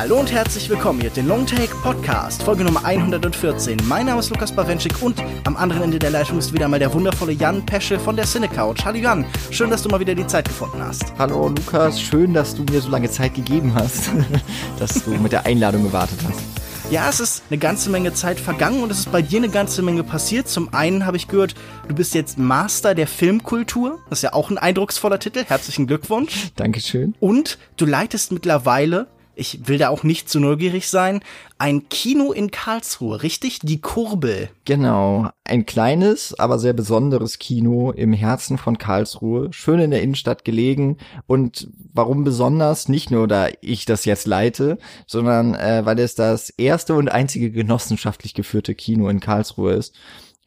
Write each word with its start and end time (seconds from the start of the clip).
Hallo 0.00 0.18
und 0.18 0.32
herzlich 0.32 0.70
willkommen 0.70 1.00
hier, 1.02 1.10
den 1.10 1.28
Longtake 1.28 1.74
Podcast, 1.82 2.42
Folge 2.42 2.64
Nummer 2.64 2.84
114. 2.86 3.76
Mein 3.84 4.06
Name 4.06 4.20
ist 4.20 4.30
Lukas 4.30 4.50
Bawenschik 4.50 5.02
und 5.02 5.22
am 5.44 5.58
anderen 5.58 5.82
Ende 5.82 5.98
der 5.98 6.08
Leitung 6.08 6.38
ist 6.38 6.54
wieder 6.54 6.68
mal 6.68 6.78
der 6.78 6.92
wundervolle 6.94 7.32
Jan 7.32 7.66
Peschel 7.66 7.98
von 7.98 8.16
der 8.16 8.24
Cinecouch. 8.24 8.82
Hallo 8.84 8.96
Jan, 8.96 9.26
schön, 9.50 9.68
dass 9.68 9.82
du 9.82 9.90
mal 9.90 10.00
wieder 10.00 10.14
die 10.14 10.26
Zeit 10.26 10.46
gefunden 10.48 10.82
hast. 10.82 11.12
Hallo 11.18 11.48
Lukas, 11.48 12.00
schön, 12.00 12.32
dass 12.32 12.54
du 12.54 12.64
mir 12.64 12.80
so 12.80 12.88
lange 12.88 13.10
Zeit 13.10 13.34
gegeben 13.34 13.74
hast, 13.74 14.10
dass 14.78 15.04
du 15.04 15.10
mit 15.10 15.32
der 15.32 15.44
Einladung 15.44 15.82
gewartet 15.82 16.18
hast. 16.26 16.59
Ja, 16.90 17.08
es 17.08 17.20
ist 17.20 17.44
eine 17.48 17.58
ganze 17.58 17.88
Menge 17.88 18.14
Zeit 18.14 18.40
vergangen 18.40 18.82
und 18.82 18.90
es 18.90 18.98
ist 18.98 19.12
bei 19.12 19.22
dir 19.22 19.38
eine 19.38 19.48
ganze 19.48 19.80
Menge 19.80 20.02
passiert. 20.02 20.48
Zum 20.48 20.74
einen 20.74 21.06
habe 21.06 21.16
ich 21.16 21.28
gehört, 21.28 21.54
du 21.86 21.94
bist 21.94 22.14
jetzt 22.14 22.36
Master 22.36 22.96
der 22.96 23.06
Filmkultur. 23.06 24.00
Das 24.08 24.18
ist 24.18 24.22
ja 24.22 24.32
auch 24.32 24.50
ein 24.50 24.58
eindrucksvoller 24.58 25.20
Titel. 25.20 25.44
Herzlichen 25.46 25.86
Glückwunsch. 25.86 26.50
Dankeschön. 26.56 27.14
Und 27.20 27.58
du 27.76 27.86
leitest 27.86 28.32
mittlerweile 28.32 29.06
ich 29.40 29.66
will 29.66 29.78
da 29.78 29.88
auch 29.88 30.04
nicht 30.04 30.28
zu 30.28 30.38
neugierig 30.38 30.88
sein, 30.88 31.20
ein 31.58 31.88
Kino 31.88 32.30
in 32.30 32.50
Karlsruhe, 32.50 33.22
richtig? 33.22 33.58
Die 33.62 33.80
Kurbel. 33.80 34.50
Genau, 34.66 35.30
ein 35.44 35.66
kleines, 35.66 36.38
aber 36.38 36.58
sehr 36.58 36.74
besonderes 36.74 37.38
Kino 37.38 37.90
im 37.90 38.12
Herzen 38.12 38.58
von 38.58 38.78
Karlsruhe, 38.78 39.52
schön 39.52 39.80
in 39.80 39.90
der 39.90 40.02
Innenstadt 40.02 40.44
gelegen 40.44 40.98
und 41.26 41.68
warum 41.92 42.22
besonders? 42.22 42.88
Nicht 42.88 43.10
nur, 43.10 43.26
da 43.26 43.48
ich 43.62 43.86
das 43.86 44.04
jetzt 44.04 44.26
leite, 44.26 44.78
sondern 45.06 45.54
äh, 45.54 45.84
weil 45.84 45.98
es 45.98 46.14
das 46.14 46.50
erste 46.50 46.94
und 46.94 47.08
einzige 47.08 47.50
genossenschaftlich 47.50 48.34
geführte 48.34 48.74
Kino 48.74 49.08
in 49.08 49.20
Karlsruhe 49.20 49.72
ist. 49.72 49.94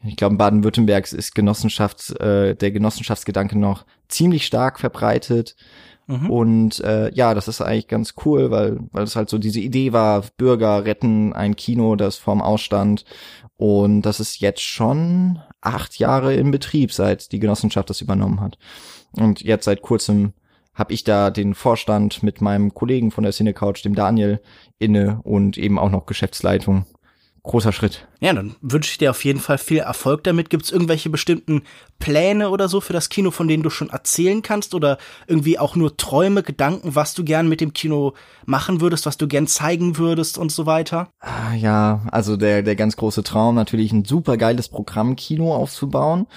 Ich 0.06 0.18
glaube, 0.18 0.34
in 0.34 0.38
Baden-Württemberg 0.38 1.12
ist 1.12 1.34
Genossenschafts, 1.34 2.12
äh, 2.12 2.56
der 2.56 2.72
Genossenschaftsgedanke 2.72 3.58
noch 3.58 3.86
ziemlich 4.08 4.46
stark 4.46 4.80
verbreitet. 4.80 5.56
Mhm. 6.08 6.30
Und 6.30 6.80
äh, 6.82 7.14
ja, 7.14 7.34
das 7.34 7.48
ist 7.48 7.62
eigentlich 7.62 7.88
ganz 7.88 8.14
cool, 8.26 8.52
weil 8.52 8.80
weil 8.92 9.04
es 9.04 9.16
halt 9.16 9.30
so 9.30 9.38
diese 9.38 9.60
Idee 9.60 9.94
war, 9.94 10.24
Bürger 10.38 10.86
retten 10.86 11.34
ein 11.34 11.56
Kino, 11.56 11.96
das 11.96 12.18
vorm 12.18 12.42
Ausstand. 12.42 13.06
Und 13.56 14.02
das 14.02 14.20
ist 14.20 14.40
jetzt 14.40 14.62
schon 14.62 15.40
acht 15.62 15.98
Jahre 15.98 16.34
in 16.34 16.52
Betrieb, 16.52 16.92
seit 16.92 17.32
die 17.32 17.40
Genossenschaft 17.40 17.90
das 17.90 18.02
übernommen 18.02 18.42
hat. 18.42 18.58
Und 19.14 19.42
jetzt 19.42 19.66
seit 19.66 19.82
kurzem 19.82 20.34
habe 20.74 20.94
ich 20.94 21.04
da 21.04 21.30
den 21.30 21.54
Vorstand 21.54 22.24
mit 22.24 22.42
meinem 22.42 22.74
Kollegen 22.74 23.12
von 23.12 23.24
der 23.24 23.32
Cinecouch, 23.32 23.84
dem 23.84 23.96
Daniel, 23.96 24.42
inne 24.80 25.20
und 25.24 25.58
eben 25.58 25.78
auch 25.78 25.92
noch 25.92 26.08
Geschäftsleitung 26.08 26.86
großer 27.44 27.74
Schritt. 27.74 28.08
Ja, 28.22 28.34
dann 28.34 28.56
wünsche 28.62 28.90
ich 28.90 28.98
dir 28.98 29.12
auf 29.12 29.24
jeden 29.26 29.40
Fall 29.40 29.58
viel 29.58 29.80
Erfolg 29.80 30.24
damit. 30.24 30.50
Gibt 30.50 30.64
es 30.64 30.72
irgendwelche 30.72 31.10
bestimmten 31.10 31.64
Pläne 32.00 32.50
oder 32.50 32.70
so 32.70 32.80
für 32.80 32.94
das 32.94 33.10
Kino, 33.10 33.32
von 33.32 33.48
denen 33.50 33.64
du 33.64 33.70
schon 33.70 33.90
erzählen 33.90 34.42
kannst? 34.42 34.74
Oder 34.74 34.98
irgendwie 35.28 35.60
auch 35.60 35.76
nur 35.76 35.98
Träume, 35.98 36.42
Gedanken, 36.42 36.96
was 36.96 37.14
du 37.14 37.24
gern 37.24 37.50
mit 37.50 37.60
dem 37.60 37.74
Kino 37.74 38.14
machen 38.46 38.80
würdest, 38.80 39.06
was 39.06 39.18
du 39.18 39.28
gern 39.28 39.48
zeigen 39.48 39.98
würdest 39.98 40.38
und 40.38 40.52
so 40.52 40.66
weiter? 40.66 41.10
Ah, 41.20 41.54
ja, 41.54 42.02
also 42.12 42.38
der, 42.38 42.64
der 42.64 42.76
ganz 42.78 42.96
große 42.96 43.24
Traum, 43.24 43.56
natürlich 43.56 43.92
ein 43.92 44.06
super 44.06 44.38
geiles 44.38 44.70
Programm 44.70 45.16
Kino 45.18 45.54
aufzubauen. 45.54 46.28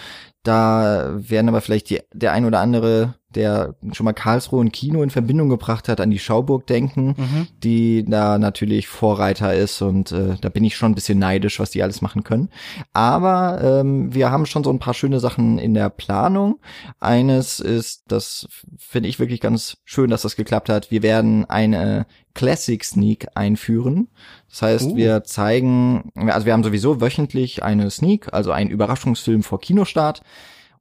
Da 0.43 1.15
werden 1.17 1.49
aber 1.49 1.61
vielleicht 1.61 1.91
die, 1.91 2.01
der 2.13 2.33
ein 2.33 2.45
oder 2.45 2.61
andere 2.61 3.15
der 3.37 3.75
schon 3.93 4.05
mal 4.05 4.13
Karlsruhe 4.13 4.61
und 4.61 4.73
Kino 4.73 5.03
in 5.03 5.11
Verbindung 5.11 5.49
gebracht 5.49 5.89
hat, 5.89 6.01
an 6.01 6.11
die 6.11 6.19
Schauburg 6.19 6.67
denken, 6.67 7.15
mhm. 7.17 7.47
die 7.63 8.05
da 8.05 8.39
natürlich 8.39 8.89
Vorreiter 8.89 9.55
ist 9.55 9.83
und 9.83 10.13
äh, 10.13 10.37
da 10.41 10.49
bin 10.49 10.65
ich 10.65 10.77
schon 10.77 10.93
ein 10.93 10.95
bisschen 10.95 11.19
neidisch, 11.19 11.61
was 11.61 11.71
die 11.71 11.83
alles 11.83 12.03
machen 12.03 12.25
können. 12.25 12.49
Aber 12.93 13.61
ähm, 13.63 14.15
wir 14.15 14.31
haben 14.31 14.47
schon 14.47 14.65
so 14.65 14.71
ein 14.71 14.79
paar 14.79 14.95
schöne 14.95 15.21
Sachen 15.21 15.59
in 15.59 15.75
der 15.75 15.91
Planung. 15.91 16.59
Eines 16.99 17.61
ist, 17.61 18.05
das 18.09 18.49
finde 18.79 19.09
ich 19.09 19.19
wirklich 19.19 19.41
ganz 19.41 19.77
schön, 19.85 20.11
dass 20.11 20.23
das 20.23 20.37
geklappt 20.37 20.69
hat. 20.69 20.91
Wir 20.91 21.03
werden 21.03 21.45
eine 21.45 22.07
Classic 22.35 22.83
Sneak 22.85 23.29
einführen. 23.35 24.09
Das 24.49 24.63
heißt, 24.63 24.91
uh. 24.93 24.97
wir 24.97 25.25
zeigen, 25.25 26.13
also 26.15 26.47
wir 26.47 26.53
haben 26.53 26.65
sowieso 26.65 27.01
wöchentlich 27.01 27.63
eine 27.63 27.91
Sneak, 27.91 28.33
also 28.33 28.53
einen 28.53 28.71
Überraschungsfilm 28.71 29.43
vor 29.43 29.61
Kinostart. 29.61 30.23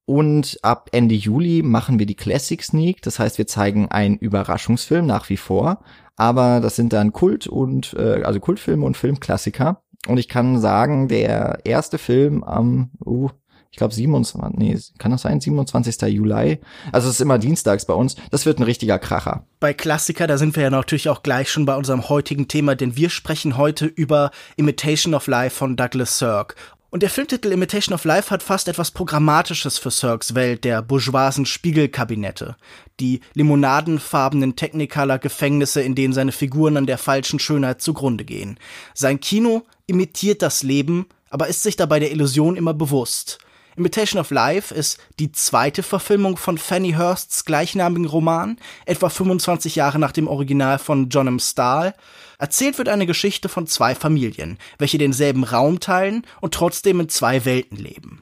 Und 0.05 0.59
ab 0.61 0.89
Ende 0.91 1.16
Juli 1.16 1.63
machen 1.63 1.97
wir 1.97 2.05
die 2.05 2.16
Classic 2.16 2.61
Sneak. 2.61 3.01
Das 3.01 3.17
heißt, 3.17 3.38
wir 3.38 3.47
zeigen 3.47 3.89
einen 3.89 4.17
Überraschungsfilm 4.17 5.05
nach 5.05 5.29
wie 5.29 5.38
vor. 5.38 5.81
Aber 6.16 6.59
das 6.59 6.75
sind 6.75 6.93
dann 6.93 7.11
Kult 7.11 7.47
und, 7.47 7.93
äh, 7.93 8.21
also 8.23 8.39
Kultfilme 8.39 8.85
und 8.85 8.95
Filmklassiker. 8.95 9.81
Und 10.07 10.17
ich 10.17 10.27
kann 10.27 10.59
sagen, 10.61 11.07
der 11.07 11.59
erste 11.63 11.97
Film 11.97 12.43
am, 12.43 12.91
uh, 13.03 13.29
ich 13.71 13.77
glaube 13.77 13.93
27, 13.93 14.57
nee, 14.57 14.79
kann 14.99 15.11
das 15.11 15.23
sein? 15.23 15.41
27. 15.41 16.01
Juli. 16.03 16.59
Also 16.93 17.09
es 17.09 17.16
ist 17.16 17.22
immer 17.22 17.37
dienstags 17.37 17.85
bei 17.85 17.93
uns. 17.93 18.16
Das 18.31 18.45
wird 18.45 18.59
ein 18.59 18.63
richtiger 18.63 18.99
Kracher. 18.99 19.45
Bei 19.59 19.73
Klassiker, 19.73 20.27
da 20.27 20.37
sind 20.37 20.55
wir 20.55 20.63
ja 20.63 20.69
natürlich 20.69 21.09
auch 21.09 21.23
gleich 21.23 21.49
schon 21.51 21.66
bei 21.66 21.75
unserem 21.75 22.07
heutigen 22.07 22.47
Thema, 22.47 22.75
denn 22.75 22.95
wir 22.95 23.09
sprechen 23.09 23.57
heute 23.57 23.85
über 23.85 24.31
Imitation 24.55 25.13
of 25.13 25.27
Life 25.27 25.57
von 25.57 25.75
Douglas 25.75 26.19
Sirk. 26.19 26.55
Und 26.95 27.01
der 27.01 27.09
Filmtitel 27.09 27.51
Imitation 27.51 27.94
of 27.94 28.06
Life 28.06 28.31
hat 28.31 28.41
fast 28.41 28.69
etwas 28.69 28.91
Programmatisches 28.91 29.78
für 29.78 29.91
Cirques 29.91 30.33
Welt 30.33 30.63
der 30.63 30.81
bourgeoisen 30.81 31.45
Spiegelkabinette. 31.45 32.56
Die 33.01 33.19
limonadenfarbenen 33.33 34.56
Technicolor 34.56 35.17
Gefängnisse, 35.17 35.81
in 35.81 35.94
denen 35.94 36.13
seine 36.13 36.31
Figuren 36.31 36.78
an 36.78 36.85
der 36.85 36.97
falschen 36.97 37.38
Schönheit 37.38 37.81
zugrunde 37.81 38.23
gehen. 38.23 38.57
Sein 38.94 39.19
Kino 39.19 39.63
imitiert 39.88 40.41
das 40.41 40.63
Leben, 40.63 41.07
aber 41.29 41.47
ist 41.47 41.63
sich 41.63 41.75
dabei 41.75 42.00
der 42.00 42.13
Illusion 42.13 42.55
immer 42.55 42.73
bewusst. 42.73 43.39
Imitation 43.75 44.22
of 44.22 44.31
Life 44.31 44.73
ist 44.73 44.97
die 45.19 45.34
zweite 45.34 45.84
Verfilmung 45.84 46.38
von 46.38 46.57
Fanny 46.57 46.94
Hursts 46.94 47.44
gleichnamigen 47.44 48.05
Roman, 48.05 48.57
etwa 48.85 49.09
25 49.09 49.75
Jahre 49.75 50.00
nach 50.00 50.13
dem 50.13 50.29
Original 50.29 50.79
von 50.79 51.09
John 51.09 51.28
M. 51.28 51.39
Stahl. 51.39 51.94
Erzählt 52.38 52.78
wird 52.78 52.90
eine 52.90 53.06
Geschichte 53.06 53.50
von 53.50 53.68
zwei 53.68 53.96
Familien, 53.96 54.57
welche 54.78 54.97
denselben 54.97 55.44
Raum 55.44 55.79
teilen 55.79 56.25
und 56.41 56.53
trotzdem 56.53 57.00
in 57.00 57.09
zwei 57.09 57.46
Welten 57.46 57.78
leben. 57.78 58.22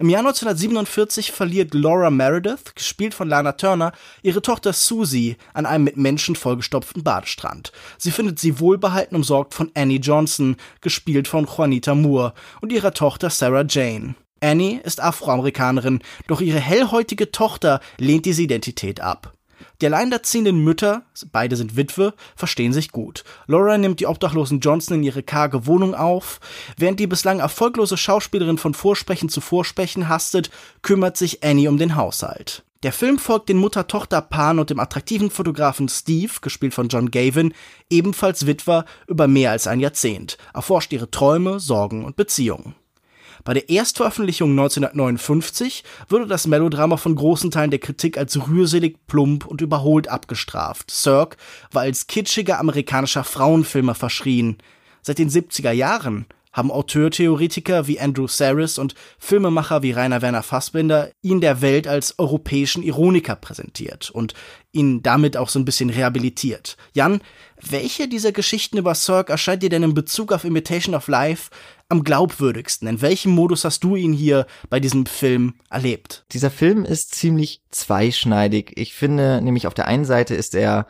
Im 0.00 0.08
Jahr 0.08 0.20
1947 0.20 1.30
verliert 1.30 1.72
Laura 1.72 2.10
Meredith, 2.10 2.74
gespielt 2.74 3.14
von 3.14 3.28
Lana 3.28 3.52
Turner, 3.52 3.92
ihre 4.22 4.42
Tochter 4.42 4.72
Susie 4.72 5.36
an 5.52 5.66
einem 5.66 5.84
mit 5.84 5.96
Menschen 5.96 6.34
vollgestopften 6.34 7.04
Badestrand. 7.04 7.70
Sie 7.96 8.10
findet 8.10 8.40
sie 8.40 8.58
wohlbehalten 8.58 9.16
umsorgt 9.16 9.54
von 9.54 9.70
Annie 9.74 10.00
Johnson, 10.00 10.56
gespielt 10.80 11.28
von 11.28 11.46
Juanita 11.46 11.94
Moore, 11.94 12.34
und 12.60 12.72
ihrer 12.72 12.92
Tochter 12.92 13.30
Sarah 13.30 13.64
Jane. 13.68 14.16
Annie 14.40 14.80
ist 14.80 15.00
Afroamerikanerin, 15.00 16.00
doch 16.26 16.40
ihre 16.40 16.60
hellhäutige 16.60 17.30
Tochter 17.30 17.80
lehnt 17.98 18.26
diese 18.26 18.42
Identität 18.42 19.00
ab. 19.00 19.32
Die 19.84 19.88
alleinerziehenden 19.88 20.64
Mütter, 20.64 21.02
beide 21.30 21.56
sind 21.56 21.76
Witwe, 21.76 22.14
verstehen 22.36 22.72
sich 22.72 22.90
gut. 22.90 23.22
Laura 23.46 23.76
nimmt 23.76 24.00
die 24.00 24.06
obdachlosen 24.06 24.60
Johnson 24.60 24.96
in 24.96 25.02
ihre 25.02 25.22
karge 25.22 25.66
Wohnung 25.66 25.94
auf. 25.94 26.40
Während 26.78 27.00
die 27.00 27.06
bislang 27.06 27.38
erfolglose 27.38 27.98
Schauspielerin 27.98 28.56
von 28.56 28.72
Vorsprechen 28.72 29.28
zu 29.28 29.42
Vorsprechen 29.42 30.08
hastet, 30.08 30.48
kümmert 30.80 31.18
sich 31.18 31.44
Annie 31.44 31.68
um 31.68 31.76
den 31.76 31.96
Haushalt. 31.96 32.64
Der 32.82 32.94
Film 32.94 33.18
folgt 33.18 33.50
den 33.50 33.58
Mutter-Tochter-Paaren 33.58 34.58
und 34.58 34.70
dem 34.70 34.80
attraktiven 34.80 35.28
Fotografen 35.28 35.90
Steve, 35.90 36.32
gespielt 36.40 36.72
von 36.72 36.88
John 36.88 37.10
Gavin, 37.10 37.52
ebenfalls 37.90 38.46
Witwer, 38.46 38.86
über 39.06 39.28
mehr 39.28 39.50
als 39.50 39.66
ein 39.66 39.80
Jahrzehnt, 39.80 40.38
erforscht 40.54 40.94
ihre 40.94 41.10
Träume, 41.10 41.60
Sorgen 41.60 42.06
und 42.06 42.16
Beziehungen. 42.16 42.74
Bei 43.44 43.52
der 43.52 43.68
Erstveröffentlichung 43.68 44.50
1959 44.50 45.84
wurde 46.08 46.26
das 46.26 46.46
Melodrama 46.46 46.96
von 46.96 47.14
großen 47.14 47.50
Teilen 47.50 47.70
der 47.70 47.78
Kritik 47.78 48.16
als 48.16 48.48
rührselig, 48.48 48.96
plump 49.06 49.44
und 49.44 49.60
überholt 49.60 50.08
abgestraft. 50.08 50.90
Cirque 50.90 51.36
war 51.70 51.82
als 51.82 52.06
kitschiger 52.06 52.58
amerikanischer 52.58 53.22
Frauenfilmer 53.22 53.94
verschrien. 53.94 54.56
Seit 55.02 55.18
den 55.18 55.28
70er 55.28 55.72
Jahren 55.72 56.24
haben 56.54 56.70
Auteurtheoretiker 56.70 57.86
wie 57.86 58.00
Andrew 58.00 58.28
Saris 58.28 58.78
und 58.78 58.94
Filmemacher 59.18 59.82
wie 59.82 59.90
Rainer 59.90 60.22
Werner 60.22 60.42
Fassbinder 60.42 61.10
ihn 61.20 61.42
der 61.42 61.60
Welt 61.60 61.86
als 61.86 62.18
europäischen 62.18 62.82
Ironiker 62.82 63.36
präsentiert 63.36 64.08
und 64.10 64.34
ihn 64.72 65.02
damit 65.02 65.36
auch 65.36 65.48
so 65.48 65.58
ein 65.58 65.64
bisschen 65.64 65.90
rehabilitiert. 65.90 66.76
Jan, 66.94 67.20
welche 67.60 68.08
dieser 68.08 68.32
Geschichten 68.32 68.78
über 68.78 68.94
Cirque 68.94 69.30
erscheint 69.30 69.62
dir 69.62 69.68
denn 69.68 69.82
in 69.82 69.94
Bezug 69.94 70.32
auf 70.32 70.44
Imitation 70.44 70.94
of 70.94 71.08
Life 71.08 71.50
am 71.88 72.04
glaubwürdigsten? 72.04 72.86
In 72.86 73.02
welchem 73.02 73.32
Modus 73.32 73.64
hast 73.64 73.82
du 73.82 73.96
ihn 73.96 74.12
hier 74.12 74.46
bei 74.70 74.78
diesem 74.78 75.06
Film 75.06 75.54
erlebt? 75.70 76.24
Dieser 76.32 76.50
Film 76.50 76.84
ist 76.84 77.14
ziemlich 77.14 77.62
zweischneidig. 77.70 78.72
Ich 78.76 78.94
finde 78.94 79.40
nämlich 79.42 79.66
auf 79.66 79.74
der 79.74 79.88
einen 79.88 80.04
Seite 80.04 80.34
ist 80.34 80.54
er 80.54 80.86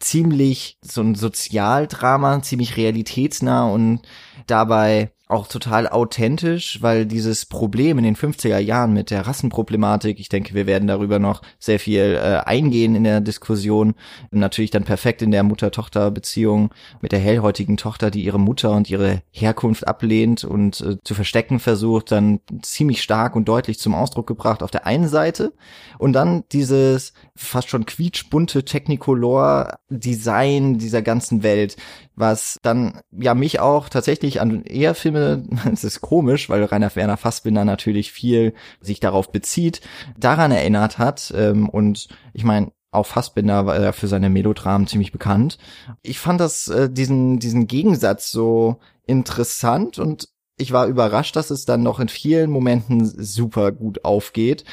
ziemlich 0.00 0.78
so 0.82 1.02
ein 1.02 1.14
Sozialdrama, 1.14 2.42
ziemlich 2.42 2.76
realitätsnah 2.76 3.68
und 3.68 4.02
dabei 4.46 5.12
auch 5.28 5.46
total 5.46 5.86
authentisch, 5.86 6.80
weil 6.80 7.04
dieses 7.04 7.44
Problem 7.44 7.98
in 7.98 8.04
den 8.04 8.16
50er 8.16 8.58
Jahren 8.58 8.94
mit 8.94 9.10
der 9.10 9.26
Rassenproblematik, 9.26 10.18
ich 10.18 10.30
denke, 10.30 10.54
wir 10.54 10.66
werden 10.66 10.88
darüber 10.88 11.18
noch 11.18 11.42
sehr 11.58 11.78
viel 11.78 12.18
äh, 12.18 12.40
eingehen 12.46 12.94
in 12.94 13.04
der 13.04 13.20
Diskussion, 13.20 13.94
natürlich 14.30 14.70
dann 14.70 14.84
perfekt 14.84 15.20
in 15.20 15.30
der 15.30 15.42
Mutter-Tochter-Beziehung 15.42 16.70
mit 17.02 17.12
der 17.12 17.18
hellhäutigen 17.18 17.76
Tochter, 17.76 18.10
die 18.10 18.24
ihre 18.24 18.40
Mutter 18.40 18.72
und 18.72 18.88
ihre 18.88 19.22
Herkunft 19.30 19.86
ablehnt 19.86 20.44
und 20.44 20.80
äh, 20.80 20.96
zu 21.04 21.14
verstecken 21.14 21.60
versucht, 21.60 22.10
dann 22.10 22.40
ziemlich 22.62 23.02
stark 23.02 23.36
und 23.36 23.46
deutlich 23.46 23.78
zum 23.78 23.94
Ausdruck 23.94 24.26
gebracht 24.26 24.62
auf 24.62 24.70
der 24.70 24.86
einen 24.86 25.08
Seite. 25.08 25.52
Und 25.98 26.14
dann 26.14 26.44
dieses 26.52 27.12
fast 27.38 27.70
schon 27.70 27.86
quietschbunte 27.86 28.64
Technicolor-Design 28.64 30.78
dieser 30.78 31.02
ganzen 31.02 31.44
Welt, 31.44 31.76
was 32.16 32.58
dann 32.62 33.00
ja 33.12 33.34
mich 33.34 33.60
auch 33.60 33.88
tatsächlich 33.88 34.40
an 34.40 34.64
eher 34.64 34.94
Filme, 34.94 35.44
es 35.72 35.84
ist 35.84 36.00
komisch, 36.00 36.50
weil 36.50 36.64
Rainer 36.64 36.94
Werner 36.94 37.16
Fassbinder 37.16 37.64
natürlich 37.64 38.12
viel 38.12 38.54
sich 38.80 39.00
darauf 39.00 39.30
bezieht, 39.30 39.80
daran 40.18 40.50
erinnert 40.50 40.98
hat. 40.98 41.32
Ähm, 41.36 41.68
und 41.68 42.08
ich 42.32 42.44
meine, 42.44 42.72
auch 42.90 43.06
Fassbinder 43.06 43.66
war 43.66 43.76
er 43.76 43.92
für 43.92 44.08
seine 44.08 44.30
Melodramen 44.30 44.86
ziemlich 44.86 45.12
bekannt. 45.12 45.58
Ich 46.02 46.18
fand 46.18 46.40
das, 46.40 46.68
äh, 46.68 46.90
diesen, 46.90 47.38
diesen 47.38 47.66
Gegensatz 47.66 48.30
so 48.30 48.78
interessant 49.06 49.98
und 49.98 50.30
ich 50.56 50.72
war 50.72 50.86
überrascht, 50.86 51.36
dass 51.36 51.50
es 51.50 51.66
dann 51.66 51.84
noch 51.84 52.00
in 52.00 52.08
vielen 52.08 52.50
Momenten 52.50 53.04
super 53.04 53.70
gut 53.70 54.04
aufgeht. 54.04 54.64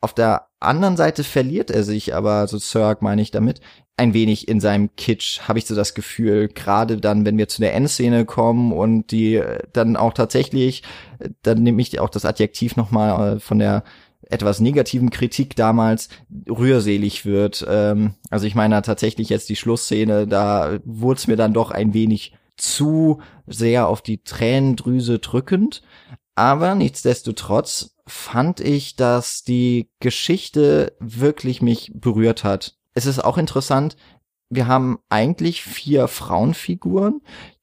Auf 0.00 0.14
der 0.14 0.46
anderen 0.60 0.96
Seite 0.96 1.24
verliert 1.24 1.70
er 1.70 1.84
sich 1.84 2.14
aber, 2.14 2.46
so 2.48 2.58
Cirque 2.58 3.04
meine 3.04 3.20
ich 3.20 3.30
damit, 3.30 3.60
ein 3.96 4.14
wenig 4.14 4.48
in 4.48 4.60
seinem 4.60 4.96
Kitsch, 4.96 5.40
habe 5.40 5.58
ich 5.58 5.66
so 5.66 5.74
das 5.74 5.92
Gefühl, 5.92 6.48
gerade 6.48 6.96
dann, 6.96 7.26
wenn 7.26 7.36
wir 7.36 7.48
zu 7.48 7.60
der 7.60 7.74
Endszene 7.74 8.24
kommen 8.24 8.72
und 8.72 9.10
die 9.10 9.34
äh, 9.34 9.58
dann 9.74 9.96
auch 9.96 10.14
tatsächlich, 10.14 10.82
äh, 11.18 11.28
dann 11.42 11.62
nehme 11.62 11.82
ich 11.82 12.00
auch 12.00 12.08
das 12.08 12.24
Adjektiv 12.24 12.76
nochmal 12.76 13.36
äh, 13.36 13.40
von 13.40 13.58
der 13.58 13.84
etwas 14.22 14.60
negativen 14.60 15.10
Kritik 15.10 15.54
damals 15.54 16.08
rührselig 16.48 17.26
wird. 17.26 17.66
Ähm, 17.68 18.14
also 18.30 18.46
ich 18.46 18.54
meine 18.54 18.80
tatsächlich 18.80 19.28
jetzt 19.28 19.50
die 19.50 19.56
Schlussszene, 19.56 20.26
da 20.26 20.78
wurde 20.84 21.18
es 21.18 21.26
mir 21.26 21.36
dann 21.36 21.52
doch 21.52 21.70
ein 21.70 21.92
wenig 21.92 22.32
zu 22.56 23.20
sehr 23.46 23.88
auf 23.88 24.02
die 24.02 24.22
Tränendrüse 24.22 25.18
drückend. 25.18 25.82
Aber 26.40 26.74
nichtsdestotrotz 26.74 27.96
fand 28.06 28.60
ich, 28.60 28.96
dass 28.96 29.44
die 29.44 29.90
Geschichte 30.00 30.96
wirklich 30.98 31.60
mich 31.60 31.92
berührt 31.94 32.44
hat. 32.44 32.78
Es 32.94 33.04
ist 33.04 33.22
auch 33.22 33.36
interessant, 33.36 33.94
wir 34.48 34.66
haben 34.66 35.00
eigentlich 35.10 35.62
vier 35.62 36.08
Frauenfiguren, 36.08 37.20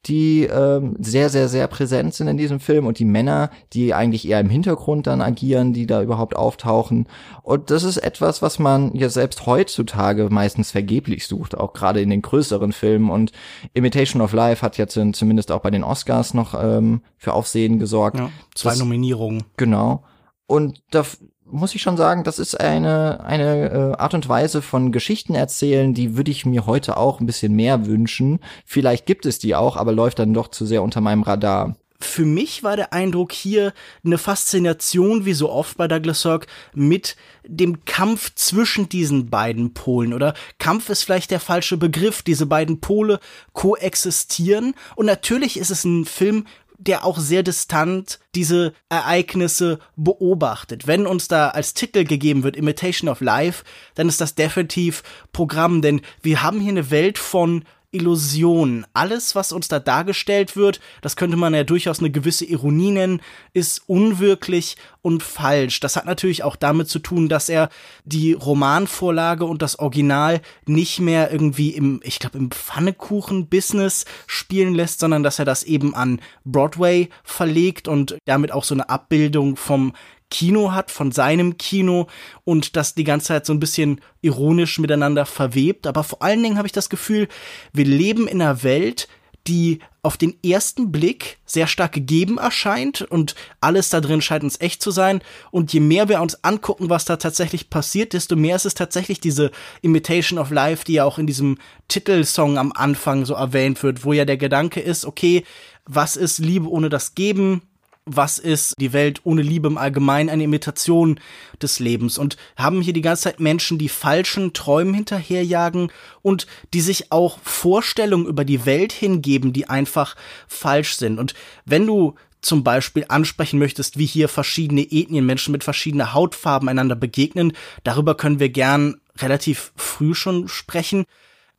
die 0.08 0.44
ähm, 0.44 0.96
sehr, 1.00 1.30
sehr, 1.30 1.50
sehr 1.50 1.68
präsent 1.68 2.14
sind 2.14 2.28
in 2.28 2.38
diesem 2.38 2.60
Film 2.60 2.86
und 2.86 3.00
die 3.00 3.06
Männer, 3.06 3.50
die 3.74 3.94
eigentlich 3.94 4.28
eher 4.28 4.40
im 4.40 4.50
Hintergrund 4.50 5.08
dann 5.08 5.22
agieren, 5.22 5.74
die 5.74 5.86
da 5.86 6.02
überhaupt 6.02 6.36
auftauchen. 6.36 7.08
Und 7.44 7.72
das 7.72 7.84
ist 7.84 7.98
etwas, 7.98 8.42
was 8.42 8.60
man 8.60 8.96
ja 8.96 9.10
selbst 9.10 9.46
heutzutage 9.46 10.30
meistens 10.30 10.72
vergeblich 10.72 11.28
sucht, 11.28 11.58
auch 11.58 11.74
gerade 11.74 12.02
in 12.02 12.10
den 12.10 12.22
größeren 12.22 12.72
Filmen. 12.72 13.10
Und 13.10 13.32
Imitation 13.74 14.22
of 14.22 14.34
Life 14.34 14.62
hat 14.62 14.78
jetzt 14.78 14.98
zumindest 15.14 15.52
auch 15.52 15.62
bei 15.62 15.72
den 15.72 15.84
Oscars 15.84 16.34
noch 16.34 16.54
ähm, 16.62 17.02
für 17.18 17.34
Aufsehen 17.34 17.80
gesorgt. 17.80 18.20
Ja, 18.20 18.30
zwei 18.56 18.72
das, 18.72 18.80
Nominierungen. 18.80 19.44
Genau. 19.58 20.04
Und 20.48 20.82
da 20.92 21.04
muss 21.50 21.76
ich 21.76 21.82
schon 21.82 21.98
sagen, 21.98 22.24
das 22.24 22.40
ist 22.40 22.60
eine, 22.60 23.24
eine 23.24 23.70
äh, 23.70 23.98
Art 23.98 24.14
und 24.14 24.28
Weise 24.28 24.62
von 24.62 24.92
Geschichten 24.92 25.36
erzählen, 25.36 25.94
die 25.94 26.18
würde 26.18 26.32
ich 26.32 26.46
mir 26.46 26.66
heute 26.66 26.98
auch 26.98 27.20
ein 27.20 27.26
bisschen 27.26 27.54
mehr 27.54 27.86
wünschen. 27.86 28.40
Vielleicht 28.66 29.06
gibt 29.06 29.26
es 29.26 29.40
die 29.40 29.56
auch, 29.56 29.78
aber 29.78 29.92
läuft 29.92 30.20
dann 30.20 30.34
doch 30.34 30.50
zu 30.50 30.66
sehr 30.66 30.84
unter 30.84 31.02
meinem 31.02 31.24
Radar. 31.24 31.76
Für 32.00 32.26
mich 32.26 32.62
war 32.62 32.76
der 32.76 32.94
Eindruck 32.94 33.32
hier 33.32 33.74
eine 34.06 34.20
Faszination, 34.20 35.26
wie 35.26 35.34
so 35.34 35.50
oft 35.50 35.78
bei 35.78 35.88
Douglas 35.88 36.22
Sirk, 36.22 36.46
mit 36.76 37.16
dem 37.44 37.86
Kampf 37.86 38.36
zwischen 38.36 38.88
diesen 38.88 39.32
beiden 39.32 39.74
Polen. 39.74 40.14
Oder 40.14 40.36
Kampf 40.60 40.90
ist 40.90 41.04
vielleicht 41.04 41.32
der 41.32 41.40
falsche 41.40 41.76
Begriff. 41.76 42.22
Diese 42.22 42.46
beiden 42.46 42.82
Pole 42.82 43.20
koexistieren. 43.54 44.76
Und 44.96 45.08
natürlich 45.08 45.58
ist 45.58 45.72
es 45.72 45.86
ein 45.86 46.06
Film, 46.06 46.46
der 46.78 47.06
auch 47.06 47.18
sehr 47.18 47.44
distant 47.44 48.20
diese 48.36 48.74
Ereignisse 48.90 49.80
beobachtet. 49.96 50.88
Wenn 50.88 51.08
uns 51.08 51.28
da 51.28 51.50
als 51.50 51.74
Titel 51.74 52.04
gegeben 52.04 52.44
wird 52.44 52.56
Imitation 52.56 53.10
of 53.10 53.22
Life, 53.22 53.64
dann 53.96 54.08
ist 54.08 54.22
das 54.22 54.36
definitiv 54.36 55.04
Programm, 55.32 55.82
denn 55.82 56.02
wir 56.22 56.44
haben 56.44 56.60
hier 56.60 56.72
eine 56.72 56.92
Welt 56.92 57.18
von 57.18 57.64
Illusion. 57.92 58.86
Alles, 58.94 59.34
was 59.34 59.52
uns 59.52 59.70
da 59.70 59.80
dargestellt 59.80 60.56
wird, 60.56 60.82
das 61.02 61.16
könnte 61.16 61.38
man 61.38 61.54
ja 61.54 61.64
durchaus 61.64 62.00
eine 62.00 62.12
gewisse 62.12 62.46
Ironie 62.46 62.92
nennen, 62.92 63.22
ist 63.54 63.82
unwirklich 63.88 64.76
und 65.02 65.24
falsch. 65.24 65.80
Das 65.80 65.96
hat 65.96 66.06
natürlich 66.06 66.44
auch 66.44 66.58
damit 66.58 66.90
zu 66.90 67.00
tun, 67.00 67.30
dass 67.30 67.48
er 67.48 67.70
die 68.04 68.34
Romanvorlage 68.34 69.46
und 69.46 69.62
das 69.62 69.80
Original 69.80 70.42
nicht 70.66 71.00
mehr 71.00 71.32
irgendwie 71.32 71.70
im, 71.70 72.02
ich 72.04 72.20
glaube, 72.20 72.38
im 72.38 72.52
Pfannekuchen-Business 72.52 74.04
spielen 74.28 74.76
lässt, 74.76 75.00
sondern 75.00 75.24
dass 75.24 75.40
er 75.40 75.46
das 75.46 75.64
eben 75.64 75.96
an 75.96 76.20
Broadway 76.44 77.10
verlegt 77.24 77.88
und 77.88 78.18
damit 78.26 78.52
auch 78.52 78.66
so 78.66 78.76
eine 78.76 78.90
Abbildung 78.90 79.56
vom 79.56 79.94
Kino 80.30 80.74
hat, 80.74 80.92
von 80.92 81.12
seinem 81.12 81.58
Kino 81.58 82.08
und 82.44 82.76
das 82.76 82.96
die 82.96 83.04
ganze 83.04 83.28
Zeit 83.28 83.46
so 83.46 83.54
ein 83.54 83.60
bisschen 83.60 84.02
ironisch 84.22 84.80
miteinander 84.80 85.26
verwebt. 85.26 85.88
Aber 85.88 86.04
vor 86.04 86.22
allen 86.22 86.44
Dingen 86.44 86.58
habe 86.58 86.68
ich 86.68 86.74
das 86.74 86.90
Gefühl, 86.90 87.28
wir 87.74 87.86
leben 87.86 88.28
in 88.28 88.42
einer 88.42 88.64
Welt, 88.64 89.08
die 89.48 89.80
auf 90.04 90.18
den 90.18 90.36
ersten 90.44 90.92
Blick 90.92 91.38
sehr 91.46 91.68
stark 91.68 91.94
gegeben 91.94 92.38
erscheint 92.38 93.02
und 93.02 93.36
alles 93.62 93.90
da 93.90 94.02
drin 94.02 94.22
scheint 94.22 94.44
uns 94.44 94.60
echt 94.60 94.82
zu 94.82 94.92
sein. 94.92 95.22
Und 95.52 95.74
je 95.74 95.80
mehr 95.80 96.10
wir 96.10 96.22
uns 96.22 96.44
angucken, 96.44 96.90
was 96.90 97.06
da 97.06 97.18
tatsächlich 97.18 97.70
passiert, 97.70 98.14
desto 98.14 98.36
mehr 98.36 98.56
ist 98.56 98.66
es 98.66 98.74
tatsächlich 98.74 99.20
diese 99.20 99.52
Imitation 99.82 100.40
of 100.40 100.52
Life, 100.52 100.86
die 100.86 100.94
ja 100.94 101.06
auch 101.06 101.18
in 101.18 101.28
diesem 101.28 101.58
Titelsong 101.88 102.58
am 102.58 102.72
Anfang 102.74 103.26
so 103.26 103.34
erwähnt 103.34 103.84
wird, 103.84 104.06
wo 104.06 104.14
ja 104.14 104.26
der 104.26 104.38
Gedanke 104.38 104.80
ist, 104.80 105.06
okay, 105.06 105.44
was 105.86 106.16
ist 106.18 106.40
Liebe 106.40 106.70
ohne 106.70 106.90
das 106.90 107.16
Geben? 107.16 107.62
Was 108.08 108.40
ist 108.40 108.74
die 108.80 108.94
Welt 108.94 109.22
ohne 109.24 109.42
Liebe 109.42 109.68
im 109.68 109.78
Allgemeinen 109.78 110.30
eine 110.30 110.44
Imitation 110.44 111.20
des 111.62 111.80
Lebens 111.80 112.18
und 112.18 112.38
haben 112.56 112.82
hier 112.82 112.94
die 112.94 113.02
ganze 113.02 113.24
Zeit 113.24 113.40
Menschen, 113.40 113.78
die 113.78 113.90
falschen 113.90 114.54
Träumen 114.54 114.94
hinterherjagen 114.94 115.92
und 116.22 116.48
die 116.74 116.82
sich 116.82 117.12
auch 117.12 117.40
Vorstellungen 117.44 118.26
über 118.26 118.46
die 118.46 118.66
Welt 118.66 118.94
hingeben, 118.94 119.54
die 119.54 119.70
einfach 119.70 120.16
falsch 120.48 120.96
sind. 120.96 121.20
Und 121.20 121.34
wenn 121.66 121.86
du 121.86 122.16
zum 122.42 122.64
Beispiel 122.64 123.06
ansprechen 123.10 123.60
möchtest, 123.60 123.98
wie 123.98 124.06
hier 124.06 124.30
verschiedene 124.30 124.84
Ethnien, 124.90 125.26
Menschen 125.26 125.52
mit 125.52 125.64
verschiedener 125.64 126.14
Hautfarben 126.14 126.70
einander 126.70 126.96
begegnen, 126.96 127.54
darüber 127.84 128.16
können 128.16 128.40
wir 128.40 128.50
gern 128.50 129.02
relativ 129.18 129.74
früh 129.76 130.14
schon 130.14 130.48
sprechen 130.48 131.06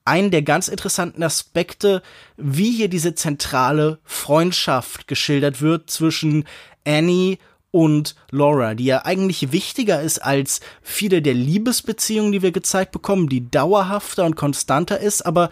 einen 0.08 0.30
der 0.30 0.42
ganz 0.42 0.68
interessanten 0.68 1.22
Aspekte, 1.22 2.02
wie 2.36 2.70
hier 2.70 2.88
diese 2.88 3.14
zentrale 3.14 3.98
Freundschaft 4.04 5.06
geschildert 5.06 5.60
wird 5.60 5.90
zwischen 5.90 6.44
Annie 6.86 7.38
und 7.70 8.16
Laura, 8.30 8.74
die 8.74 8.86
ja 8.86 9.04
eigentlich 9.04 9.52
wichtiger 9.52 10.00
ist 10.00 10.20
als 10.20 10.60
viele 10.82 11.20
der 11.20 11.34
Liebesbeziehungen, 11.34 12.32
die 12.32 12.42
wir 12.42 12.52
gezeigt 12.52 12.92
bekommen, 12.92 13.28
die 13.28 13.50
dauerhafter 13.50 14.24
und 14.24 14.36
konstanter 14.36 14.98
ist, 14.98 15.26
aber 15.26 15.50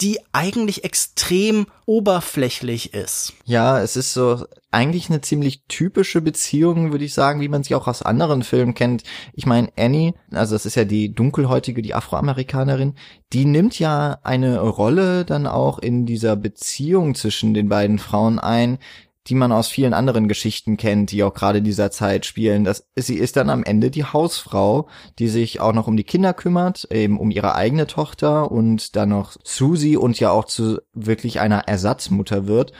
die 0.00 0.18
eigentlich 0.32 0.84
extrem 0.84 1.66
oberflächlich 1.86 2.92
ist. 2.92 3.32
Ja, 3.44 3.80
es 3.80 3.96
ist 3.96 4.12
so 4.12 4.44
eigentlich 4.70 5.08
eine 5.08 5.22
ziemlich 5.22 5.62
typische 5.68 6.20
Beziehung, 6.20 6.92
würde 6.92 7.04
ich 7.06 7.14
sagen, 7.14 7.40
wie 7.40 7.48
man 7.48 7.62
sie 7.62 7.74
auch 7.74 7.86
aus 7.88 8.02
anderen 8.02 8.42
Filmen 8.42 8.74
kennt. 8.74 9.04
Ich 9.32 9.46
meine, 9.46 9.70
Annie, 9.76 10.12
also 10.32 10.54
das 10.54 10.66
ist 10.66 10.74
ja 10.74 10.84
die 10.84 11.14
dunkelhäutige, 11.14 11.80
die 11.80 11.94
Afroamerikanerin, 11.94 12.94
die 13.32 13.46
nimmt 13.46 13.78
ja 13.78 14.18
eine 14.22 14.60
Rolle 14.60 15.24
dann 15.24 15.46
auch 15.46 15.78
in 15.78 16.04
dieser 16.04 16.36
Beziehung 16.36 17.14
zwischen 17.14 17.54
den 17.54 17.68
beiden 17.68 17.98
Frauen 17.98 18.38
ein, 18.38 18.78
die 19.28 19.34
man 19.34 19.52
aus 19.52 19.68
vielen 19.68 19.94
anderen 19.94 20.28
Geschichten 20.28 20.76
kennt, 20.76 21.10
die 21.10 21.22
auch 21.24 21.34
gerade 21.34 21.62
dieser 21.62 21.90
Zeit 21.90 22.26
spielen. 22.26 22.64
Das, 22.64 22.86
sie 22.96 23.16
ist 23.16 23.36
dann 23.36 23.50
am 23.50 23.64
Ende 23.64 23.90
die 23.90 24.04
Hausfrau, 24.04 24.88
die 25.18 25.28
sich 25.28 25.60
auch 25.60 25.72
noch 25.72 25.88
um 25.88 25.96
die 25.96 26.04
Kinder 26.04 26.32
kümmert, 26.32 26.88
eben 26.92 27.18
um 27.18 27.30
ihre 27.30 27.54
eigene 27.54 27.86
Tochter 27.86 28.50
und 28.50 28.94
dann 28.96 29.08
noch 29.08 29.36
Susie 29.42 29.96
und 29.96 30.20
ja 30.20 30.30
auch 30.30 30.44
zu 30.44 30.78
wirklich 30.92 31.40
einer 31.40 31.66
Ersatzmutter 31.66 32.46
wird. 32.46 32.72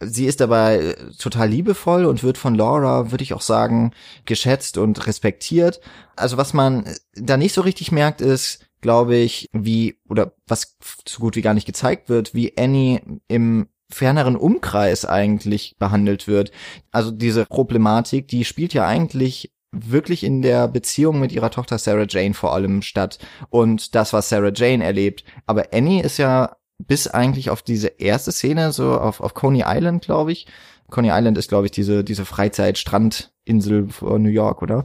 Sie 0.00 0.26
ist 0.26 0.40
dabei 0.40 0.94
total 1.18 1.48
liebevoll 1.48 2.04
und 2.04 2.22
wird 2.22 2.36
von 2.36 2.54
Laura, 2.54 3.10
würde 3.10 3.24
ich 3.24 3.32
auch 3.32 3.40
sagen, 3.40 3.92
geschätzt 4.26 4.76
und 4.76 5.06
respektiert. 5.06 5.80
Also 6.16 6.36
was 6.36 6.52
man 6.52 6.84
da 7.14 7.36
nicht 7.36 7.54
so 7.54 7.62
richtig 7.62 7.92
merkt, 7.92 8.20
ist, 8.20 8.66
glaube 8.82 9.16
ich, 9.16 9.48
wie, 9.52 9.98
oder 10.08 10.34
was 10.46 10.76
so 11.08 11.20
gut 11.20 11.36
wie 11.36 11.42
gar 11.42 11.54
nicht 11.54 11.66
gezeigt 11.66 12.10
wird, 12.10 12.34
wie 12.34 12.56
Annie 12.58 13.00
im 13.26 13.68
ferneren 13.90 14.36
Umkreis 14.36 15.04
eigentlich 15.04 15.76
behandelt 15.78 16.26
wird. 16.26 16.50
Also 16.90 17.10
diese 17.10 17.46
Problematik, 17.46 18.28
die 18.28 18.44
spielt 18.44 18.74
ja 18.74 18.86
eigentlich 18.86 19.52
wirklich 19.72 20.24
in 20.24 20.42
der 20.42 20.68
Beziehung 20.68 21.20
mit 21.20 21.32
ihrer 21.32 21.50
Tochter 21.50 21.78
Sarah 21.78 22.06
Jane 22.08 22.34
vor 22.34 22.54
allem 22.54 22.82
statt 22.82 23.18
und 23.50 23.94
das, 23.94 24.12
was 24.12 24.28
Sarah 24.28 24.52
Jane 24.54 24.84
erlebt. 24.84 25.24
Aber 25.46 25.66
Annie 25.72 26.02
ist 26.02 26.18
ja 26.18 26.56
bis 26.78 27.08
eigentlich 27.08 27.50
auf 27.50 27.62
diese 27.62 27.88
erste 27.88 28.32
Szene, 28.32 28.72
so 28.72 28.98
auf, 28.98 29.20
auf 29.20 29.34
Coney 29.34 29.64
Island, 29.66 30.04
glaube 30.04 30.32
ich, 30.32 30.46
Coney 30.90 31.10
Island 31.10 31.38
ist, 31.38 31.48
glaube 31.48 31.66
ich, 31.66 31.72
diese, 31.72 32.04
diese 32.04 32.24
Freizeit-Strandinsel 32.24 33.88
von 33.88 34.22
New 34.22 34.30
York, 34.30 34.62
oder? 34.62 34.84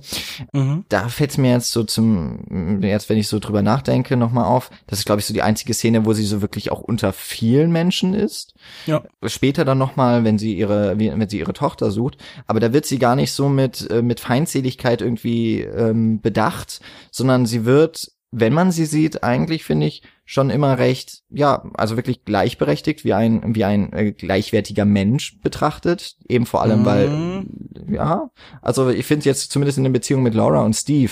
Mhm. 0.53 0.85
Da 0.89 1.09
fällt 1.09 1.31
es 1.31 1.37
mir 1.37 1.51
jetzt 1.51 1.71
so 1.71 1.83
zum, 1.83 2.81
jetzt 2.81 3.09
wenn 3.09 3.17
ich 3.17 3.27
so 3.27 3.39
drüber 3.39 3.61
nachdenke, 3.61 4.17
nochmal 4.17 4.45
auf. 4.45 4.71
Das 4.87 4.99
ist, 4.99 5.05
glaube 5.05 5.19
ich, 5.19 5.25
so 5.25 5.33
die 5.33 5.43
einzige 5.43 5.73
Szene, 5.73 6.05
wo 6.05 6.13
sie 6.13 6.25
so 6.25 6.41
wirklich 6.41 6.71
auch 6.71 6.81
unter 6.81 7.13
vielen 7.13 7.71
Menschen 7.71 8.13
ist. 8.13 8.53
Ja. 8.85 9.03
Später 9.25 9.65
dann 9.65 9.77
nochmal, 9.77 10.23
wenn 10.23 10.37
sie 10.37 10.55
ihre, 10.55 10.97
wenn 10.97 11.29
sie 11.29 11.39
ihre 11.39 11.53
Tochter 11.53 11.91
sucht. 11.91 12.17
Aber 12.47 12.59
da 12.59 12.73
wird 12.73 12.85
sie 12.85 12.99
gar 12.99 13.15
nicht 13.15 13.31
so 13.31 13.49
mit, 13.49 13.89
äh, 13.91 14.01
mit 14.01 14.19
Feindseligkeit 14.19 15.01
irgendwie 15.01 15.61
ähm, 15.61 16.21
bedacht, 16.21 16.81
sondern 17.11 17.45
sie 17.45 17.65
wird 17.65 18.11
wenn 18.31 18.53
man 18.53 18.71
sie 18.71 18.85
sieht, 18.85 19.23
eigentlich 19.23 19.63
finde 19.63 19.87
ich 19.87 20.03
schon 20.25 20.49
immer 20.49 20.77
recht, 20.77 21.23
ja, 21.29 21.69
also 21.73 21.97
wirklich 21.97 22.23
gleichberechtigt, 22.23 23.03
wie 23.03 23.13
ein, 23.13 23.55
wie 23.55 23.65
ein 23.65 23.91
äh, 23.91 24.11
gleichwertiger 24.13 24.85
Mensch 24.85 25.39
betrachtet. 25.41 26.15
Eben 26.27 26.45
vor 26.45 26.61
allem, 26.61 26.81
mhm. 26.81 26.85
weil, 26.85 27.45
ja, 27.93 28.31
also 28.61 28.89
ich 28.89 29.05
finde 29.05 29.25
jetzt 29.25 29.51
zumindest 29.51 29.77
in 29.77 29.83
der 29.83 29.91
Beziehung 29.91 30.23
mit 30.23 30.33
Laura 30.33 30.61
und 30.61 30.73
Steve, 30.73 31.11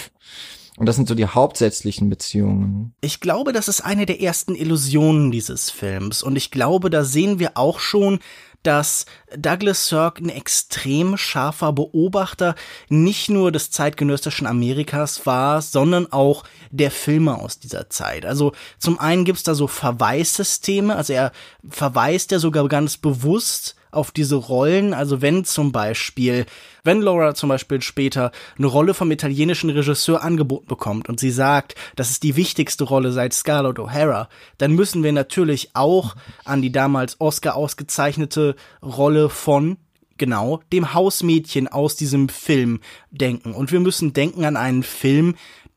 und 0.80 0.86
das 0.86 0.96
sind 0.96 1.10
so 1.10 1.16
die 1.16 1.26
hauptsächlichen 1.26 2.10
Beziehungen. 2.10 2.94
Ich 3.02 3.20
glaube, 3.20 3.52
das 3.52 3.68
ist 3.68 3.82
eine 3.82 4.06
der 4.06 4.22
ersten 4.22 4.56
Illusionen 4.56 5.30
dieses 5.30 5.70
Films. 5.70 6.24
Und 6.24 6.38
ich 6.38 6.52
glaube, 6.52 6.90
da 6.90 7.04
sehen 7.04 7.38
wir 7.38 7.58
auch 7.58 7.80
schon, 7.80 8.20
dass 8.64 9.06
Douglas 9.36 9.88
Sirk 9.88 10.20
ein 10.20 10.30
extrem 10.30 11.18
scharfer 11.18 11.72
Beobachter 11.74 12.56
nicht 12.90 13.30
nur 13.30 13.52
des 13.52 13.72
zeitgenössischen 13.72 14.48
Amerikas 14.48 15.26
war, 15.26 15.62
sondern 15.62 16.12
auch 16.12 16.44
der 16.72 16.92
Filme 16.92 17.38
aus 17.38 17.60
dieser 17.60 17.90
Zeit. 17.90 18.26
Also 18.26 18.54
zum 18.78 19.00
einen 19.00 19.26
gibt's 19.26 19.44
da 19.44 19.56
so 19.56 19.68
Verweissysteme, 19.68 20.96
also 20.96 21.14
er 21.14 21.32
verweist 21.70 22.32
ja 22.32 22.40
sogar 22.40 22.68
ganz 22.68 22.98
bewusst 22.98 23.76
auf 23.92 24.12
diese 24.12 24.36
Rollen. 24.36 24.94
Also 24.94 25.22
wenn 25.22 25.46
zum 25.46 25.72
Beispiel, 25.72 26.46
wenn 26.84 27.02
Laura 27.02 27.36
zum 27.36 27.50
Beispiel 27.50 27.82
später 27.82 28.32
eine 28.58 28.68
Rolle 28.68 28.94
vom 28.94 29.12
italienischen 29.12 29.70
Regisseur 29.70 30.24
angeboten 30.24 30.68
bekommt 30.68 31.10
und 31.10 31.20
sie 31.20 31.32
sagt, 31.32 31.76
das 31.96 32.10
ist 32.10 32.24
die 32.24 32.36
wichtigste 32.36 32.84
Rolle 32.84 33.12
seit 33.12 33.34
Scarlett 33.34 33.80
O'Hara, 33.80 34.28
dann 34.58 34.74
müssen 34.74 35.04
wir 35.04 35.12
natürlich 35.12 35.72
auch 35.74 36.16
an 36.46 36.62
die 36.62 36.72
damals 36.72 37.20
Oscar 37.20 37.56
ausgezeichnete 37.56 38.56
Rolle 38.82 39.30
von 39.30 39.78
genau 40.18 40.62
dem 40.72 40.94
Hausmädchen 40.94 41.68
aus 41.68 41.96
diesem 41.96 42.30
Film 42.30 42.82
denken. 43.10 43.54
Und 43.54 43.72
wir 43.72 43.80
müssen 43.80 44.14
denken 44.14 44.46
an 44.46 44.58
einen 44.58 44.84
Film, 44.84 45.36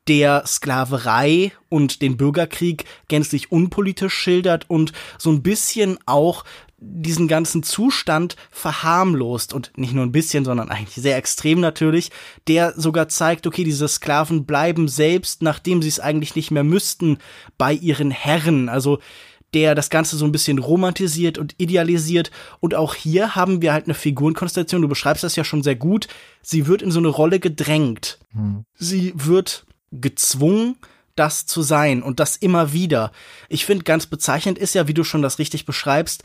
der 0.08 0.44
Sklaverei 0.46 1.52
und 1.68 2.02
den 2.02 2.16
Bürgerkrieg 2.16 2.84
gänzlich 3.08 3.52
unpolitisch 3.52 4.14
schildert 4.14 4.68
und 4.68 4.92
so 5.18 5.30
ein 5.30 5.42
bisschen 5.42 5.98
auch 6.06 6.44
diesen 6.84 7.28
ganzen 7.28 7.62
Zustand 7.62 8.36
verharmlost 8.50 9.52
und 9.52 9.72
nicht 9.76 9.94
nur 9.94 10.04
ein 10.04 10.12
bisschen, 10.12 10.44
sondern 10.44 10.68
eigentlich 10.68 10.96
sehr 10.96 11.16
extrem 11.16 11.60
natürlich, 11.60 12.10
der 12.48 12.74
sogar 12.76 13.08
zeigt, 13.08 13.46
okay, 13.46 13.64
diese 13.64 13.86
Sklaven 13.86 14.44
bleiben 14.44 14.88
selbst, 14.88 15.42
nachdem 15.42 15.80
sie 15.80 15.88
es 15.88 16.00
eigentlich 16.00 16.34
nicht 16.34 16.50
mehr 16.50 16.64
müssten, 16.64 17.18
bei 17.56 17.72
ihren 17.72 18.10
Herren. 18.10 18.68
Also 18.68 18.98
der 19.54 19.74
das 19.74 19.90
Ganze 19.90 20.16
so 20.16 20.24
ein 20.24 20.32
bisschen 20.32 20.58
romantisiert 20.58 21.38
und 21.38 21.54
idealisiert. 21.58 22.30
Und 22.60 22.74
auch 22.74 22.94
hier 22.94 23.34
haben 23.34 23.60
wir 23.60 23.72
halt 23.72 23.84
eine 23.84 23.94
Figurenkonstellation. 23.94 24.82
Du 24.82 24.88
beschreibst 24.88 25.24
das 25.24 25.36
ja 25.36 25.44
schon 25.44 25.62
sehr 25.62 25.76
gut. 25.76 26.08
Sie 26.40 26.66
wird 26.66 26.82
in 26.82 26.90
so 26.90 26.98
eine 26.98 27.08
Rolle 27.08 27.38
gedrängt. 27.38 28.18
Hm. 28.32 28.64
Sie 28.74 29.12
wird 29.14 29.66
gezwungen, 29.90 30.76
das 31.16 31.44
zu 31.44 31.60
sein 31.60 32.02
und 32.02 32.18
das 32.18 32.36
immer 32.36 32.72
wieder. 32.72 33.12
Ich 33.50 33.66
finde, 33.66 33.84
ganz 33.84 34.06
bezeichnend 34.06 34.58
ist 34.58 34.74
ja, 34.74 34.88
wie 34.88 34.94
du 34.94 35.04
schon 35.04 35.20
das 35.20 35.38
richtig 35.38 35.66
beschreibst, 35.66 36.24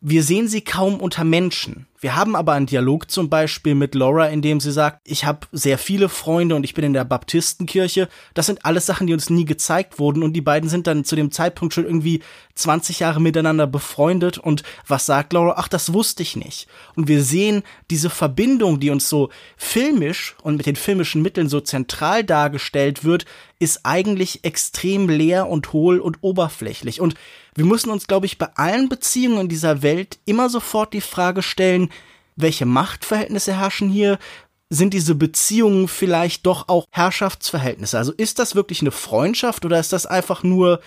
wir 0.00 0.22
sehen 0.22 0.48
sie 0.48 0.60
kaum 0.60 1.00
unter 1.00 1.24
Menschen. 1.24 1.86
Wir 2.00 2.14
haben 2.14 2.36
aber 2.36 2.52
einen 2.52 2.66
Dialog 2.66 3.10
zum 3.10 3.28
Beispiel 3.28 3.74
mit 3.74 3.96
Laura, 3.96 4.26
in 4.26 4.40
dem 4.40 4.60
sie 4.60 4.70
sagt, 4.70 5.00
ich 5.04 5.24
habe 5.24 5.48
sehr 5.50 5.78
viele 5.78 6.08
Freunde 6.08 6.54
und 6.54 6.62
ich 6.62 6.74
bin 6.74 6.84
in 6.84 6.92
der 6.92 7.04
Baptistenkirche. 7.04 8.08
Das 8.34 8.46
sind 8.46 8.64
alles 8.64 8.86
Sachen, 8.86 9.08
die 9.08 9.12
uns 9.12 9.30
nie 9.30 9.44
gezeigt 9.44 9.98
wurden 9.98 10.22
und 10.22 10.34
die 10.34 10.40
beiden 10.40 10.68
sind 10.68 10.86
dann 10.86 11.04
zu 11.04 11.16
dem 11.16 11.32
Zeitpunkt 11.32 11.74
schon 11.74 11.86
irgendwie 11.86 12.22
20 12.54 13.00
Jahre 13.00 13.20
miteinander 13.20 13.66
befreundet 13.66 14.38
und 14.38 14.62
was 14.86 15.06
sagt 15.06 15.32
Laura? 15.32 15.54
Ach, 15.56 15.66
das 15.66 15.92
wusste 15.92 16.22
ich 16.22 16.36
nicht. 16.36 16.68
Und 16.94 17.08
wir 17.08 17.22
sehen 17.22 17.64
diese 17.90 18.10
Verbindung, 18.10 18.78
die 18.78 18.90
uns 18.90 19.08
so 19.08 19.30
filmisch 19.56 20.36
und 20.42 20.56
mit 20.56 20.66
den 20.66 20.76
filmischen 20.76 21.22
Mitteln 21.22 21.48
so 21.48 21.60
zentral 21.60 22.22
dargestellt 22.22 23.02
wird, 23.02 23.24
ist 23.58 23.80
eigentlich 23.84 24.44
extrem 24.44 25.08
leer 25.08 25.48
und 25.48 25.72
hohl 25.72 25.98
und 25.98 26.18
oberflächlich 26.20 27.00
und 27.00 27.16
wir 27.58 27.64
müssen 27.64 27.90
uns, 27.90 28.06
glaube 28.06 28.26
ich, 28.26 28.38
bei 28.38 28.48
allen 28.54 28.88
Beziehungen 28.88 29.40
in 29.40 29.48
dieser 29.48 29.82
Welt 29.82 30.20
immer 30.26 30.48
sofort 30.48 30.92
die 30.92 31.00
Frage 31.00 31.42
stellen, 31.42 31.90
welche 32.36 32.66
Machtverhältnisse 32.66 33.58
herrschen 33.58 33.90
hier? 33.90 34.20
Sind 34.70 34.94
diese 34.94 35.16
Beziehungen 35.16 35.88
vielleicht 35.88 36.46
doch 36.46 36.68
auch 36.68 36.84
Herrschaftsverhältnisse? 36.92 37.98
Also 37.98 38.12
ist 38.12 38.38
das 38.38 38.54
wirklich 38.54 38.80
eine 38.80 38.92
Freundschaft 38.92 39.64
oder 39.64 39.80
ist 39.80 39.92
das 39.92 40.06
einfach 40.06 40.44
nur 40.44 40.80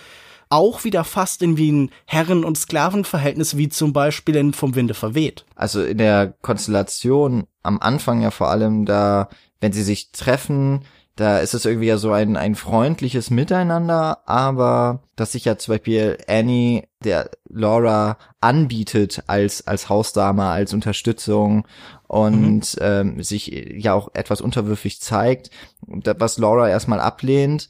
auch 0.48 0.84
wieder 0.84 1.04
fast 1.04 1.42
in 1.42 1.58
wie 1.58 1.70
ein 1.70 1.90
Herren- 2.06 2.44
und 2.44 2.56
Sklavenverhältnis, 2.56 3.58
wie 3.58 3.68
zum 3.68 3.92
Beispiel 3.92 4.36
in 4.36 4.54
Vom 4.54 4.74
Winde 4.74 4.94
verweht? 4.94 5.44
Also 5.54 5.82
in 5.82 5.98
der 5.98 6.32
Konstellation 6.40 7.44
am 7.62 7.80
Anfang 7.80 8.22
ja 8.22 8.30
vor 8.30 8.48
allem 8.48 8.86
da, 8.86 9.28
wenn 9.60 9.74
sie 9.74 9.82
sich 9.82 10.10
treffen, 10.12 10.86
da 11.22 11.38
ist 11.38 11.54
es 11.54 11.64
irgendwie 11.64 11.86
ja 11.86 11.98
so 11.98 12.12
ein, 12.12 12.36
ein 12.36 12.54
freundliches 12.54 13.30
Miteinander, 13.30 14.28
aber 14.28 15.02
dass 15.16 15.32
sich 15.32 15.44
ja 15.44 15.56
zum 15.56 15.74
Beispiel 15.74 16.18
Annie 16.26 16.84
der 17.04 17.30
Laura 17.48 18.18
anbietet 18.40 19.22
als, 19.28 19.66
als 19.66 19.88
Hausdame, 19.88 20.44
als 20.44 20.74
Unterstützung 20.74 21.66
und 22.08 22.76
mhm. 22.76 22.80
ähm, 22.80 23.22
sich 23.22 23.46
ja 23.76 23.94
auch 23.94 24.10
etwas 24.14 24.40
unterwürfig 24.40 25.00
zeigt, 25.00 25.50
was 25.86 26.38
Laura 26.38 26.68
erstmal 26.68 27.00
ablehnt 27.00 27.68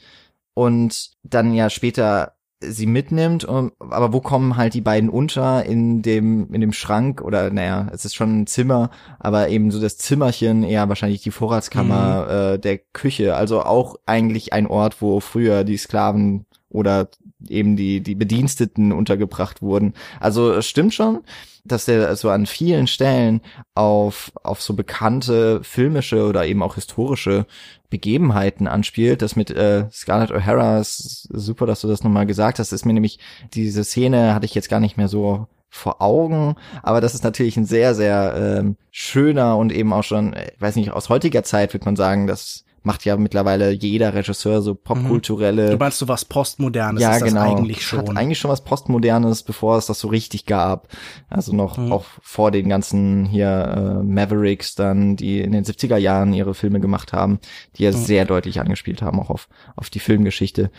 und 0.55 1.11
dann 1.23 1.55
ja 1.55 1.71
später 1.71 2.35
sie 2.63 2.87
mitnimmt, 2.87 3.49
aber 3.49 4.13
wo 4.13 4.21
kommen 4.21 4.57
halt 4.57 4.75
die 4.75 4.81
beiden 4.81 5.09
unter 5.09 5.65
in 5.65 6.03
dem 6.03 6.53
in 6.53 6.61
dem 6.61 6.73
Schrank 6.73 7.21
oder 7.21 7.51
naja, 7.51 7.89
es 7.93 8.05
ist 8.05 8.15
schon 8.15 8.43
ein 8.43 8.47
Zimmer, 8.47 8.91
aber 9.19 9.49
eben 9.49 9.71
so 9.71 9.81
das 9.81 9.99
Zimmerchen 9.99 10.63
eher 10.63 10.89
wahrscheinlich 10.89 11.23
die 11.23 11.31
Vorratskammer 11.31 12.25
mhm. 12.25 12.55
äh, 12.55 12.59
der 12.59 12.79
Küche, 12.79 13.35
also 13.37 13.63
auch 13.63 13.97
eigentlich 14.07 14.53
ein 14.53 14.67
Ort, 14.67 15.03
wo 15.03 15.21
früher 15.21 15.65
die 15.65 15.77
Sklaven 15.77 16.47
oder 16.69 17.09
eben 17.49 17.77
die 17.77 18.01
die 18.01 18.15
Bediensteten 18.15 18.93
untergebracht 18.93 19.63
wurden. 19.63 19.95
Also 20.21 20.53
es 20.53 20.67
stimmt 20.67 20.95
schon, 20.95 21.21
dass 21.65 21.85
der 21.85 22.15
so 22.17 22.31
an 22.31 22.47
vielen 22.47 22.87
Stellen 22.87 23.41
auf 23.75 24.33
auf 24.43 24.61
so 24.63 24.75
bekannte 24.75 25.63
filmische 25.63 26.27
oder 26.27 26.47
eben 26.47 26.63
auch 26.63 26.75
historische 26.75 27.47
Begebenheiten 27.91 28.67
anspielt. 28.67 29.23
Das 29.23 29.37
mit 29.37 29.51
äh, 29.51 29.85
Scarlett 29.93 30.33
O'Hara 30.33 30.81
ist 30.81 31.29
super, 31.31 31.67
dass 31.67 31.83
du 31.83 31.89
das 31.89 32.03
nochmal 32.03 32.27
gesagt 32.27 32.59
hast. 32.59 32.73
Das 32.73 32.81
ist 32.81 32.87
mir 32.87 32.95
nämlich, 32.95 33.19
diese 33.53 33.85
Szene 33.85 34.35
hatte 34.35 34.47
ich 34.47 34.55
jetzt 34.55 34.71
gar 34.71 34.81
nicht 34.81 34.97
mehr 34.97 35.09
so 35.09 35.47
vor 35.69 36.03
Augen, 36.03 36.57
aber 36.83 37.01
das 37.01 37.15
ist 37.15 37.25
natürlich 37.25 37.57
ein 37.57 37.65
sehr, 37.65 37.95
sehr 37.95 38.35
ähm, 38.61 38.77
schöner 38.91 39.57
und 39.57 39.73
eben 39.73 39.93
auch 39.95 40.05
schon, 40.05 40.35
ich 40.35 40.61
weiß 40.61 40.77
nicht, 40.77 40.91
aus 40.91 41.09
heutiger 41.09 41.45
Zeit 41.45 41.73
würde 41.73 41.87
man 41.87 41.97
sagen, 41.97 42.27
dass 42.27 42.65
macht 42.83 43.05
ja 43.05 43.17
mittlerweile 43.17 43.71
jeder 43.71 44.15
Regisseur 44.15 44.63
so 44.63 44.75
popkulturelle. 44.75 45.71
Du 45.71 45.77
meinst 45.77 45.99
so 45.99 46.09
was 46.09 46.25
Postmodernes 46.25 47.03
ja, 47.03 47.17
ist 47.17 47.25
genau. 47.25 47.41
eigentlich 47.41 47.87
schon. 47.87 48.01
Hat 48.01 48.17
eigentlich 48.17 48.39
schon 48.39 48.51
was 48.51 48.65
Postmodernes, 48.65 49.43
bevor 49.43 49.79
es 49.79 49.87
das 49.87 50.01
so 50.01 50.09
richtig 50.09 50.47
gab. 50.47 50.89
Also 51.29 51.55
noch 51.55 51.79
mhm. 51.79 51.93
auch 51.93 52.05
vor 52.21 52.51
den 52.51 52.69
ganzen 52.69 53.25
hier 53.25 54.01
äh, 54.01 54.03
Mavericks 54.03 54.75
dann, 54.75 55.17
die 55.17 55.41
in 55.41 55.53
den 55.53 55.65
70er 55.65 55.97
Jahren 55.97 56.33
ihre 56.33 56.55
Filme 56.55 56.81
gemacht 56.81 57.13
haben, 57.13 57.39
die 57.77 57.85
ja 57.85 57.93
mhm. 57.93 57.97
sehr 57.97 58.25
deutlich 58.25 58.61
angespielt 58.61 59.03
haben, 59.03 59.21
auch 59.21 59.31
auf, 59.31 59.49
auf 59.77 59.91
die 59.91 60.01
Filmgeschichte. 60.01 60.71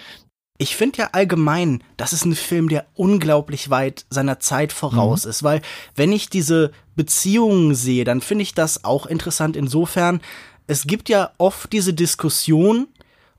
Ich 0.59 0.75
finde 0.75 0.99
ja 0.99 1.09
allgemein, 1.13 1.83
das 1.97 2.13
ist 2.13 2.25
ein 2.25 2.35
Film, 2.35 2.69
der 2.69 2.85
unglaublich 2.93 3.69
weit 3.71 4.05
seiner 4.09 4.39
Zeit 4.39 4.71
voraus 4.71 5.25
mhm. 5.25 5.29
ist, 5.31 5.43
weil 5.43 5.61
wenn 5.95 6.11
ich 6.11 6.29
diese 6.29 6.71
Beziehungen 6.95 7.73
sehe, 7.73 8.03
dann 8.03 8.21
finde 8.21 8.43
ich 8.43 8.53
das 8.53 8.83
auch 8.83 9.07
interessant 9.07 9.55
insofern, 9.55 10.21
es 10.67 10.87
gibt 10.87 11.09
ja 11.09 11.31
oft 11.37 11.71
diese 11.73 11.93
Diskussion, 11.93 12.87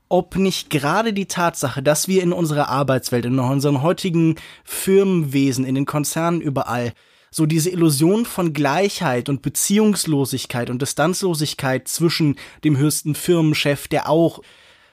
ob 0.09 0.35
nicht 0.35 0.69
gerade 0.69 1.13
die 1.13 1.25
Tatsache, 1.25 1.81
dass 1.81 2.07
wir 2.07 2.21
in 2.21 2.31
unserer 2.31 2.69
Arbeitswelt, 2.69 3.25
in 3.25 3.39
unserem 3.39 3.81
heutigen 3.81 4.35
Firmenwesen, 4.63 5.65
in 5.65 5.75
den 5.75 5.85
Konzernen 5.85 6.41
überall, 6.41 6.93
so 7.31 7.45
diese 7.45 7.69
Illusion 7.69 8.25
von 8.25 8.53
Gleichheit 8.53 9.27
und 9.27 9.41
Beziehungslosigkeit 9.41 10.69
und 10.69 10.81
Distanzlosigkeit 10.81 11.87
zwischen 11.87 12.37
dem 12.63 12.77
höchsten 12.77 13.13
Firmenchef, 13.13 13.87
der 13.87 14.09
auch 14.09 14.41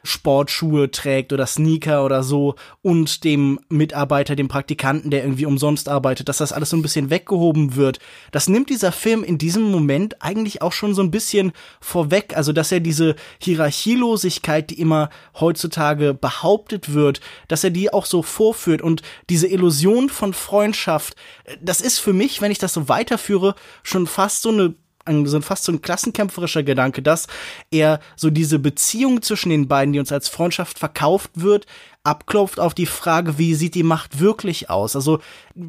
Sportschuhe 0.03 0.91
trägt 0.91 1.33
oder 1.33 1.47
Sneaker 1.47 2.05
oder 2.05 2.23
so 2.23 2.55
und 2.83 3.25
dem 3.25 3.61
Mitarbeiter, 3.69 4.37
dem 4.37 4.49
Praktikanten, 4.49 5.11
der 5.11 5.23
irgendwie 5.23 5.47
umsonst 5.47 5.89
arbeitet, 5.89 6.29
dass 6.29 6.39
das 6.39 6.53
alles 6.53 6.71
so 6.71 6.77
ein 6.77 6.83
bisschen 6.83 7.11
weggehoben 7.11 7.77
wird. 7.77 7.99
Das 8.31 8.49
nimmt 8.49 8.71
dieser 8.71 8.93
Film 8.93 9.25
in 9.25 9.39
diesem 9.39 9.71
Moment 9.71 10.23
eigentlich 10.23 10.63
auch 10.63 10.73
schon 10.73 10.95
so 10.95 11.03
ein 11.03 11.11
bisschen 11.11 11.53
vorweg, 11.81 12.37
also 12.37 12.53
dass 12.53 12.73
er 12.73 12.81
diese 12.81 13.15
Hierarchielosigkeit, 13.41 14.71
die 14.71 14.81
immer 14.81 15.11
heutzutage 15.39 16.15
behauptet 16.15 16.93
wird, 16.93 17.21
dass 17.49 17.65
er 17.65 17.71
die 17.71 17.93
auch 17.93 18.07
so 18.07 18.23
vorführt 18.23 18.83
und 18.83 19.03
diese 19.31 19.47
Illusion 19.47 20.09
von 20.09 20.33
Freundschaft, 20.33 21.17
das 21.61 21.81
ist 21.81 21.99
für 21.99 22.13
mich, 22.13 22.41
wenn 22.41 22.53
ich 22.53 22.59
das 22.59 22.73
so 22.73 22.89
weiterführe, 22.89 23.55
schon 23.83 24.07
fast 24.07 24.43
so 24.43 24.51
eine 24.51 24.75
ein, 25.05 25.27
so 25.27 25.41
fast 25.41 25.65
so 25.65 25.73
ein 25.73 25.83
klassenkämpferischer 25.83 26.63
Gedanke, 26.63 27.03
dass 27.03 27.27
er 27.71 28.01
so 28.17 28.31
diese 28.31 28.59
Beziehung 28.59 29.23
zwischen 29.23 29.51
den 29.51 29.69
beiden, 29.69 29.93
die 29.93 29.99
uns 29.99 30.13
als 30.13 30.29
Freundschaft 30.29 30.79
verkauft 30.79 31.31
wird, 31.35 31.67
abklopft 32.05 32.59
auf 32.59 32.75
die 32.75 32.87
Frage, 32.87 33.39
wie 33.39 33.55
sieht 33.55 33.75
die 33.75 33.83
Macht 33.83 34.19
wirklich 34.19 34.71
aus? 34.71 34.97
Also 34.97 35.21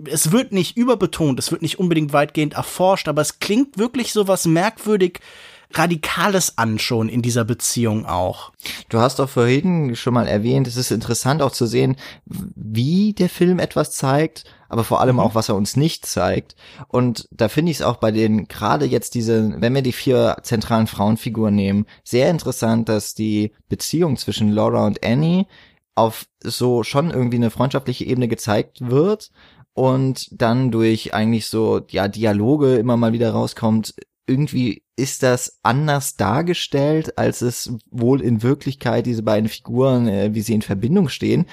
es 0.06 0.32
wird 0.32 0.52
nicht 0.52 0.78
überbetont, 0.78 1.40
es 1.40 1.52
wird 1.52 1.62
nicht 1.62 1.80
unbedingt 1.80 2.14
weitgehend 2.14 2.54
erforscht, 2.54 3.08
aber 3.08 3.22
es 3.22 3.40
klingt 3.40 3.78
wirklich 3.78 4.14
so 4.14 4.28
was 4.28 4.46
merkwürdig 4.46 5.20
Radikales 5.74 6.58
an 6.58 6.80
schon 6.80 7.10
in 7.10 7.22
dieser 7.22 7.46
Beziehung 7.46 8.06
auch. 8.06 8.52
Du 8.90 9.00
hast 9.00 9.20
doch 9.20 9.30
vorhin 9.30 9.96
schon 9.96 10.14
mal 10.14 10.28
erwähnt, 10.28 10.68
es 10.68 10.78
ist 10.78 10.92
interessant 10.92 11.42
auch 11.42 11.52
zu 11.52 11.66
sehen, 11.66 11.96
wie 12.26 13.14
der 13.14 13.30
Film 13.30 13.60
etwas 13.60 13.92
zeigt, 13.92 14.46
aber 14.70 14.84
vor 14.84 15.02
allem 15.02 15.16
mhm. 15.16 15.22
auch, 15.22 15.36
was 15.36 15.50
er 15.50 15.56
uns 15.56 15.76
nicht 15.76 16.06
zeigt. 16.06 16.56
Und 16.88 17.28
da 17.32 17.50
finde 17.50 17.72
ich 17.72 17.78
es 17.78 17.84
auch 17.84 17.98
bei 17.98 18.12
den, 18.12 18.48
gerade 18.48 18.86
jetzt 18.86 19.16
diese, 19.16 19.62
wenn 19.62 19.76
wir 19.76 19.82
die 19.82 19.92
vier 19.92 20.38
zentralen 20.44 20.88
Frauenfiguren 20.88 21.56
nehmen, 21.56 21.86
sehr 22.04 22.30
interessant, 22.30 22.90
dass 22.90 23.14
die 23.14 23.52
Beziehung 23.70 24.18
zwischen 24.18 24.52
Laura 24.52 24.86
und 24.86 25.06
Annie 25.06 25.46
auf 25.96 26.26
so 26.44 26.84
schon 26.84 27.12
irgendwie 27.12 27.38
eine 27.38 27.52
freundschaftliche 27.52 28.06
Ebene 28.06 28.28
gezeigt 28.28 28.82
wird 28.82 29.32
und 29.74 30.30
dann 30.32 30.72
durch 30.72 31.14
eigentlich 31.14 31.48
so 31.48 31.82
ja 31.90 32.08
Dialoge 32.08 32.76
immer 32.76 32.98
mal 32.98 33.14
wieder 33.14 33.32
rauskommt, 33.32 33.94
irgendwie 34.26 34.84
ist 34.96 35.24
das 35.24 35.60
anders 35.64 36.16
dargestellt, 36.16 37.18
als 37.18 37.42
es 37.42 37.74
wohl 37.90 38.22
in 38.22 38.44
Wirklichkeit 38.44 39.06
diese 39.06 39.24
beiden 39.24 39.50
Figuren, 39.50 40.08
äh, 40.08 40.34
wie 40.34 40.42
sie 40.42 40.54
in 40.54 40.62
Verbindung 40.62 41.10
stehen. 41.10 41.46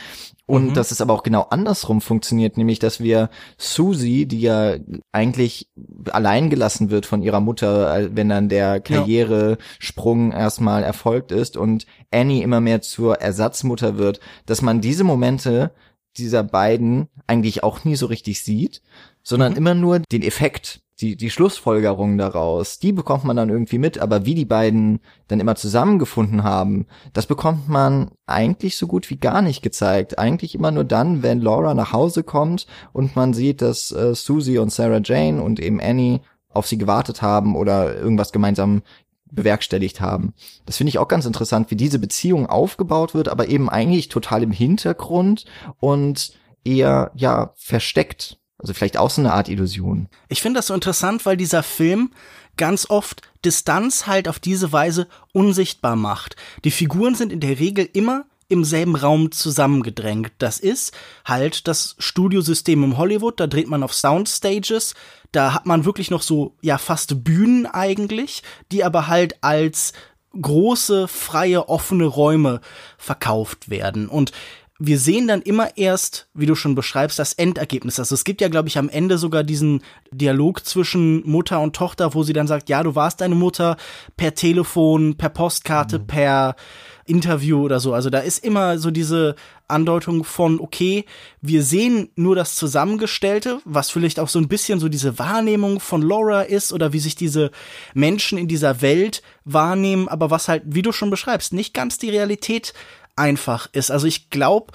Und 0.47 0.71
mhm. 0.71 0.75
dass 0.75 0.91
es 0.91 1.01
aber 1.01 1.15
auch 1.15 1.23
genau 1.23 1.43
andersrum 1.51 2.01
funktioniert, 2.01 2.59
nämlich 2.59 2.79
dass 2.79 3.01
wir 3.01 3.31
Susie, 3.57 4.27
die 4.27 4.41
ja 4.41 4.77
eigentlich 5.11 5.69
allein 6.11 6.51
gelassen 6.51 6.91
wird 6.91 7.07
von 7.07 7.23
ihrer 7.23 7.41
Mutter, 7.41 7.97
äh, 7.97 8.11
wenn 8.13 8.29
dann 8.29 8.49
der 8.49 8.81
Karrieresprung 8.81 10.33
ja. 10.33 10.39
erstmal 10.39 10.83
erfolgt 10.83 11.33
ist 11.33 11.57
und 11.57 11.87
Annie 12.11 12.43
immer 12.43 12.61
mehr 12.61 12.83
zur 12.83 13.21
Ersatzmutter 13.21 13.97
wird, 13.97 14.21
dass 14.47 14.61
man 14.61 14.81
diese 14.81 15.05
Momente 15.05 15.73
dieser 16.19 16.43
beiden 16.43 17.09
eigentlich 17.27 17.63
auch 17.63 17.85
nie 17.85 17.97
so 17.97 18.07
richtig 18.07 18.43
sieht, 18.43 18.83
sondern 19.23 19.53
mhm. 19.53 19.59
immer 19.59 19.75
nur 19.75 20.01
den 20.01 20.23
Effekt 20.23 20.83
die, 21.01 21.17
die 21.17 21.31
Schlussfolgerung 21.31 22.19
daraus, 22.19 22.79
die 22.79 22.93
bekommt 22.93 23.25
man 23.25 23.37
dann 23.37 23.49
irgendwie 23.49 23.79
mit, 23.79 23.99
aber 23.99 24.27
wie 24.27 24.35
die 24.35 24.45
beiden 24.45 25.01
dann 25.29 25.41
immer 25.41 25.57
zusammengefunden 25.57 26.45
haben, 26.45 26.87
das 27.13 27.27
bekommt 27.27 27.69
man 27.69 28.11
eigentlich 28.27 28.77
so 28.77 28.87
gut 28.87 29.09
wie 29.11 29.17
gar 29.17 29.43
nicht 29.43 29.63
gezeigt. 29.63 30.19
Eigentlich 30.19 30.55
immer 30.55 30.71
nur 30.71 30.85
dann, 30.85 31.23
wenn 31.23 31.41
Laura 31.41 31.75
nach 31.75 31.93
Hause 31.93 32.23
kommt 32.23 32.67
und 32.93 33.17
man 33.17 33.33
sieht, 33.33 33.63
dass 33.63 33.93
äh, 33.93 34.15
Susie 34.15 34.59
und 34.59 34.73
Sarah 34.73 35.01
Jane 35.03 35.43
und 35.43 35.61
eben 35.61 35.81
Annie 35.81 36.21
auf 36.51 36.67
sie 36.67 36.79
gewartet 36.79 37.23
haben 37.23 37.57
oder 37.57 37.97
irgendwas 37.97 38.33
gemeinsam 38.33 38.83
bewerkstelligt 39.31 40.01
haben. 40.01 40.35
Das 40.67 40.77
finde 40.77 40.91
ich 40.91 40.99
auch 40.99 41.09
ganz 41.09 41.25
interessant, 41.25 41.71
wie 41.71 41.77
diese 41.77 42.01
Beziehung 42.01 42.47
aufgebaut 42.47 43.15
wird, 43.15 43.29
aber 43.29 43.49
eben 43.49 43.71
eigentlich 43.71 44.09
total 44.09 44.43
im 44.43 44.51
Hintergrund 44.51 45.45
und 45.79 46.33
eher, 46.65 47.13
ja, 47.15 47.53
versteckt 47.55 48.40
also 48.61 48.75
vielleicht 48.75 48.97
auch 48.97 49.11
so 49.11 49.21
eine 49.21 49.33
Art 49.33 49.49
Illusion. 49.49 50.09
Ich 50.29 50.43
finde 50.43 50.59
das 50.59 50.69
so 50.69 50.75
interessant, 50.75 51.27
weil 51.27 51.37
dieser 51.37 51.63
Film 51.63 52.11
ganz 52.57 52.89
oft 52.91 53.23
Distanz 53.45 54.07
halt 54.07 54.29
auf 54.29 54.39
diese 54.39 54.73
Weise 54.73 55.09
unsichtbar 55.33 55.97
macht. 55.97 56.37
Die 56.65 56.71
Figuren 56.71 57.15
sind 57.15 57.33
in 57.33 57.41
der 57.41 57.59
Regel 57.59 57.89
immer 57.93 58.27
im 58.49 58.65
selben 58.65 58.97
Raum 58.97 59.31
zusammengedrängt. 59.31 60.33
Das 60.39 60.59
ist 60.59 60.93
halt 61.25 61.69
das 61.69 61.95
Studiosystem 61.99 62.83
im 62.83 62.99
Hollywood, 62.99 63.39
da 63.41 63.47
dreht 63.47 63.69
man 63.69 63.83
auf 63.83 63.95
Soundstages, 63.95 64.95
da 65.33 65.55
hat 65.55 65.67
man 65.67 65.85
wirklich 65.85 66.11
noch 66.11 66.23
so, 66.23 66.57
ja, 66.61 66.77
fast 66.77 67.25
Bühnen 67.25 67.67
eigentlich, 67.67 68.43
die 68.73 68.83
aber 68.85 69.07
halt 69.07 69.43
als 69.43 69.93
große, 70.39 71.09
freie, 71.09 71.69
offene 71.69 72.05
Räume 72.05 72.61
verkauft 72.99 73.71
werden. 73.71 74.09
Und 74.09 74.33
wir 74.83 74.99
sehen 74.99 75.29
dann 75.29 75.43
immer 75.43 75.77
erst, 75.77 76.27
wie 76.33 76.47
du 76.47 76.55
schon 76.55 76.75
beschreibst, 76.75 77.19
das 77.19 77.35
Endergebnis. 77.35 77.99
Also 77.99 78.15
es 78.15 78.25
gibt 78.25 78.41
ja, 78.41 78.49
glaube 78.49 78.69
ich, 78.69 78.79
am 78.79 78.89
Ende 78.89 79.19
sogar 79.19 79.45
diesen 79.45 79.83
Dialog 80.11 80.65
zwischen 80.65 81.23
Mutter 81.29 81.61
und 81.61 81.77
Tochter, 81.77 82.15
wo 82.15 82.23
sie 82.23 82.33
dann 82.33 82.47
sagt, 82.47 82.71
ja, 82.71 82.83
du 82.83 82.95
warst 82.95 83.21
deine 83.21 83.35
Mutter 83.35 83.77
per 84.17 84.35
Telefon, 84.35 85.17
per 85.19 85.29
Postkarte, 85.29 85.99
mhm. 85.99 86.07
per 86.07 86.57
Interview 87.05 87.63
oder 87.63 87.79
so. 87.79 87.93
Also 87.93 88.09
da 88.09 88.21
ist 88.21 88.43
immer 88.43 88.79
so 88.79 88.91
diese 88.91 89.35
Andeutung 89.69 90.25
von, 90.25 90.61
okay, 90.61 91.05
wir 91.43 91.63
sehen 91.63 92.09
nur 92.17 92.35
das 92.35 92.55
Zusammengestellte, 92.55 93.61
was 93.65 93.91
vielleicht 93.91 94.19
auch 94.19 94.29
so 94.29 94.39
ein 94.39 94.49
bisschen 94.49 94.81
so 94.81 94.89
diese 94.89 95.19
Wahrnehmung 95.19 95.81
von 95.81 96.01
Laura 96.01 96.43
ist 96.43 96.73
oder 96.73 96.93
wie 96.93 97.01
sich 97.01 97.17
diese 97.17 97.51
Menschen 97.93 98.39
in 98.39 98.49
dieser 98.49 98.81
Welt 98.81 99.23
wahrnehmen, 99.45 100.09
aber 100.09 100.31
was 100.31 100.49
halt, 100.49 100.63
wie 100.67 100.83
du 100.83 100.93
schon 100.93 101.11
beschreibst, 101.11 101.53
nicht 101.53 101.75
ganz 101.75 101.99
die 101.99 102.11
Realität 102.11 102.73
einfach 103.21 103.69
ist. 103.73 103.91
Also 103.91 104.07
ich 104.07 104.31
glaube, 104.31 104.73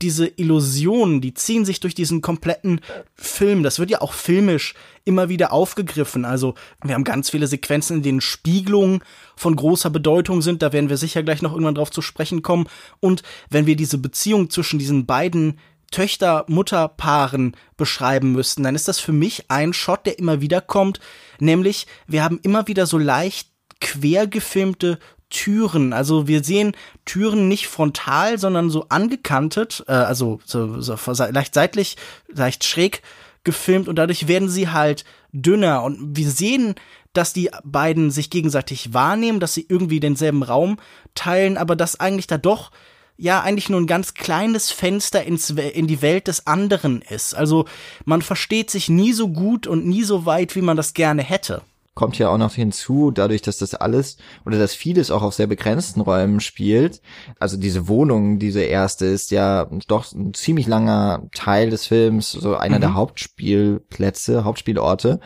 diese 0.00 0.26
Illusionen, 0.26 1.20
die 1.20 1.34
ziehen 1.34 1.64
sich 1.64 1.80
durch 1.80 1.94
diesen 1.94 2.20
kompletten 2.20 2.80
Film. 3.16 3.64
Das 3.64 3.80
wird 3.80 3.90
ja 3.90 4.00
auch 4.00 4.12
filmisch 4.12 4.74
immer 5.04 5.28
wieder 5.28 5.52
aufgegriffen. 5.52 6.24
Also 6.24 6.54
wir 6.84 6.94
haben 6.94 7.02
ganz 7.02 7.30
viele 7.30 7.48
Sequenzen, 7.48 7.96
in 7.96 8.02
denen 8.02 8.20
Spiegelungen 8.20 9.00
von 9.36 9.56
großer 9.56 9.90
Bedeutung 9.90 10.40
sind. 10.40 10.62
Da 10.62 10.72
werden 10.72 10.88
wir 10.88 10.96
sicher 10.96 11.24
gleich 11.24 11.42
noch 11.42 11.52
irgendwann 11.52 11.74
drauf 11.74 11.90
zu 11.90 12.02
sprechen 12.02 12.42
kommen. 12.42 12.68
Und 13.00 13.22
wenn 13.50 13.66
wir 13.66 13.74
diese 13.74 13.98
Beziehung 13.98 14.50
zwischen 14.50 14.78
diesen 14.78 15.04
beiden 15.04 15.58
Töchter-Mutter-Paaren 15.90 17.56
beschreiben 17.76 18.32
müssten, 18.32 18.62
dann 18.62 18.74
ist 18.74 18.88
das 18.88 19.00
für 19.00 19.12
mich 19.12 19.50
ein 19.50 19.72
Shot, 19.72 20.06
der 20.06 20.18
immer 20.18 20.40
wieder 20.40 20.60
kommt. 20.60 21.00
Nämlich, 21.40 21.86
wir 22.06 22.22
haben 22.22 22.38
immer 22.42 22.68
wieder 22.68 22.86
so 22.86 22.98
leicht 22.98 23.48
quer 23.80 24.26
gefilmte 24.26 24.98
Türen. 25.30 25.92
Also 25.92 26.26
wir 26.26 26.42
sehen 26.42 26.72
Türen 27.04 27.48
nicht 27.48 27.68
frontal, 27.68 28.38
sondern 28.38 28.70
so 28.70 28.86
angekantet, 28.88 29.84
äh, 29.88 29.92
also 29.92 30.40
so, 30.44 30.80
so 30.80 30.96
leicht 31.30 31.54
seitlich, 31.54 31.96
leicht 32.28 32.64
schräg 32.64 33.02
gefilmt 33.44 33.88
und 33.88 33.96
dadurch 33.96 34.28
werden 34.28 34.48
sie 34.48 34.68
halt 34.68 35.04
dünner 35.32 35.82
und 35.82 36.16
wir 36.16 36.30
sehen, 36.30 36.74
dass 37.12 37.32
die 37.32 37.50
beiden 37.64 38.10
sich 38.10 38.30
gegenseitig 38.30 38.92
wahrnehmen, 38.92 39.40
dass 39.40 39.54
sie 39.54 39.66
irgendwie 39.68 40.00
denselben 40.00 40.42
Raum 40.42 40.78
teilen, 41.14 41.56
aber 41.56 41.76
dass 41.76 41.98
eigentlich 41.98 42.26
da 42.26 42.38
doch 42.38 42.70
ja 43.16 43.40
eigentlich 43.40 43.68
nur 43.68 43.80
ein 43.80 43.86
ganz 43.86 44.14
kleines 44.14 44.70
Fenster 44.70 45.24
ins, 45.24 45.50
in 45.50 45.86
die 45.86 46.02
Welt 46.02 46.28
des 46.28 46.46
anderen 46.46 47.02
ist. 47.02 47.34
Also 47.34 47.64
man 48.04 48.22
versteht 48.22 48.70
sich 48.70 48.88
nie 48.88 49.12
so 49.12 49.28
gut 49.28 49.66
und 49.66 49.86
nie 49.86 50.04
so 50.04 50.24
weit, 50.24 50.54
wie 50.54 50.62
man 50.62 50.76
das 50.76 50.94
gerne 50.94 51.22
hätte 51.22 51.62
kommt 51.98 52.16
ja 52.16 52.28
auch 52.28 52.38
noch 52.38 52.54
hinzu, 52.54 53.10
dadurch, 53.10 53.42
dass 53.42 53.58
das 53.58 53.74
alles 53.74 54.18
oder 54.46 54.56
dass 54.56 54.72
vieles 54.72 55.10
auch 55.10 55.22
auf 55.22 55.34
sehr 55.34 55.48
begrenzten 55.48 56.00
Räumen 56.00 56.38
spielt. 56.38 57.02
Also 57.40 57.56
diese 57.56 57.88
Wohnung, 57.88 58.38
diese 58.38 58.60
erste, 58.62 59.06
ist 59.06 59.32
ja 59.32 59.68
doch 59.88 60.12
ein 60.12 60.32
ziemlich 60.32 60.68
langer 60.68 61.24
Teil 61.34 61.70
des 61.70 61.88
Films, 61.88 62.30
so 62.30 62.56
einer 62.56 62.76
mhm. 62.76 62.82
der 62.82 62.94
Hauptspielplätze, 62.94 64.44
Hauptspielorte. 64.44 65.18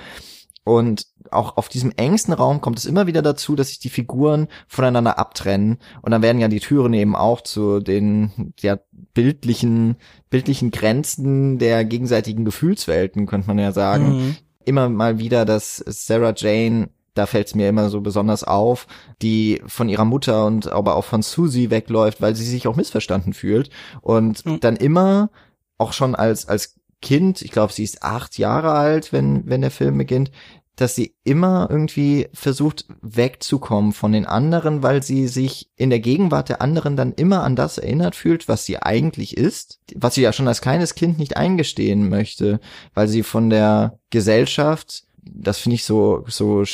Und 0.64 1.08
auch 1.30 1.58
auf 1.58 1.68
diesem 1.68 1.92
engsten 1.98 2.32
Raum 2.32 2.62
kommt 2.62 2.78
es 2.78 2.86
immer 2.86 3.06
wieder 3.06 3.20
dazu, 3.20 3.54
dass 3.54 3.68
sich 3.68 3.78
die 3.78 3.90
Figuren 3.90 4.48
voneinander 4.66 5.18
abtrennen. 5.18 5.76
Und 6.00 6.10
dann 6.10 6.22
werden 6.22 6.40
ja 6.40 6.48
die 6.48 6.60
Türen 6.60 6.94
eben 6.94 7.14
auch 7.14 7.42
zu 7.42 7.80
den 7.80 8.54
ja, 8.60 8.78
bildlichen, 9.12 9.96
bildlichen 10.30 10.70
Grenzen 10.70 11.58
der 11.58 11.84
gegenseitigen 11.84 12.46
Gefühlswelten, 12.46 13.26
könnte 13.26 13.48
man 13.48 13.58
ja 13.58 13.72
sagen, 13.72 14.08
mhm 14.08 14.36
immer 14.64 14.88
mal 14.88 15.18
wieder, 15.18 15.44
dass 15.44 15.76
Sarah 15.86 16.34
Jane 16.36 16.88
da 17.14 17.26
fällt 17.26 17.48
es 17.48 17.54
mir 17.54 17.68
immer 17.68 17.90
so 17.90 18.00
besonders 18.00 18.44
auf, 18.44 18.86
die 19.20 19.60
von 19.66 19.88
ihrer 19.88 20.04
Mutter 20.04 20.46
und 20.46 20.68
aber 20.68 20.96
auch 20.96 21.04
von 21.04 21.22
Susie 21.22 21.70
wegläuft, 21.70 22.20
weil 22.20 22.34
sie 22.34 22.44
sich 22.44 22.66
auch 22.66 22.76
missverstanden 22.76 23.34
fühlt 23.34 23.70
und 24.00 24.46
mhm. 24.46 24.60
dann 24.60 24.76
immer 24.76 25.30
auch 25.78 25.92
schon 25.92 26.14
als 26.14 26.48
als 26.48 26.76
Kind, 27.02 27.42
ich 27.42 27.50
glaube, 27.50 27.72
sie 27.72 27.82
ist 27.82 28.02
acht 28.04 28.38
Jahre 28.38 28.72
alt, 28.72 29.12
wenn 29.12 29.42
wenn 29.46 29.60
der 29.60 29.72
Film 29.72 29.98
beginnt, 29.98 30.30
dass 30.76 30.94
sie 30.94 31.14
immer 31.22 31.68
irgendwie 31.70 32.28
versucht 32.32 32.86
wegzukommen 33.02 33.92
von 33.92 34.12
den 34.12 34.24
anderen, 34.24 34.82
weil 34.82 35.02
sie 35.02 35.28
sich 35.28 35.70
in 35.76 35.90
der 35.90 36.00
Gegenwart 36.00 36.48
der 36.48 36.62
anderen 36.62 36.96
dann 36.96 37.12
immer 37.12 37.44
an 37.44 37.56
das 37.56 37.78
erinnert 37.78 38.16
fühlt, 38.16 38.48
was 38.48 38.64
sie 38.64 38.78
eigentlich 38.78 39.36
ist, 39.36 39.80
was 39.94 40.14
sie 40.14 40.22
ja 40.22 40.32
schon 40.32 40.48
als 40.48 40.62
kleines 40.62 40.94
Kind 40.94 41.18
nicht 41.18 41.36
eingestehen 41.36 42.08
möchte, 42.08 42.60
weil 42.94 43.06
sie 43.06 43.22
von 43.22 43.50
der 43.50 43.98
Gesellschaft, 44.10 45.04
das 45.22 45.58
finde 45.58 45.74
ich 45.74 45.84
so 45.84 46.24
so 46.26 46.64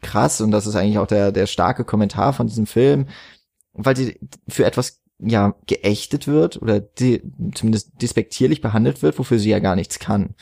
krass 0.00 0.40
und 0.40 0.52
das 0.52 0.66
ist 0.66 0.76
eigentlich 0.76 0.98
auch 0.98 1.06
der 1.06 1.32
der 1.32 1.46
starke 1.46 1.84
Kommentar 1.84 2.32
von 2.32 2.46
diesem 2.46 2.66
Film, 2.66 3.08
weil 3.72 3.96
sie 3.96 4.18
für 4.48 4.64
etwas 4.64 5.02
ja 5.24 5.54
geächtet 5.66 6.26
wird 6.26 6.60
oder 6.60 6.80
die, 6.80 7.22
zumindest 7.54 7.90
despektierlich 8.00 8.60
behandelt 8.60 9.02
wird, 9.02 9.18
wofür 9.18 9.38
sie 9.38 9.50
ja 9.50 9.60
gar 9.60 9.76
nichts 9.76 9.98
kann. 9.98 10.34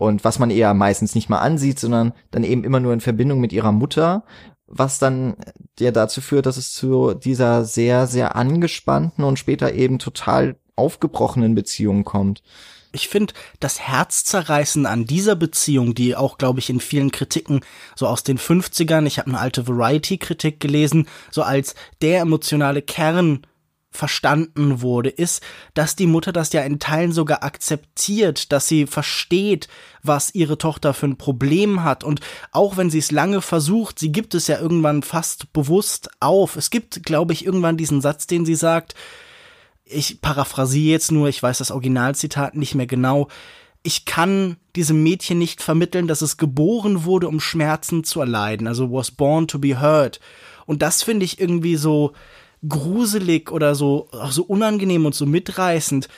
Und 0.00 0.24
was 0.24 0.38
man 0.38 0.48
eher 0.48 0.72
meistens 0.72 1.14
nicht 1.14 1.28
mal 1.28 1.40
ansieht, 1.40 1.78
sondern 1.78 2.14
dann 2.30 2.42
eben 2.42 2.64
immer 2.64 2.80
nur 2.80 2.94
in 2.94 3.02
Verbindung 3.02 3.38
mit 3.38 3.52
ihrer 3.52 3.70
Mutter, 3.70 4.24
was 4.66 4.98
dann 4.98 5.36
ja 5.78 5.90
dazu 5.90 6.22
führt, 6.22 6.46
dass 6.46 6.56
es 6.56 6.72
zu 6.72 7.12
dieser 7.12 7.66
sehr, 7.66 8.06
sehr 8.06 8.34
angespannten 8.34 9.24
und 9.24 9.38
später 9.38 9.74
eben 9.74 9.98
total 9.98 10.56
aufgebrochenen 10.74 11.54
Beziehung 11.54 12.04
kommt. 12.04 12.42
Ich 12.92 13.08
finde 13.08 13.34
das 13.60 13.78
Herzzerreißen 13.78 14.86
an 14.86 15.04
dieser 15.04 15.36
Beziehung, 15.36 15.94
die 15.94 16.16
auch, 16.16 16.38
glaube 16.38 16.60
ich, 16.60 16.70
in 16.70 16.80
vielen 16.80 17.12
Kritiken 17.12 17.60
so 17.94 18.06
aus 18.06 18.22
den 18.22 18.38
50ern, 18.38 19.04
ich 19.04 19.18
habe 19.18 19.28
eine 19.28 19.38
alte 19.38 19.68
Variety-Kritik 19.68 20.60
gelesen, 20.60 21.08
so 21.30 21.42
als 21.42 21.74
der 22.00 22.22
emotionale 22.22 22.80
Kern 22.80 23.46
verstanden 23.90 24.82
wurde, 24.82 25.10
ist, 25.10 25.42
dass 25.74 25.96
die 25.96 26.06
Mutter 26.06 26.32
das 26.32 26.52
ja 26.52 26.62
in 26.62 26.78
Teilen 26.78 27.12
sogar 27.12 27.42
akzeptiert, 27.42 28.52
dass 28.52 28.68
sie 28.68 28.86
versteht, 28.86 29.68
was 30.02 30.34
ihre 30.34 30.58
Tochter 30.58 30.94
für 30.94 31.06
ein 31.06 31.18
Problem 31.18 31.82
hat 31.82 32.04
und 32.04 32.20
auch 32.52 32.76
wenn 32.76 32.88
sie 32.88 33.00
es 33.00 33.10
lange 33.10 33.42
versucht, 33.42 33.98
sie 33.98 34.12
gibt 34.12 34.34
es 34.34 34.46
ja 34.46 34.60
irgendwann 34.60 35.02
fast 35.02 35.52
bewusst 35.52 36.08
auf. 36.20 36.56
Es 36.56 36.70
gibt, 36.70 37.02
glaube 37.04 37.32
ich, 37.32 37.44
irgendwann 37.44 37.76
diesen 37.76 38.00
Satz, 38.00 38.26
den 38.26 38.46
sie 38.46 38.54
sagt, 38.54 38.94
ich 39.84 40.20
paraphrasiere 40.20 40.92
jetzt 40.92 41.10
nur, 41.10 41.28
ich 41.28 41.42
weiß 41.42 41.58
das 41.58 41.72
Originalzitat 41.72 42.54
nicht 42.54 42.76
mehr 42.76 42.86
genau, 42.86 43.26
ich 43.82 44.04
kann 44.04 44.56
diesem 44.76 45.02
Mädchen 45.02 45.38
nicht 45.38 45.62
vermitteln, 45.62 46.06
dass 46.06 46.22
es 46.22 46.36
geboren 46.36 47.04
wurde, 47.04 47.28
um 47.28 47.40
Schmerzen 47.40 48.04
zu 48.04 48.20
erleiden, 48.20 48.68
also 48.68 48.92
was 48.92 49.10
born 49.10 49.48
to 49.48 49.58
be 49.58 49.80
hurt. 49.80 50.20
Und 50.66 50.82
das 50.82 51.02
finde 51.02 51.24
ich 51.24 51.40
irgendwie 51.40 51.76
so, 51.76 52.12
gruselig 52.68 53.50
oder 53.50 53.74
so, 53.74 54.08
auch 54.12 54.32
so 54.32 54.42
unangenehm 54.42 55.06
und 55.06 55.14
so 55.14 55.26
mitreißend. 55.26 56.08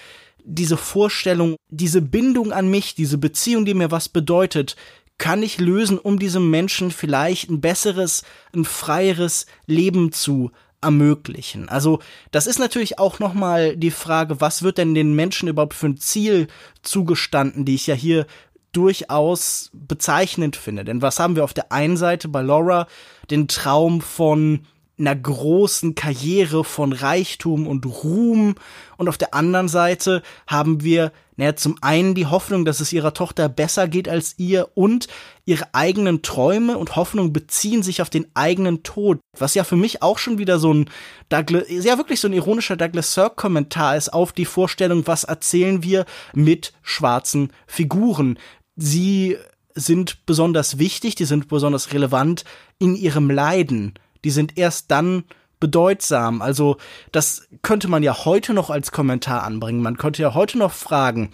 Diese 0.44 0.76
Vorstellung, 0.76 1.56
diese 1.68 2.02
Bindung 2.02 2.52
an 2.52 2.68
mich, 2.68 2.94
diese 2.94 3.18
Beziehung, 3.18 3.64
die 3.64 3.74
mir 3.74 3.90
was 3.90 4.08
bedeutet, 4.08 4.76
kann 5.18 5.42
ich 5.42 5.60
lösen, 5.60 5.98
um 5.98 6.18
diesem 6.18 6.50
Menschen 6.50 6.90
vielleicht 6.90 7.48
ein 7.48 7.60
besseres, 7.60 8.24
ein 8.54 8.64
freieres 8.64 9.46
Leben 9.66 10.10
zu 10.10 10.50
ermöglichen. 10.80 11.68
Also, 11.68 12.00
das 12.32 12.48
ist 12.48 12.58
natürlich 12.58 12.98
auch 12.98 13.20
nochmal 13.20 13.76
die 13.76 13.92
Frage, 13.92 14.40
was 14.40 14.62
wird 14.62 14.78
denn 14.78 14.94
den 14.94 15.14
Menschen 15.14 15.48
überhaupt 15.48 15.74
für 15.74 15.86
ein 15.86 15.96
Ziel 15.96 16.48
zugestanden, 16.82 17.64
die 17.64 17.76
ich 17.76 17.86
ja 17.86 17.94
hier 17.94 18.26
durchaus 18.72 19.70
bezeichnend 19.72 20.56
finde. 20.56 20.84
Denn 20.84 21.02
was 21.02 21.20
haben 21.20 21.36
wir 21.36 21.44
auf 21.44 21.54
der 21.54 21.70
einen 21.70 21.96
Seite 21.96 22.28
bei 22.28 22.42
Laura? 22.42 22.88
Den 23.30 23.46
Traum 23.46 24.00
von 24.00 24.66
einer 25.02 25.16
großen 25.16 25.94
Karriere 25.94 26.64
von 26.64 26.92
Reichtum 26.92 27.66
und 27.66 27.84
Ruhm. 27.84 28.54
Und 28.96 29.08
auf 29.08 29.18
der 29.18 29.34
anderen 29.34 29.68
Seite 29.68 30.22
haben 30.46 30.82
wir 30.82 31.12
naja, 31.36 31.56
zum 31.56 31.76
einen 31.80 32.14
die 32.14 32.26
Hoffnung, 32.26 32.64
dass 32.64 32.80
es 32.80 32.92
ihrer 32.92 33.14
Tochter 33.14 33.48
besser 33.48 33.88
geht 33.88 34.08
als 34.08 34.34
ihr 34.36 34.68
und 34.74 35.08
ihre 35.44 35.74
eigenen 35.74 36.22
Träume 36.22 36.76
und 36.76 36.94
Hoffnungen 36.94 37.32
beziehen 37.32 37.82
sich 37.82 38.02
auf 38.02 38.10
den 38.10 38.26
eigenen 38.34 38.82
Tod, 38.82 39.18
was 39.38 39.54
ja 39.54 39.64
für 39.64 39.76
mich 39.76 40.02
auch 40.02 40.18
schon 40.18 40.38
wieder 40.38 40.58
so 40.58 40.72
ein 40.72 40.90
Douglas, 41.30 41.64
ja 41.68 41.96
wirklich 41.96 42.20
so 42.20 42.28
ein 42.28 42.34
ironischer 42.34 42.76
Douglas 42.76 43.14
Sirk 43.14 43.36
Kommentar 43.36 43.96
ist 43.96 44.12
auf 44.12 44.32
die 44.32 44.44
Vorstellung, 44.44 45.06
was 45.06 45.24
erzählen 45.24 45.82
wir 45.82 46.04
mit 46.34 46.74
schwarzen 46.82 47.52
Figuren. 47.66 48.38
Sie 48.76 49.38
sind 49.74 50.26
besonders 50.26 50.78
wichtig, 50.78 51.14
die 51.14 51.24
sind 51.24 51.48
besonders 51.48 51.92
relevant 51.94 52.44
in 52.78 52.94
ihrem 52.94 53.30
Leiden 53.30 53.94
die 54.24 54.30
sind 54.30 54.58
erst 54.58 54.90
dann 54.90 55.24
bedeutsam. 55.60 56.42
Also 56.42 56.76
das 57.12 57.48
könnte 57.62 57.88
man 57.88 58.02
ja 58.02 58.24
heute 58.24 58.52
noch 58.52 58.68
als 58.68 58.90
Kommentar 58.90 59.44
anbringen. 59.44 59.80
Man 59.80 59.96
könnte 59.96 60.22
ja 60.22 60.34
heute 60.34 60.58
noch 60.58 60.72
fragen, 60.72 61.30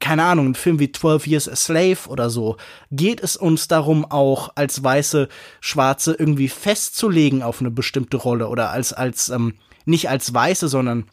keine 0.00 0.24
Ahnung, 0.24 0.48
ein 0.48 0.54
Film 0.54 0.78
wie 0.78 0.92
12 0.92 1.26
Years 1.26 1.48
a 1.48 1.56
Slave 1.56 2.08
oder 2.08 2.30
so, 2.30 2.56
geht 2.90 3.22
es 3.22 3.36
uns 3.36 3.68
darum 3.68 4.04
auch 4.04 4.50
als 4.54 4.82
weiße 4.82 5.28
Schwarze 5.60 6.14
irgendwie 6.18 6.48
festzulegen 6.48 7.42
auf 7.42 7.60
eine 7.60 7.70
bestimmte 7.70 8.16
Rolle 8.16 8.48
oder 8.48 8.70
als 8.70 8.92
als 8.92 9.28
ähm, 9.28 9.54
nicht 9.84 10.08
als 10.08 10.32
weiße, 10.32 10.68
sondern 10.68 11.04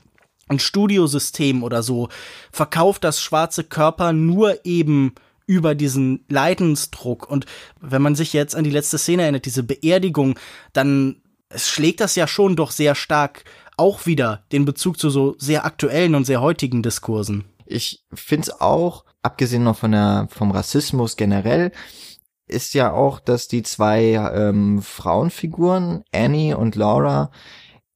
ein 0.48 0.60
Studiosystem 0.60 1.64
oder 1.64 1.84
so 1.84 2.08
verkauft 2.52 3.04
das 3.04 3.22
schwarze 3.22 3.66
Körper 3.66 4.14
nur 4.14 4.66
eben 4.66 5.14
über 5.48 5.74
diesen 5.74 6.24
Leidensdruck. 6.30 7.28
Und 7.28 7.48
wenn 7.82 8.04
man 8.04 8.14
sich 8.14 8.34
jetzt 8.34 8.56
an 8.56 8.64
die 8.64 8.70
letzte 8.70 9.00
Szene 9.00 9.24
erinnert, 9.24 9.46
diese 9.46 9.64
Beerdigung, 9.64 10.38
dann 10.74 11.24
es 11.50 11.70
schlägt 11.70 12.02
das 12.02 12.16
ja 12.16 12.28
schon 12.28 12.56
doch 12.56 12.72
sehr 12.72 12.94
stark 12.94 13.46
auch 13.78 14.06
wieder 14.06 14.44
den 14.52 14.66
Bezug 14.66 15.00
zu 15.00 15.10
so 15.10 15.36
sehr 15.38 15.66
aktuellen 15.66 16.16
und 16.16 16.26
sehr 16.26 16.42
heutigen 16.42 16.84
Diskursen. 16.84 17.46
Ich 17.66 18.04
find's 18.14 18.50
auch, 18.50 19.06
abgesehen 19.22 19.64
noch 19.64 19.78
von 19.78 19.92
der, 19.92 20.28
vom 20.30 20.52
Rassismus 20.52 21.16
generell, 21.16 21.72
ist 22.48 22.74
ja 22.74 22.92
auch, 22.92 23.20
dass 23.20 23.48
die 23.48 23.64
zwei 23.64 24.14
ähm, 24.14 24.82
Frauenfiguren, 24.82 26.04
Annie 26.14 26.58
und 26.58 26.76
Laura, 26.76 27.32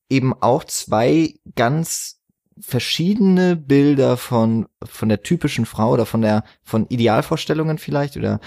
eben 0.10 0.34
auch 0.34 0.66
zwei 0.66 1.36
ganz 1.56 2.21
verschiedene 2.62 3.56
Bilder 3.56 4.18
von 4.18 4.68
von 4.84 5.10
der 5.10 5.24
typischen 5.24 5.66
Frau 5.66 5.92
oder 5.92 6.06
von 6.06 6.22
der 6.22 6.44
von 6.64 6.88
Idealvorstellungen 6.88 7.78
vielleicht 7.78 8.18
oder 8.18 8.40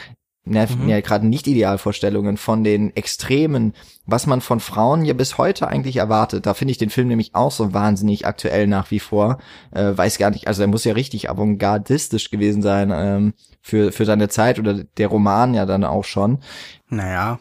ja, 0.46 0.66
mhm. 0.66 0.88
ja 0.88 1.00
gerade 1.00 1.27
nicht 1.27 1.46
Idealvorstellungen 1.46 2.37
von 2.37 2.64
den 2.64 2.94
Extremen, 2.94 3.72
was 4.05 4.27
man 4.27 4.42
von 4.42 4.61
Frauen 4.61 5.05
ja 5.05 5.14
bis 5.14 5.38
heute 5.38 5.68
eigentlich 5.68 5.96
erwartet. 5.96 6.44
Da 6.44 6.53
finde 6.53 6.72
ich 6.72 6.79
den 6.79 6.90
Film 6.90 7.09
nämlich 7.09 7.35
auch 7.35 7.50
so 7.50 7.72
wahnsinnig 7.72 8.27
aktuell 8.27 8.66
nach 8.66 8.90
wie 8.90 9.00
vor. 9.00 9.38
Äh, 9.70 9.96
weiß 9.96 10.18
gar 10.18 10.31
nicht, 10.31 10.46
also 10.46 10.62
er 10.62 10.68
muss 10.68 10.85
ja 10.85 10.92
richtig 10.92 11.31
avantgardistisch 11.31 12.31
gewesen 12.31 12.61
sein 12.61 12.92
ähm, 12.94 13.35
für 13.62 13.90
für 13.90 14.05
seine 14.05 14.29
Zeit 14.29 14.59
oder 14.59 14.85
der 14.85 15.09
Roman 15.09 15.55
ja 15.55 15.64
dann 15.64 15.85
auch 15.85 16.05
schon. 16.05 16.40
Naja, 16.88 17.38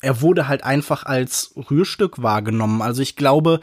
er 0.00 0.20
wurde 0.20 0.46
halt 0.46 0.62
einfach 0.62 1.04
als 1.04 1.54
Rührstück 1.70 2.22
wahrgenommen. 2.22 2.82
Also 2.82 3.02
ich 3.02 3.16
glaube, 3.16 3.60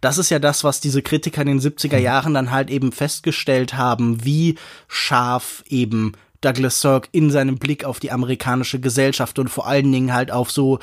das 0.00 0.18
ist 0.18 0.30
ja 0.30 0.38
das, 0.38 0.64
was 0.64 0.80
diese 0.80 1.02
Kritiker 1.02 1.42
in 1.42 1.48
den 1.48 1.60
70er 1.60 1.98
mhm. 1.98 2.04
Jahren 2.04 2.34
dann 2.34 2.50
halt 2.50 2.70
eben 2.70 2.92
festgestellt 2.92 3.74
haben, 3.74 4.24
wie 4.24 4.56
scharf 4.86 5.64
eben 5.68 6.12
Douglas 6.40 6.80
Sirk 6.80 7.08
in 7.12 7.30
seinem 7.30 7.58
Blick 7.58 7.84
auf 7.84 7.98
die 7.98 8.12
amerikanische 8.12 8.80
Gesellschaft 8.80 9.38
und 9.38 9.48
vor 9.48 9.66
allen 9.66 9.90
Dingen 9.90 10.14
halt 10.14 10.30
auf 10.30 10.50
so 10.50 10.78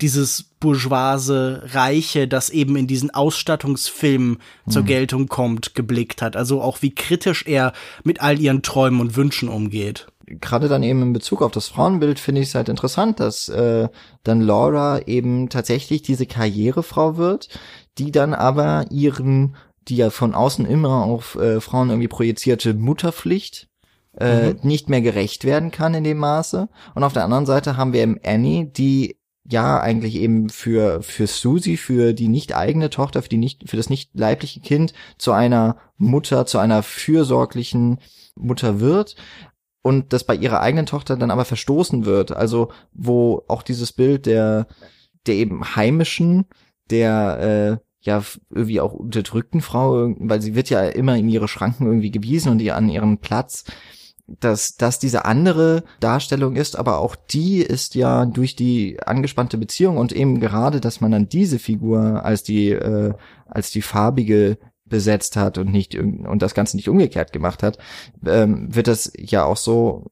dieses 0.00 0.44
bourgeoise 0.60 1.62
Reiche, 1.72 2.28
das 2.28 2.50
eben 2.50 2.76
in 2.76 2.86
diesen 2.86 3.10
Ausstattungsfilmen 3.10 4.38
mhm. 4.66 4.70
zur 4.70 4.82
Geltung 4.84 5.28
kommt, 5.28 5.74
geblickt 5.74 6.22
hat. 6.22 6.36
Also 6.36 6.62
auch 6.62 6.82
wie 6.82 6.94
kritisch 6.94 7.44
er 7.46 7.72
mit 8.04 8.20
all 8.20 8.40
ihren 8.40 8.62
Träumen 8.62 9.00
und 9.00 9.16
Wünschen 9.16 9.48
umgeht. 9.48 10.06
Gerade 10.26 10.68
dann 10.68 10.82
eben 10.82 11.02
in 11.02 11.12
Bezug 11.14 11.40
auf 11.42 11.52
das 11.52 11.68
Frauenbild 11.68 12.18
finde 12.18 12.42
ich 12.42 12.48
es 12.48 12.54
halt 12.54 12.68
interessant, 12.68 13.18
dass 13.18 13.48
äh, 13.48 13.88
dann 14.24 14.40
Laura 14.42 15.00
eben 15.06 15.48
tatsächlich 15.48 16.02
diese 16.02 16.26
Karrierefrau 16.26 17.16
wird, 17.16 17.48
die 17.98 18.12
dann 18.12 18.34
aber 18.34 18.86
ihren, 18.90 19.56
die 19.88 19.96
ja 19.96 20.10
von 20.10 20.34
außen 20.34 20.66
immer 20.66 21.04
auf 21.04 21.34
äh, 21.36 21.60
Frauen 21.60 21.90
irgendwie 21.90 22.08
projizierte 22.08 22.74
Mutterpflicht 22.74 23.68
äh, 24.18 24.52
mhm. 24.52 24.60
nicht 24.62 24.88
mehr 24.88 25.00
gerecht 25.00 25.44
werden 25.44 25.70
kann 25.70 25.94
in 25.94 26.04
dem 26.04 26.18
Maße. 26.18 26.68
Und 26.94 27.04
auf 27.04 27.12
der 27.12 27.24
anderen 27.24 27.46
Seite 27.46 27.76
haben 27.76 27.92
wir 27.92 28.02
eben 28.02 28.18
Annie, 28.24 28.66
die 28.66 29.16
ja 29.50 29.80
eigentlich 29.80 30.16
eben 30.16 30.50
für 30.50 31.02
für 31.02 31.26
Susie, 31.26 31.78
für 31.78 32.12
die 32.12 32.28
nicht 32.28 32.54
eigene 32.54 32.90
Tochter, 32.90 33.22
für 33.22 33.28
die 33.30 33.38
nicht 33.38 33.68
für 33.68 33.76
das 33.76 33.88
nicht 33.88 34.10
leibliche 34.14 34.60
Kind 34.60 34.92
zu 35.16 35.32
einer 35.32 35.76
Mutter, 35.96 36.44
zu 36.46 36.58
einer 36.58 36.82
fürsorglichen 36.82 37.98
Mutter 38.36 38.80
wird 38.80 39.16
und 39.82 40.12
das 40.12 40.24
bei 40.24 40.34
ihrer 40.34 40.60
eigenen 40.60 40.86
Tochter 40.86 41.16
dann 41.16 41.30
aber 41.30 41.46
verstoßen 41.46 42.04
wird. 42.04 42.32
Also 42.32 42.70
wo 42.92 43.44
auch 43.48 43.62
dieses 43.62 43.92
Bild 43.92 44.26
der 44.26 44.66
der 45.26 45.36
eben 45.36 45.76
heimischen, 45.76 46.44
der 46.90 47.80
äh, 47.80 47.87
ja 48.00 48.22
irgendwie 48.50 48.80
auch 48.80 48.92
unterdrückten 48.92 49.60
Frau, 49.60 50.14
weil 50.18 50.40
sie 50.40 50.54
wird 50.54 50.70
ja 50.70 50.84
immer 50.84 51.16
in 51.16 51.28
ihre 51.28 51.48
Schranken 51.48 51.86
irgendwie 51.86 52.10
gewiesen 52.10 52.50
und 52.52 52.60
ihr 52.60 52.76
an 52.76 52.88
ihren 52.88 53.18
Platz. 53.18 53.64
Dass 54.26 54.76
das 54.76 54.98
diese 54.98 55.24
andere 55.24 55.84
Darstellung 56.00 56.54
ist, 56.54 56.76
aber 56.76 56.98
auch 56.98 57.16
die 57.16 57.60
ist 57.62 57.94
ja 57.94 58.26
durch 58.26 58.54
die 58.54 59.00
angespannte 59.02 59.56
Beziehung 59.56 59.96
und 59.96 60.12
eben 60.12 60.38
gerade, 60.38 60.82
dass 60.82 61.00
man 61.00 61.10
dann 61.10 61.30
diese 61.30 61.58
Figur 61.58 62.26
als 62.26 62.42
die 62.42 62.68
äh, 62.68 63.14
als 63.46 63.70
die 63.70 63.80
farbige 63.80 64.58
besetzt 64.84 65.36
hat 65.36 65.56
und 65.56 65.72
nicht 65.72 65.94
und 65.94 66.42
das 66.42 66.54
Ganze 66.54 66.76
nicht 66.76 66.90
umgekehrt 66.90 67.32
gemacht 67.32 67.62
hat, 67.62 67.78
ähm, 68.26 68.74
wird 68.74 68.86
das 68.86 69.10
ja 69.16 69.44
auch 69.44 69.56
so 69.56 70.10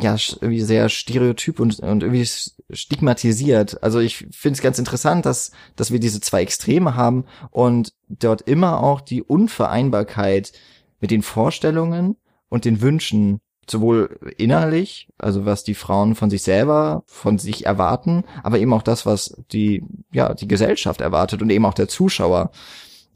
ja 0.00 0.16
irgendwie 0.40 0.60
sehr 0.60 0.88
stereotyp 0.88 1.60
und 1.60 1.78
und 1.80 2.02
irgendwie 2.02 2.28
stigmatisiert. 2.70 3.82
Also 3.82 4.00
ich 4.00 4.16
finde 4.16 4.56
es 4.56 4.62
ganz 4.62 4.78
interessant, 4.78 5.26
dass 5.26 5.52
dass 5.76 5.90
wir 5.90 6.00
diese 6.00 6.20
zwei 6.20 6.42
Extreme 6.42 6.94
haben 6.94 7.24
und 7.50 7.92
dort 8.08 8.42
immer 8.42 8.82
auch 8.82 9.00
die 9.00 9.22
Unvereinbarkeit 9.22 10.52
mit 11.00 11.10
den 11.10 11.22
Vorstellungen 11.22 12.16
und 12.48 12.64
den 12.64 12.80
Wünschen 12.80 13.40
sowohl 13.70 14.18
innerlich, 14.36 15.08
also 15.18 15.44
was 15.44 15.64
die 15.64 15.74
Frauen 15.74 16.14
von 16.14 16.30
sich 16.30 16.42
selber, 16.42 17.02
von 17.06 17.38
sich 17.38 17.66
erwarten, 17.66 18.24
aber 18.42 18.58
eben 18.58 18.72
auch 18.72 18.82
das, 18.82 19.06
was 19.06 19.36
die, 19.52 19.82
ja, 20.12 20.34
die 20.34 20.48
Gesellschaft 20.48 21.00
erwartet 21.00 21.42
und 21.42 21.50
eben 21.50 21.64
auch 21.66 21.74
der 21.74 21.88
Zuschauer. 21.88 22.50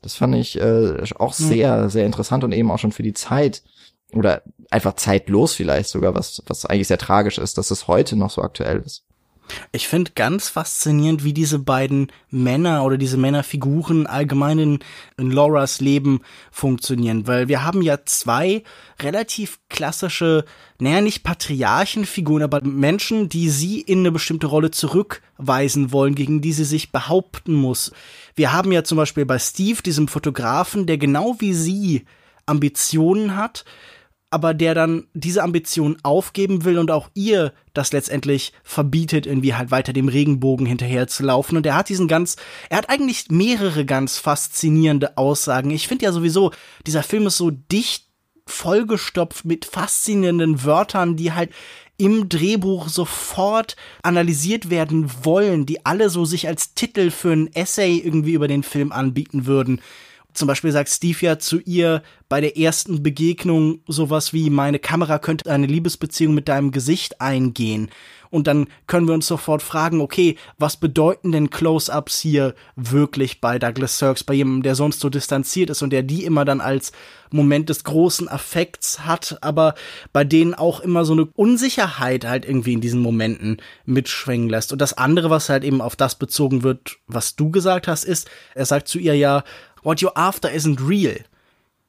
Das 0.00 0.14
fand 0.14 0.34
ich 0.36 0.60
äh, 0.60 1.02
auch 1.18 1.32
sehr, 1.32 1.90
sehr 1.90 2.06
interessant 2.06 2.44
und 2.44 2.52
eben 2.52 2.70
auch 2.70 2.78
schon 2.78 2.92
für 2.92 3.02
die 3.02 3.14
Zeit 3.14 3.62
oder 4.12 4.42
einfach 4.70 4.94
zeitlos 4.94 5.54
vielleicht 5.54 5.88
sogar, 5.90 6.14
was, 6.14 6.42
was 6.46 6.64
eigentlich 6.66 6.88
sehr 6.88 6.98
tragisch 6.98 7.38
ist, 7.38 7.58
dass 7.58 7.70
es 7.70 7.88
heute 7.88 8.16
noch 8.16 8.30
so 8.30 8.42
aktuell 8.42 8.82
ist. 8.84 9.04
Ich 9.72 9.88
finde 9.88 10.12
ganz 10.14 10.48
faszinierend, 10.48 11.24
wie 11.24 11.32
diese 11.32 11.58
beiden 11.58 12.12
Männer 12.30 12.84
oder 12.84 12.98
diese 12.98 13.16
Männerfiguren 13.16 14.06
allgemein 14.06 14.58
in, 14.58 14.78
in 15.16 15.30
Lauras 15.30 15.80
Leben 15.80 16.20
funktionieren, 16.50 17.26
weil 17.26 17.48
wir 17.48 17.64
haben 17.64 17.82
ja 17.82 18.04
zwei 18.04 18.62
relativ 19.00 19.58
klassische, 19.68 20.44
naja, 20.78 21.00
nicht 21.00 21.22
Patriarchenfiguren, 21.22 22.42
aber 22.42 22.62
Menschen, 22.62 23.28
die 23.28 23.48
sie 23.48 23.80
in 23.80 24.00
eine 24.00 24.12
bestimmte 24.12 24.46
Rolle 24.46 24.70
zurückweisen 24.70 25.92
wollen, 25.92 26.14
gegen 26.14 26.40
die 26.40 26.52
sie 26.52 26.64
sich 26.64 26.92
behaupten 26.92 27.54
muss. 27.54 27.92
Wir 28.34 28.52
haben 28.52 28.72
ja 28.72 28.84
zum 28.84 28.96
Beispiel 28.96 29.24
bei 29.24 29.38
Steve, 29.38 29.82
diesem 29.82 30.08
Fotografen, 30.08 30.86
der 30.86 30.98
genau 30.98 31.36
wie 31.38 31.54
sie 31.54 32.04
Ambitionen 32.46 33.36
hat, 33.36 33.64
aber 34.30 34.52
der 34.52 34.74
dann 34.74 35.06
diese 35.14 35.42
Ambition 35.42 35.96
aufgeben 36.02 36.64
will 36.64 36.78
und 36.78 36.90
auch 36.90 37.08
ihr 37.14 37.52
das 37.72 37.92
letztendlich 37.92 38.52
verbietet, 38.62 39.26
irgendwie 39.26 39.54
halt 39.54 39.70
weiter 39.70 39.92
dem 39.92 40.08
Regenbogen 40.08 40.66
hinterher 40.66 41.08
zu 41.08 41.22
laufen. 41.22 41.56
Und 41.56 41.64
er 41.64 41.76
hat 41.76 41.88
diesen 41.88 42.08
ganz, 42.08 42.36
er 42.68 42.78
hat 42.78 42.90
eigentlich 42.90 43.30
mehrere 43.30 43.86
ganz 43.86 44.18
faszinierende 44.18 45.16
Aussagen. 45.16 45.70
Ich 45.70 45.88
finde 45.88 46.04
ja 46.04 46.12
sowieso, 46.12 46.52
dieser 46.86 47.02
Film 47.02 47.26
ist 47.26 47.38
so 47.38 47.50
dicht 47.50 48.06
vollgestopft 48.46 49.44
mit 49.44 49.64
faszinierenden 49.64 50.64
Wörtern, 50.64 51.16
die 51.16 51.32
halt 51.32 51.50
im 51.96 52.28
Drehbuch 52.28 52.88
sofort 52.88 53.76
analysiert 54.02 54.70
werden 54.70 55.10
wollen, 55.24 55.66
die 55.66 55.84
alle 55.84 56.10
so 56.10 56.24
sich 56.24 56.46
als 56.46 56.74
Titel 56.74 57.10
für 57.10 57.32
ein 57.32 57.52
Essay 57.54 57.98
irgendwie 57.98 58.34
über 58.34 58.48
den 58.48 58.62
Film 58.62 58.92
anbieten 58.92 59.46
würden. 59.46 59.80
Zum 60.38 60.46
Beispiel 60.46 60.70
sagt 60.70 60.88
Steve 60.88 61.18
ja 61.20 61.38
zu 61.40 61.58
ihr 61.58 62.02
bei 62.28 62.40
der 62.40 62.56
ersten 62.56 63.02
Begegnung 63.02 63.80
sowas 63.88 64.32
wie, 64.32 64.50
meine 64.50 64.78
Kamera 64.78 65.18
könnte 65.18 65.50
eine 65.50 65.66
Liebesbeziehung 65.66 66.32
mit 66.32 66.48
deinem 66.48 66.70
Gesicht 66.70 67.20
eingehen. 67.20 67.90
Und 68.30 68.46
dann 68.46 68.68
können 68.86 69.06
wir 69.08 69.14
uns 69.14 69.26
sofort 69.26 69.62
fragen, 69.62 70.00
okay, 70.00 70.36
was 70.58 70.76
bedeuten 70.76 71.32
denn 71.32 71.50
Close-ups 71.50 72.20
hier 72.20 72.54
wirklich 72.76 73.40
bei 73.40 73.58
Douglas 73.58 73.98
Sirks, 73.98 74.22
bei 74.22 74.34
jemandem, 74.34 74.62
der 74.62 74.74
sonst 74.74 75.00
so 75.00 75.08
distanziert 75.08 75.70
ist 75.70 75.82
und 75.82 75.90
der 75.90 76.02
die 76.02 76.24
immer 76.24 76.44
dann 76.44 76.60
als 76.60 76.92
Moment 77.30 77.68
des 77.68 77.84
großen 77.84 78.28
Affekts 78.28 79.06
hat, 79.06 79.38
aber 79.40 79.74
bei 80.12 80.24
denen 80.24 80.54
auch 80.54 80.80
immer 80.80 81.04
so 81.04 81.12
eine 81.12 81.26
Unsicherheit 81.26 82.26
halt 82.26 82.46
irgendwie 82.46 82.72
in 82.74 82.80
diesen 82.80 83.00
Momenten 83.00 83.58
mitschwingen 83.84 84.48
lässt. 84.48 84.72
Und 84.72 84.80
das 84.80 84.96
andere, 84.96 85.30
was 85.30 85.48
halt 85.48 85.64
eben 85.64 85.80
auf 85.80 85.96
das 85.96 86.14
bezogen 86.14 86.62
wird, 86.62 86.98
was 87.06 87.36
du 87.36 87.50
gesagt 87.50 87.88
hast, 87.88 88.04
ist, 88.04 88.30
er 88.54 88.66
sagt 88.66 88.88
zu 88.88 88.98
ihr 88.98 89.14
ja, 89.14 89.44
what 89.82 90.00
you're 90.00 90.16
after 90.16 90.50
isn't 90.50 90.86
real. 90.86 91.16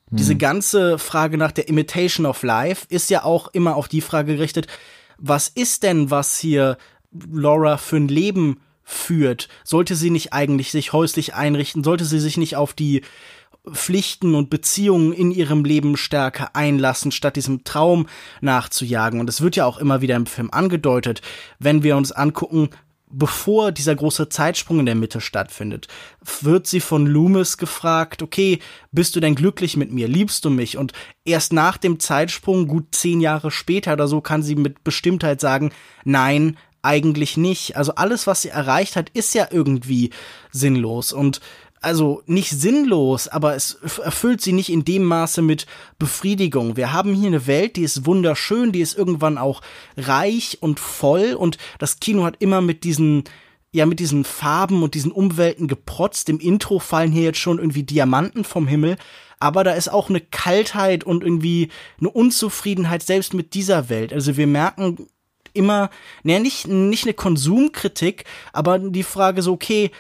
Hm. 0.10 0.18
Diese 0.18 0.36
ganze 0.36 0.98
Frage 0.98 1.38
nach 1.38 1.52
der 1.52 1.68
Imitation 1.68 2.26
of 2.26 2.44
Life 2.44 2.86
ist 2.90 3.10
ja 3.10 3.24
auch 3.24 3.48
immer 3.50 3.76
auf 3.76 3.88
die 3.88 4.02
Frage 4.02 4.36
gerichtet, 4.36 4.68
was 5.18 5.50
ist 5.50 5.84
denn, 5.84 6.12
was 6.12 6.40
hier 6.40 6.78
Laura 7.12 7.78
für 7.78 7.98
ein 7.98 8.08
Leben 8.08 8.62
führt? 8.84 9.50
Sollte 9.64 9.96
sie 9.96 10.10
nicht 10.10 10.34
eigentlich 10.34 10.72
sich 10.72 10.94
häuslich 10.94 11.34
einrichten? 11.36 11.84
Sollte 11.84 12.06
sie 12.06 12.20
sich 12.20 12.38
nicht 12.38 12.56
auf 12.56 12.74
die 12.74 13.02
Pflichten 13.72 14.36
und 14.36 14.50
Beziehungen 14.50 15.14
in 15.14 15.32
ihrem 15.32 15.64
Leben 15.64 15.98
stärker 15.98 16.56
einlassen, 16.56 17.12
statt 17.12 17.36
diesem 17.36 17.64
Traum 17.64 18.08
nachzujagen? 18.42 19.20
Und 19.20 19.30
es 19.30 19.42
wird 19.42 19.56
ja 19.56 19.66
auch 19.66 19.78
immer 19.78 20.02
wieder 20.02 20.16
im 20.16 20.26
Film 20.26 20.50
angedeutet, 20.52 21.22
wenn 21.60 21.84
wir 21.84 21.98
uns 21.98 22.12
angucken, 22.12 22.70
bevor 23.10 23.72
dieser 23.72 23.96
große 23.96 24.30
Zeitsprung 24.30 24.80
in 24.80 24.86
der 24.86 24.96
Mitte 24.96 25.22
stattfindet, 25.22 25.88
wird 26.42 26.68
sie 26.68 26.80
von 26.80 27.08
Loomis 27.08 27.58
gefragt, 27.58 28.22
okay, 28.22 28.60
bist 28.92 29.16
du 29.16 29.20
denn 29.20 29.36
glücklich 29.36 29.78
mit 29.78 29.92
mir? 29.92 30.08
Liebst 30.08 30.46
du 30.46 30.50
mich? 30.50 30.78
Und 30.78 30.94
erst 31.26 31.54
nach 31.54 31.78
dem 31.78 32.00
Zeitsprung, 32.00 32.68
gut 32.68 32.94
zehn 32.94 33.20
Jahre 33.22 33.52
später 33.52 33.94
oder 33.94 34.08
so, 34.08 34.22
kann 34.22 34.44
sie 34.44 34.56
mit 34.56 34.84
Bestimmtheit 34.84 35.42
sagen, 35.42 35.72
nein, 36.06 36.58
eigentlich 36.82 37.36
nicht. 37.36 37.76
Also 37.76 37.96
alles, 37.96 38.28
was 38.28 38.44
sie 38.44 38.50
erreicht 38.50 38.96
hat, 38.96 39.10
ist 39.10 39.34
ja 39.34 39.48
irgendwie 39.52 40.12
sinnlos. 40.52 41.12
Und 41.12 41.42
also 41.82 42.24
nicht 42.26 42.52
sinnlos, 42.52 43.28
aber 43.28 43.56
es 43.56 43.76
erfüllt 44.04 44.42
sie 44.42 44.54
nicht 44.54 44.70
in 44.70 44.86
dem 44.86 45.04
Maße 45.04 45.42
mit 45.42 45.66
Befriedigung. 45.98 46.76
Wir 46.78 46.92
haben 46.92 47.14
hier 47.14 47.28
eine 47.28 47.48
Welt, 47.48 47.76
die 47.76 47.84
ist 47.84 48.06
wunderschön, 48.06 48.72
die 48.72 48.82
ist 48.82 48.98
irgendwann 48.98 49.38
auch 49.38 49.62
reich 49.98 50.58
und 50.62 50.80
voll 50.80 51.34
und 51.34 51.58
das 51.78 52.00
Kino 52.00 52.24
hat 52.24 52.36
immer 52.40 52.62
mit 52.62 52.84
diesen 52.84 53.24
ja 53.72 53.86
mit 53.86 54.00
diesen 54.00 54.24
Farben 54.24 54.82
und 54.82 54.96
diesen 54.96 55.12
Umwelten 55.12 55.68
geprotzt. 55.68 56.28
Im 56.30 56.40
Intro 56.40 56.80
fallen 56.80 57.12
hier 57.12 57.24
jetzt 57.24 57.40
schon 57.40 57.60
irgendwie 57.60 57.84
Diamanten 57.84 58.44
vom 58.44 58.68
Himmel, 58.68 58.98
aber 59.40 59.64
da 59.64 59.74
ist 59.74 59.90
auch 59.90 60.10
eine 60.10 60.22
Kaltheit 60.22 61.04
und 61.04 61.24
irgendwie 61.24 61.70
eine 62.00 62.10
Unzufriedenheit 62.10 63.04
selbst 63.04 63.34
mit 63.34 63.54
dieser 63.54 63.90
Welt. 63.90 64.12
Also 64.12 64.38
wir 64.38 64.48
merken 64.48 65.08
immer, 65.54 65.90
naja, 66.24 66.40
nicht, 66.40 66.68
nicht 66.68 67.04
eine 67.04 67.14
Konsumkritik, 67.14 68.26
aber 68.54 68.80
die 68.80 69.04
Frage 69.04 69.42
so, 69.42 69.54
okay, 69.54 69.92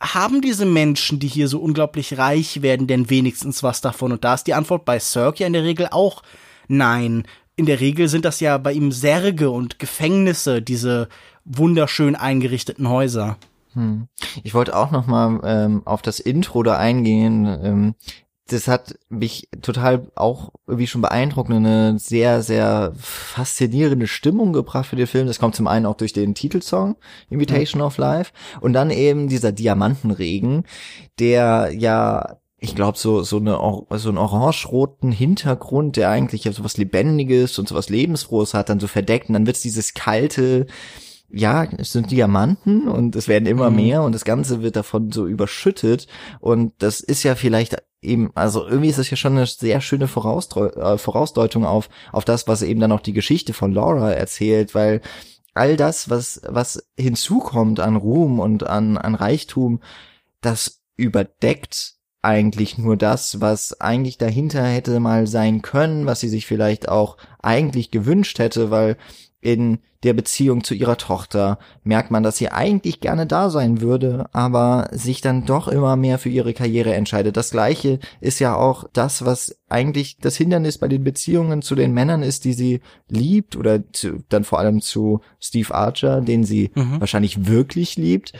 haben 0.00 0.40
diese 0.40 0.66
Menschen, 0.66 1.18
die 1.18 1.28
hier 1.28 1.48
so 1.48 1.58
unglaublich 1.58 2.18
reich 2.18 2.62
werden, 2.62 2.86
denn 2.86 3.08
wenigstens 3.10 3.62
was 3.62 3.80
davon? 3.80 4.12
Und 4.12 4.24
da 4.24 4.34
ist 4.34 4.46
die 4.46 4.54
Antwort 4.54 4.84
bei 4.84 4.98
Cirque 4.98 5.40
ja 5.40 5.46
in 5.46 5.52
der 5.52 5.64
Regel 5.64 5.88
auch 5.90 6.22
nein. 6.68 7.24
In 7.56 7.66
der 7.66 7.80
Regel 7.80 8.08
sind 8.08 8.24
das 8.24 8.40
ja 8.40 8.58
bei 8.58 8.72
ihm 8.72 8.92
Särge 8.92 9.50
und 9.50 9.78
Gefängnisse, 9.78 10.60
diese 10.60 11.08
wunderschön 11.44 12.14
eingerichteten 12.14 12.88
Häuser. 12.88 13.38
Hm. 13.72 14.08
Ich 14.42 14.52
wollte 14.52 14.76
auch 14.76 14.90
noch 14.90 15.06
mal 15.06 15.40
ähm, 15.44 15.82
auf 15.84 16.02
das 16.02 16.20
Intro 16.20 16.62
da 16.62 16.76
eingehen. 16.76 17.46
Ähm, 17.46 17.94
das 18.48 18.68
hat 18.68 18.96
mich 19.08 19.48
total 19.60 20.06
auch 20.14 20.52
irgendwie 20.66 20.86
schon 20.86 21.02
beeindruckt, 21.02 21.50
eine 21.50 21.98
sehr, 21.98 22.42
sehr 22.42 22.92
faszinierende 22.96 24.06
Stimmung 24.06 24.52
gebracht 24.52 24.86
für 24.86 24.96
den 24.96 25.08
Film. 25.08 25.26
Das 25.26 25.40
kommt 25.40 25.56
zum 25.56 25.66
einen 25.66 25.86
auch 25.86 25.96
durch 25.96 26.12
den 26.12 26.34
Titelsong, 26.34 26.96
Invitation 27.28 27.82
of 27.82 27.98
Life, 27.98 28.32
und 28.60 28.72
dann 28.72 28.90
eben 28.90 29.28
dieser 29.28 29.50
Diamantenregen, 29.52 30.64
der 31.18 31.72
ja 31.76 32.38
ich 32.58 32.74
glaube, 32.74 32.96
so, 32.96 33.22
so, 33.22 33.36
eine, 33.36 33.58
so 33.98 34.08
einen 34.08 34.18
orange-roten 34.18 35.12
Hintergrund, 35.12 35.96
der 35.96 36.08
eigentlich 36.08 36.44
ja 36.44 36.52
so 36.52 36.64
was 36.64 36.78
Lebendiges 36.78 37.58
und 37.58 37.68
so 37.68 37.74
was 37.74 37.90
Lebensfrohes 37.90 38.54
hat, 38.54 38.70
dann 38.70 38.80
so 38.80 38.86
verdeckt 38.86 39.28
und 39.28 39.34
dann 39.34 39.46
wird's 39.46 39.60
dieses 39.60 39.92
kalte, 39.92 40.66
ja, 41.28 41.64
es 41.64 41.92
sind 41.92 42.10
Diamanten 42.10 42.88
und 42.88 43.16
es 43.16 43.28
werden 43.28 43.46
immer 43.46 43.70
mhm. 43.70 43.76
mehr 43.76 44.02
und 44.02 44.14
das 44.14 44.24
Ganze 44.24 44.62
wird 44.62 44.76
davon 44.76 45.12
so 45.12 45.26
überschüttet 45.26 46.06
und 46.40 46.72
das 46.78 47.00
ist 47.00 47.22
ja 47.22 47.34
vielleicht 47.34 47.76
eben, 48.00 48.30
also 48.34 48.66
irgendwie 48.66 48.88
ist 48.88 48.98
das 48.98 49.10
ja 49.10 49.16
schon 49.16 49.36
eine 49.36 49.46
sehr 49.46 49.80
schöne 49.80 50.08
Vorausdeu 50.08 50.66
äh, 50.68 50.98
Vorausdeutung 50.98 51.64
auf, 51.64 51.88
auf 52.12 52.24
das, 52.24 52.46
was 52.46 52.62
eben 52.62 52.80
dann 52.80 52.92
auch 52.92 53.00
die 53.00 53.12
Geschichte 53.12 53.52
von 53.52 53.72
Laura 53.72 54.12
erzählt, 54.12 54.74
weil 54.74 55.00
all 55.54 55.76
das, 55.76 56.10
was, 56.10 56.40
was 56.46 56.88
hinzukommt 56.98 57.80
an 57.80 57.96
Ruhm 57.96 58.40
und 58.40 58.66
an, 58.66 58.98
an 58.98 59.14
Reichtum, 59.14 59.80
das 60.40 60.82
überdeckt 60.96 61.94
eigentlich 62.22 62.76
nur 62.76 62.96
das, 62.96 63.40
was 63.40 63.80
eigentlich 63.80 64.18
dahinter 64.18 64.64
hätte 64.64 65.00
mal 65.00 65.26
sein 65.26 65.62
können, 65.62 66.06
was 66.06 66.20
sie 66.20 66.28
sich 66.28 66.46
vielleicht 66.46 66.88
auch 66.88 67.16
eigentlich 67.40 67.90
gewünscht 67.90 68.38
hätte, 68.38 68.70
weil 68.70 68.96
in 69.46 69.78
der 70.02 70.12
Beziehung 70.12 70.64
zu 70.64 70.74
ihrer 70.74 70.98
Tochter 70.98 71.58
merkt 71.84 72.10
man, 72.10 72.24
dass 72.24 72.36
sie 72.36 72.48
eigentlich 72.48 73.00
gerne 73.00 73.26
da 73.26 73.48
sein 73.48 73.80
würde, 73.80 74.26
aber 74.32 74.88
sich 74.90 75.20
dann 75.20 75.46
doch 75.46 75.68
immer 75.68 75.94
mehr 75.94 76.18
für 76.18 76.28
ihre 76.28 76.52
Karriere 76.52 76.94
entscheidet. 76.94 77.36
Das 77.36 77.52
gleiche 77.52 78.00
ist 78.20 78.40
ja 78.40 78.56
auch 78.56 78.84
das, 78.92 79.24
was 79.24 79.56
eigentlich 79.68 80.18
das 80.18 80.36
Hindernis 80.36 80.78
bei 80.78 80.88
den 80.88 81.04
Beziehungen 81.04 81.62
zu 81.62 81.76
den 81.76 81.94
Männern 81.94 82.24
ist, 82.24 82.44
die 82.44 82.54
sie 82.54 82.80
liebt 83.08 83.56
oder 83.56 83.92
zu, 83.92 84.24
dann 84.28 84.42
vor 84.42 84.58
allem 84.58 84.80
zu 84.80 85.20
Steve 85.40 85.72
Archer, 85.72 86.20
den 86.20 86.42
sie 86.42 86.72
mhm. 86.74 86.98
wahrscheinlich 86.98 87.46
wirklich 87.46 87.96
liebt 87.96 88.32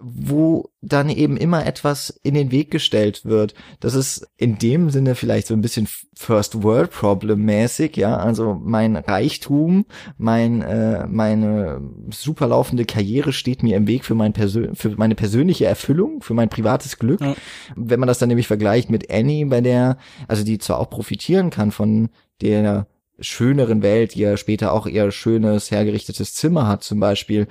wo 0.00 0.70
dann 0.80 1.08
eben 1.08 1.36
immer 1.36 1.66
etwas 1.66 2.20
in 2.22 2.34
den 2.34 2.52
Weg 2.52 2.70
gestellt 2.70 3.24
wird. 3.24 3.54
Das 3.80 3.94
ist 3.94 4.28
in 4.36 4.56
dem 4.56 4.90
Sinne 4.90 5.16
vielleicht 5.16 5.48
so 5.48 5.54
ein 5.54 5.60
bisschen 5.60 5.88
First 6.14 6.62
World 6.62 6.90
Problem 6.90 7.44
mäßig, 7.44 7.96
ja. 7.96 8.16
Also 8.16 8.54
mein 8.54 8.96
Reichtum, 8.96 9.86
mein 10.16 10.62
äh, 10.62 11.04
meine 11.08 11.80
super 12.10 12.46
laufende 12.46 12.84
Karriere 12.84 13.32
steht 13.32 13.64
mir 13.64 13.76
im 13.76 13.88
Weg 13.88 14.04
für 14.04 14.14
mein 14.14 14.32
Persön 14.32 14.76
für 14.76 14.90
meine 14.90 15.16
persönliche 15.16 15.66
Erfüllung, 15.66 16.22
für 16.22 16.34
mein 16.34 16.48
privates 16.48 16.98
Glück. 16.98 17.20
Ja. 17.20 17.34
Wenn 17.74 17.98
man 17.98 18.06
das 18.06 18.18
dann 18.18 18.28
nämlich 18.28 18.46
vergleicht 18.46 18.90
mit 18.90 19.10
Annie, 19.10 19.46
bei 19.46 19.60
der 19.60 19.98
also 20.28 20.44
die 20.44 20.58
zwar 20.58 20.78
auch 20.78 20.90
profitieren 20.90 21.50
kann 21.50 21.72
von 21.72 22.10
der 22.40 22.86
schöneren 23.20 23.82
Welt, 23.82 24.14
die 24.14 24.20
ja 24.20 24.36
später 24.36 24.72
auch 24.72 24.86
ihr 24.86 25.10
schönes 25.10 25.72
hergerichtetes 25.72 26.34
Zimmer 26.34 26.68
hat 26.68 26.84
zum 26.84 27.00
Beispiel, 27.00 27.48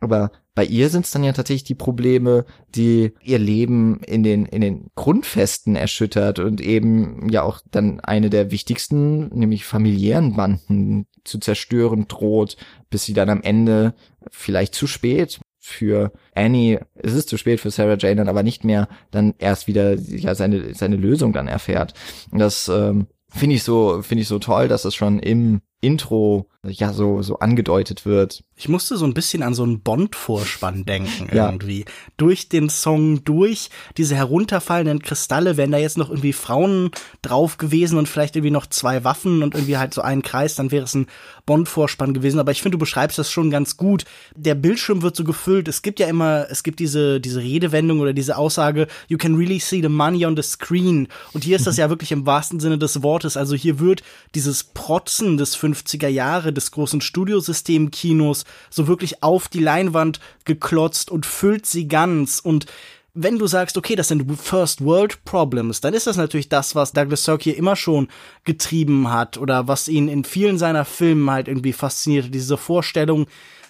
aber 0.00 0.32
bei 0.54 0.64
ihr 0.64 0.88
sind 0.88 1.04
es 1.04 1.10
dann 1.10 1.24
ja 1.24 1.32
tatsächlich 1.32 1.64
die 1.64 1.74
Probleme, 1.74 2.44
die 2.74 3.12
ihr 3.22 3.38
Leben 3.38 4.00
in 4.00 4.22
den, 4.22 4.46
in 4.46 4.60
den 4.60 4.90
Grundfesten 4.94 5.76
erschüttert 5.76 6.38
und 6.38 6.60
eben 6.60 7.28
ja 7.30 7.42
auch 7.42 7.60
dann 7.70 8.00
eine 8.00 8.30
der 8.30 8.50
wichtigsten, 8.50 9.28
nämlich 9.28 9.64
familiären 9.64 10.36
Banden 10.36 11.06
zu 11.24 11.38
zerstören 11.38 12.08
droht, 12.08 12.56
bis 12.88 13.04
sie 13.04 13.12
dann 13.12 13.28
am 13.28 13.42
Ende 13.42 13.94
vielleicht 14.30 14.74
zu 14.74 14.86
spät 14.86 15.40
für 15.58 16.12
Annie, 16.34 16.80
es 16.94 17.12
ist 17.12 17.28
zu 17.28 17.36
spät 17.36 17.60
für 17.60 17.70
Sarah 17.70 17.98
Jane 17.98 18.16
dann 18.16 18.28
aber 18.28 18.42
nicht 18.42 18.64
mehr, 18.64 18.88
dann 19.10 19.34
erst 19.38 19.66
wieder 19.66 19.94
ja 19.94 20.34
seine 20.34 20.74
seine 20.74 20.96
Lösung 20.96 21.34
dann 21.34 21.48
erfährt. 21.48 21.92
Das 22.32 22.68
ähm, 22.68 23.06
finde 23.28 23.56
ich 23.56 23.62
so 23.62 24.00
finde 24.00 24.22
ich 24.22 24.28
so 24.28 24.38
toll, 24.38 24.68
dass 24.68 24.86
es 24.86 24.94
schon 24.94 25.18
im 25.20 25.60
Intro 25.80 26.46
ja 26.62 26.92
so 26.92 27.22
so 27.22 27.38
angedeutet 27.38 28.04
wird. 28.04 28.44
Ich 28.54 28.68
musste 28.68 28.98
so 28.98 29.06
ein 29.06 29.14
bisschen 29.14 29.42
an 29.42 29.54
so 29.54 29.62
einen 29.62 29.80
Bond-Vorspann 29.80 30.84
denken 30.84 31.30
irgendwie. 31.32 31.80
Ja. 31.80 31.84
Durch 32.18 32.50
den 32.50 32.68
Song, 32.68 33.24
durch 33.24 33.70
diese 33.96 34.14
herunterfallenden 34.14 35.00
Kristalle, 35.00 35.56
wären 35.56 35.72
da 35.72 35.78
jetzt 35.78 35.96
noch 35.96 36.10
irgendwie 36.10 36.34
Frauen 36.34 36.90
drauf 37.22 37.56
gewesen 37.56 37.96
und 37.96 38.08
vielleicht 38.08 38.36
irgendwie 38.36 38.50
noch 38.50 38.66
zwei 38.66 39.04
Waffen 39.04 39.42
und 39.42 39.54
irgendwie 39.54 39.78
halt 39.78 39.94
so 39.94 40.02
einen 40.02 40.22
Kreis, 40.22 40.54
dann 40.54 40.70
wäre 40.70 40.84
es 40.84 40.94
ein 40.94 41.06
Bond-Vorspann 41.50 42.14
gewesen. 42.14 42.38
Aber 42.38 42.52
ich 42.52 42.62
finde, 42.62 42.76
du 42.76 42.78
beschreibst 42.78 43.18
das 43.18 43.28
schon 43.28 43.50
ganz 43.50 43.76
gut. 43.76 44.04
Der 44.36 44.54
Bildschirm 44.54 45.02
wird 45.02 45.16
so 45.16 45.24
gefüllt. 45.24 45.66
Es 45.66 45.82
gibt 45.82 45.98
ja 45.98 46.06
immer, 46.06 46.46
es 46.48 46.62
gibt 46.62 46.78
diese, 46.78 47.20
diese 47.20 47.40
Redewendung 47.40 47.98
oder 47.98 48.12
diese 48.12 48.36
Aussage, 48.36 48.86
you 49.08 49.18
can 49.18 49.34
really 49.34 49.58
see 49.58 49.82
the 49.82 49.88
money 49.88 50.24
on 50.24 50.36
the 50.36 50.42
screen. 50.42 51.08
Und 51.32 51.42
hier 51.42 51.56
ist 51.56 51.66
das 51.66 51.76
ja 51.76 51.90
wirklich 51.90 52.12
im 52.12 52.24
wahrsten 52.24 52.60
Sinne 52.60 52.78
des 52.78 53.02
Wortes. 53.02 53.36
Also 53.36 53.56
hier 53.56 53.80
wird 53.80 54.04
dieses 54.36 54.62
Protzen 54.62 55.38
des 55.38 55.58
50er 55.58 56.06
Jahre 56.06 56.52
des 56.52 56.70
großen 56.70 57.00
Studiosystem-Kinos 57.00 58.44
so 58.70 58.86
wirklich 58.86 59.24
auf 59.24 59.48
die 59.48 59.58
Leinwand 59.58 60.20
geklotzt 60.44 61.10
und 61.10 61.26
füllt 61.26 61.66
sie 61.66 61.88
ganz 61.88 62.38
und 62.38 62.66
wenn 63.14 63.38
du 63.38 63.46
sagst, 63.46 63.76
okay, 63.76 63.96
das 63.96 64.08
sind 64.08 64.30
First 64.40 64.84
World 64.84 65.24
Problems, 65.24 65.80
dann 65.80 65.94
ist 65.94 66.06
das 66.06 66.16
natürlich 66.16 66.48
das, 66.48 66.74
was 66.74 66.92
Douglas 66.92 67.24
Sirk 67.24 67.42
hier 67.42 67.56
immer 67.56 67.76
schon 67.76 68.08
getrieben 68.44 69.12
hat 69.12 69.36
oder 69.38 69.68
was 69.68 69.88
ihn 69.88 70.08
in 70.08 70.24
vielen 70.24 70.58
seiner 70.58 70.84
Filmen 70.84 71.30
halt 71.30 71.48
irgendwie 71.48 71.72
fasziniert, 71.72 72.34
diese 72.34 72.56
Vorstellung, 72.56 73.26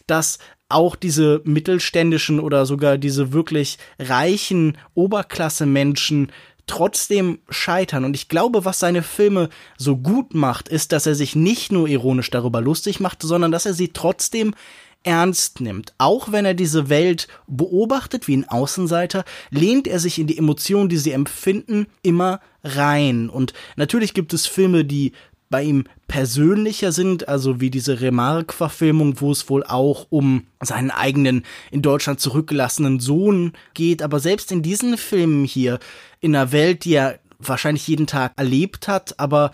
dass 0.06 0.38
auch 0.68 0.94
diese 0.94 1.40
mittelständischen 1.44 2.38
oder 2.40 2.64
sogar 2.64 2.98
diese 2.98 3.32
wirklich 3.32 3.78
reichen 3.98 4.78
Oberklasse-Menschen 4.94 6.30
trotzdem 6.66 7.40
scheitern. 7.48 8.04
Und 8.04 8.14
ich 8.14 8.28
glaube, 8.28 8.64
was 8.64 8.78
seine 8.78 9.02
Filme 9.02 9.48
so 9.76 9.96
gut 9.96 10.34
macht, 10.34 10.68
ist, 10.68 10.92
dass 10.92 11.06
er 11.06 11.16
sich 11.16 11.34
nicht 11.34 11.72
nur 11.72 11.88
ironisch 11.88 12.30
darüber 12.30 12.60
lustig 12.60 13.00
macht, 13.00 13.22
sondern 13.22 13.50
dass 13.50 13.66
er 13.66 13.74
sie 13.74 13.88
trotzdem 13.88 14.54
ernst 15.02 15.60
nimmt. 15.60 15.94
Auch 15.98 16.32
wenn 16.32 16.44
er 16.44 16.54
diese 16.54 16.88
Welt 16.88 17.28
beobachtet 17.46 18.28
wie 18.28 18.36
ein 18.36 18.48
Außenseiter, 18.48 19.24
lehnt 19.50 19.88
er 19.88 19.98
sich 19.98 20.18
in 20.18 20.26
die 20.26 20.38
Emotionen, 20.38 20.88
die 20.88 20.98
sie 20.98 21.12
empfinden, 21.12 21.86
immer 22.02 22.40
rein. 22.62 23.30
Und 23.30 23.54
natürlich 23.76 24.14
gibt 24.14 24.34
es 24.34 24.46
Filme, 24.46 24.84
die 24.84 25.12
bei 25.48 25.64
ihm 25.64 25.84
persönlicher 26.06 26.92
sind, 26.92 27.28
also 27.28 27.60
wie 27.60 27.70
diese 27.70 28.00
Remarque-Verfilmung, 28.00 29.20
wo 29.20 29.32
es 29.32 29.50
wohl 29.50 29.64
auch 29.64 30.06
um 30.08 30.46
seinen 30.60 30.92
eigenen 30.92 31.44
in 31.72 31.82
Deutschland 31.82 32.20
zurückgelassenen 32.20 33.00
Sohn 33.00 33.52
geht. 33.74 34.00
Aber 34.00 34.20
selbst 34.20 34.52
in 34.52 34.62
diesen 34.62 34.96
Filmen 34.96 35.44
hier, 35.44 35.80
in 36.20 36.36
einer 36.36 36.52
Welt, 36.52 36.84
die 36.84 36.94
er 36.94 37.18
wahrscheinlich 37.40 37.88
jeden 37.88 38.06
Tag 38.06 38.32
erlebt 38.36 38.86
hat, 38.86 39.18
aber 39.18 39.50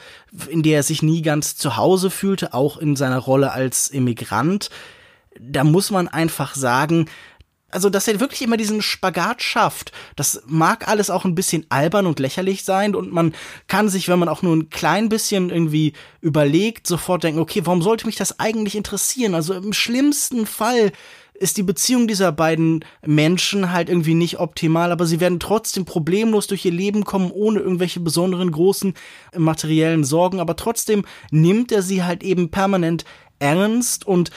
in 0.49 0.63
der 0.63 0.79
er 0.79 0.83
sich 0.83 1.03
nie 1.03 1.23
ganz 1.23 1.57
zu 1.57 1.77
Hause 1.77 2.11
fühlte, 2.11 2.53
auch 2.53 2.77
in 2.77 2.97
seiner 2.97 3.19
Rolle 3.19 3.53
als 3.53 3.89
Immigrant, 3.89 4.71
da 5.41 5.65
muss 5.65 5.91
man 5.91 6.09
einfach 6.09 6.55
sagen, 6.55 7.09
also 7.71 7.91
dass 7.91 8.09
er 8.09 8.21
wirklich 8.21 8.43
immer 8.43 8.57
diesen 8.57 8.81
Spagat 8.81 9.43
schafft. 9.43 9.93
Das 10.15 10.43
mag 10.47 10.89
alles 10.89 11.11
auch 11.11 11.25
ein 11.25 11.35
bisschen 11.35 11.67
albern 11.69 12.07
und 12.07 12.21
lächerlich 12.21 12.65
sein 12.65 12.95
und 12.95 13.13
man 13.13 13.35
kann 13.67 13.89
sich, 13.89 14.09
wenn 14.09 14.19
man 14.19 14.29
auch 14.29 14.43
nur 14.43 14.57
ein 14.57 14.71
klein 14.71 15.09
bisschen 15.09 15.51
irgendwie 15.51 15.93
überlegt, 16.21 16.87
sofort 16.87 17.25
denken, 17.25 17.41
okay, 17.41 17.63
warum 17.65 17.83
sollte 17.83 18.07
mich 18.07 18.17
das 18.17 18.39
eigentlich 18.41 18.77
interessieren? 18.77 19.35
Also 19.35 19.55
im 19.55 19.73
schlimmsten 19.73 20.47
Fall 20.47 20.93
ist 21.39 21.59
die 21.59 21.63
Beziehung 21.63 22.09
dieser 22.09 22.33
beiden 22.33 22.85
Menschen 23.05 23.71
halt 23.73 23.89
irgendwie 23.89 24.15
nicht 24.15 24.39
optimal, 24.39 24.91
aber 24.91 25.05
sie 25.05 25.21
werden 25.21 25.41
trotzdem 25.41 25.85
problemlos 25.85 26.47
durch 26.47 26.65
ihr 26.65 26.73
Leben 26.73 27.05
kommen, 27.05 27.31
ohne 27.31 27.61
irgendwelche 27.61 28.01
besonderen 28.01 28.51
großen 28.51 28.95
materiellen 29.37 30.05
Sorgen, 30.05 30.41
aber 30.41 30.57
trotzdem 30.57 31.05
nimmt 31.31 31.73
er 31.73 31.83
sie 31.83 32.05
halt 32.05 32.23
eben 32.23 32.51
permanent 32.51 33.05
ernst 33.39 34.07
und 34.07 34.31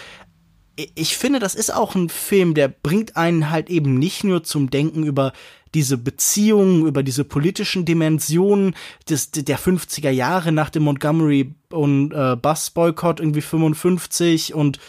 ich 0.95 1.17
finde, 1.17 1.39
das 1.39 1.55
ist 1.55 1.73
auch 1.73 1.95
ein 1.95 2.09
Film, 2.09 2.53
der 2.53 2.67
bringt 2.67 3.17
einen 3.17 3.49
halt 3.49 3.69
eben 3.69 3.97
nicht 3.97 4.23
nur 4.23 4.43
zum 4.43 4.69
Denken 4.69 5.03
über 5.03 5.33
diese 5.73 5.97
Beziehungen, 5.97 6.87
über 6.87 7.03
diese 7.03 7.23
politischen 7.23 7.85
Dimensionen 7.85 8.75
des, 9.07 9.31
der 9.31 9.59
50er 9.59 10.09
Jahre 10.09 10.51
nach 10.51 10.69
dem 10.69 10.83
Montgomery 10.83 11.53
und 11.69 12.11
äh, 12.11 12.35
Bus 12.35 12.71
Boycott 12.71 13.19
irgendwie 13.19 13.41
55 13.41 14.53
und 14.53 14.79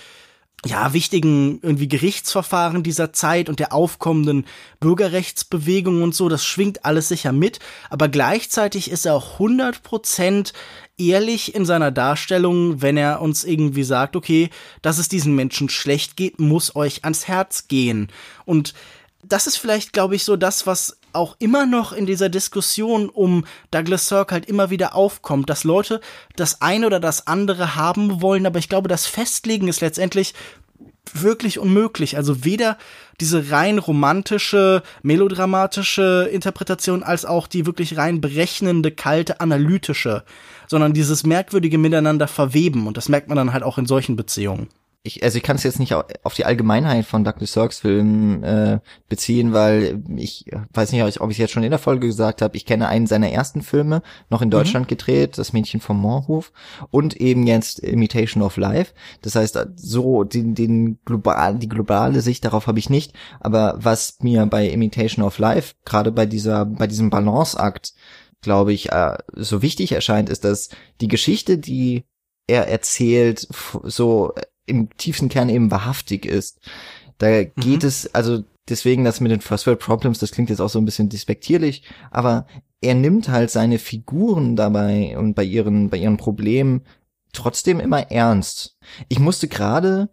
ja, 0.64 0.92
wichtigen 0.92 1.59
irgendwie 1.62 1.88
Gerichtsverfahren 1.88 2.83
dieser 2.83 3.12
Zeit 3.14 3.48
und 3.48 3.61
der 3.61 3.72
aufkommenden 3.72 4.44
Bürgerrechtsbewegung 4.79 6.03
und 6.03 6.14
so, 6.14 6.29
das 6.29 6.44
schwingt 6.44 6.85
alles 6.85 7.09
sicher 7.09 7.33
mit, 7.33 7.61
aber 7.88 8.09
gleichzeitig 8.09 8.90
ist 8.90 9.07
er 9.07 9.14
auch 9.14 9.35
100 9.35 9.83
Prozent 9.83 10.53
ehrlich 11.01 11.55
in 11.55 11.65
seiner 11.65 11.91
Darstellung, 11.91 12.83
wenn 12.83 12.97
er 12.97 13.21
uns 13.21 13.45
irgendwie 13.45 13.83
sagt, 13.83 14.15
okay, 14.17 14.51
dass 14.83 14.99
es 14.99 15.09
diesen 15.09 15.35
Menschen 15.35 15.69
schlecht 15.69 16.17
geht, 16.17 16.39
muss 16.39 16.77
euch 16.77 17.05
ans 17.05 17.27
Herz 17.27 17.67
gehen. 17.69 18.09
Und 18.45 18.75
das 19.23 19.47
ist 19.47 19.57
vielleicht, 19.57 19.93
glaube 19.93 20.15
ich, 20.15 20.25
so 20.25 20.37
das, 20.37 20.67
was 20.67 20.99
auch 21.13 21.37
immer 21.39 21.67
noch 21.67 21.93
in 21.93 22.07
dieser 22.07 22.29
Diskussion 22.29 23.09
um 23.09 23.45
Douglas 23.71 24.09
Sirk 24.09 24.33
halt 24.33 24.47
immer 24.47 24.71
wieder 24.71 24.95
aufkommt, 24.95 25.51
dass 25.51 25.65
Leute 25.65 26.01
das 26.37 26.61
eine 26.63 26.87
oder 26.87 27.01
das 27.01 27.27
andere 27.27 27.75
haben 27.75 28.23
wollen, 28.23 28.47
aber 28.47 28.59
ich 28.59 28.69
glaube, 28.69 28.89
das 28.89 29.07
Festlegen 29.07 29.69
ist 29.69 29.81
letztendlich 29.81 30.35
wirklich 31.13 31.59
unmöglich. 31.59 32.17
Also 32.17 32.45
weder 32.45 32.79
diese 33.21 33.51
rein 33.51 33.79
romantische, 33.79 34.83
melodramatische 35.03 36.29
Interpretation 36.33 37.03
als 37.03 37.25
auch 37.25 37.47
die 37.47 37.67
wirklich 37.67 37.97
rein 37.97 38.21
berechnende, 38.21 38.91
kalte, 38.91 39.41
analytische, 39.41 40.25
sondern 40.67 40.93
dieses 40.93 41.25
merkwürdige 41.25 41.79
Miteinander 41.79 42.29
verweben. 42.29 42.87
Und 42.87 42.97
das 42.97 43.09
merkt 43.09 43.29
man 43.29 43.37
dann 43.37 43.53
halt 43.53 43.63
auch 43.63 43.79
in 43.79 43.87
solchen 43.87 44.17
Beziehungen 44.17 44.69
ich, 45.03 45.23
also 45.23 45.39
ich 45.39 45.43
kann 45.43 45.57
es 45.57 45.63
jetzt 45.63 45.79
nicht 45.79 45.95
auf 45.95 46.35
die 46.35 46.45
Allgemeinheit 46.45 47.07
von 47.07 47.25
Douglas 47.25 47.55
Sirks 47.55 47.79
Filmen 47.79 48.43
äh, 48.43 48.81
beziehen, 49.09 49.55
weil 49.55 50.03
ich 50.17 50.45
weiß 50.75 50.93
nicht, 50.93 51.03
ob 51.21 51.31
ich 51.31 51.37
es 51.37 51.39
jetzt 51.39 51.53
schon 51.53 51.63
in 51.63 51.71
der 51.71 51.79
Folge 51.79 52.07
gesagt 52.07 52.43
habe. 52.43 52.57
Ich 52.57 52.67
kenne 52.67 52.89
einen 52.89 53.07
seiner 53.07 53.31
ersten 53.31 53.63
Filme, 53.63 54.03
noch 54.29 54.43
in 54.43 54.49
mhm. 54.49 54.53
Deutschland 54.53 54.87
mhm. 54.87 54.89
gedreht, 54.89 55.39
Das 55.39 55.55
Mädchen 55.55 55.81
vom 55.81 55.99
Moorhof 55.99 56.53
und 56.91 57.17
eben 57.17 57.47
jetzt 57.47 57.79
Imitation 57.79 58.43
of 58.43 58.59
Life. 58.59 58.93
Das 59.23 59.37
heißt, 59.37 59.59
so 59.77 60.25
den, 60.25 60.55
den 60.55 60.99
global, 61.07 61.59
die 61.59 61.69
globale 61.69 62.21
Sicht 62.21 62.45
darauf 62.45 62.67
habe 62.67 62.79
ich 62.79 62.91
nicht. 62.91 63.15
Aber 63.41 63.79
was 63.81 64.19
mir 64.21 64.45
bei 64.45 64.69
Imitation 64.69 65.25
of 65.25 65.39
Life 65.39 65.77
gerade 65.87 66.13
bei 66.13 66.27
dieser, 66.27 66.67
bei 66.67 66.87
diesem 66.87 67.09
Balanceakt 67.09 67.95
glaube 68.43 68.73
ich, 68.73 68.91
äh, 68.91 69.19
so 69.35 69.61
wichtig 69.61 69.93
erscheint, 69.93 70.31
ist, 70.31 70.45
dass 70.45 70.71
die 71.01 71.09
Geschichte, 71.09 71.59
die 71.59 72.05
er 72.47 72.69
erzählt, 72.69 73.47
so 73.85 74.33
im 74.71 74.89
tiefsten 74.97 75.29
Kern 75.29 75.49
eben 75.49 75.71
wahrhaftig 75.71 76.25
ist. 76.25 76.61
Da 77.19 77.45
geht 77.45 77.83
mhm. 77.83 77.89
es, 77.89 78.15
also 78.15 78.45
deswegen 78.69 79.05
das 79.05 79.21
mit 79.21 79.31
den 79.31 79.41
First 79.41 79.67
World 79.67 79.81
Problems, 79.81 80.19
das 80.19 80.31
klingt 80.31 80.49
jetzt 80.49 80.61
auch 80.61 80.71
so 80.71 80.79
ein 80.79 80.85
bisschen 80.85 81.09
despektierlich, 81.09 81.83
aber 82.11 82.47
er 82.81 82.95
nimmt 82.95 83.29
halt 83.29 83.51
seine 83.51 83.79
Figuren 83.79 84.57
dabei 84.57 85.19
und 85.19 85.35
bei 85.35 85.45
ihren, 85.45 85.91
bei 85.91 85.99
ihren 85.99 86.17
Problemen 86.17 86.83
trotzdem 87.33 87.79
immer 87.79 88.11
ernst. 88.11 88.79
Ich 89.09 89.19
musste 89.19 89.49
gerade 89.49 90.09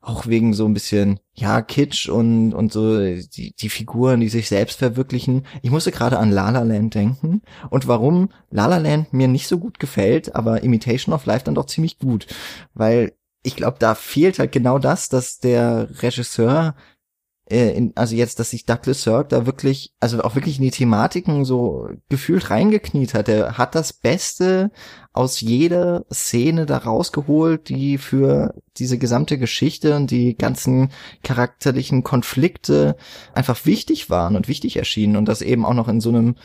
auch 0.00 0.26
wegen 0.26 0.52
so 0.52 0.66
ein 0.66 0.74
bisschen, 0.74 1.20
ja, 1.32 1.62
Kitsch 1.62 2.08
und, 2.08 2.54
und 2.54 2.72
so 2.72 2.98
die, 2.98 3.54
die 3.56 3.68
Figuren, 3.68 4.20
die 4.20 4.28
sich 4.28 4.48
selbst 4.48 4.78
verwirklichen. 4.78 5.46
Ich 5.62 5.70
musste 5.70 5.92
gerade 5.92 6.18
an 6.18 6.32
La 6.32 6.50
La 6.50 6.62
Land 6.62 6.96
denken 6.96 7.42
und 7.70 7.86
warum 7.86 8.28
La 8.50 8.66
La 8.66 8.78
Land 8.78 9.12
mir 9.12 9.28
nicht 9.28 9.46
so 9.46 9.58
gut 9.58 9.78
gefällt, 9.78 10.34
aber 10.34 10.64
Imitation 10.64 11.14
of 11.14 11.24
Life 11.26 11.44
dann 11.44 11.54
doch 11.54 11.66
ziemlich 11.66 12.00
gut, 12.00 12.26
weil 12.74 13.12
ich 13.42 13.56
glaube, 13.56 13.76
da 13.78 13.94
fehlt 13.94 14.38
halt 14.38 14.52
genau 14.52 14.78
das, 14.78 15.08
dass 15.08 15.38
der 15.38 15.88
Regisseur, 16.02 16.74
äh, 17.50 17.76
in, 17.76 17.92
also 17.96 18.14
jetzt, 18.14 18.38
dass 18.38 18.50
sich 18.50 18.66
Douglas 18.66 19.02
Sirk 19.02 19.30
da 19.30 19.46
wirklich, 19.46 19.92
also 20.00 20.22
auch 20.22 20.34
wirklich 20.36 20.58
in 20.58 20.64
die 20.64 20.70
Thematiken 20.70 21.44
so 21.44 21.88
gefühlt 22.08 22.50
reingekniet 22.50 23.14
hat. 23.14 23.28
Er 23.28 23.58
hat 23.58 23.74
das 23.74 23.92
Beste 23.92 24.70
aus 25.12 25.40
jeder 25.40 26.06
Szene 26.12 26.66
da 26.66 26.78
rausgeholt, 26.78 27.68
die 27.68 27.98
für 27.98 28.54
diese 28.76 28.96
gesamte 28.96 29.38
Geschichte 29.38 29.96
und 29.96 30.10
die 30.10 30.36
ganzen 30.36 30.90
charakterlichen 31.24 32.04
Konflikte 32.04 32.96
einfach 33.34 33.66
wichtig 33.66 34.08
waren 34.08 34.36
und 34.36 34.48
wichtig 34.48 34.76
erschienen 34.76 35.16
und 35.16 35.26
das 35.26 35.42
eben 35.42 35.66
auch 35.66 35.74
noch 35.74 35.88
in 35.88 36.00
so 36.00 36.10
einem 36.10 36.36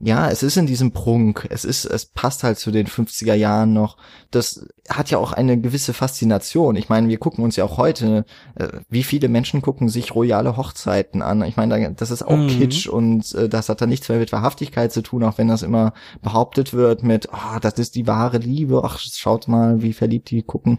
ja, 0.00 0.28
es 0.28 0.42
ist 0.42 0.56
in 0.56 0.66
diesem 0.66 0.90
Prunk. 0.90 1.46
Es 1.50 1.64
ist, 1.64 1.84
es 1.84 2.04
passt 2.04 2.42
halt 2.42 2.58
zu 2.58 2.72
den 2.72 2.88
50er 2.88 3.34
Jahren 3.34 3.72
noch. 3.72 3.96
Das 4.32 4.66
hat 4.88 5.10
ja 5.10 5.18
auch 5.18 5.32
eine 5.32 5.58
gewisse 5.58 5.94
Faszination. 5.94 6.74
Ich 6.74 6.88
meine, 6.88 7.08
wir 7.08 7.18
gucken 7.18 7.44
uns 7.44 7.54
ja 7.56 7.64
auch 7.64 7.78
heute, 7.78 8.24
äh, 8.56 8.68
wie 8.90 9.04
viele 9.04 9.28
Menschen 9.28 9.62
gucken 9.62 9.88
sich 9.88 10.14
royale 10.14 10.56
Hochzeiten 10.56 11.22
an. 11.22 11.42
Ich 11.44 11.56
meine, 11.56 11.92
das 11.92 12.10
ist 12.10 12.22
auch 12.22 12.36
mhm. 12.36 12.48
Kitsch 12.48 12.88
und 12.88 13.34
äh, 13.34 13.48
das 13.48 13.68
hat 13.68 13.80
dann 13.80 13.88
nichts 13.88 14.08
mehr 14.08 14.18
mit 14.18 14.32
Wahrhaftigkeit 14.32 14.92
zu 14.92 15.00
tun, 15.00 15.22
auch 15.22 15.38
wenn 15.38 15.48
das 15.48 15.62
immer 15.62 15.94
behauptet 16.22 16.74
wird 16.74 17.04
mit, 17.04 17.32
ah, 17.32 17.54
oh, 17.56 17.58
das 17.60 17.74
ist 17.74 17.94
die 17.94 18.08
wahre 18.08 18.38
Liebe. 18.38 18.82
Ach, 18.84 18.98
schaut 18.98 19.46
mal, 19.46 19.80
wie 19.80 19.92
verliebt 19.92 20.28
die 20.30 20.42
gucken. 20.42 20.78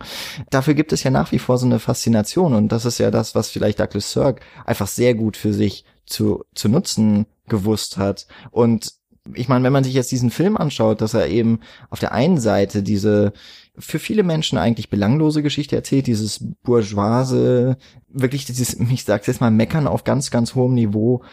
Dafür 0.49 0.73
gibt 0.73 0.91
es 0.91 1.03
ja 1.03 1.09
nach 1.09 1.31
wie 1.31 1.39
vor 1.39 1.57
so 1.57 1.65
eine 1.65 1.79
Faszination 1.79 2.53
und 2.53 2.71
das 2.71 2.83
ist 2.83 2.97
ja 2.97 3.11
das, 3.11 3.33
was 3.33 3.49
vielleicht 3.49 3.79
Douglas 3.79 4.11
Sirk 4.11 4.41
einfach 4.65 4.87
sehr 4.87 5.15
gut 5.15 5.37
für 5.37 5.53
sich 5.53 5.85
zu, 6.05 6.43
zu 6.53 6.69
nutzen 6.69 7.25
gewusst 7.47 7.97
hat. 7.97 8.27
Und 8.51 8.93
ich 9.33 9.49
meine, 9.49 9.63
wenn 9.63 9.73
man 9.73 9.83
sich 9.83 9.93
jetzt 9.93 10.11
diesen 10.11 10.29
Film 10.29 10.57
anschaut, 10.57 11.01
dass 11.01 11.13
er 11.13 11.27
eben 11.27 11.59
auf 11.89 11.99
der 11.99 12.11
einen 12.11 12.37
Seite 12.37 12.83
diese 12.83 13.33
für 13.77 13.99
viele 13.99 14.23
Menschen 14.23 14.57
eigentlich 14.57 14.89
belanglose 14.89 15.43
Geschichte 15.43 15.75
erzählt, 15.75 16.07
dieses 16.07 16.45
bourgeoise, 16.63 17.77
wirklich 18.07 18.45
dieses, 18.45 18.73
ich 18.91 19.03
sag's 19.03 19.27
jetzt 19.27 19.41
mal, 19.41 19.51
meckern 19.51 19.87
auf 19.87 20.03
ganz, 20.03 20.31
ganz 20.31 20.55
hohem 20.55 20.73
Niveau. 20.73 21.23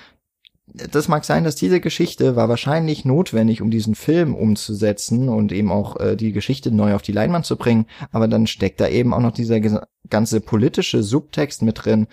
Das 0.90 1.08
mag 1.08 1.24
sein, 1.24 1.44
dass 1.44 1.54
diese 1.54 1.80
Geschichte 1.80 2.34
war 2.34 2.48
wahrscheinlich 2.48 3.04
notwendig, 3.04 3.60
um 3.60 3.70
diesen 3.70 3.94
Film 3.94 4.34
umzusetzen 4.34 5.28
und 5.28 5.52
eben 5.52 5.70
auch 5.70 6.00
äh, 6.00 6.16
die 6.16 6.32
Geschichte 6.32 6.70
neu 6.70 6.94
auf 6.94 7.02
die 7.02 7.12
Leinwand 7.12 7.44
zu 7.44 7.56
bringen, 7.56 7.86
aber 8.10 8.26
dann 8.26 8.46
steckt 8.46 8.80
da 8.80 8.88
eben 8.88 9.12
auch 9.12 9.20
noch 9.20 9.32
dieser 9.32 9.60
ganze 10.08 10.40
politische 10.40 11.02
Subtext 11.02 11.62
mit 11.62 11.84
drin, 11.84 12.06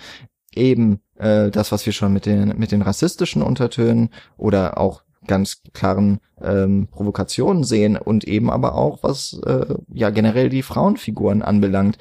eben 0.54 1.00
äh, 1.18 1.52
das, 1.52 1.72
was 1.72 1.86
wir 1.86 1.94
schon 1.94 2.12
mit 2.12 2.26
den 2.26 2.58
mit 2.58 2.72
den 2.72 2.82
rassistischen 2.82 3.42
Untertönen 3.42 4.10
oder 4.36 4.78
auch 4.78 5.04
ganz 5.30 5.62
klaren 5.74 6.20
ähm, 6.42 6.88
Provokationen 6.90 7.64
sehen 7.64 7.96
und 7.98 8.26
eben 8.26 8.50
aber 8.50 8.76
auch 8.76 9.04
was 9.04 9.40
äh, 9.46 9.76
ja 9.94 10.10
generell 10.10 10.50
die 10.50 10.64
Frauenfiguren 10.64 11.42
anbelangt. 11.44 11.98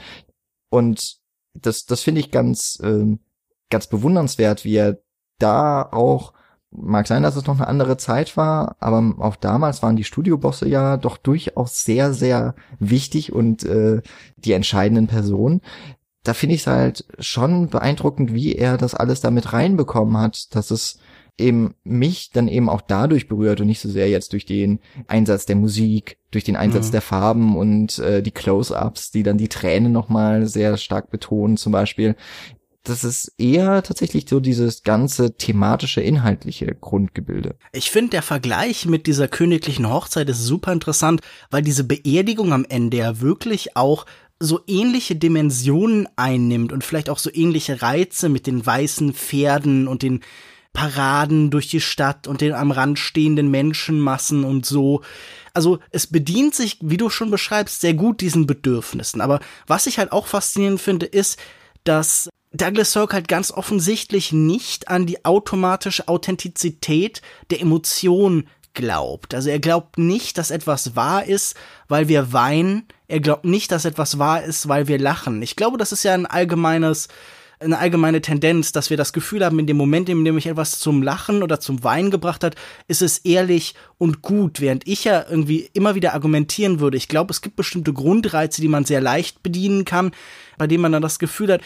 Und 0.71 1.19
das, 1.55 1.85
das 1.85 2.01
finde 2.01 2.21
ich 2.21 2.31
ganz, 2.31 2.79
ähm, 2.83 3.21
ganz 3.71 3.87
bewundernswert, 3.87 4.65
wie 4.65 4.77
er 4.77 4.99
da 5.39 5.83
auch 5.83 6.33
Mag 6.71 7.07
sein, 7.07 7.23
dass 7.23 7.35
es 7.35 7.47
noch 7.47 7.57
eine 7.57 7.67
andere 7.67 7.97
Zeit 7.97 8.37
war, 8.37 8.77
aber 8.79 9.15
auch 9.21 9.37
damals 9.37 9.83
waren 9.83 9.97
die 9.97 10.05
Studiobosse 10.05 10.69
ja 10.69 10.99
doch 10.99 11.17
durchaus 11.17 11.83
sehr, 11.83 12.13
sehr 12.13 12.55
wichtig 12.79 13.33
und 13.33 13.65
äh, 13.65 14.03
die 14.37 14.53
entscheidenden 14.53 15.07
Personen. 15.07 15.63
Da 16.25 16.35
finde 16.35 16.55
ich 16.55 16.63
es 16.63 16.67
halt 16.67 17.07
schon 17.21 17.71
beeindruckend, 17.71 18.35
wie 18.35 18.55
er 18.55 18.77
das 18.77 18.95
alles 18.95 19.23
damit 19.23 19.55
reinbekommen 19.55 20.19
hat, 20.19 20.55
dass 20.55 20.71
es 20.71 20.99
eben 21.39 21.75
mich 21.85 22.31
dann 22.31 22.49
eben 22.49 22.69
auch 22.69 22.81
dadurch 22.81 23.29
berührt 23.29 23.61
und 23.61 23.69
nicht 23.69 23.81
so 23.81 23.89
sehr 23.89 24.09
jetzt 24.09 24.33
durch 24.33 24.45
den 24.45 24.81
Einsatz 25.07 25.47
der 25.47 25.57
Musik, 25.57 26.19
durch 26.31 26.45
den 26.45 26.57
Einsatz 26.57 26.89
mhm. 26.89 26.93
der 26.93 27.03
Farben 27.03 27.57
und 27.57 27.99
äh, 28.01 28.23
die 28.23 28.33
Close-ups, 28.33 29.13
die 29.13 29.23
dann 29.23 29.39
die 29.39 29.49
Tränen 29.49 29.93
nochmal 29.93 30.47
sehr 30.47 30.77
stark 30.77 31.11
betonen 31.11 31.57
zum 31.57 31.73
Beispiel. 31.73 32.17
Das 32.85 33.05
ist 33.05 33.33
eher 33.39 33.83
tatsächlich 33.83 34.27
so 34.29 34.41
dieses 34.41 34.83
ganze 34.83 35.37
thematische, 35.37 36.01
inhaltliche 36.01 36.75
Grundgebilde. 36.75 37.57
Ich 37.73 37.91
finde, 37.91 38.11
der 38.11 38.23
Vergleich 38.23 38.87
mit 38.87 39.07
dieser 39.07 39.29
königlichen 39.29 39.91
Hochzeit 39.91 40.29
ist 40.31 40.45
super 40.45 40.73
interessant, 40.73 41.21
weil 41.51 41.63
diese 41.63 41.85
Beerdigung 41.85 42.53
am 42.53 42.65
Ende 42.67 42.97
ja 42.97 43.21
wirklich 43.21 43.77
auch 43.77 44.07
so 44.41 44.61
ähnliche 44.67 45.17
Dimensionen 45.17 46.09
einnimmt 46.17 46.73
und 46.73 46.85
vielleicht 46.85 47.11
auch 47.11 47.19
so 47.19 47.31
ähnliche 47.33 47.83
Reize 47.83 48.29
mit 48.29 48.47
den 48.47 48.65
weißen 48.65 49.13
Pferden 49.13 49.89
und 49.89 50.03
den 50.03 50.21
Paraden 50.79 51.51
durch 51.51 51.67
die 51.67 51.81
Stadt 51.81 52.29
und 52.29 52.41
den 52.41 52.53
am 52.55 52.71
Rand 52.71 53.01
stehenden 53.01 53.51
Menschenmassen 53.51 54.45
und 54.45 54.65
so. 54.65 55.03
Also 55.53 55.81
es 55.91 56.07
bedient 56.07 56.55
sich, 56.55 56.79
wie 56.81 56.97
du 56.97 57.11
schon 57.11 57.33
beschreibst, 57.33 57.81
sehr 57.81 57.95
gut 57.95 58.21
diesen 58.21 58.47
Bedürfnissen. 58.47 59.21
Aber 59.21 59.41
was 59.67 59.89
ich 59.89 59.99
halt 59.99 60.13
auch 60.13 60.29
faszinierend 60.29 60.81
finde, 60.81 61.07
ist, 61.07 61.37
dass 61.83 62.29
Douglas 62.53 62.93
Sirk 62.93 63.13
halt 63.13 63.27
ganz 63.27 63.51
offensichtlich 63.51 64.31
nicht 64.33 64.87
an 64.87 65.05
die 65.05 65.25
automatische 65.25 66.07
Authentizität 66.07 67.23
der 67.51 67.61
Emotion 67.61 68.47
glaubt. 68.73 69.35
Also 69.35 69.51
er 69.51 69.59
glaubt 69.59 69.99
nicht, 69.99 70.39
dass 70.39 70.53
etwas 70.53 70.95
wahr 70.95 71.25
ist, 71.25 71.57
weil 71.89 72.07
wir 72.07 72.33
weinen. 72.33 72.87
Er 73.09 73.19
glaubt 73.19 73.45
nicht, 73.45 73.73
dass 73.73 73.85
etwas 73.85 74.21
wahr 74.21 74.45
ist, 74.45 74.69
weil 74.69 74.87
wir 74.87 75.01
lachen. 75.01 75.43
Ich 75.43 75.57
glaube, 75.57 75.77
das 75.77 75.91
ist 75.91 76.05
ja 76.05 76.15
ein 76.15 76.27
allgemeines 76.27 77.09
eine 77.61 77.79
allgemeine 77.79 78.21
Tendenz, 78.21 78.73
dass 78.73 78.91
wir 78.91 78.97
das 78.97 79.13
Gefühl 79.13 79.45
haben, 79.45 79.59
in 79.59 79.67
dem 79.67 79.77
Moment, 79.77 80.09
in 80.09 80.25
dem 80.25 80.35
mich 80.35 80.47
etwas 80.47 80.79
zum 80.79 81.03
Lachen 81.03 81.43
oder 81.43 81.61
zum 81.61 81.83
Weinen 81.83 82.11
gebracht 82.11 82.45
hat, 82.45 82.55
ist 82.87 83.03
es 83.03 83.19
ehrlich 83.19 83.75
und 83.99 84.23
gut, 84.23 84.61
während 84.61 84.87
ich 84.87 85.05
ja 85.05 85.25
irgendwie 85.29 85.69
immer 85.73 85.95
wieder 85.95 86.15
argumentieren 86.15 86.81
würde. 86.81 86.97
Ich 86.97 87.09
glaube, 87.09 87.33
es 87.33 87.41
gibt 87.41 87.57
bestimmte 87.57 87.93
Grundreize, 87.93 88.61
die 88.61 88.69
man 88.69 88.85
sehr 88.85 89.01
leicht 89.01 89.43
bedienen 89.43 89.85
kann, 89.85 90.13
bei 90.57 90.67
denen 90.67 90.83
man 90.83 90.93
dann 90.93 91.03
das 91.03 91.19
Gefühl 91.19 91.53
hat, 91.53 91.63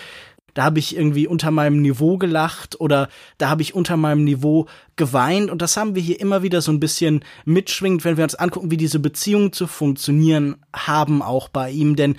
da 0.55 0.64
habe 0.64 0.78
ich 0.78 0.97
irgendwie 0.97 1.26
unter 1.26 1.51
meinem 1.51 1.80
Niveau 1.80 2.18
gelacht 2.18 2.78
oder 2.78 3.09
da 3.38 3.49
habe 3.49 3.62
ich 3.62 3.74
unter 3.74 3.97
meinem 3.97 4.24
Niveau 4.24 4.66
geweint 4.97 5.51
und 5.51 5.62
das 5.62 5.76
haben 5.76 5.95
wir 5.95 6.03
hier 6.03 6.20
immer 6.20 6.43
wieder 6.43 6.61
so 6.61 6.72
ein 6.72 6.80
bisschen 6.80 7.24
mitschwingend, 7.45 8.05
wenn 8.05 8.18
wir 8.18 8.24
uns 8.24 8.34
angucken, 8.34 8.70
wie 8.70 8.76
diese 8.76 8.99
Beziehungen 8.99 9.53
zu 9.53 9.66
funktionieren 9.66 10.57
haben 10.74 11.22
auch 11.22 11.49
bei 11.49 11.70
ihm, 11.70 11.97
denn 11.97 12.16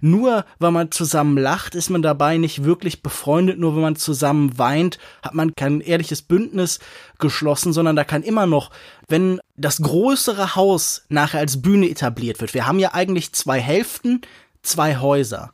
nur 0.00 0.44
weil 0.58 0.70
man 0.70 0.90
zusammen 0.90 1.36
lacht, 1.36 1.74
ist 1.74 1.90
man 1.90 2.02
dabei 2.02 2.36
nicht 2.36 2.64
wirklich 2.64 3.02
befreundet. 3.02 3.58
Nur 3.58 3.74
wenn 3.74 3.82
man 3.82 3.96
zusammen 3.96 4.58
weint, 4.58 4.98
hat 5.22 5.34
man 5.34 5.54
kein 5.54 5.80
ehrliches 5.80 6.22
Bündnis 6.22 6.78
geschlossen, 7.18 7.72
sondern 7.72 7.96
da 7.96 8.04
kann 8.04 8.22
immer 8.22 8.46
noch, 8.46 8.70
wenn 9.08 9.40
das 9.56 9.82
größere 9.82 10.56
Haus 10.56 11.04
nachher 11.08 11.40
als 11.40 11.60
Bühne 11.62 11.90
etabliert 11.90 12.40
wird. 12.40 12.54
Wir 12.54 12.66
haben 12.66 12.78
ja 12.78 12.94
eigentlich 12.94 13.32
zwei 13.32 13.60
Hälften, 13.60 14.22
zwei 14.62 14.96
Häuser. 14.98 15.52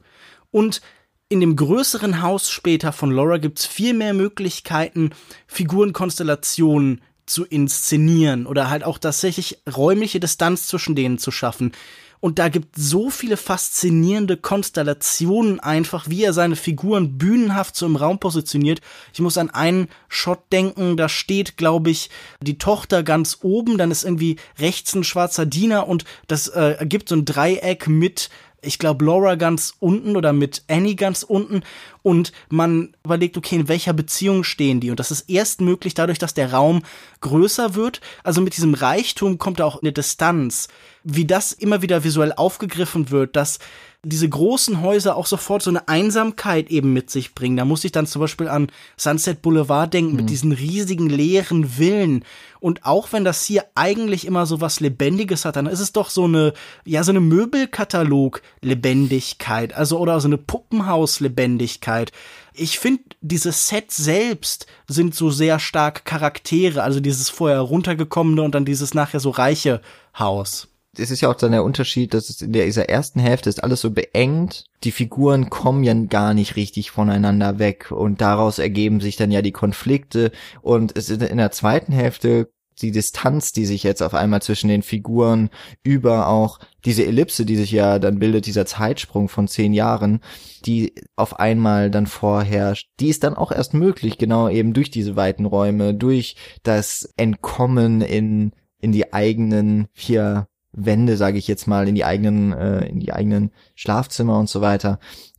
Und 0.50 0.80
in 1.28 1.40
dem 1.40 1.56
größeren 1.56 2.22
Haus 2.22 2.50
später 2.50 2.92
von 2.92 3.10
Laura 3.10 3.38
gibt's 3.38 3.66
viel 3.66 3.94
mehr 3.94 4.14
Möglichkeiten, 4.14 5.10
Figurenkonstellationen 5.48 7.02
zu 7.26 7.44
inszenieren 7.44 8.46
oder 8.46 8.70
halt 8.70 8.84
auch 8.84 8.98
tatsächlich 8.98 9.58
räumliche 9.68 10.20
Distanz 10.20 10.68
zwischen 10.68 10.94
denen 10.94 11.18
zu 11.18 11.32
schaffen. 11.32 11.72
Und 12.20 12.38
da 12.38 12.48
gibt 12.48 12.76
so 12.76 13.10
viele 13.10 13.36
faszinierende 13.36 14.36
Konstellationen 14.36 15.60
einfach, 15.60 16.08
wie 16.08 16.24
er 16.24 16.32
seine 16.32 16.56
Figuren 16.56 17.18
bühnenhaft 17.18 17.76
so 17.76 17.86
im 17.86 17.96
Raum 17.96 18.18
positioniert. 18.18 18.80
Ich 19.12 19.20
muss 19.20 19.38
an 19.38 19.50
einen 19.50 19.88
Shot 20.08 20.40
denken, 20.52 20.96
da 20.96 21.08
steht, 21.08 21.56
glaube 21.56 21.90
ich, 21.90 22.10
die 22.40 22.58
Tochter 22.58 23.02
ganz 23.02 23.38
oben, 23.42 23.78
dann 23.78 23.90
ist 23.90 24.04
irgendwie 24.04 24.36
rechts 24.58 24.94
ein 24.94 25.04
schwarzer 25.04 25.46
Diener 25.46 25.88
und 25.88 26.04
das 26.26 26.48
äh, 26.48 26.72
ergibt 26.78 27.08
so 27.08 27.16
ein 27.16 27.24
Dreieck 27.24 27.86
mit 27.88 28.30
ich 28.66 28.78
glaube, 28.78 29.04
Laura 29.04 29.34
ganz 29.36 29.74
unten 29.78 30.16
oder 30.16 30.32
mit 30.32 30.64
Annie 30.68 30.96
ganz 30.96 31.22
unten 31.22 31.62
und 32.02 32.32
man 32.48 32.94
überlegt, 33.04 33.36
okay, 33.36 33.56
in 33.56 33.68
welcher 33.68 33.92
Beziehung 33.92 34.44
stehen 34.44 34.80
die? 34.80 34.90
Und 34.90 35.00
das 35.00 35.10
ist 35.10 35.28
erst 35.28 35.60
möglich 35.60 35.94
dadurch, 35.94 36.18
dass 36.18 36.34
der 36.34 36.52
Raum 36.52 36.82
größer 37.20 37.74
wird. 37.74 38.00
Also 38.22 38.40
mit 38.40 38.56
diesem 38.56 38.74
Reichtum 38.74 39.38
kommt 39.38 39.60
auch 39.60 39.82
eine 39.82 39.92
Distanz. 39.92 40.68
Wie 41.02 41.24
das 41.24 41.52
immer 41.52 41.82
wieder 41.82 42.04
visuell 42.04 42.32
aufgegriffen 42.32 43.10
wird, 43.10 43.36
dass 43.36 43.58
diese 44.02 44.28
großen 44.28 44.82
Häuser 44.82 45.16
auch 45.16 45.26
sofort 45.26 45.62
so 45.62 45.70
eine 45.70 45.88
Einsamkeit 45.88 46.70
eben 46.70 46.92
mit 46.92 47.10
sich 47.10 47.34
bringen. 47.34 47.56
Da 47.56 47.64
muss 47.64 47.84
ich 47.84 47.90
dann 47.90 48.06
zum 48.06 48.20
Beispiel 48.20 48.48
an 48.48 48.68
Sunset 48.96 49.42
Boulevard 49.42 49.92
denken, 49.92 50.12
mhm. 50.12 50.16
mit 50.16 50.30
diesen 50.30 50.52
riesigen 50.52 51.08
leeren 51.08 51.70
Villen. 51.70 52.24
Und 52.66 52.84
auch 52.84 53.12
wenn 53.12 53.22
das 53.22 53.44
hier 53.44 53.64
eigentlich 53.76 54.26
immer 54.26 54.44
so 54.44 54.60
was 54.60 54.80
Lebendiges 54.80 55.44
hat, 55.44 55.54
dann 55.54 55.66
ist 55.66 55.78
es 55.78 55.92
doch 55.92 56.10
so 56.10 56.24
eine, 56.24 56.52
ja, 56.84 57.04
so 57.04 57.12
eine 57.12 57.20
Möbelkatalog-Lebendigkeit, 57.20 59.72
also 59.72 60.00
oder 60.00 60.18
so 60.18 60.26
eine 60.26 60.36
Puppenhaus-Lebendigkeit. 60.36 62.10
Ich 62.54 62.80
finde, 62.80 63.04
diese 63.20 63.52
Sets 63.52 63.94
selbst 63.94 64.66
sind 64.88 65.14
so 65.14 65.30
sehr 65.30 65.60
stark 65.60 66.04
Charaktere, 66.04 66.82
also 66.82 66.98
dieses 66.98 67.30
vorher 67.30 67.60
runtergekommene 67.60 68.42
und 68.42 68.56
dann 68.56 68.64
dieses 68.64 68.94
nachher 68.94 69.20
so 69.20 69.30
reiche 69.30 69.80
Haus 70.18 70.66
es 70.98 71.10
ist 71.10 71.20
ja 71.20 71.30
auch 71.30 71.34
dann 71.34 71.52
der 71.52 71.64
Unterschied, 71.64 72.14
dass 72.14 72.30
es 72.30 72.42
in 72.42 72.52
dieser 72.52 72.88
ersten 72.88 73.20
Hälfte 73.20 73.48
ist 73.48 73.62
alles 73.62 73.80
so 73.80 73.90
beengt. 73.90 74.64
Die 74.84 74.92
Figuren 74.92 75.50
kommen 75.50 75.84
ja 75.84 75.94
gar 75.94 76.34
nicht 76.34 76.56
richtig 76.56 76.90
voneinander 76.90 77.58
weg 77.58 77.90
und 77.90 78.20
daraus 78.20 78.58
ergeben 78.58 79.00
sich 79.00 79.16
dann 79.16 79.30
ja 79.30 79.42
die 79.42 79.52
Konflikte 79.52 80.32
und 80.62 80.96
es 80.96 81.10
ist 81.10 81.22
in 81.22 81.38
der 81.38 81.50
zweiten 81.50 81.92
Hälfte 81.92 82.50
die 82.82 82.90
Distanz, 82.90 83.52
die 83.52 83.66
sich 83.66 83.82
jetzt 83.82 84.02
auf 84.02 84.14
einmal 84.14 84.42
zwischen 84.42 84.68
den 84.68 84.82
Figuren 84.82 85.50
über 85.82 86.28
auch 86.28 86.58
diese 86.84 87.04
Ellipse, 87.04 87.46
die 87.46 87.56
sich 87.56 87.70
ja 87.70 87.98
dann 87.98 88.18
bildet, 88.18 88.46
dieser 88.46 88.66
Zeitsprung 88.66 89.28
von 89.28 89.48
zehn 89.48 89.72
Jahren, 89.72 90.20
die 90.64 90.94
auf 91.16 91.38
einmal 91.38 91.90
dann 91.90 92.06
vorherrscht, 92.06 92.90
die 93.00 93.08
ist 93.08 93.24
dann 93.24 93.34
auch 93.34 93.52
erst 93.52 93.74
möglich, 93.74 94.18
genau 94.18 94.48
eben 94.48 94.72
durch 94.72 94.90
diese 94.90 95.16
weiten 95.16 95.46
Räume, 95.46 95.94
durch 95.94 96.36
das 96.62 97.12
Entkommen 97.16 98.00
in 98.00 98.52
in 98.80 98.92
die 98.92 99.12
eigenen 99.12 99.88
vier 99.92 100.48
Wände, 100.72 101.16
sage 101.16 101.38
ich 101.38 101.48
jetzt 101.48 101.66
mal, 101.66 101.88
in 101.88 101.94
die 101.94 102.04
eigenen, 102.04 102.52
äh, 102.52 102.86
in 102.86 103.00
die 103.00 103.12
eigenen 103.12 103.50
Schlafzimmer 103.74 104.38
und 104.38 104.48
so 104.48 104.60
weiter. 104.60 104.98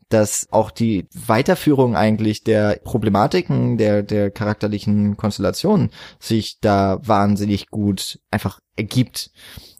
Dass 0.09 0.47
auch 0.51 0.71
die 0.71 1.07
Weiterführung 1.13 1.95
eigentlich 1.95 2.43
der 2.43 2.79
Problematiken 2.83 3.77
der, 3.77 4.03
der 4.03 4.31
charakterlichen 4.31 5.17
Konstellation 5.17 5.89
sich 6.19 6.59
da 6.61 6.99
wahnsinnig 7.03 7.69
gut 7.69 8.19
einfach 8.31 8.59
ergibt 8.75 9.31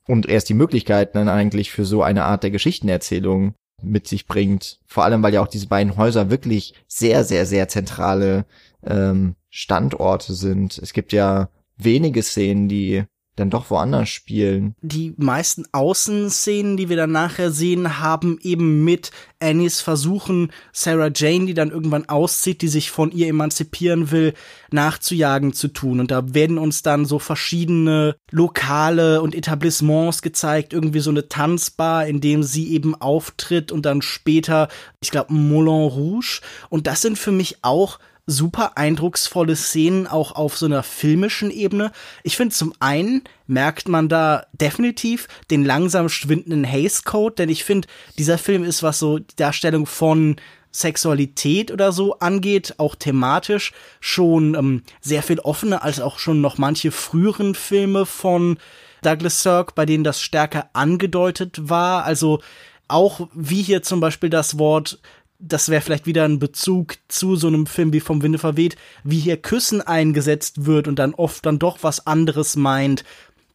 und 0.07 0.27
erst 0.27 0.49
die 0.49 0.53
Möglichkeiten 0.53 1.17
dann 1.17 1.29
eigentlich 1.29 1.71
für 1.71 1.85
so 1.85 2.01
eine 2.01 2.25
Art 2.25 2.43
der 2.43 2.51
Geschichtenerzählung 2.51 3.53
mit 3.81 4.07
sich 4.07 4.25
bringt. 4.25 4.79
Vor 4.85 5.03
allem, 5.03 5.21
weil 5.21 5.33
ja 5.33 5.41
auch 5.41 5.47
diese 5.47 5.67
beiden 5.67 5.97
Häuser 5.97 6.29
wirklich 6.29 6.73
sehr, 6.87 7.23
sehr, 7.23 7.45
sehr 7.45 7.67
zentrale 7.67 8.45
ähm, 8.83 9.35
Standorte 9.49 10.33
sind. 10.33 10.77
Es 10.77 10.93
gibt 10.93 11.13
ja 11.13 11.49
wenige 11.77 12.23
Szenen, 12.23 12.67
die 12.67 13.03
dann 13.37 13.49
doch 13.49 13.69
woanders 13.69 14.09
spielen. 14.09 14.75
Die 14.81 15.13
meisten 15.17 15.65
Außenszenen, 15.71 16.75
die 16.75 16.89
wir 16.89 16.97
dann 16.97 17.11
nachher 17.11 17.51
sehen, 17.51 17.99
haben 17.99 18.39
eben 18.41 18.83
mit 18.83 19.11
Annies 19.39 19.79
Versuchen, 19.79 20.51
Sarah 20.73 21.11
Jane, 21.13 21.45
die 21.45 21.53
dann 21.53 21.69
irgendwann 21.69 22.09
auszieht, 22.09 22.61
die 22.63 22.67
sich 22.67 22.89
von 22.89 23.11
ihr 23.11 23.27
emanzipieren 23.27 24.09
will, 24.11 24.33
nachzujagen 24.71 25.53
zu 25.53 25.67
tun. 25.67 25.99
Und 25.99 26.09
da 26.09 26.33
werden 26.33 26.57
uns 26.57 26.81
dann 26.81 27.05
so 27.05 27.19
verschiedene 27.19 28.15
Lokale 28.31 29.21
und 29.21 29.35
Etablissements 29.35 30.23
gezeigt, 30.23 30.73
irgendwie 30.73 30.99
so 30.99 31.11
eine 31.11 31.29
Tanzbar, 31.29 32.07
in 32.07 32.19
dem 32.19 32.41
sie 32.41 32.73
eben 32.73 32.99
auftritt 32.99 33.71
und 33.71 33.85
dann 33.85 34.01
später, 34.01 34.67
ich 34.99 35.11
glaube, 35.11 35.33
Moulin 35.33 35.87
Rouge. 35.87 36.41
Und 36.69 36.87
das 36.87 37.01
sind 37.01 37.19
für 37.19 37.31
mich 37.31 37.59
auch 37.61 37.99
super 38.27 38.77
eindrucksvolle 38.77 39.55
Szenen 39.55 40.05
auch 40.05 40.33
auf 40.33 40.57
so 40.57 40.65
einer 40.65 40.83
filmischen 40.83 41.49
Ebene. 41.49 41.91
Ich 42.23 42.35
finde 42.35 42.53
zum 42.53 42.73
einen 42.79 43.23
merkt 43.47 43.87
man 43.87 44.09
da 44.09 44.45
definitiv 44.51 45.29
den 45.49 45.65
langsam 45.65 46.09
schwindenden 46.09 46.69
Haze 46.69 47.03
Code, 47.03 47.35
denn 47.35 47.49
ich 47.49 47.63
finde, 47.63 47.87
dieser 48.17 48.37
Film 48.37 48.65
ist, 48.65 48.83
was 48.83 48.99
so 48.99 49.19
die 49.19 49.35
Darstellung 49.37 49.85
von 49.85 50.35
Sexualität 50.71 51.71
oder 51.71 51.93
so 51.93 52.19
angeht, 52.19 52.75
auch 52.77 52.95
thematisch 52.95 53.71
schon 54.01 54.55
ähm, 54.55 54.83
sehr 55.01 55.23
viel 55.23 55.39
offener 55.39 55.83
als 55.83 56.01
auch 56.01 56.19
schon 56.19 56.41
noch 56.41 56.57
manche 56.57 56.91
früheren 56.91 57.55
Filme 57.55 58.05
von 58.05 58.57
Douglas 59.01 59.41
Sirk, 59.41 59.73
bei 59.73 59.85
denen 59.85 60.03
das 60.03 60.21
stärker 60.21 60.69
angedeutet 60.73 61.69
war. 61.69 62.03
Also 62.03 62.41
auch 62.87 63.27
wie 63.33 63.61
hier 63.61 63.83
zum 63.83 63.99
Beispiel 63.99 64.29
das 64.29 64.57
Wort 64.59 64.99
das 65.39 65.69
wäre 65.69 65.81
vielleicht 65.81 66.07
wieder 66.07 66.25
ein 66.25 66.39
Bezug 66.39 66.95
zu 67.07 67.35
so 67.35 67.47
einem 67.47 67.67
Film 67.67 67.93
wie 67.93 67.99
vom 67.99 68.21
Winde 68.23 68.39
verweht, 68.39 68.75
wie 69.03 69.19
hier 69.19 69.37
Küssen 69.37 69.81
eingesetzt 69.81 70.65
wird 70.65 70.87
und 70.87 70.97
dann 70.97 71.13
oft 71.13 71.45
dann 71.45 71.59
doch 71.59 71.79
was 71.81 72.07
anderes 72.07 72.55
meint. 72.55 73.03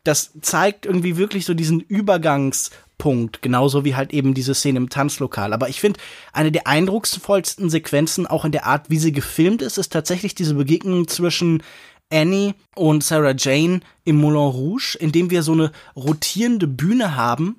Das 0.05 0.33
zeigt 0.41 0.87
irgendwie 0.87 1.17
wirklich 1.17 1.45
so 1.45 1.55
diesen 1.55 1.81
Übergangspunkt, 1.81 3.43
genauso 3.43 3.85
wie 3.85 3.95
halt 3.95 4.13
eben 4.13 4.35
diese 4.35 4.55
Szene 4.55 4.79
im 4.79 4.91
Tanzlokal. 4.91 5.53
Aber 5.53 5.69
ich 5.69 5.81
finde, 5.81 6.01
eine 6.33 6.53
der 6.53 6.67
eindrucksvollsten 6.67 7.71
Sequenzen, 7.71 8.27
auch 8.27 8.45
in 8.45 8.53
der 8.53 8.67
Art, 8.67 8.91
wie 8.91 8.99
sie 8.99 9.13
gefilmt 9.13 9.63
ist, 9.63 9.79
ist 9.79 9.93
tatsächlich 9.93 10.35
diese 10.35 10.55
Begegnung 10.55 11.09
zwischen 11.09 11.63
Annie 12.13 12.55
und 12.75 13.03
Sarah 13.03 13.35
Jane 13.37 13.81
im 14.05 14.17
Moulin 14.17 14.37
Rouge, 14.37 14.97
in 15.01 15.13
dem 15.13 15.31
wir 15.31 15.43
so 15.43 15.53
eine 15.53 15.73
rotierende 15.97 16.69
Bühne 16.69 17.17
haben, 17.17 17.57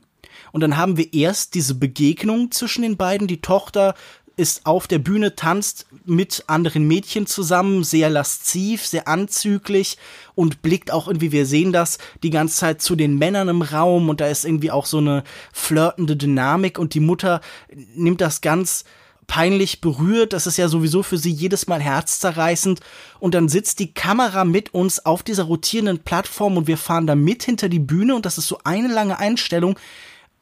und 0.54 0.62
dann 0.62 0.78
haben 0.78 0.98
wir 0.98 1.14
erst 1.14 1.56
diese 1.56 1.74
Begegnung 1.74 2.52
zwischen 2.52 2.84
den 2.84 2.96
beiden. 2.96 3.28
Die 3.28 3.42
Tochter 3.42 3.96
ist 4.38 4.66
auf 4.68 4.88
der 4.88 5.00
Bühne, 5.00 5.36
tanzt 5.36 5.88
mit 6.06 6.44
anderen 6.46 6.88
Mädchen 6.88 7.26
zusammen, 7.26 7.84
sehr 7.84 8.10
lasziv, 8.10 8.86
sehr 8.86 9.08
anzüglich 9.08 9.98
und 10.36 10.62
blickt 10.62 10.92
auch 10.92 11.08
irgendwie, 11.08 11.32
wir 11.32 11.48
sehen 11.48 11.74
das 11.74 11.98
die 12.22 12.30
ganze 12.30 12.58
Zeit 12.58 12.82
zu 12.84 12.96
den 12.96 13.18
Männern 13.18 13.50
im 13.50 13.64
Raum 13.64 14.10
und 14.10 14.22
da 14.22 14.28
ist 14.28 14.46
irgendwie 14.46 14.70
auch 14.70 14.86
so 14.86 15.00
eine 15.00 15.24
flirtende 15.52 16.16
Dynamik 16.16 16.78
und 16.78 16.94
die 16.94 17.00
Mutter 17.00 17.42
nimmt 17.96 18.22
das 18.22 18.42
ganz 18.42 18.86
peinlich 19.26 19.82
berührt. 19.82 20.34
Das 20.34 20.46
ist 20.46 20.58
ja 20.58 20.68
sowieso 20.68 21.02
für 21.02 21.18
sie 21.18 21.32
jedes 21.32 21.66
Mal 21.66 21.82
herzzerreißend. 21.82 22.82
Und 23.20 23.34
dann 23.34 23.50
sitzt 23.50 23.80
die 23.80 23.94
Kamera 23.94 24.46
mit 24.46 24.74
uns 24.74 25.06
auf 25.06 25.24
dieser 25.24 25.46
rotierenden 25.46 26.00
Plattform 26.00 26.58
und 26.58 26.68
wir 26.68 26.78
fahren 26.78 27.08
da 27.08 27.16
mit 27.16 27.42
hinter 27.44 27.70
die 27.70 27.80
Bühne 27.80 28.16
und 28.16 28.26
das 28.26 28.38
ist 28.38 28.48
so 28.48 28.60
eine 28.64 28.90
lange 28.90 29.18
Einstellung, 29.18 29.80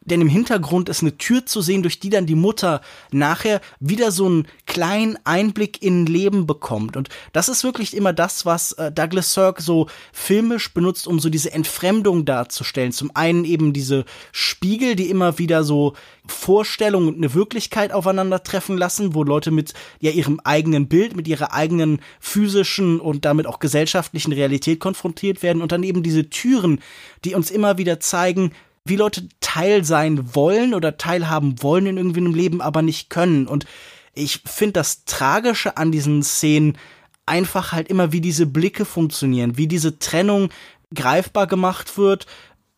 denn 0.03 0.21
im 0.21 0.27
Hintergrund 0.27 0.89
ist 0.89 1.03
eine 1.03 1.17
Tür 1.17 1.45
zu 1.45 1.61
sehen, 1.61 1.83
durch 1.83 1.99
die 1.99 2.09
dann 2.09 2.25
die 2.25 2.35
Mutter 2.35 2.81
nachher 3.11 3.61
wieder 3.79 4.11
so 4.11 4.25
einen 4.25 4.47
kleinen 4.65 5.17
Einblick 5.25 5.83
in 5.83 6.07
Leben 6.07 6.47
bekommt. 6.47 6.97
Und 6.97 7.09
das 7.33 7.49
ist 7.49 7.63
wirklich 7.63 7.95
immer 7.95 8.11
das, 8.11 8.45
was 8.45 8.71
äh, 8.73 8.91
Douglas 8.91 9.33
Sirk 9.33 9.61
so 9.61 9.87
filmisch 10.11 10.73
benutzt, 10.73 11.07
um 11.07 11.19
so 11.19 11.29
diese 11.29 11.53
Entfremdung 11.53 12.25
darzustellen. 12.25 12.91
Zum 12.91 13.11
einen 13.15 13.45
eben 13.45 13.73
diese 13.73 14.05
Spiegel, 14.31 14.95
die 14.95 15.09
immer 15.09 15.37
wieder 15.37 15.63
so 15.63 15.93
Vorstellung 16.25 17.07
und 17.07 17.17
eine 17.17 17.33
Wirklichkeit 17.35 17.91
aufeinandertreffen 17.91 18.77
lassen, 18.77 19.13
wo 19.13 19.23
Leute 19.23 19.51
mit 19.51 19.73
ja 19.99 20.11
ihrem 20.11 20.39
eigenen 20.43 20.87
Bild, 20.87 21.15
mit 21.15 21.27
ihrer 21.27 21.53
eigenen 21.53 22.01
physischen 22.19 22.99
und 22.99 23.25
damit 23.25 23.45
auch 23.45 23.59
gesellschaftlichen 23.59 24.33
Realität 24.33 24.79
konfrontiert 24.79 25.43
werden 25.43 25.61
und 25.61 25.71
dann 25.71 25.83
eben 25.83 26.01
diese 26.01 26.29
Türen, 26.29 26.79
die 27.23 27.35
uns 27.35 27.51
immer 27.51 27.77
wieder 27.77 27.99
zeigen, 27.99 28.51
wie 28.86 28.95
Leute 28.95 29.27
Teil 29.39 29.84
sein 29.84 30.36
wollen 30.36 30.73
oder 30.73 30.97
teilhaben 30.97 31.61
wollen 31.61 31.86
in 31.86 31.97
irgendwie 31.97 32.19
einem 32.19 32.34
Leben, 32.34 32.61
aber 32.61 32.82
nicht 32.82 33.09
können. 33.09 33.47
Und 33.47 33.65
ich 34.13 34.41
finde 34.45 34.73
das 34.73 35.05
Tragische 35.05 35.77
an 35.77 35.91
diesen 35.91 36.23
Szenen 36.23 36.77
einfach 37.25 37.71
halt 37.71 37.89
immer, 37.89 38.11
wie 38.11 38.21
diese 38.21 38.45
Blicke 38.45 38.86
funktionieren, 38.86 39.57
wie 39.57 39.67
diese 39.67 39.99
Trennung 39.99 40.49
greifbar 40.93 41.47
gemacht 41.47 41.97
wird, 41.97 42.25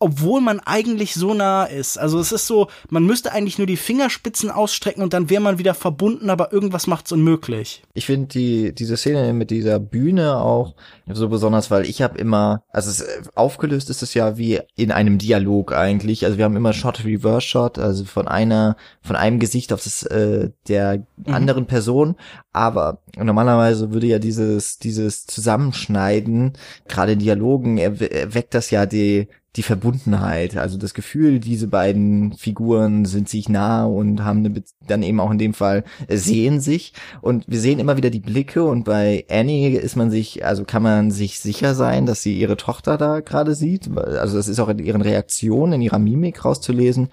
obwohl 0.04 0.42
man 0.42 0.60
eigentlich 0.60 1.14
so 1.14 1.32
nah 1.32 1.64
ist. 1.64 1.96
Also 1.96 2.18
es 2.18 2.30
ist 2.30 2.46
so, 2.46 2.68
man 2.90 3.06
müsste 3.06 3.32
eigentlich 3.32 3.56
nur 3.56 3.66
die 3.66 3.78
Fingerspitzen 3.78 4.50
ausstrecken 4.50 5.02
und 5.02 5.14
dann 5.14 5.30
wäre 5.30 5.40
man 5.40 5.58
wieder 5.58 5.72
verbunden, 5.72 6.28
aber 6.28 6.52
irgendwas 6.52 6.86
macht's 6.86 7.10
unmöglich. 7.10 7.82
Ich 7.94 8.04
finde 8.04 8.26
die 8.26 8.74
diese 8.74 8.98
Szene 8.98 9.32
mit 9.32 9.50
dieser 9.50 9.78
Bühne 9.78 10.36
auch 10.36 10.74
so 11.06 11.30
besonders, 11.30 11.70
weil 11.70 11.86
ich 11.86 12.02
habe 12.02 12.18
immer, 12.18 12.62
also 12.68 12.90
es, 12.90 13.02
aufgelöst 13.34 13.88
ist 13.88 14.02
es 14.02 14.12
ja 14.12 14.36
wie 14.36 14.60
in 14.76 14.92
einem 14.92 15.16
Dialog 15.16 15.72
eigentlich. 15.72 16.26
Also 16.26 16.36
wir 16.36 16.44
haben 16.44 16.56
immer 16.56 16.74
Shot 16.74 17.02
Reverse 17.06 17.46
Shot, 17.46 17.78
also 17.78 18.04
von 18.04 18.28
einer 18.28 18.76
von 19.00 19.16
einem 19.16 19.38
Gesicht 19.38 19.72
auf 19.72 19.82
das 19.84 20.02
äh, 20.02 20.50
der 20.68 21.06
mhm. 21.16 21.32
anderen 21.32 21.66
Person, 21.66 22.16
aber 22.52 22.98
normalerweise 23.16 23.90
würde 23.90 24.08
ja 24.08 24.18
dieses 24.18 24.78
dieses 24.78 25.24
Zusammenschneiden 25.24 26.52
gerade 26.88 27.12
in 27.12 27.20
Dialogen 27.20 27.78
erweckt 27.78 28.52
das 28.52 28.70
ja 28.70 28.84
die 28.84 29.28
die 29.56 29.62
Verbundenheit, 29.62 30.56
also 30.56 30.76
das 30.78 30.94
Gefühl, 30.94 31.38
diese 31.38 31.68
beiden 31.68 32.32
Figuren 32.32 33.04
sind 33.04 33.28
sich 33.28 33.48
nah 33.48 33.84
und 33.84 34.24
haben 34.24 34.44
eine 34.44 34.62
dann 34.86 35.02
eben 35.02 35.20
auch 35.20 35.30
in 35.30 35.38
dem 35.38 35.54
Fall 35.54 35.84
äh, 36.08 36.16
sehen 36.16 36.60
sich. 36.60 36.92
Und 37.20 37.44
wir 37.46 37.60
sehen 37.60 37.78
immer 37.78 37.96
wieder 37.96 38.10
die 38.10 38.20
Blicke 38.20 38.64
und 38.64 38.84
bei 38.84 39.24
Annie 39.30 39.78
ist 39.78 39.96
man 39.96 40.10
sich, 40.10 40.44
also 40.44 40.64
kann 40.64 40.82
man 40.82 41.10
sich 41.10 41.38
sicher 41.38 41.74
sein, 41.74 42.04
dass 42.06 42.22
sie 42.22 42.38
ihre 42.38 42.56
Tochter 42.56 42.98
da 42.98 43.20
gerade 43.20 43.54
sieht, 43.54 43.96
also 43.96 44.36
das 44.36 44.48
ist 44.48 44.58
auch 44.58 44.68
in 44.68 44.80
ihren 44.80 45.02
Reaktionen, 45.02 45.74
in 45.74 45.82
ihrer 45.82 45.98
Mimik 45.98 46.44
rauszulesen, 46.44 47.08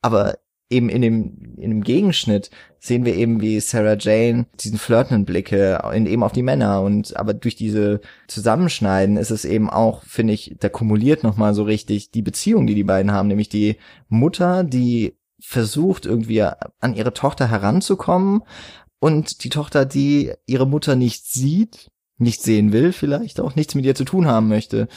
aber 0.00 0.38
eben 0.70 0.88
in 0.88 1.02
dem, 1.02 1.54
in 1.56 1.70
dem 1.70 1.82
Gegenschnitt 1.82 2.50
sehen 2.78 3.04
wir 3.04 3.14
eben, 3.14 3.40
wie 3.40 3.60
Sarah 3.60 3.96
Jane 3.98 4.46
diesen 4.60 4.78
flirtenden 4.78 5.24
Blicke 5.24 5.82
in, 5.94 6.06
eben 6.06 6.22
auf 6.22 6.32
die 6.32 6.42
Männer. 6.42 6.82
Und 6.82 7.16
aber 7.16 7.34
durch 7.34 7.56
diese 7.56 8.00
Zusammenschneiden 8.28 9.16
ist 9.16 9.30
es 9.30 9.44
eben 9.44 9.70
auch, 9.70 10.02
finde 10.04 10.32
ich, 10.32 10.56
da 10.58 10.68
kumuliert 10.68 11.22
nochmal 11.22 11.54
so 11.54 11.62
richtig 11.62 12.10
die 12.10 12.22
Beziehung, 12.22 12.66
die 12.66 12.74
die 12.74 12.84
beiden 12.84 13.12
haben, 13.12 13.28
nämlich 13.28 13.48
die 13.48 13.76
Mutter, 14.08 14.64
die 14.64 15.16
versucht 15.40 16.06
irgendwie 16.06 16.42
an 16.42 16.94
ihre 16.94 17.12
Tochter 17.12 17.50
heranzukommen. 17.50 18.42
Und 19.00 19.44
die 19.44 19.50
Tochter, 19.50 19.84
die 19.84 20.32
ihre 20.46 20.66
Mutter 20.66 20.96
nicht 20.96 21.26
sieht, 21.26 21.90
nicht 22.16 22.42
sehen 22.42 22.72
will, 22.72 22.92
vielleicht 22.92 23.40
auch 23.40 23.54
nichts 23.54 23.74
mit 23.74 23.84
ihr 23.84 23.94
zu 23.94 24.04
tun 24.04 24.26
haben 24.26 24.48
möchte 24.48 24.88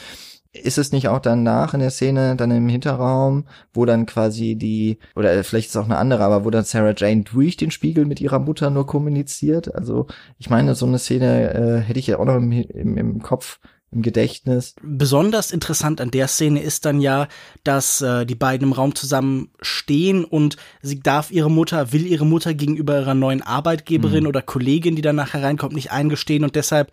ist 0.52 0.78
es 0.78 0.92
nicht 0.92 1.08
auch 1.08 1.20
danach 1.20 1.74
in 1.74 1.80
der 1.80 1.90
Szene, 1.90 2.36
dann 2.36 2.50
im 2.50 2.68
Hinterraum, 2.68 3.46
wo 3.72 3.84
dann 3.84 4.06
quasi 4.06 4.56
die, 4.56 4.98
oder 5.14 5.44
vielleicht 5.44 5.68
ist 5.68 5.76
es 5.76 5.80
auch 5.80 5.84
eine 5.84 5.98
andere, 5.98 6.24
aber 6.24 6.44
wo 6.44 6.50
dann 6.50 6.64
Sarah 6.64 6.94
Jane 6.96 7.22
durch 7.22 7.56
den 7.56 7.70
Spiegel 7.70 8.06
mit 8.06 8.20
ihrer 8.20 8.38
Mutter 8.38 8.70
nur 8.70 8.86
kommuniziert? 8.86 9.74
Also 9.74 10.06
ich 10.38 10.48
meine, 10.50 10.74
so 10.74 10.86
eine 10.86 10.98
Szene 10.98 11.52
äh, 11.52 11.80
hätte 11.80 11.98
ich 11.98 12.06
ja 12.06 12.18
auch 12.18 12.24
noch 12.24 12.36
im, 12.36 12.52
im, 12.52 12.96
im 12.96 13.22
Kopf, 13.22 13.60
im 13.90 14.02
Gedächtnis. 14.02 14.74
Besonders 14.82 15.50
interessant 15.50 16.00
an 16.00 16.10
der 16.10 16.28
Szene 16.28 16.62
ist 16.62 16.84
dann 16.84 17.00
ja, 17.00 17.28
dass 17.64 18.00
äh, 18.00 18.26
die 18.26 18.34
beiden 18.34 18.68
im 18.68 18.72
Raum 18.72 18.94
zusammen 18.94 19.50
stehen 19.60 20.24
und 20.24 20.56
sie 20.82 21.00
darf 21.00 21.30
ihre 21.30 21.50
Mutter, 21.50 21.92
will 21.92 22.06
ihre 22.06 22.26
Mutter 22.26 22.54
gegenüber 22.54 22.98
ihrer 23.00 23.14
neuen 23.14 23.42
Arbeitgeberin 23.42 24.24
mhm. 24.24 24.28
oder 24.28 24.42
Kollegin, 24.42 24.96
die 24.96 25.02
danach 25.02 25.32
hereinkommt, 25.34 25.74
nicht 25.74 25.90
eingestehen 25.90 26.44
und 26.44 26.54
deshalb 26.54 26.90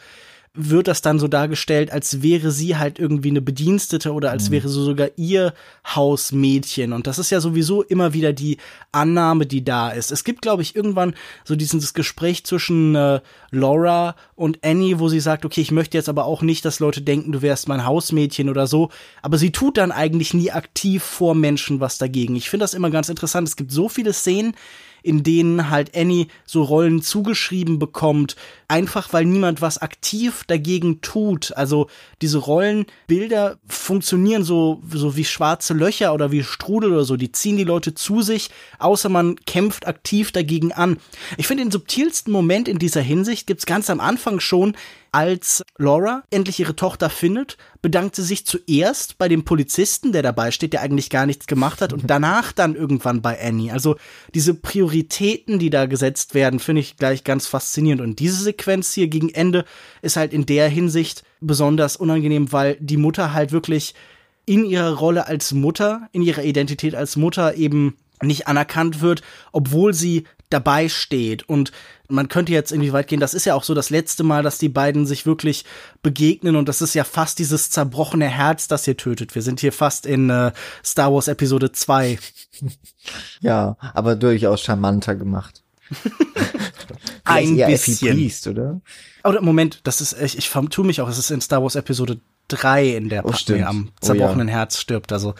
wird 0.55 0.87
das 0.87 1.01
dann 1.01 1.19
so 1.19 1.27
dargestellt, 1.27 1.91
als 1.91 2.21
wäre 2.21 2.51
sie 2.51 2.77
halt 2.77 2.97
irgendwie 2.97 3.29
eine 3.29 3.41
Bedienstete 3.41 4.13
oder 4.13 4.31
als 4.31 4.49
mhm. 4.49 4.53
wäre 4.53 4.69
so 4.69 4.83
sogar 4.83 5.09
ihr 5.17 5.53
Hausmädchen. 5.85 6.93
Und 6.93 7.07
das 7.07 7.19
ist 7.19 7.29
ja 7.29 7.41
sowieso 7.41 7.83
immer 7.83 8.13
wieder 8.13 8.33
die 8.33 8.57
Annahme, 8.91 9.45
die 9.45 9.63
da 9.63 9.89
ist. 9.89 10.11
Es 10.11 10.23
gibt, 10.23 10.41
glaube 10.41 10.61
ich, 10.61 10.75
irgendwann 10.75 11.13
so 11.43 11.55
dieses 11.55 11.93
Gespräch 11.93 12.45
zwischen 12.45 12.95
äh, 12.95 13.19
Laura 13.51 14.15
und 14.35 14.63
Annie, 14.63 14.99
wo 14.99 15.09
sie 15.09 15.19
sagt, 15.19 15.45
okay, 15.45 15.61
ich 15.61 15.71
möchte 15.71 15.97
jetzt 15.97 16.09
aber 16.09 16.25
auch 16.25 16.41
nicht, 16.41 16.65
dass 16.65 16.79
Leute 16.79 17.01
denken, 17.01 17.31
du 17.31 17.41
wärst 17.41 17.67
mein 17.67 17.85
Hausmädchen 17.85 18.49
oder 18.49 18.67
so. 18.67 18.89
Aber 19.21 19.37
sie 19.37 19.51
tut 19.51 19.77
dann 19.77 19.91
eigentlich 19.91 20.33
nie 20.33 20.51
aktiv 20.51 21.03
vor 21.03 21.35
Menschen 21.35 21.79
was 21.79 21.97
dagegen. 21.97 22.35
Ich 22.35 22.49
finde 22.49 22.63
das 22.63 22.73
immer 22.73 22.89
ganz 22.89 23.09
interessant. 23.09 23.47
Es 23.47 23.55
gibt 23.55 23.71
so 23.71 23.89
viele 23.89 24.13
Szenen, 24.13 24.55
in 25.05 25.21
denen 25.21 25.69
halt 25.69 25.95
Annie 25.95 26.27
so 26.45 26.63
Rollen 26.63 27.03
zugeschrieben 27.03 27.77
bekommt, 27.77 28.35
einfach 28.67 29.13
weil 29.13 29.23
niemand 29.25 29.61
was 29.61 29.77
aktiv 29.77 30.43
dagegen 30.47 30.99
tut. 31.01 31.55
Also 31.55 31.87
diese 32.23 32.39
Rollenbilder 32.39 33.59
funktionieren 33.67 34.43
so, 34.43 34.81
so 34.89 35.15
wie 35.15 35.23
schwarze 35.23 35.75
Löcher 35.75 36.11
oder 36.13 36.31
wie 36.31 36.43
Strudel 36.43 36.91
oder 36.91 37.05
so, 37.05 37.17
die 37.17 37.31
ziehen 37.31 37.55
die 37.55 37.63
Leute 37.63 37.93
zu 37.93 38.23
sich, 38.23 38.49
außer 38.79 39.09
man 39.09 39.35
kämpft 39.45 39.87
aktiv 39.87 40.31
dagegen 40.31 40.71
an. 40.71 40.97
Ich 41.37 41.45
finde 41.45 41.63
den 41.63 41.71
subtilsten 41.71 42.33
Moment 42.33 42.67
in 42.67 42.79
dieser 42.79 43.01
Hinsicht 43.01 43.45
gibt's 43.45 43.67
ganz 43.67 43.91
am 43.91 43.99
Anfang 43.99 44.39
schon, 44.39 44.75
als 45.15 45.63
Laura 45.77 46.23
endlich 46.29 46.59
ihre 46.59 46.75
Tochter 46.75 47.09
findet, 47.09 47.55
bedankt 47.81 48.17
sie 48.17 48.21
sich 48.21 48.45
zuerst 48.45 49.17
bei 49.17 49.29
dem 49.29 49.45
Polizisten, 49.45 50.11
der 50.11 50.21
dabei 50.21 50.51
steht, 50.51 50.73
der 50.73 50.81
eigentlich 50.81 51.09
gar 51.09 51.25
nichts 51.25 51.47
gemacht 51.47 51.79
hat, 51.79 51.93
und 51.93 52.03
danach 52.07 52.51
dann 52.51 52.75
irgendwann 52.75 53.21
bei 53.21 53.41
Annie. 53.41 53.71
Also 53.71 53.95
diese 54.33 54.53
Prioritäten, 54.55 55.57
die 55.57 55.69
da 55.69 55.85
gesetzt 55.85 56.33
werden, 56.33 56.59
finde 56.59 56.81
ich 56.81 56.97
gleich 56.97 57.23
ganz 57.23 57.47
faszinierend. 57.47 58.01
Und 58.01 58.19
diese 58.19 58.43
Sequenz 58.43 58.91
hier 58.91 59.07
gegen 59.07 59.29
Ende 59.29 59.63
ist 60.01 60.17
halt 60.17 60.33
in 60.33 60.45
der 60.45 60.67
Hinsicht 60.67 61.23
besonders 61.39 61.95
unangenehm, 61.95 62.51
weil 62.51 62.75
die 62.81 62.97
Mutter 62.97 63.31
halt 63.31 63.53
wirklich 63.53 63.95
in 64.45 64.65
ihrer 64.65 64.95
Rolle 64.95 65.27
als 65.27 65.53
Mutter, 65.53 66.09
in 66.11 66.23
ihrer 66.23 66.43
Identität 66.43 66.93
als 66.93 67.15
Mutter 67.15 67.55
eben 67.55 67.95
nicht 68.21 68.47
anerkannt 68.47 68.99
wird, 68.99 69.21
obwohl 69.53 69.93
sie 69.93 70.25
dabei 70.49 70.89
steht. 70.89 71.47
Und 71.49 71.71
man 72.07 72.27
könnte 72.27 72.51
jetzt 72.51 72.71
irgendwie 72.71 72.93
weit 72.93 73.07
gehen, 73.07 73.19
das 73.19 73.33
ist 73.33 73.45
ja 73.45 73.55
auch 73.55 73.63
so 73.63 73.73
das 73.73 73.89
letzte 73.89 74.23
Mal, 74.23 74.43
dass 74.43 74.57
die 74.57 74.69
beiden 74.69 75.05
sich 75.05 75.25
wirklich 75.25 75.65
begegnen 76.03 76.55
und 76.55 76.69
das 76.69 76.81
ist 76.81 76.93
ja 76.93 77.03
fast 77.03 77.39
dieses 77.39 77.69
zerbrochene 77.71 78.27
Herz, 78.27 78.67
das 78.67 78.85
hier 78.85 78.97
tötet. 78.97 79.33
Wir 79.35 79.41
sind 79.41 79.59
hier 79.59 79.71
fast 79.71 80.05
in 80.05 80.29
äh, 80.29 80.51
Star 80.83 81.11
Wars 81.13 81.27
Episode 81.27 81.71
2. 81.71 82.19
Ja, 83.41 83.77
aber 83.93 84.15
durchaus 84.15 84.61
charmanter 84.61 85.15
gemacht. 85.15 85.63
Ein 87.23 87.57
eher 87.57 87.67
bisschen. 87.67 87.93
Effie 87.95 88.13
Priest, 88.13 88.47
oder? 88.47 88.81
Oder 89.23 89.41
Moment, 89.41 89.81
das 89.83 90.01
ist, 90.01 90.19
ich, 90.21 90.37
ich 90.37 90.49
vertue 90.49 90.85
mich 90.85 91.01
auch, 91.01 91.09
es 91.09 91.17
ist 91.17 91.31
in 91.31 91.41
Star 91.41 91.61
Wars 91.63 91.75
Episode 91.75 92.19
3, 92.47 92.89
in 92.95 93.09
der 93.09 93.25
Oh, 93.25 93.33
stimmt. 93.33 93.63
am 93.65 93.89
Oh, 93.89 94.05
zerbrochenen 94.05 94.47
Herz 94.47 94.79
stirbt. 94.79 95.11
Also 95.11 95.33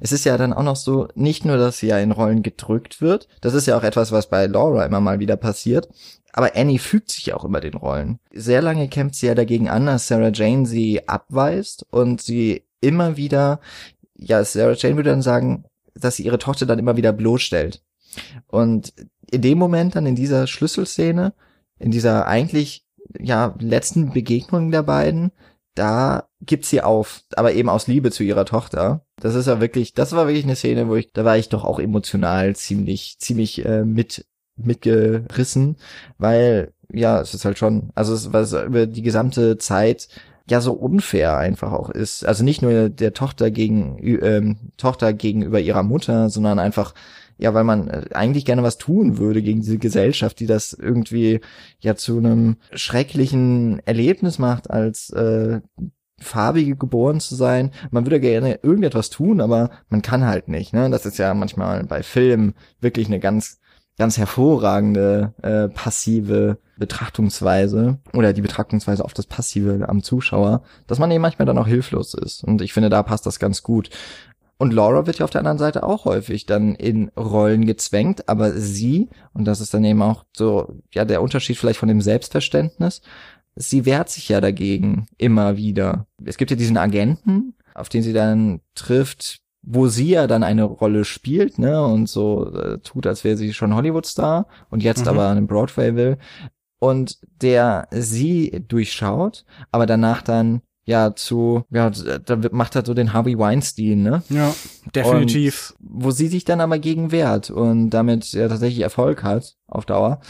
Es 0.00 0.12
ist 0.12 0.24
ja 0.24 0.36
dann 0.36 0.52
auch 0.52 0.62
noch 0.62 0.76
so, 0.76 1.08
nicht 1.14 1.44
nur, 1.44 1.56
dass 1.56 1.78
sie 1.78 1.88
ja 1.88 1.98
in 1.98 2.12
Rollen 2.12 2.42
gedrückt 2.42 3.00
wird, 3.00 3.28
das 3.40 3.54
ist 3.54 3.66
ja 3.66 3.76
auch 3.76 3.82
etwas, 3.82 4.12
was 4.12 4.28
bei 4.28 4.46
Laura 4.46 4.84
immer 4.84 5.00
mal 5.00 5.20
wieder 5.20 5.36
passiert, 5.36 5.88
aber 6.32 6.54
Annie 6.54 6.78
fügt 6.78 7.10
sich 7.10 7.32
auch 7.32 7.44
immer 7.44 7.60
den 7.60 7.74
Rollen. 7.74 8.18
Sehr 8.32 8.62
lange 8.62 8.88
kämpft 8.88 9.16
sie 9.16 9.26
ja 9.26 9.34
dagegen 9.34 9.68
an, 9.68 9.86
dass 9.86 10.08
Sarah 10.08 10.30
Jane 10.32 10.66
sie 10.66 11.08
abweist 11.08 11.86
und 11.90 12.20
sie 12.20 12.64
immer 12.80 13.16
wieder, 13.16 13.60
ja, 14.16 14.44
Sarah 14.44 14.74
Jane 14.76 14.96
würde 14.96 15.10
dann 15.10 15.22
sagen, 15.22 15.64
dass 15.94 16.16
sie 16.16 16.24
ihre 16.24 16.38
Tochter 16.38 16.66
dann 16.66 16.78
immer 16.78 16.96
wieder 16.96 17.12
bloßstellt. 17.12 17.82
Und 18.46 18.92
in 19.30 19.42
dem 19.42 19.58
Moment 19.58 19.96
dann 19.96 20.06
in 20.06 20.14
dieser 20.14 20.46
Schlüsselszene, 20.46 21.32
in 21.78 21.90
dieser 21.90 22.26
eigentlich, 22.26 22.84
ja, 23.18 23.54
letzten 23.58 24.12
Begegnung 24.12 24.70
der 24.70 24.82
beiden, 24.82 25.32
da 25.74 26.29
gibt 26.40 26.64
sie 26.64 26.82
auf, 26.82 27.22
aber 27.36 27.52
eben 27.52 27.68
aus 27.68 27.86
Liebe 27.86 28.10
zu 28.10 28.22
ihrer 28.22 28.44
Tochter. 28.44 29.04
Das 29.16 29.34
ist 29.34 29.46
ja 29.46 29.60
wirklich, 29.60 29.94
das 29.94 30.12
war 30.12 30.26
wirklich 30.26 30.44
eine 30.44 30.56
Szene, 30.56 30.88
wo 30.88 30.96
ich, 30.96 31.12
da 31.12 31.24
war 31.24 31.36
ich 31.36 31.48
doch 31.48 31.64
auch 31.64 31.78
emotional 31.78 32.56
ziemlich, 32.56 33.16
ziemlich 33.18 33.64
äh, 33.64 33.84
mit 33.84 34.26
mitgerissen, 34.56 35.76
weil 36.18 36.72
ja, 36.92 37.20
es 37.20 37.34
ist 37.34 37.44
halt 37.44 37.58
schon, 37.58 37.90
also 37.94 38.12
es 38.12 38.32
was 38.32 38.52
über 38.52 38.86
die 38.86 39.02
gesamte 39.02 39.58
Zeit 39.58 40.08
ja 40.48 40.60
so 40.60 40.72
unfair 40.72 41.36
einfach 41.36 41.72
auch 41.72 41.88
ist. 41.90 42.26
Also 42.26 42.44
nicht 42.44 42.62
nur 42.62 42.88
der 42.88 43.14
Tochter 43.14 43.50
gegen 43.50 43.98
ähm, 44.02 44.72
Tochter 44.76 45.12
gegenüber 45.12 45.60
ihrer 45.60 45.82
Mutter, 45.82 46.28
sondern 46.30 46.58
einfach 46.58 46.94
ja, 47.40 47.54
weil 47.54 47.64
man 47.64 47.88
äh, 47.88 48.04
eigentlich 48.12 48.44
gerne 48.44 48.62
was 48.62 48.76
tun 48.76 49.16
würde 49.16 49.40
gegen 49.40 49.60
diese 49.62 49.78
Gesellschaft, 49.78 50.40
die 50.40 50.46
das 50.46 50.74
irgendwie 50.74 51.40
ja 51.80 51.96
zu 51.96 52.18
einem 52.18 52.56
schrecklichen 52.72 53.80
Erlebnis 53.86 54.38
macht, 54.38 54.70
als 54.70 55.08
äh, 55.10 55.60
farbige 56.20 56.76
geboren 56.76 57.20
zu 57.20 57.34
sein. 57.34 57.72
Man 57.90 58.06
würde 58.06 58.20
gerne 58.20 58.60
irgendetwas 58.62 59.10
tun, 59.10 59.40
aber 59.40 59.70
man 59.88 60.02
kann 60.02 60.26
halt 60.26 60.48
nicht. 60.48 60.72
Ne? 60.72 60.90
Das 60.90 61.06
ist 61.06 61.18
ja 61.18 61.34
manchmal 61.34 61.84
bei 61.84 62.02
Filmen 62.02 62.54
wirklich 62.80 63.06
eine 63.06 63.20
ganz 63.20 63.60
ganz 64.00 64.16
hervorragende 64.16 65.34
äh, 65.42 65.68
passive 65.68 66.56
Betrachtungsweise 66.78 67.98
oder 68.14 68.32
die 68.32 68.40
Betrachtungsweise 68.40 69.04
auf 69.04 69.12
das 69.12 69.26
Passive 69.26 69.86
am 69.86 70.02
Zuschauer, 70.02 70.62
dass 70.86 70.98
man 70.98 71.10
eben 71.10 71.20
manchmal 71.20 71.44
dann 71.44 71.58
auch 71.58 71.66
hilflos 71.66 72.14
ist. 72.14 72.42
Und 72.42 72.62
ich 72.62 72.72
finde, 72.72 72.88
da 72.88 73.02
passt 73.02 73.26
das 73.26 73.38
ganz 73.38 73.62
gut. 73.62 73.90
Und 74.56 74.72
Laura 74.72 75.06
wird 75.06 75.18
ja 75.18 75.24
auf 75.24 75.30
der 75.30 75.40
anderen 75.40 75.58
Seite 75.58 75.82
auch 75.82 76.06
häufig 76.06 76.46
dann 76.46 76.74
in 76.74 77.10
Rollen 77.10 77.66
gezwängt, 77.66 78.26
aber 78.28 78.52
sie, 78.52 79.10
und 79.34 79.44
das 79.44 79.60
ist 79.60 79.74
dann 79.74 79.84
eben 79.84 80.00
auch 80.00 80.24
so, 80.34 80.80
ja, 80.92 81.04
der 81.04 81.20
Unterschied 81.20 81.58
vielleicht 81.58 81.78
von 81.78 81.88
dem 81.88 82.00
Selbstverständnis, 82.00 83.02
sie 83.60 83.84
wehrt 83.84 84.08
sich 84.08 84.28
ja 84.28 84.40
dagegen 84.40 85.06
immer 85.18 85.56
wieder. 85.56 86.06
Es 86.24 86.36
gibt 86.38 86.50
ja 86.50 86.56
diesen 86.56 86.78
Agenten, 86.78 87.54
auf 87.74 87.88
den 87.88 88.02
sie 88.02 88.12
dann 88.14 88.60
trifft, 88.74 89.40
wo 89.62 89.88
sie 89.88 90.10
ja 90.10 90.26
dann 90.26 90.42
eine 90.42 90.64
Rolle 90.64 91.04
spielt, 91.04 91.58
ne, 91.58 91.84
und 91.84 92.08
so 92.08 92.50
äh, 92.54 92.78
tut, 92.78 93.06
als 93.06 93.22
wäre 93.24 93.36
sie 93.36 93.52
schon 93.52 93.74
Hollywood-Star 93.74 94.46
und 94.70 94.82
jetzt 94.82 95.02
Mhm. 95.02 95.08
aber 95.08 95.28
einen 95.28 95.46
Broadway 95.46 95.94
will. 95.94 96.16
Und 96.78 97.18
der 97.42 97.86
sie 97.90 98.64
durchschaut, 98.66 99.44
aber 99.70 99.84
danach 99.84 100.22
dann 100.22 100.62
ja 100.86 101.14
zu, 101.14 101.64
ja, 101.70 101.90
da 101.90 102.38
macht 102.52 102.74
er 102.74 102.86
so 102.86 102.94
den 102.94 103.12
Harvey 103.12 103.38
Weinstein, 103.38 104.02
ne? 104.02 104.22
ja, 104.30 104.54
definitiv. 104.94 105.74
Und 105.78 106.04
wo 106.04 106.10
sie 106.10 106.28
sich 106.28 106.46
dann 106.46 106.62
aber 106.62 106.78
gegen 106.78 107.12
wehrt 107.12 107.50
und 107.50 107.90
damit 107.90 108.32
ja 108.32 108.48
tatsächlich 108.48 108.80
Erfolg 108.80 109.22
hat 109.22 109.56
auf 109.66 109.84
Dauer. 109.84 110.20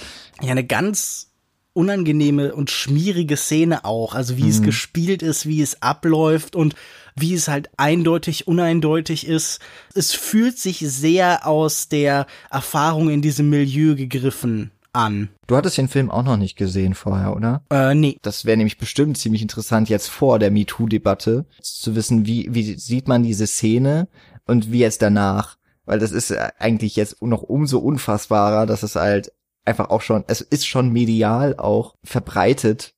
Ja, 0.43 0.51
eine 0.51 0.65
ganz 0.67 1.30
unangenehme 1.73 2.55
und 2.55 2.71
schmierige 2.71 3.37
Szene 3.37 3.85
auch. 3.85 4.15
Also 4.15 4.37
wie 4.37 4.49
es 4.49 4.61
Mhm. 4.61 4.65
gespielt 4.65 5.23
ist, 5.23 5.47
wie 5.47 5.63
es 5.63 5.83
abläuft 5.83 6.57
und 6.57 6.75
wie 7.17 7.35
es 7.35 7.49
halt 7.49 7.71
eindeutig, 7.77 8.47
uneindeutig 8.47 9.27
ist. 9.27 9.61
Es 9.95 10.13
fühlt 10.13 10.59
sich 10.59 10.79
sehr 10.81 11.47
aus 11.47 11.89
der 11.89 12.27
Erfahrung 12.51 13.11
in 13.11 13.23
diesem 13.23 13.51
Milieu 13.51 13.95
gegriffen 13.95 14.71
an. 14.93 15.29
Du 15.47 15.57
hattest 15.57 15.79
den 15.79 15.89
Film 15.89 16.11
auch 16.11 16.25
noch 16.25 16.37
nicht 16.37 16.57
gesehen 16.57 16.95
vorher, 16.95 17.37
oder? 17.37 17.63
Äh, 17.71 17.95
nee. 17.95 18.19
Das 18.23 18.45
wäre 18.45 18.57
nämlich 18.57 18.79
bestimmt 18.79 19.19
ziemlich 19.19 19.43
interessant 19.43 19.89
jetzt 19.89 20.09
vor 20.09 20.39
der 20.39 20.51
MeToo-Debatte 20.51 21.45
zu 21.61 21.95
wissen, 21.95 22.27
wie, 22.27 22.49
wie 22.53 22.77
sieht 22.77 23.07
man 23.07 23.23
diese 23.23 23.47
Szene 23.47 24.09
und 24.47 24.73
wie 24.73 24.81
jetzt 24.81 25.03
danach. 25.03 25.57
Weil 25.85 25.99
das 25.99 26.11
ist 26.13 26.31
äh, 26.31 26.49
eigentlich 26.59 26.97
jetzt 26.97 27.23
noch 27.23 27.43
umso 27.43 27.79
unfassbarer, 27.79 28.67
dass 28.67 28.83
es 28.83 28.95
halt 28.97 29.33
einfach 29.65 29.91
auch 29.91 30.01
schon, 30.03 30.25
es 30.27 30.41
ist 30.41 30.67
schon 30.67 30.93
medial 30.93 31.57
auch 31.57 31.95
verbreitet. 32.05 32.95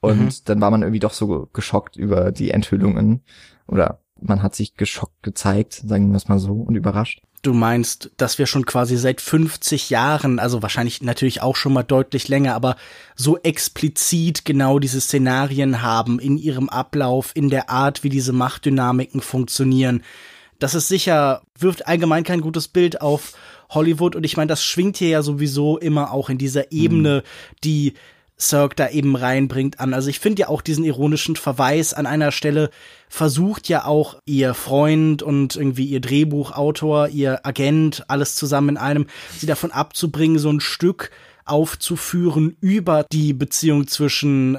Und 0.00 0.18
Mhm. 0.18 0.30
dann 0.44 0.60
war 0.60 0.70
man 0.70 0.82
irgendwie 0.82 1.00
doch 1.00 1.12
so 1.12 1.48
geschockt 1.52 1.96
über 1.96 2.32
die 2.32 2.50
Enthüllungen. 2.50 3.22
Oder 3.66 4.00
man 4.20 4.42
hat 4.42 4.54
sich 4.54 4.74
geschockt 4.74 5.22
gezeigt, 5.22 5.74
sagen 5.74 6.10
wir 6.10 6.16
es 6.16 6.28
mal 6.28 6.38
so, 6.38 6.52
und 6.54 6.74
überrascht. 6.74 7.20
Du 7.42 7.54
meinst, 7.54 8.10
dass 8.18 8.38
wir 8.38 8.46
schon 8.46 8.66
quasi 8.66 8.98
seit 8.98 9.22
50 9.22 9.88
Jahren, 9.88 10.38
also 10.38 10.60
wahrscheinlich 10.60 11.00
natürlich 11.00 11.40
auch 11.40 11.56
schon 11.56 11.72
mal 11.72 11.82
deutlich 11.82 12.28
länger, 12.28 12.54
aber 12.54 12.76
so 13.14 13.38
explizit 13.38 14.44
genau 14.44 14.78
diese 14.78 15.00
Szenarien 15.00 15.80
haben 15.80 16.18
in 16.18 16.36
ihrem 16.36 16.68
Ablauf, 16.68 17.30
in 17.34 17.48
der 17.48 17.70
Art, 17.70 18.02
wie 18.04 18.10
diese 18.10 18.32
Machtdynamiken 18.34 19.22
funktionieren. 19.22 20.02
Das 20.58 20.74
ist 20.74 20.88
sicher, 20.88 21.40
wirft 21.58 21.86
allgemein 21.86 22.24
kein 22.24 22.42
gutes 22.42 22.68
Bild 22.68 23.00
auf 23.00 23.32
Hollywood 23.70 24.16
und 24.16 24.24
ich 24.24 24.36
meine, 24.36 24.48
das 24.48 24.62
schwingt 24.62 24.96
hier 24.98 25.08
ja 25.08 25.22
sowieso 25.22 25.78
immer 25.78 26.12
auch 26.12 26.28
in 26.28 26.38
dieser 26.38 26.72
Ebene, 26.72 27.22
die 27.64 27.94
Cirque 28.40 28.74
da 28.74 28.88
eben 28.88 29.16
reinbringt 29.16 29.80
an. 29.80 29.92
Also 29.94 30.08
ich 30.08 30.18
finde 30.18 30.40
ja 30.40 30.48
auch 30.48 30.62
diesen 30.62 30.84
ironischen 30.84 31.36
Verweis 31.36 31.92
an 31.92 32.06
einer 32.06 32.32
Stelle 32.32 32.70
versucht 33.08 33.68
ja 33.68 33.84
auch 33.84 34.16
ihr 34.24 34.54
Freund 34.54 35.22
und 35.22 35.56
irgendwie 35.56 35.84
ihr 35.84 36.00
Drehbuchautor, 36.00 37.08
ihr 37.08 37.44
Agent, 37.44 38.04
alles 38.08 38.34
zusammen 38.34 38.70
in 38.70 38.76
einem, 38.78 39.06
sie 39.36 39.46
davon 39.46 39.72
abzubringen, 39.72 40.38
so 40.38 40.50
ein 40.50 40.60
Stück 40.60 41.10
aufzuführen 41.44 42.56
über 42.60 43.04
die 43.12 43.32
Beziehung 43.32 43.86
zwischen 43.86 44.58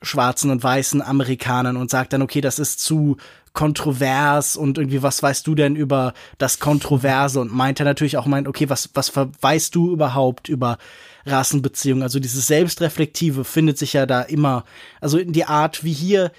schwarzen 0.00 0.50
und 0.50 0.62
weißen 0.62 1.02
Amerikanern 1.02 1.76
und 1.76 1.90
sagt 1.90 2.12
dann, 2.12 2.22
okay, 2.22 2.40
das 2.40 2.58
ist 2.58 2.80
zu 2.80 3.16
kontrovers 3.58 4.56
und 4.56 4.78
irgendwie, 4.78 5.02
was 5.02 5.20
weißt 5.20 5.44
du 5.44 5.56
denn 5.56 5.74
über 5.74 6.14
das 6.38 6.60
Kontroverse? 6.60 7.40
Und 7.40 7.52
meint 7.52 7.80
er 7.80 7.84
natürlich 7.86 8.16
auch, 8.16 8.26
meint, 8.26 8.46
okay, 8.46 8.70
was, 8.70 8.90
was 8.94 9.10
weißt 9.16 9.74
du 9.74 9.90
überhaupt 9.92 10.48
über 10.48 10.78
Rassenbeziehungen? 11.26 12.04
Also 12.04 12.20
dieses 12.20 12.46
Selbstreflektive 12.46 13.42
findet 13.42 13.76
sich 13.76 13.94
ja 13.94 14.06
da 14.06 14.22
immer, 14.22 14.64
also 15.00 15.18
in 15.18 15.32
die 15.32 15.44
Art, 15.44 15.82
wie 15.82 15.92
hier 15.92 16.30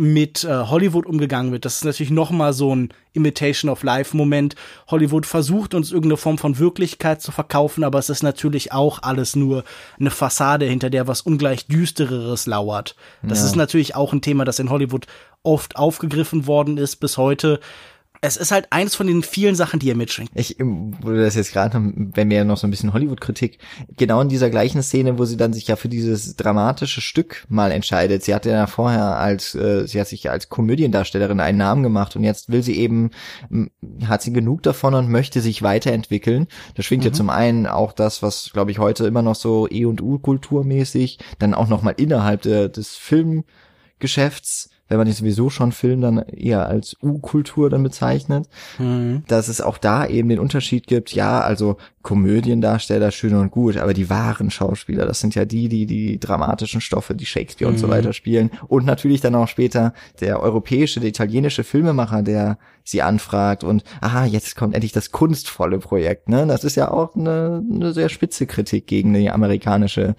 mit 0.00 0.44
äh, 0.44 0.48
Hollywood 0.48 1.06
umgegangen 1.06 1.50
wird. 1.50 1.64
Das 1.64 1.76
ist 1.78 1.84
natürlich 1.84 2.10
noch 2.12 2.30
mal 2.30 2.52
so 2.52 2.72
ein 2.74 2.90
Imitation 3.14 3.68
of 3.68 3.82
Life 3.82 4.16
Moment. 4.16 4.54
Hollywood 4.86 5.26
versucht 5.26 5.74
uns 5.74 5.90
irgendeine 5.90 6.16
Form 6.16 6.38
von 6.38 6.60
Wirklichkeit 6.60 7.20
zu 7.20 7.32
verkaufen, 7.32 7.82
aber 7.82 7.98
es 7.98 8.08
ist 8.08 8.22
natürlich 8.22 8.70
auch 8.70 9.02
alles 9.02 9.34
nur 9.34 9.64
eine 9.98 10.10
Fassade, 10.10 10.66
hinter 10.66 10.88
der 10.88 11.08
was 11.08 11.22
ungleich 11.22 11.66
düstereres 11.66 12.46
lauert. 12.46 12.94
Das 13.24 13.40
Ja. 13.40 13.46
ist 13.46 13.56
natürlich 13.56 13.96
auch 13.96 14.12
ein 14.12 14.20
Thema, 14.20 14.44
das 14.44 14.60
in 14.60 14.70
Hollywood 14.70 15.06
oft 15.48 15.76
aufgegriffen 15.76 16.46
worden 16.46 16.76
ist 16.76 16.96
bis 16.96 17.16
heute. 17.16 17.58
es 18.20 18.36
ist 18.36 18.50
halt 18.50 18.66
eins 18.70 18.96
von 18.96 19.06
den 19.06 19.22
vielen 19.22 19.54
Sachen, 19.54 19.78
die 19.78 19.88
er 19.88 19.96
mitschwingt. 19.96 20.30
Ich 20.34 20.56
wurde 20.58 21.22
das 21.22 21.36
jetzt 21.36 21.52
gerade, 21.52 21.80
wenn 21.94 22.28
wir 22.28 22.38
ja 22.38 22.44
noch 22.44 22.56
so 22.56 22.66
ein 22.66 22.70
bisschen 22.70 22.92
Hollywood-Kritik, 22.92 23.60
genau 23.96 24.20
in 24.20 24.28
dieser 24.28 24.50
gleichen 24.50 24.82
Szene, 24.82 25.18
wo 25.18 25.24
sie 25.24 25.36
dann 25.36 25.52
sich 25.52 25.68
ja 25.68 25.76
für 25.76 25.88
dieses 25.88 26.34
dramatische 26.34 27.00
Stück 27.00 27.46
mal 27.48 27.70
entscheidet. 27.70 28.24
Sie 28.24 28.34
hatte 28.34 28.50
ja 28.50 28.66
vorher 28.66 29.18
als, 29.18 29.54
äh, 29.54 29.86
sie 29.86 30.00
hat 30.00 30.08
sich 30.08 30.24
ja 30.24 30.32
als 30.32 30.48
Komödiendarstellerin 30.48 31.38
einen 31.38 31.58
Namen 31.58 31.84
gemacht 31.84 32.16
und 32.16 32.24
jetzt 32.24 32.50
will 32.50 32.64
sie 32.64 32.76
eben, 32.76 33.10
hat 34.04 34.20
sie 34.20 34.32
genug 34.32 34.64
davon 34.64 34.94
und 34.94 35.08
möchte 35.08 35.40
sich 35.40 35.62
weiterentwickeln. 35.62 36.48
Da 36.74 36.82
schwingt 36.82 37.04
mhm. 37.04 37.10
ja 37.10 37.12
zum 37.12 37.30
einen 37.30 37.66
auch 37.66 37.92
das, 37.92 38.20
was, 38.20 38.50
glaube 38.52 38.72
ich, 38.72 38.80
heute 38.80 39.06
immer 39.06 39.22
noch 39.22 39.36
so 39.36 39.68
E- 39.70 39.86
und 39.86 40.02
U-Kulturmäßig, 40.02 41.20
dann 41.38 41.54
auch 41.54 41.68
nochmal 41.68 41.94
innerhalb 41.96 42.42
de, 42.42 42.68
des 42.68 42.96
Filmgeschäfts 42.96 44.70
wenn 44.88 44.96
man 44.98 45.06
nicht 45.06 45.18
sowieso 45.18 45.50
schon 45.50 45.72
Film 45.72 46.00
dann 46.00 46.18
eher 46.18 46.66
als 46.66 46.96
U-Kultur 47.02 47.70
dann 47.70 47.82
bezeichnet, 47.82 48.48
mhm. 48.78 49.22
dass 49.28 49.48
es 49.48 49.60
auch 49.60 49.78
da 49.78 50.06
eben 50.06 50.28
den 50.28 50.38
Unterschied 50.38 50.86
gibt, 50.86 51.12
ja, 51.14 51.40
also 51.40 51.76
Komödiendarsteller 52.02 53.10
schön 53.10 53.34
und 53.34 53.50
gut, 53.50 53.76
aber 53.76 53.92
die 53.92 54.08
wahren 54.08 54.50
Schauspieler, 54.50 55.04
das 55.04 55.20
sind 55.20 55.34
ja 55.34 55.44
die, 55.44 55.68
die 55.68 55.84
die 55.84 56.18
dramatischen 56.18 56.80
Stoffe, 56.80 57.14
die 57.14 57.26
Shakespeare 57.26 57.70
mhm. 57.70 57.74
und 57.74 57.80
so 57.80 57.86
mhm. 57.86 57.90
weiter 57.90 58.12
spielen 58.14 58.50
und 58.66 58.86
natürlich 58.86 59.20
dann 59.20 59.34
auch 59.34 59.48
später 59.48 59.92
der 60.20 60.40
europäische, 60.40 61.00
der 61.00 61.10
italienische 61.10 61.64
Filmemacher, 61.64 62.22
der 62.22 62.58
sie 62.82 63.02
anfragt 63.02 63.64
und 63.64 63.84
aha, 64.00 64.24
jetzt 64.24 64.56
kommt 64.56 64.74
endlich 64.74 64.92
das 64.92 65.12
kunstvolle 65.12 65.78
Projekt, 65.78 66.30
ne? 66.30 66.46
Das 66.46 66.64
ist 66.64 66.76
ja 66.76 66.90
auch 66.90 67.14
eine, 67.14 67.62
eine 67.70 67.92
sehr 67.92 68.08
spitze 68.08 68.46
Kritik 68.46 68.86
gegen 68.86 69.12
die 69.12 69.30
amerikanische 69.30 70.14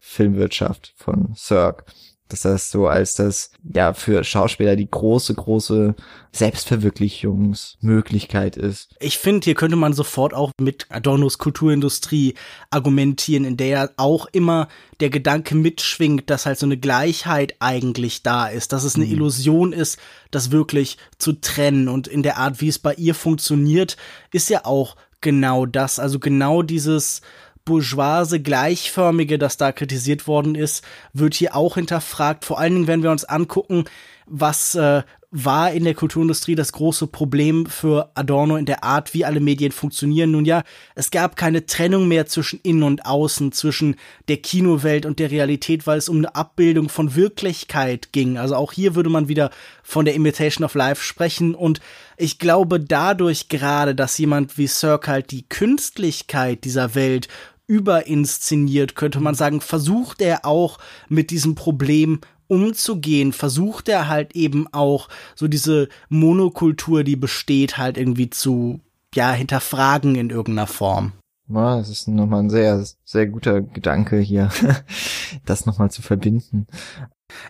Filmwirtschaft 0.00 0.94
von 0.96 1.34
Cirque 1.36 1.84
dass 2.28 2.42
das 2.42 2.70
so 2.70 2.86
als 2.88 3.14
das, 3.14 3.52
ja, 3.74 3.94
für 3.94 4.22
Schauspieler 4.24 4.76
die 4.76 4.90
große, 4.90 5.34
große 5.34 5.94
Selbstverwirklichungsmöglichkeit 6.32 8.56
ist. 8.56 8.96
Ich 9.00 9.18
finde, 9.18 9.44
hier 9.44 9.54
könnte 9.54 9.76
man 9.76 9.92
sofort 9.92 10.34
auch 10.34 10.50
mit 10.60 10.86
Adornos 10.88 11.38
Kulturindustrie 11.38 12.34
argumentieren, 12.70 13.44
in 13.44 13.56
der 13.56 13.92
auch 13.96 14.26
immer 14.32 14.66
der 15.00 15.10
Gedanke 15.10 15.54
mitschwingt, 15.54 16.28
dass 16.28 16.46
halt 16.46 16.58
so 16.58 16.66
eine 16.66 16.78
Gleichheit 16.78 17.54
eigentlich 17.60 18.24
da 18.24 18.48
ist, 18.48 18.72
dass 18.72 18.82
es 18.84 18.96
eine 18.96 19.06
mhm. 19.06 19.12
Illusion 19.12 19.72
ist, 19.72 20.00
das 20.30 20.50
wirklich 20.50 20.98
zu 21.18 21.34
trennen 21.34 21.88
und 21.88 22.08
in 22.08 22.24
der 22.24 22.38
Art, 22.38 22.60
wie 22.60 22.68
es 22.68 22.80
bei 22.80 22.94
ihr 22.94 23.14
funktioniert, 23.14 23.96
ist 24.32 24.50
ja 24.50 24.64
auch 24.64 24.96
genau 25.20 25.66
das, 25.66 25.98
also 25.98 26.18
genau 26.18 26.62
dieses, 26.62 27.20
bourgeoise, 27.66 28.40
gleichförmige, 28.40 29.38
das 29.38 29.58
da 29.58 29.72
kritisiert 29.72 30.26
worden 30.26 30.54
ist, 30.54 30.82
wird 31.12 31.34
hier 31.34 31.54
auch 31.54 31.74
hinterfragt. 31.74 32.46
Vor 32.46 32.58
allen 32.58 32.72
Dingen, 32.72 32.86
wenn 32.86 33.02
wir 33.02 33.10
uns 33.10 33.24
angucken, 33.24 33.84
was 34.26 34.74
äh, 34.74 35.02
war 35.30 35.72
in 35.72 35.84
der 35.84 35.94
Kulturindustrie 35.94 36.54
das 36.54 36.72
große 36.72 37.08
Problem 37.08 37.66
für 37.66 38.10
Adorno 38.14 38.56
in 38.56 38.64
der 38.64 38.84
Art, 38.84 39.12
wie 39.12 39.24
alle 39.24 39.40
Medien 39.40 39.72
funktionieren. 39.72 40.30
Nun 40.30 40.44
ja, 40.44 40.62
es 40.94 41.10
gab 41.10 41.36
keine 41.36 41.66
Trennung 41.66 42.08
mehr 42.08 42.26
zwischen 42.26 42.60
Innen 42.62 42.84
und 42.84 43.04
Außen, 43.04 43.52
zwischen 43.52 43.96
der 44.28 44.38
Kinowelt 44.38 45.04
und 45.04 45.18
der 45.18 45.30
Realität, 45.30 45.86
weil 45.86 45.98
es 45.98 46.08
um 46.08 46.18
eine 46.18 46.34
Abbildung 46.34 46.88
von 46.88 47.16
Wirklichkeit 47.16 48.12
ging. 48.12 48.38
Also 48.38 48.54
auch 48.54 48.72
hier 48.72 48.94
würde 48.94 49.10
man 49.10 49.28
wieder 49.28 49.50
von 49.82 50.04
der 50.04 50.14
Imitation 50.14 50.64
of 50.64 50.74
Life 50.74 51.02
sprechen 51.02 51.54
und 51.54 51.80
ich 52.16 52.38
glaube 52.38 52.80
dadurch 52.80 53.48
gerade, 53.48 53.94
dass 53.94 54.16
jemand 54.16 54.56
wie 54.56 54.68
Cirque 54.68 55.08
halt 55.08 55.32
die 55.32 55.46
Künstlichkeit 55.46 56.64
dieser 56.64 56.94
Welt 56.94 57.28
überinszeniert, 57.66 58.94
könnte 58.94 59.20
man 59.20 59.34
sagen, 59.34 59.60
versucht 59.60 60.22
er 60.22 60.44
auch 60.44 60.78
mit 61.08 61.30
diesem 61.30 61.54
Problem 61.54 62.20
umzugehen, 62.48 63.32
versucht 63.32 63.88
er 63.88 64.08
halt 64.08 64.36
eben 64.36 64.66
auch 64.72 65.08
so 65.34 65.48
diese 65.48 65.88
Monokultur, 66.08 67.02
die 67.02 67.16
besteht, 67.16 67.76
halt 67.76 67.98
irgendwie 67.98 68.30
zu, 68.30 68.80
ja, 69.14 69.32
hinterfragen 69.32 70.14
in 70.14 70.30
irgendeiner 70.30 70.68
Form. 70.68 71.12
Ja, 71.48 71.76
das 71.78 71.88
ist 71.88 72.08
nochmal 72.08 72.40
ein 72.40 72.50
sehr, 72.50 72.84
sehr 73.04 73.26
guter 73.26 73.62
Gedanke 73.62 74.18
hier, 74.18 74.50
das 75.46 75.66
nochmal 75.66 75.90
zu 75.90 76.02
verbinden. 76.02 76.66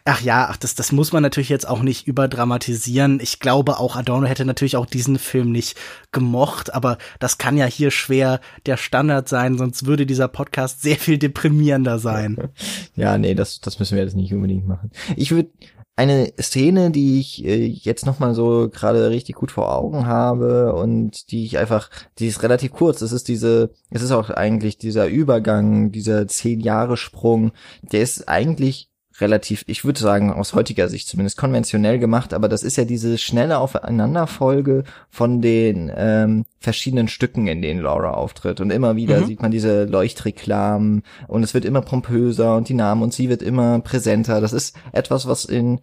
Ach 0.05 0.20
ja, 0.20 0.49
ach, 0.51 0.57
das, 0.57 0.74
das 0.74 0.93
muss 0.93 1.12
man 1.12 1.22
natürlich 1.22 1.49
jetzt 1.49 1.68
auch 1.68 1.83
nicht 1.83 2.07
überdramatisieren. 2.07 3.20
Ich 3.20 3.41
glaube 3.41 3.79
auch, 3.79 3.97
Adorno 3.97 4.27
hätte 4.27 4.45
natürlich 4.45 4.77
auch 4.77 4.87
diesen 4.87 5.18
Film 5.18 5.53
nicht 5.53 5.77
gemocht, 6.12 6.72
aber 6.72 6.97
das 7.18 7.39
kann 7.39 7.57
ja 7.57 7.66
hier 7.66 7.91
schwer 7.91 8.41
der 8.64 8.77
Standard 8.77 9.29
sein, 9.29 9.59
sonst 9.59 9.87
würde 9.87 10.07
dieser 10.07 10.29
Podcast 10.29 10.83
sehr 10.83 10.97
viel 10.97 11.18
deprimierender 11.18 11.99
sein. 11.99 12.37
Ja, 12.95 13.18
nee, 13.18 13.35
das, 13.35 13.61
das 13.61 13.79
müssen 13.79 13.97
wir 13.97 14.03
jetzt 14.03 14.16
nicht 14.16 14.33
unbedingt 14.33 14.66
machen. 14.66 14.91
Ich 15.16 15.31
würde 15.33 15.51
eine 15.97 16.33
Szene, 16.41 16.91
die 16.91 17.18
ich 17.20 17.45
äh, 17.45 17.66
jetzt 17.66 18.07
nochmal 18.07 18.35
so 18.35 18.68
gerade 18.70 19.11
richtig 19.11 19.35
gut 19.35 19.51
vor 19.51 19.74
Augen 19.74 20.07
habe 20.07 20.74
und 20.74 21.31
die 21.31 21.45
ich 21.45 21.59
einfach, 21.59 21.91
die 22.18 22.27
ist 22.27 22.43
relativ 22.43 22.72
kurz. 22.72 23.01
Das 23.01 23.12
ist 23.12 23.29
diese, 23.29 23.70
es 23.91 24.03
ist 24.03 24.12
auch 24.12 24.31
eigentlich 24.31 24.79
dieser 24.79 25.07
Übergang, 25.09 25.93
dieser 25.93 26.29
zehn 26.29 26.61
Jahre 26.61 26.97
Sprung, 26.97 27.53
der 27.81 28.03
ist 28.03 28.29
eigentlich 28.29 28.91
relativ, 29.21 29.64
ich 29.67 29.85
würde 29.85 30.01
sagen, 30.01 30.33
aus 30.33 30.55
heutiger 30.55 30.89
Sicht 30.89 31.09
zumindest 31.09 31.37
konventionell 31.37 31.99
gemacht, 31.99 32.35
aber 32.35 32.49
das 32.49 32.62
ist 32.62 32.77
ja 32.77 32.85
diese 32.85 33.19
schnelle 33.19 33.59
Aufeinanderfolge 33.59 34.85
von 35.09 35.41
den 35.41 35.91
ähm, 35.95 36.45
verschiedenen 36.59 37.09
Stücken, 37.09 37.47
in 37.47 37.62
denen 37.62 37.81
Laura 37.81 38.12
auftritt. 38.12 38.61
Und 38.61 38.71
immer 38.71 38.97
wieder 38.97 39.21
mhm. 39.21 39.27
sieht 39.27 39.43
man 39.43 39.51
diese 39.51 39.85
Leuchtreklamen 39.85 41.03
und 41.29 41.43
es 41.43 41.55
wird 41.55 41.64
immer 41.64 41.81
pompöser 41.81 42.57
und 42.57 42.69
die 42.69 42.75
Namen 42.75 43.03
und 43.03 43.14
sie 43.14 43.29
wird 43.29 43.43
immer 43.43 43.81
präsenter. 43.81 44.41
Das 44.41 44.53
ist 44.53 44.77
etwas, 44.93 45.27
was 45.27 45.45
in 45.45 45.81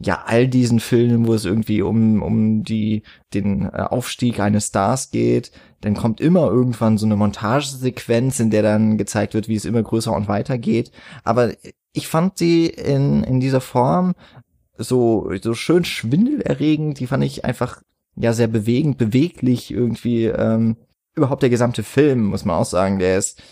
ja 0.00 0.22
all 0.26 0.46
diesen 0.46 0.80
Filmen, 0.80 1.26
wo 1.26 1.34
es 1.34 1.44
irgendwie 1.44 1.82
um 1.82 2.22
um 2.22 2.62
die 2.62 3.02
den 3.34 3.64
äh, 3.64 3.82
Aufstieg 3.82 4.40
eines 4.40 4.68
Stars 4.68 5.10
geht, 5.10 5.50
dann 5.80 5.94
kommt 5.94 6.20
immer 6.20 6.46
irgendwann 6.46 6.98
so 6.98 7.06
eine 7.06 7.16
Montagesequenz, 7.16 8.40
in 8.40 8.50
der 8.50 8.62
dann 8.62 8.98
gezeigt 8.98 9.34
wird, 9.34 9.48
wie 9.48 9.56
es 9.56 9.64
immer 9.64 9.82
größer 9.82 10.12
und 10.12 10.28
weiter 10.28 10.58
geht. 10.58 10.92
Aber 11.24 11.52
ich 11.92 12.08
fand 12.08 12.38
sie 12.38 12.66
in, 12.66 13.24
in 13.24 13.40
dieser 13.40 13.60
Form 13.60 14.14
so, 14.76 15.30
so 15.42 15.54
schön 15.54 15.84
schwindelerregend, 15.84 17.00
die 17.00 17.06
fand 17.06 17.24
ich 17.24 17.44
einfach 17.44 17.82
ja 18.16 18.32
sehr 18.32 18.46
bewegend, 18.46 18.98
beweglich 18.98 19.70
irgendwie, 19.70 20.26
ähm, 20.26 20.76
überhaupt 21.14 21.42
der 21.42 21.50
gesamte 21.50 21.82
Film, 21.82 22.26
muss 22.26 22.44
man 22.44 22.56
auch 22.56 22.64
sagen, 22.64 22.98
der 22.98 23.18
ist, 23.18 23.42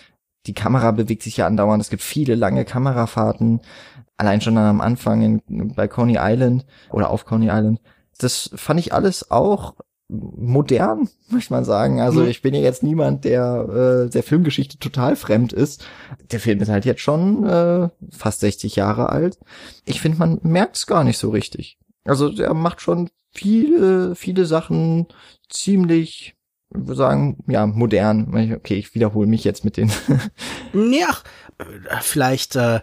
die 0.46 0.54
Kamera 0.54 0.92
bewegt 0.92 1.22
sich 1.22 1.36
ja 1.36 1.46
andauernd, 1.46 1.82
es 1.82 1.90
gibt 1.90 2.02
viele 2.02 2.36
lange 2.36 2.64
Kamerafahrten, 2.64 3.60
allein 4.16 4.40
schon 4.40 4.56
am 4.56 4.80
Anfang 4.80 5.22
in, 5.22 5.74
bei 5.74 5.88
Coney 5.88 6.16
Island 6.18 6.64
oder 6.90 7.10
auf 7.10 7.24
Coney 7.24 7.46
Island. 7.46 7.80
Das 8.18 8.50
fand 8.54 8.80
ich 8.80 8.94
alles 8.94 9.30
auch 9.30 9.74
modern, 10.08 11.08
möchte 11.30 11.52
man 11.52 11.64
sagen. 11.64 12.00
Also 12.00 12.22
mhm. 12.22 12.28
ich 12.28 12.42
bin 12.42 12.54
ja 12.54 12.60
jetzt 12.60 12.82
niemand, 12.82 13.24
der 13.24 14.06
äh, 14.06 14.10
der 14.10 14.22
Filmgeschichte 14.22 14.78
total 14.78 15.16
fremd 15.16 15.52
ist. 15.52 15.84
Der 16.30 16.40
Film 16.40 16.60
ist 16.60 16.68
halt 16.68 16.84
jetzt 16.84 17.00
schon 17.00 17.44
äh, 17.44 17.88
fast 18.10 18.40
60 18.40 18.76
Jahre 18.76 19.10
alt. 19.10 19.38
Ich 19.84 20.00
finde, 20.00 20.18
man 20.18 20.38
merkt 20.42 20.76
es 20.76 20.86
gar 20.86 21.04
nicht 21.04 21.18
so 21.18 21.30
richtig. 21.30 21.78
Also 22.04 22.30
er 22.30 22.54
macht 22.54 22.80
schon 22.80 23.10
viele, 23.32 24.14
viele 24.14 24.46
Sachen 24.46 25.06
ziemlich 25.48 26.36
ich 26.70 26.80
würde 26.80 26.96
sagen, 26.96 27.38
ja, 27.46 27.66
modern. 27.66 28.54
Okay, 28.54 28.74
ich 28.74 28.94
wiederhole 28.94 29.26
mich 29.26 29.44
jetzt 29.44 29.64
mit 29.64 29.76
den. 29.76 29.90
ja, 30.72 31.16
vielleicht 32.00 32.56
äh, 32.56 32.80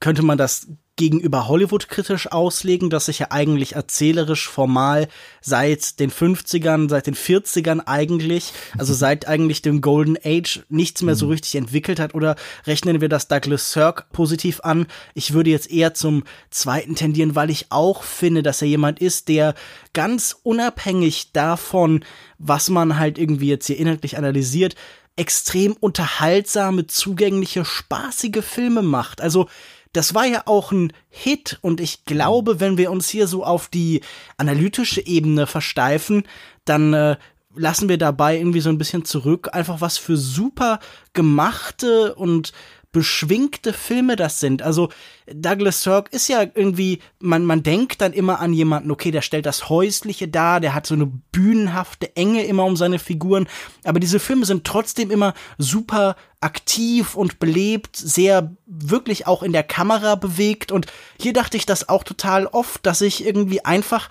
könnte 0.00 0.22
man 0.22 0.38
das 0.38 0.68
gegenüber 0.98 1.48
Hollywood 1.48 1.88
kritisch 1.88 2.30
auslegen, 2.30 2.90
dass 2.90 3.06
sich 3.06 3.20
ja 3.20 3.28
eigentlich 3.30 3.76
erzählerisch 3.76 4.48
formal 4.48 5.08
seit 5.40 6.00
den 6.00 6.10
50ern, 6.10 6.90
seit 6.90 7.06
den 7.06 7.14
40ern 7.14 7.82
eigentlich, 7.86 8.52
also 8.76 8.92
mhm. 8.92 8.98
seit 8.98 9.28
eigentlich 9.28 9.62
dem 9.62 9.80
Golden 9.80 10.18
Age 10.22 10.60
nichts 10.68 11.00
mehr 11.00 11.14
so 11.14 11.26
mhm. 11.26 11.32
richtig 11.32 11.54
entwickelt 11.54 12.00
hat 12.00 12.14
oder 12.14 12.36
rechnen 12.66 13.00
wir 13.00 13.08
das 13.08 13.28
Douglas 13.28 13.72
Sirk 13.72 14.10
positiv 14.12 14.60
an? 14.64 14.86
Ich 15.14 15.32
würde 15.32 15.50
jetzt 15.50 15.70
eher 15.70 15.94
zum 15.94 16.24
zweiten 16.50 16.96
tendieren, 16.96 17.36
weil 17.36 17.48
ich 17.48 17.66
auch 17.70 18.02
finde, 18.02 18.42
dass 18.42 18.60
er 18.60 18.68
jemand 18.68 18.98
ist, 18.98 19.28
der 19.28 19.54
ganz 19.94 20.36
unabhängig 20.42 21.32
davon, 21.32 22.04
was 22.38 22.70
man 22.70 22.98
halt 22.98 23.18
irgendwie 23.18 23.48
jetzt 23.48 23.68
hier 23.68 23.78
inhaltlich 23.78 24.18
analysiert, 24.18 24.74
extrem 25.14 25.74
unterhaltsame, 25.74 26.86
zugängliche, 26.86 27.64
spaßige 27.64 28.44
Filme 28.44 28.82
macht. 28.82 29.20
Also 29.20 29.48
das 29.92 30.14
war 30.14 30.26
ja 30.26 30.42
auch 30.46 30.72
ein 30.72 30.92
Hit 31.08 31.58
und 31.62 31.80
ich 31.80 32.04
glaube, 32.04 32.60
wenn 32.60 32.76
wir 32.78 32.90
uns 32.90 33.08
hier 33.08 33.26
so 33.26 33.44
auf 33.44 33.68
die 33.68 34.02
analytische 34.36 35.04
Ebene 35.06 35.46
versteifen, 35.46 36.24
dann 36.64 36.92
äh, 36.92 37.16
lassen 37.54 37.88
wir 37.88 37.98
dabei 37.98 38.36
irgendwie 38.36 38.60
so 38.60 38.68
ein 38.68 38.78
bisschen 38.78 39.04
zurück, 39.04 39.48
einfach 39.52 39.80
was 39.80 39.98
für 39.98 40.16
super 40.16 40.78
gemachte 41.12 42.14
und 42.14 42.52
beschwingte 42.98 43.72
Filme 43.72 44.16
das 44.16 44.40
sind. 44.40 44.60
Also 44.60 44.88
Douglas 45.32 45.84
Sirk 45.84 46.12
ist 46.12 46.26
ja 46.26 46.42
irgendwie, 46.42 46.98
man, 47.20 47.44
man 47.44 47.62
denkt 47.62 48.00
dann 48.00 48.12
immer 48.12 48.40
an 48.40 48.52
jemanden, 48.52 48.90
okay, 48.90 49.12
der 49.12 49.22
stellt 49.22 49.46
das 49.46 49.68
Häusliche 49.68 50.26
dar, 50.26 50.58
der 50.58 50.74
hat 50.74 50.84
so 50.84 50.96
eine 50.96 51.06
bühnenhafte 51.06 52.16
Enge 52.16 52.42
immer 52.42 52.64
um 52.64 52.76
seine 52.76 52.98
Figuren, 52.98 53.46
aber 53.84 54.00
diese 54.00 54.18
Filme 54.18 54.46
sind 54.46 54.64
trotzdem 54.64 55.12
immer 55.12 55.34
super 55.58 56.16
aktiv 56.40 57.14
und 57.14 57.38
belebt, 57.38 57.94
sehr 57.94 58.56
wirklich 58.66 59.28
auch 59.28 59.44
in 59.44 59.52
der 59.52 59.62
Kamera 59.62 60.16
bewegt 60.16 60.72
und 60.72 60.88
hier 61.20 61.32
dachte 61.32 61.56
ich 61.56 61.66
das 61.66 61.88
auch 61.88 62.02
total 62.02 62.48
oft, 62.48 62.84
dass 62.84 63.00
ich 63.00 63.24
irgendwie 63.24 63.64
einfach 63.64 64.08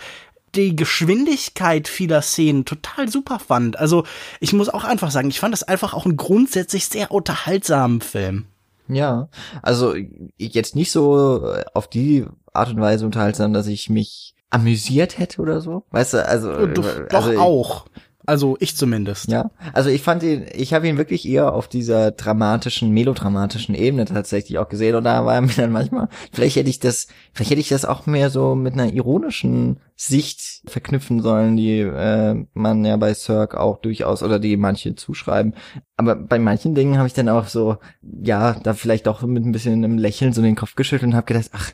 die 0.56 0.78
Geschwindigkeit 0.78 1.90
vieler 1.90 2.22
Szenen 2.22 2.64
total 2.64 3.10
super 3.10 3.40
fand. 3.40 3.78
Also 3.78 4.06
ich 4.40 4.54
muss 4.54 4.70
auch 4.70 4.86
einfach 4.86 5.12
sagen, 5.12 5.28
ich 5.28 5.42
fand 5.42 5.52
das 5.52 5.64
einfach 5.64 5.94
auch 5.94 6.06
einen 6.06 6.16
grundsätzlich 6.16 6.88
sehr 6.88 7.12
unterhaltsamen 7.12 8.00
Film. 8.00 8.46
Ja, 8.88 9.30
also 9.62 9.96
jetzt 10.38 10.76
nicht 10.76 10.92
so 10.92 11.54
äh, 11.54 11.66
auf 11.74 11.88
die 11.88 12.26
Art 12.54 12.70
und 12.70 12.80
Weise 12.82 13.06
unterhaltsam, 13.06 13.54
dass 13.54 13.68
ich 13.68 13.90
mich 13.90 14.34
amüsiert 14.50 15.18
hätte 15.18 15.42
oder 15.42 15.62
so. 15.62 15.84
Weißt 15.92 16.14
du, 16.14 16.26
also. 16.26 16.68
Doch, 16.68 16.86
also, 16.86 17.04
doch 17.10 17.38
auch. 17.38 17.86
Also 18.28 18.58
ich 18.60 18.76
zumindest. 18.76 19.30
Ja, 19.30 19.52
also 19.72 19.90
ich 19.90 20.02
fand 20.04 20.22
ihn, 20.22 20.46
ich 20.54 20.74
habe 20.74 20.86
ihn 20.86 20.98
wirklich 20.98 21.26
eher 21.26 21.54
auf 21.54 21.70
dieser 21.70 22.12
dramatischen, 22.12 22.92
melodramatischen 22.92 23.74
Ebene 23.74 24.04
tatsächlich 24.04 24.60
auch 24.60 24.68
gesehen 24.68 24.96
und 24.96 25.06
da 25.06 25.26
war 25.26 25.40
mir 25.40 25.54
dann 25.56 25.72
manchmal, 25.72 26.10
vielleicht 26.34 26.58
hätte 26.58 26.70
ich 26.70 26.82
das, 26.82 27.08
vielleicht 27.32 27.52
hätte 27.52 27.62
ich 27.62 27.70
das 27.70 27.86
auch 27.86 28.06
mehr 28.06 28.30
so 28.30 28.54
mit 28.54 28.74
einer 28.74 28.92
ironischen 28.92 29.80
Sicht 29.96 30.62
verknüpfen 30.66 31.22
sollen, 31.22 31.56
die 31.56 31.80
äh, 31.80 32.46
man 32.54 32.84
ja 32.84 32.98
bei 32.98 33.14
Cirque 33.14 33.58
auch 33.58 33.78
durchaus 33.80 34.22
oder 34.22 34.40
die 34.40 34.58
manche 34.58 34.94
zuschreiben. 34.96 35.56
Aber 35.96 36.16
bei 36.16 36.38
manchen 36.38 36.76
Dingen 36.76 36.98
habe 36.98 37.08
ich 37.08 37.14
dann 37.14 37.30
auch 37.30 37.48
so, 37.48 37.78
ja, 38.02 38.60
da 38.62 38.74
vielleicht 38.74 39.08
auch 39.08 39.22
mit 39.22 39.46
ein 39.46 39.54
bisschen 39.54 39.74
einem 39.74 39.98
Lächeln 39.98 40.34
so 40.34 40.42
den 40.42 40.58
Kopf 40.58 40.76
geschüttelt 40.76 41.12
und 41.12 41.16
habe 41.16 41.28
gedacht, 41.28 41.52
ach, 41.54 41.72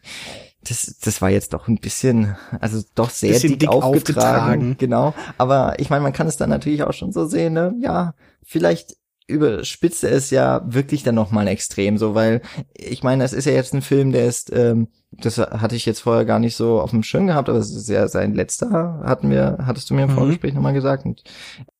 das, 0.68 0.98
das 1.04 1.22
war 1.22 1.30
jetzt 1.30 1.54
doch 1.54 1.68
ein 1.68 1.78
bisschen, 1.78 2.36
also 2.60 2.82
doch 2.96 3.10
sehr 3.10 3.40
dick, 3.40 3.60
dick 3.60 3.70
aufgetragen, 3.70 3.94
aufgetragen, 3.94 4.76
Genau. 4.78 5.14
Aber 5.38 5.80
ich 5.80 5.90
meine, 5.90 6.04
man 6.04 6.14
kann 6.14 6.28
es 6.28 6.38
dann 6.38 6.50
natürlich 6.50 6.84
auch 6.84 6.94
schon 6.94 7.12
so 7.12 7.26
sehen, 7.26 7.54
ne? 7.54 7.74
Ja, 7.80 8.14
vielleicht 8.44 8.96
überspitzt 9.28 10.04
er 10.04 10.12
es 10.12 10.30
ja 10.30 10.62
wirklich 10.66 11.04
dann 11.04 11.16
nochmal 11.16 11.48
extrem 11.48 11.98
so, 11.98 12.14
weil 12.14 12.42
ich 12.74 13.04
meine, 13.04 13.24
es 13.24 13.34
ist 13.34 13.46
ja 13.46 13.54
jetzt 13.54 13.74
ein 13.74 13.82
Film, 13.82 14.12
der 14.12 14.26
ist, 14.26 14.52
ähm, 14.54 14.90
das 15.12 15.38
hatte 15.38 15.76
ich 15.76 15.86
jetzt 15.86 16.02
vorher 16.02 16.26
gar 16.26 16.40
nicht 16.40 16.56
so 16.56 16.82
auf 16.82 16.90
dem 16.90 17.04
Schirm 17.04 17.28
gehabt, 17.28 17.50
aber 17.50 17.60
es 17.60 17.74
ist 17.74 17.90
ja 17.90 18.08
sein 18.08 18.34
letzter, 18.34 19.02
hatten 19.04 19.30
wir, 19.30 19.60
hattest 19.66 19.90
du 19.90 19.94
mir 19.94 20.04
im 20.04 20.12
mhm. 20.12 20.16
Vorgespräch 20.16 20.54
nochmal 20.54 20.74
gesagt. 20.74 21.06
Und 21.06 21.24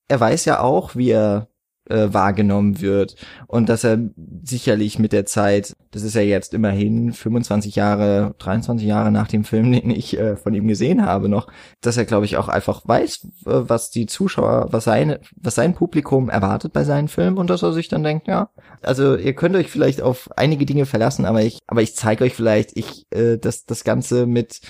er 0.08 0.20
weiß 0.20 0.44
ja 0.46 0.60
auch, 0.60 0.96
wie 0.96 1.10
er 1.10 1.48
äh, 1.88 2.12
wahrgenommen 2.12 2.80
wird 2.80 3.16
und 3.46 3.68
dass 3.68 3.84
er 3.84 3.98
sicherlich 4.42 4.98
mit 4.98 5.12
der 5.12 5.26
Zeit, 5.26 5.76
das 5.90 6.02
ist 6.02 6.14
ja 6.14 6.22
jetzt 6.22 6.54
immerhin 6.54 7.12
25 7.12 7.76
Jahre, 7.76 8.34
23 8.38 8.86
Jahre 8.86 9.10
nach 9.10 9.28
dem 9.28 9.44
Film, 9.44 9.72
den 9.72 9.90
ich 9.90 10.18
äh, 10.18 10.36
von 10.36 10.54
ihm 10.54 10.66
gesehen 10.66 11.04
habe 11.04 11.28
noch, 11.28 11.48
dass 11.80 11.96
er 11.96 12.04
glaube 12.04 12.24
ich 12.24 12.36
auch 12.36 12.48
einfach 12.48 12.82
weiß, 12.86 13.28
was 13.44 13.90
die 13.90 14.06
Zuschauer, 14.06 14.68
was 14.70 14.84
seine, 14.84 15.20
was 15.36 15.54
sein 15.54 15.74
Publikum 15.74 16.28
erwartet 16.28 16.72
bei 16.72 16.84
seinen 16.84 17.08
Filmen 17.08 17.38
und 17.38 17.50
dass 17.50 17.62
er 17.62 17.72
sich 17.72 17.88
dann 17.88 18.02
denkt, 18.02 18.28
ja, 18.28 18.50
also 18.82 19.16
ihr 19.16 19.34
könnt 19.34 19.56
euch 19.56 19.70
vielleicht 19.70 20.00
auf 20.02 20.30
einige 20.36 20.66
Dinge 20.66 20.86
verlassen, 20.86 21.24
aber 21.24 21.42
ich, 21.42 21.58
aber 21.66 21.82
ich 21.82 21.94
zeige 21.96 22.24
euch 22.24 22.34
vielleicht, 22.34 22.76
ich, 22.76 23.06
äh, 23.10 23.36
das, 23.38 23.64
das 23.66 23.84
Ganze 23.84 24.26
mit 24.26 24.60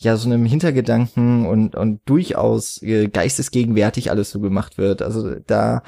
ja 0.00 0.16
so 0.16 0.28
einem 0.28 0.46
Hintergedanken 0.46 1.46
und 1.46 1.76
und 1.76 2.00
durchaus 2.06 2.82
äh, 2.82 3.08
geistesgegenwärtig 3.08 4.10
alles 4.10 4.30
so 4.30 4.40
gemacht 4.40 4.78
wird. 4.78 5.02
Also 5.02 5.34
da 5.46 5.82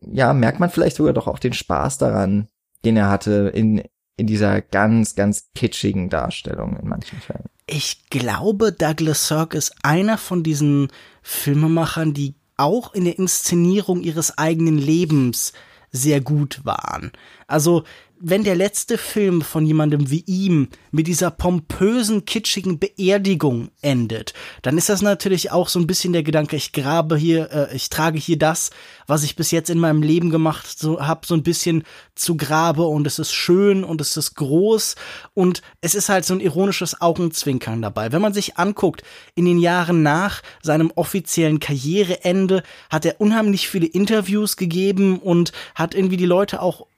ja, 0.00 0.32
merkt 0.32 0.60
man 0.60 0.70
vielleicht 0.70 0.96
sogar 0.96 1.12
doch 1.12 1.26
auch 1.26 1.38
den 1.38 1.52
Spaß 1.52 1.98
daran, 1.98 2.48
den 2.84 2.96
er 2.96 3.08
hatte 3.08 3.50
in, 3.54 3.82
in 4.16 4.26
dieser 4.26 4.60
ganz, 4.60 5.14
ganz 5.14 5.50
kitschigen 5.54 6.08
Darstellung 6.08 6.76
in 6.76 6.88
manchen 6.88 7.20
Fällen. 7.20 7.44
Ich 7.66 8.08
glaube, 8.10 8.72
Douglas 8.72 9.28
Sirk 9.28 9.54
ist 9.54 9.74
einer 9.82 10.18
von 10.18 10.42
diesen 10.42 10.88
Filmemachern, 11.22 12.14
die 12.14 12.36
auch 12.56 12.94
in 12.94 13.04
der 13.04 13.18
Inszenierung 13.18 14.02
ihres 14.02 14.38
eigenen 14.38 14.78
Lebens 14.78 15.52
sehr 15.90 16.20
gut 16.20 16.60
waren. 16.64 17.12
Also 17.46 17.84
wenn 18.28 18.42
der 18.42 18.56
letzte 18.56 18.98
Film 18.98 19.40
von 19.40 19.64
jemandem 19.64 20.10
wie 20.10 20.24
ihm 20.26 20.68
mit 20.90 21.06
dieser 21.06 21.30
pompösen, 21.30 22.24
kitschigen 22.24 22.80
Beerdigung 22.80 23.70
endet, 23.82 24.34
dann 24.62 24.76
ist 24.76 24.88
das 24.88 25.00
natürlich 25.00 25.52
auch 25.52 25.68
so 25.68 25.78
ein 25.78 25.86
bisschen 25.86 26.12
der 26.12 26.24
Gedanke, 26.24 26.56
ich 26.56 26.72
grabe 26.72 27.16
hier, 27.16 27.52
äh, 27.52 27.76
ich 27.76 27.88
trage 27.88 28.18
hier 28.18 28.36
das, 28.36 28.70
was 29.06 29.22
ich 29.22 29.36
bis 29.36 29.52
jetzt 29.52 29.70
in 29.70 29.78
meinem 29.78 30.02
Leben 30.02 30.30
gemacht 30.30 30.76
so, 30.76 31.00
habe, 31.00 31.24
so 31.24 31.34
ein 31.34 31.44
bisschen 31.44 31.84
zu 32.16 32.36
Grabe 32.36 32.82
und 32.82 33.06
es 33.06 33.20
ist 33.20 33.32
schön 33.32 33.84
und 33.84 34.00
es 34.00 34.16
ist 34.16 34.34
groß 34.34 34.96
und 35.32 35.62
es 35.80 35.94
ist 35.94 36.08
halt 36.08 36.24
so 36.24 36.34
ein 36.34 36.40
ironisches 36.40 37.00
Augenzwinkern 37.00 37.80
dabei. 37.80 38.10
Wenn 38.10 38.22
man 38.22 38.34
sich 38.34 38.56
anguckt, 38.56 39.04
in 39.36 39.44
den 39.44 39.58
Jahren 39.58 40.02
nach 40.02 40.42
seinem 40.64 40.90
offiziellen 40.96 41.60
Karriereende 41.60 42.64
hat 42.90 43.04
er 43.04 43.20
unheimlich 43.20 43.68
viele 43.68 43.86
Interviews 43.86 44.56
gegeben 44.56 45.20
und 45.20 45.52
hat 45.76 45.94
irgendwie 45.94 46.16
die 46.16 46.26
Leute 46.26 46.60
auch 46.60 46.88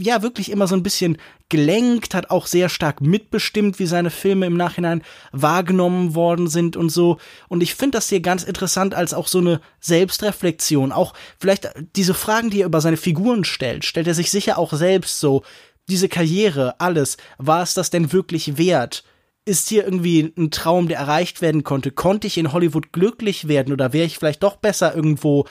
ja 0.00 0.22
wirklich 0.22 0.50
immer 0.50 0.66
so 0.66 0.74
ein 0.74 0.82
bisschen 0.82 1.18
gelenkt, 1.48 2.14
hat 2.14 2.30
auch 2.30 2.46
sehr 2.46 2.68
stark 2.68 3.00
mitbestimmt, 3.00 3.78
wie 3.78 3.86
seine 3.86 4.10
Filme 4.10 4.46
im 4.46 4.56
Nachhinein 4.56 5.02
wahrgenommen 5.32 6.14
worden 6.14 6.48
sind 6.48 6.76
und 6.76 6.90
so. 6.90 7.18
Und 7.48 7.62
ich 7.62 7.74
finde 7.74 7.98
das 7.98 8.08
hier 8.08 8.20
ganz 8.20 8.42
interessant 8.42 8.94
als 8.94 9.14
auch 9.14 9.28
so 9.28 9.38
eine 9.38 9.60
Selbstreflexion. 9.80 10.92
Auch 10.92 11.14
vielleicht 11.38 11.70
diese 11.94 12.14
Fragen, 12.14 12.50
die 12.50 12.62
er 12.62 12.66
über 12.66 12.80
seine 12.80 12.96
Figuren 12.96 13.44
stellt, 13.44 13.84
stellt 13.84 14.08
er 14.08 14.14
sich 14.14 14.30
sicher 14.30 14.58
auch 14.58 14.72
selbst 14.72 15.20
so. 15.20 15.42
Diese 15.88 16.08
Karriere, 16.08 16.80
alles, 16.80 17.16
war 17.38 17.62
es 17.62 17.74
das 17.74 17.90
denn 17.90 18.12
wirklich 18.12 18.58
wert? 18.58 19.04
Ist 19.44 19.68
hier 19.68 19.84
irgendwie 19.84 20.32
ein 20.36 20.50
Traum, 20.50 20.88
der 20.88 20.98
erreicht 20.98 21.40
werden 21.40 21.62
konnte? 21.62 21.92
Konnte 21.92 22.26
ich 22.26 22.38
in 22.38 22.52
Hollywood 22.52 22.92
glücklich 22.92 23.46
werden 23.46 23.72
oder 23.72 23.92
wäre 23.92 24.06
ich 24.06 24.18
vielleicht 24.18 24.42
doch 24.42 24.56
besser 24.56 24.96
irgendwo 24.96 25.46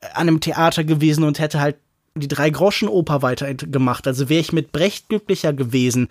an 0.00 0.28
einem 0.28 0.40
Theater 0.40 0.84
gewesen 0.84 1.24
und 1.24 1.38
hätte 1.38 1.60
halt 1.60 1.76
die 2.20 2.28
Drei-Groschen-Oper 2.28 3.22
weitergemacht. 3.22 4.06
Also 4.06 4.28
wäre 4.28 4.40
ich 4.40 4.52
mit 4.52 4.72
Brecht 4.72 5.08
glücklicher 5.08 5.52
gewesen. 5.52 6.08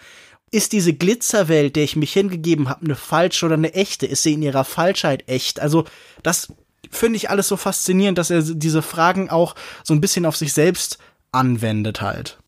Ist 0.52 0.74
diese 0.74 0.94
Glitzerwelt, 0.94 1.76
der 1.76 1.84
ich 1.84 1.96
mich 1.96 2.12
hingegeben 2.14 2.70
habe, 2.70 2.86
eine 2.86 2.96
falsche 2.96 3.46
oder 3.46 3.56
eine 3.56 3.74
echte? 3.74 4.06
Ist 4.06 4.24
sie 4.24 4.34
in 4.34 4.42
ihrer 4.42 4.64
Falschheit 4.64 5.28
echt? 5.28 5.60
Also 5.60 5.86
das 6.24 6.52
finde 6.90 7.18
ich 7.18 7.30
alles 7.30 7.48
so 7.48 7.56
faszinierend, 7.56 8.18
dass 8.18 8.32
er 8.32 8.42
diese 8.42 8.82
Fragen 8.82 9.30
auch 9.30 9.56
so 9.84 9.94
ein 9.94 10.02
bisschen 10.02 10.26
auf 10.26 10.36
sich 10.36 10.54
selbst 10.54 10.98
anwendet 11.32 12.02
halt. 12.02 12.40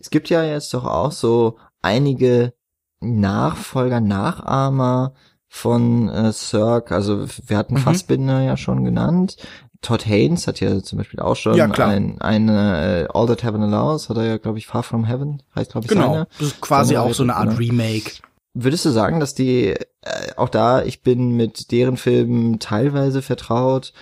Es 0.00 0.10
gibt 0.10 0.30
ja 0.30 0.42
jetzt 0.42 0.72
doch 0.72 0.84
auch 0.84 1.12
so 1.12 1.58
einige 1.82 2.54
Nachfolger, 3.00 4.00
Nachahmer 4.00 5.14
von 5.48 6.08
äh, 6.08 6.32
Cirque, 6.32 6.94
also 6.94 7.26
wir 7.46 7.56
hatten 7.56 7.74
mhm. 7.74 7.78
Fassbinder 7.78 8.40
ja 8.40 8.56
schon 8.56 8.84
genannt. 8.84 9.36
Todd 9.82 10.06
Haynes 10.06 10.46
hat 10.46 10.60
ja 10.60 10.82
zum 10.82 10.98
Beispiel 10.98 11.20
auch 11.20 11.36
schon 11.36 11.54
ja, 11.54 11.66
klar. 11.66 11.88
ein, 11.88 12.20
eine 12.20 13.08
uh, 13.12 13.18
All 13.18 13.26
That 13.26 13.42
Heaven 13.42 13.62
Allows, 13.62 14.08
hat 14.08 14.18
er 14.18 14.24
ja, 14.24 14.36
glaube 14.36 14.58
ich, 14.58 14.66
Far 14.66 14.82
From 14.82 15.06
Heaven, 15.06 15.42
heißt, 15.54 15.72
glaube 15.72 15.86
ich, 15.86 15.90
genau. 15.90 16.12
seine. 16.12 16.28
Das 16.38 16.48
ist 16.48 16.60
quasi 16.60 16.96
auch 16.96 17.14
so 17.14 17.22
eine 17.22 17.36
Art 17.36 17.56
genau. 17.56 17.58
Remake. 17.58 18.12
Würdest 18.52 18.84
du 18.84 18.90
sagen, 18.90 19.20
dass 19.20 19.34
die, 19.34 19.68
äh, 19.68 20.34
auch 20.36 20.48
da, 20.48 20.82
ich 20.82 21.02
bin 21.02 21.36
mit 21.36 21.70
deren 21.70 21.96
Filmen 21.96 22.58
teilweise 22.58 23.22
vertraut, 23.22 23.92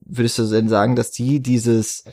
würdest 0.00 0.38
du 0.38 0.46
denn 0.46 0.68
sagen, 0.68 0.96
dass 0.96 1.12
die 1.12 1.40
dieses, 1.40 2.04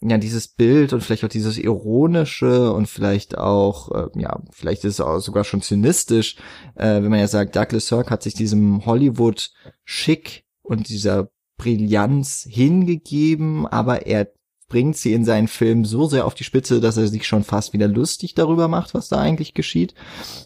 ja, 0.00 0.18
dieses 0.18 0.48
Bild 0.48 0.92
und 0.92 1.02
vielleicht 1.02 1.24
auch 1.24 1.28
dieses 1.28 1.58
ironische 1.58 2.72
und 2.72 2.86
vielleicht 2.86 3.38
auch, 3.38 3.92
äh, 3.92 4.20
ja, 4.20 4.40
vielleicht 4.50 4.84
ist 4.84 4.94
es 4.94 5.00
auch 5.00 5.20
sogar 5.20 5.44
schon 5.44 5.62
zynistisch, 5.62 6.36
äh, 6.74 7.02
wenn 7.02 7.10
man 7.10 7.20
ja 7.20 7.28
sagt, 7.28 7.54
Douglas 7.54 7.86
Sirk 7.86 8.10
hat 8.10 8.22
sich 8.22 8.34
diesem 8.34 8.86
Hollywood-Schick 8.86 10.44
und 10.62 10.88
dieser 10.88 11.28
Brillanz 11.60 12.46
hingegeben, 12.48 13.66
aber 13.66 14.06
er 14.06 14.28
bringt 14.70 14.96
sie 14.96 15.12
in 15.12 15.26
seinen 15.26 15.48
Film 15.48 15.84
so 15.84 16.06
sehr 16.06 16.24
auf 16.24 16.34
die 16.34 16.44
Spitze, 16.44 16.80
dass 16.80 16.96
er 16.96 17.08
sich 17.08 17.26
schon 17.26 17.44
fast 17.44 17.74
wieder 17.74 17.88
lustig 17.88 18.34
darüber 18.34 18.68
macht, 18.68 18.94
was 18.94 19.08
da 19.08 19.18
eigentlich 19.18 19.52
geschieht. 19.52 19.94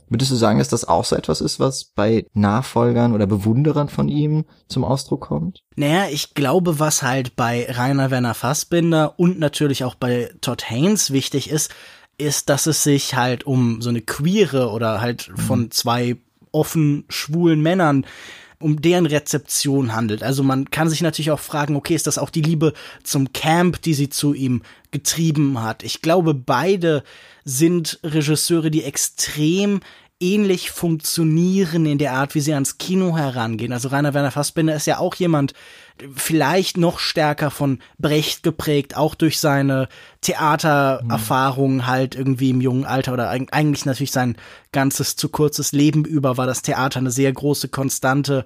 Würdest 0.09 0.33
du 0.33 0.35
sagen, 0.35 0.59
dass 0.59 0.69
das 0.69 0.89
auch 0.89 1.05
so 1.05 1.15
etwas 1.15 1.41
ist, 1.41 1.61
was 1.61 1.85
bei 1.85 2.27
Nachfolgern 2.33 3.13
oder 3.13 3.27
Bewunderern 3.29 3.89
von 3.89 4.09
ihm 4.09 4.47
zum 4.67 4.83
Ausdruck 4.83 5.21
kommt? 5.21 5.63
Naja, 5.77 6.07
ich 6.11 6.35
glaube, 6.35 6.81
was 6.81 7.03
halt 7.03 7.37
bei 7.37 7.67
Rainer 7.71 8.11
Werner 8.11 8.35
Fassbinder 8.35 9.19
und 9.19 9.39
natürlich 9.39 9.85
auch 9.85 9.95
bei 9.95 10.31
Todd 10.41 10.69
Haynes 10.69 11.13
wichtig 11.13 11.49
ist, 11.49 11.73
ist, 12.19 12.49
dass 12.49 12.67
es 12.67 12.83
sich 12.83 13.15
halt 13.15 13.45
um 13.45 13.83
so 13.83 13.91
eine 13.91 14.01
queere 14.01 14.71
oder 14.71 15.01
halt 15.01 15.31
von 15.37 15.61
mhm. 15.61 15.71
zwei 15.71 16.17
offen 16.51 17.05
schwulen 17.09 17.61
Männern 17.61 18.07
um 18.65 18.81
deren 18.81 19.05
Rezeption 19.05 19.95
handelt. 19.95 20.23
Also 20.23 20.43
man 20.43 20.71
kann 20.71 20.89
sich 20.89 21.03
natürlich 21.03 21.31
auch 21.31 21.39
fragen, 21.39 21.77
okay, 21.77 21.95
ist 21.95 22.07
das 22.07 22.17
auch 22.17 22.31
die 22.31 22.41
Liebe 22.41 22.73
zum 23.03 23.35
Camp, 23.35 23.83
die 23.83 23.93
sie 23.93 24.09
zu 24.09 24.33
ihm 24.33 24.63
getrieben 24.91 25.63
hat? 25.63 25.83
Ich 25.83 26.01
glaube, 26.01 26.33
beide 26.33 27.05
sind 27.45 28.01
Regisseure, 28.03 28.71
die 28.71 28.83
extrem 28.83 29.81
ähnlich 30.19 30.71
funktionieren 30.71 31.85
in 31.85 31.99
der 31.99 32.15
Art, 32.15 32.35
wie 32.35 32.41
sie 32.41 32.55
ans 32.55 32.79
Kino 32.79 33.15
herangehen. 33.19 33.75
Also 33.75 33.89
Rainer 33.89 34.15
Werner 34.15 34.31
Fassbinder 34.31 34.75
ist 34.75 34.87
ja 34.87 34.99
auch 34.99 35.15
jemand, 35.17 35.53
vielleicht 36.15 36.77
noch 36.77 36.99
stärker 36.99 37.51
von 37.51 37.79
Brecht 37.99 38.43
geprägt, 38.43 38.97
auch 38.97 39.15
durch 39.15 39.39
seine 39.39 39.89
Theatererfahrungen 40.23 41.79
mhm. 41.79 41.87
halt 41.87 42.15
irgendwie 42.15 42.51
im 42.51 42.61
jungen 42.61 42.85
Alter 42.85 43.13
oder 43.13 43.31
eigentlich 43.31 43.85
natürlich 43.85 44.11
sein 44.11 44.37
ganzes 44.73 45.17
zu 45.17 45.29
kurzes 45.29 45.73
Leben 45.73 46.05
über 46.05 46.37
war 46.37 46.47
das 46.47 46.63
Theater 46.63 46.99
eine 46.99 47.11
sehr 47.11 47.33
große 47.33 47.69
Konstante 47.69 48.45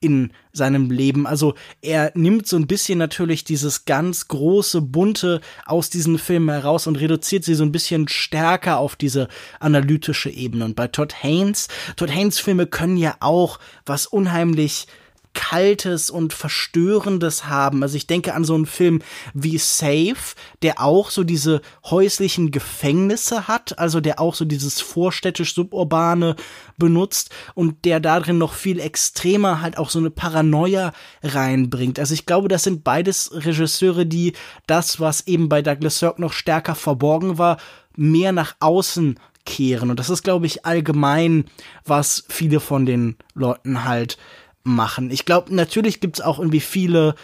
in 0.00 0.32
seinem 0.52 0.90
Leben. 0.90 1.26
Also 1.26 1.54
er 1.80 2.12
nimmt 2.14 2.46
so 2.46 2.56
ein 2.56 2.66
bisschen 2.66 2.98
natürlich 2.98 3.42
dieses 3.42 3.86
ganz 3.86 4.28
große, 4.28 4.82
bunte 4.82 5.40
aus 5.64 5.88
diesen 5.88 6.18
Filmen 6.18 6.50
heraus 6.50 6.86
und 6.86 6.96
reduziert 6.96 7.44
sie 7.44 7.54
so 7.54 7.64
ein 7.64 7.72
bisschen 7.72 8.06
stärker 8.06 8.78
auf 8.78 8.96
diese 8.96 9.28
analytische 9.60 10.30
Ebene. 10.30 10.66
Und 10.66 10.76
bei 10.76 10.88
Todd 10.88 11.14
Haynes, 11.22 11.68
Todd 11.96 12.14
Haynes 12.14 12.38
Filme 12.38 12.66
können 12.66 12.98
ja 12.98 13.16
auch 13.20 13.58
was 13.86 14.06
unheimlich 14.06 14.86
Kaltes 15.34 16.10
und 16.10 16.32
Verstörendes 16.32 17.46
haben. 17.46 17.82
Also 17.82 17.96
ich 17.96 18.06
denke 18.06 18.34
an 18.34 18.44
so 18.44 18.54
einen 18.54 18.66
Film 18.66 19.02
wie 19.34 19.58
Safe, 19.58 20.34
der 20.62 20.80
auch 20.80 21.10
so 21.10 21.24
diese 21.24 21.60
häuslichen 21.84 22.50
Gefängnisse 22.50 23.46
hat, 23.46 23.78
also 23.78 24.00
der 24.00 24.20
auch 24.20 24.34
so 24.34 24.44
dieses 24.44 24.80
vorstädtisch-suburbane 24.80 26.36
benutzt 26.78 27.30
und 27.54 27.84
der 27.84 28.00
darin 28.00 28.38
noch 28.38 28.54
viel 28.54 28.80
extremer 28.80 29.60
halt 29.60 29.76
auch 29.76 29.90
so 29.90 29.98
eine 29.98 30.10
Paranoia 30.10 30.92
reinbringt. 31.22 31.98
Also 31.98 32.14
ich 32.14 32.26
glaube, 32.26 32.48
das 32.48 32.62
sind 32.62 32.84
beides 32.84 33.30
Regisseure, 33.32 34.06
die 34.06 34.32
das, 34.66 35.00
was 35.00 35.26
eben 35.26 35.48
bei 35.48 35.62
Douglas 35.62 35.98
Sirk 35.98 36.18
noch 36.18 36.32
stärker 36.32 36.74
verborgen 36.74 37.38
war, 37.38 37.58
mehr 37.96 38.32
nach 38.32 38.56
außen 38.60 39.18
kehren. 39.44 39.90
Und 39.90 39.98
das 40.00 40.10
ist, 40.10 40.22
glaube 40.22 40.46
ich, 40.46 40.64
allgemein, 40.64 41.44
was 41.84 42.24
viele 42.28 42.60
von 42.60 42.86
den 42.86 43.16
Leuten 43.34 43.84
halt 43.84 44.16
machen. 44.64 45.10
Ich 45.10 45.24
glaube, 45.24 45.54
natürlich 45.54 46.00
gibt's 46.00 46.20
auch 46.20 46.38
irgendwie 46.38 46.60
viele 46.60 47.14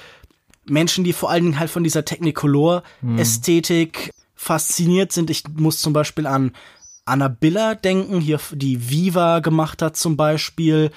Menschen, 0.66 1.05
die 1.05 1.12
vor 1.12 1.30
allen 1.30 1.45
Dingen 1.45 1.59
halt 1.59 1.70
von 1.70 1.82
dieser 1.82 2.05
Technicolor-Ästhetik 2.05 3.99
hm. 3.99 4.12
fasziniert 4.34 5.12
sind. 5.12 5.30
Ich 5.30 5.45
muss 5.57 5.78
zum 5.78 5.93
Beispiel 5.93 6.26
an 6.26 6.53
Anna 7.05 7.28
Biller 7.28 7.74
denken, 7.74 8.20
hier 8.20 8.38
die 8.53 8.91
Viva 8.91 9.41
gemacht 9.41 9.82
hat 9.82 9.97
zum 9.97 10.16
Beispiel. 10.16 10.93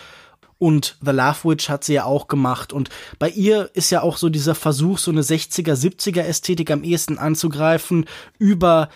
Und 0.59 0.97
The 1.01 1.11
Love 1.11 1.49
Witch 1.49 1.67
hat 1.69 1.83
sie 1.83 1.93
ja 1.93 2.05
auch 2.05 2.27
gemacht. 2.27 2.71
Und 2.71 2.89
bei 3.19 3.29
ihr 3.29 3.69
ist 3.73 3.89
ja 3.89 4.01
auch 4.01 4.17
so 4.17 4.29
dieser 4.29 4.55
Versuch, 4.55 4.97
so 4.97 5.11
eine 5.11 5.21
60er, 5.21 5.73
70er 5.73 6.21
Ästhetik 6.21 6.71
am 6.71 6.83
ehesten 6.83 7.17
anzugreifen, 7.17 8.05
über 8.37 8.89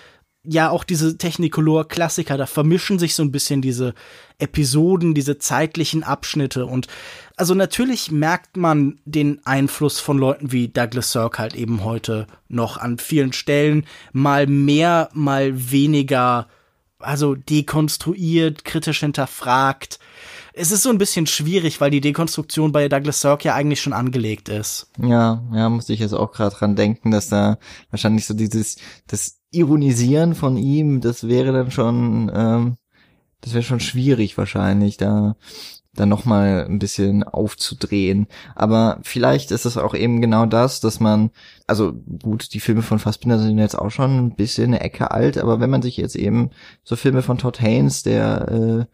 ja 0.48 0.70
auch 0.70 0.84
diese 0.84 1.18
Technicolor-Klassiker, 1.18 2.38
da 2.38 2.46
vermischen 2.46 3.00
sich 3.00 3.16
so 3.16 3.24
ein 3.24 3.32
bisschen 3.32 3.62
diese 3.62 3.94
Episoden, 4.40 5.14
diese 5.14 5.38
zeitlichen 5.38 6.04
Abschnitte 6.04 6.66
und 6.66 6.88
also 7.38 7.54
natürlich 7.54 8.12
merkt 8.12 8.58
man 8.58 9.00
den 9.06 9.46
Einfluss 9.46 10.00
von 10.00 10.18
Leuten 10.18 10.52
wie 10.52 10.70
Douglas 10.70 11.12
Sirk 11.12 11.38
halt 11.38 11.54
eben 11.54 11.84
heute 11.84 12.26
noch 12.48 12.78
an 12.78 12.98
vielen 12.98 13.32
Stellen 13.32 13.86
mal 14.12 14.48
mehr, 14.48 15.10
mal 15.14 15.72
weniger, 15.72 16.48
also 16.98 17.36
dekonstruiert, 17.36 18.66
kritisch 18.66 19.02
hinterfragt. 19.02 20.00
Es 20.54 20.72
ist 20.72 20.82
so 20.82 20.90
ein 20.90 20.98
bisschen 20.98 21.28
schwierig, 21.28 21.80
weil 21.80 21.92
die 21.92 22.02
Dekonstruktion 22.02 22.72
bei 22.72 22.90
Douglas 22.90 23.22
Sirk 23.22 23.46
ja 23.46 23.54
eigentlich 23.54 23.82
schon 23.82 23.94
angelegt 23.94 24.50
ist. 24.50 24.90
Ja, 25.00 25.44
ja, 25.54 25.70
musste 25.70 25.94
ich 25.94 26.00
jetzt 26.00 26.14
auch 26.14 26.32
gerade 26.32 26.56
dran 26.56 26.76
denken, 26.76 27.12
dass 27.12 27.30
da 27.30 27.60
wahrscheinlich 27.92 28.26
so 28.26 28.34
dieses, 28.34 28.78
das 29.06 29.37
Ironisieren 29.52 30.36
von 30.36 30.58
ihm, 30.58 31.02
das 31.02 31.28
wäre 31.28 31.52
dann 31.54 31.72
schon, 31.72 32.32
ähm, 32.34 32.78
das 33.42 33.54
wäre 33.54 33.64
schon 33.64 33.80
schwierig 33.80 34.38
wahrscheinlich, 34.38 34.98
da 34.98 35.36
dann 35.98 36.10
noch 36.10 36.26
mal 36.26 36.66
ein 36.66 36.80
bisschen 36.80 37.24
aufzudrehen. 37.24 38.28
Aber 38.56 39.00
vielleicht 39.02 39.52
ist 39.52 39.66
es 39.66 39.78
auch 39.78 39.96
eben 39.96 40.22
genau 40.22 40.46
das, 40.46 40.80
dass 40.80 41.00
man, 41.00 41.32
also 41.66 41.94
gut, 42.22 42.54
die 42.54 42.60
Filme 42.60 42.82
von 42.84 43.00
Fassbinder 43.00 43.40
sind 43.40 43.58
jetzt 43.58 43.78
auch 43.78 43.90
schon 43.90 44.18
ein 44.18 44.36
bisschen 44.36 44.74
eine 44.74 44.82
Ecke 44.82 45.12
alt, 45.12 45.38
aber 45.38 45.60
wenn 45.60 45.70
man 45.70 45.82
sich 45.82 45.98
jetzt 45.98 46.16
eben 46.16 46.52
so 46.84 46.96
Filme 46.96 47.22
von 47.22 47.38
Todd 47.38 47.60
Haynes, 47.62 48.04
der 48.04 48.48
äh, 48.50 48.86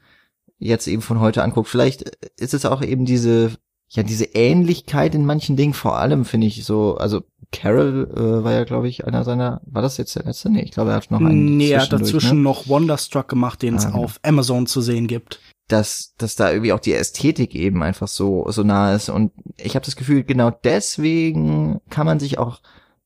jetzt 0.59 0.87
eben 0.87 1.01
von 1.01 1.19
heute 1.19 1.43
anguckt, 1.43 1.67
vielleicht 1.67 2.03
ist 2.37 2.53
es 2.53 2.65
auch 2.65 2.81
eben 2.81 3.05
diese 3.05 3.51
ja 3.95 4.03
diese 4.03 4.25
Ähnlichkeit 4.25 5.15
in 5.15 5.25
manchen 5.25 5.55
Dingen, 5.55 5.73
vor 5.73 5.97
allem 5.97 6.25
finde 6.25 6.47
ich 6.47 6.65
so, 6.65 6.95
also 6.97 7.21
Carol 7.51 8.09
äh, 8.15 8.43
war 8.43 8.51
ja, 8.51 8.63
glaube 8.63 8.89
ich, 8.89 9.05
einer 9.05 9.23
seiner, 9.23 9.61
war 9.65 9.81
das 9.81 9.97
jetzt 9.97 10.15
der 10.15 10.23
letzte? 10.23 10.49
Nee, 10.49 10.63
ich 10.63 10.71
glaube, 10.71 10.89
er 10.89 10.97
hat 10.97 11.11
noch 11.11 11.19
einen. 11.19 11.55
Nee, 11.55 11.69
er 11.69 11.81
hat 11.83 11.93
dazwischen 11.93 12.37
ne? 12.37 12.43
noch 12.43 12.67
Wonderstruck 12.67 13.29
gemacht, 13.29 13.61
den 13.61 13.75
es 13.75 13.85
ah, 13.85 13.91
genau. 13.91 14.03
auf 14.03 14.19
Amazon 14.23 14.65
zu 14.65 14.81
sehen 14.81 15.07
gibt. 15.07 15.39
Dass, 15.67 16.13
dass 16.17 16.35
da 16.35 16.51
irgendwie 16.51 16.73
auch 16.73 16.79
die 16.79 16.93
Ästhetik 16.93 17.55
eben 17.55 17.83
einfach 17.83 18.07
so, 18.07 18.45
so 18.49 18.63
nah 18.63 18.93
ist. 18.93 19.09
Und 19.09 19.31
ich 19.57 19.75
habe 19.75 19.85
das 19.85 19.95
Gefühl, 19.95 20.23
genau 20.23 20.51
deswegen 20.63 21.79
kann 21.89 22.05
man 22.05 22.19
sich 22.19 22.37
auch 22.37 22.59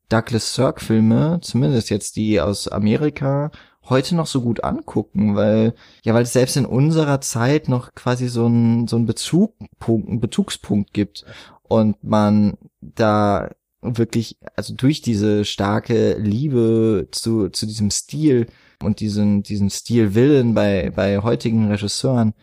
Douglas 0.10 0.56
Sirk 0.56 0.82
Filme, 0.82 1.40
zumindest 1.42 1.90
jetzt 1.90 2.16
die 2.16 2.40
aus 2.40 2.68
Amerika, 2.68 3.52
heute 3.90 4.16
noch 4.16 4.28
so 4.28 4.42
gut 4.42 4.64
angucken, 4.64 5.36
weil, 5.36 5.74
ja, 6.04 6.14
weil 6.14 6.24
es 6.24 6.34
selbst 6.34 6.58
in 6.58 6.66
unserer 6.66 7.22
Zeit 7.22 7.70
noch 7.70 7.94
quasi 7.96 8.28
so 8.28 8.48
ein, 8.48 8.88
so 8.88 8.98
ein 8.98 9.06
Bezugpunkt, 9.06 10.10
einen 10.10 10.20
Bezugspunkt 10.20 10.94
gibt 10.94 11.26
und 11.64 12.04
man 12.04 12.58
da 12.82 13.50
wirklich, 13.82 14.38
also 14.56 14.74
durch 14.74 15.02
diese 15.02 15.46
starke 15.46 16.18
Liebe 16.18 17.08
zu, 17.12 17.50
zu 17.50 17.66
diesem 17.66 17.92
Stil 17.92 18.48
und 18.84 19.00
diesen, 19.00 19.44
diesen 19.44 19.70
Stilwillen 19.70 20.54
bei, 20.54 20.92
bei 20.96 21.20
heutigen 21.20 21.68
Regisseuren 21.68 22.34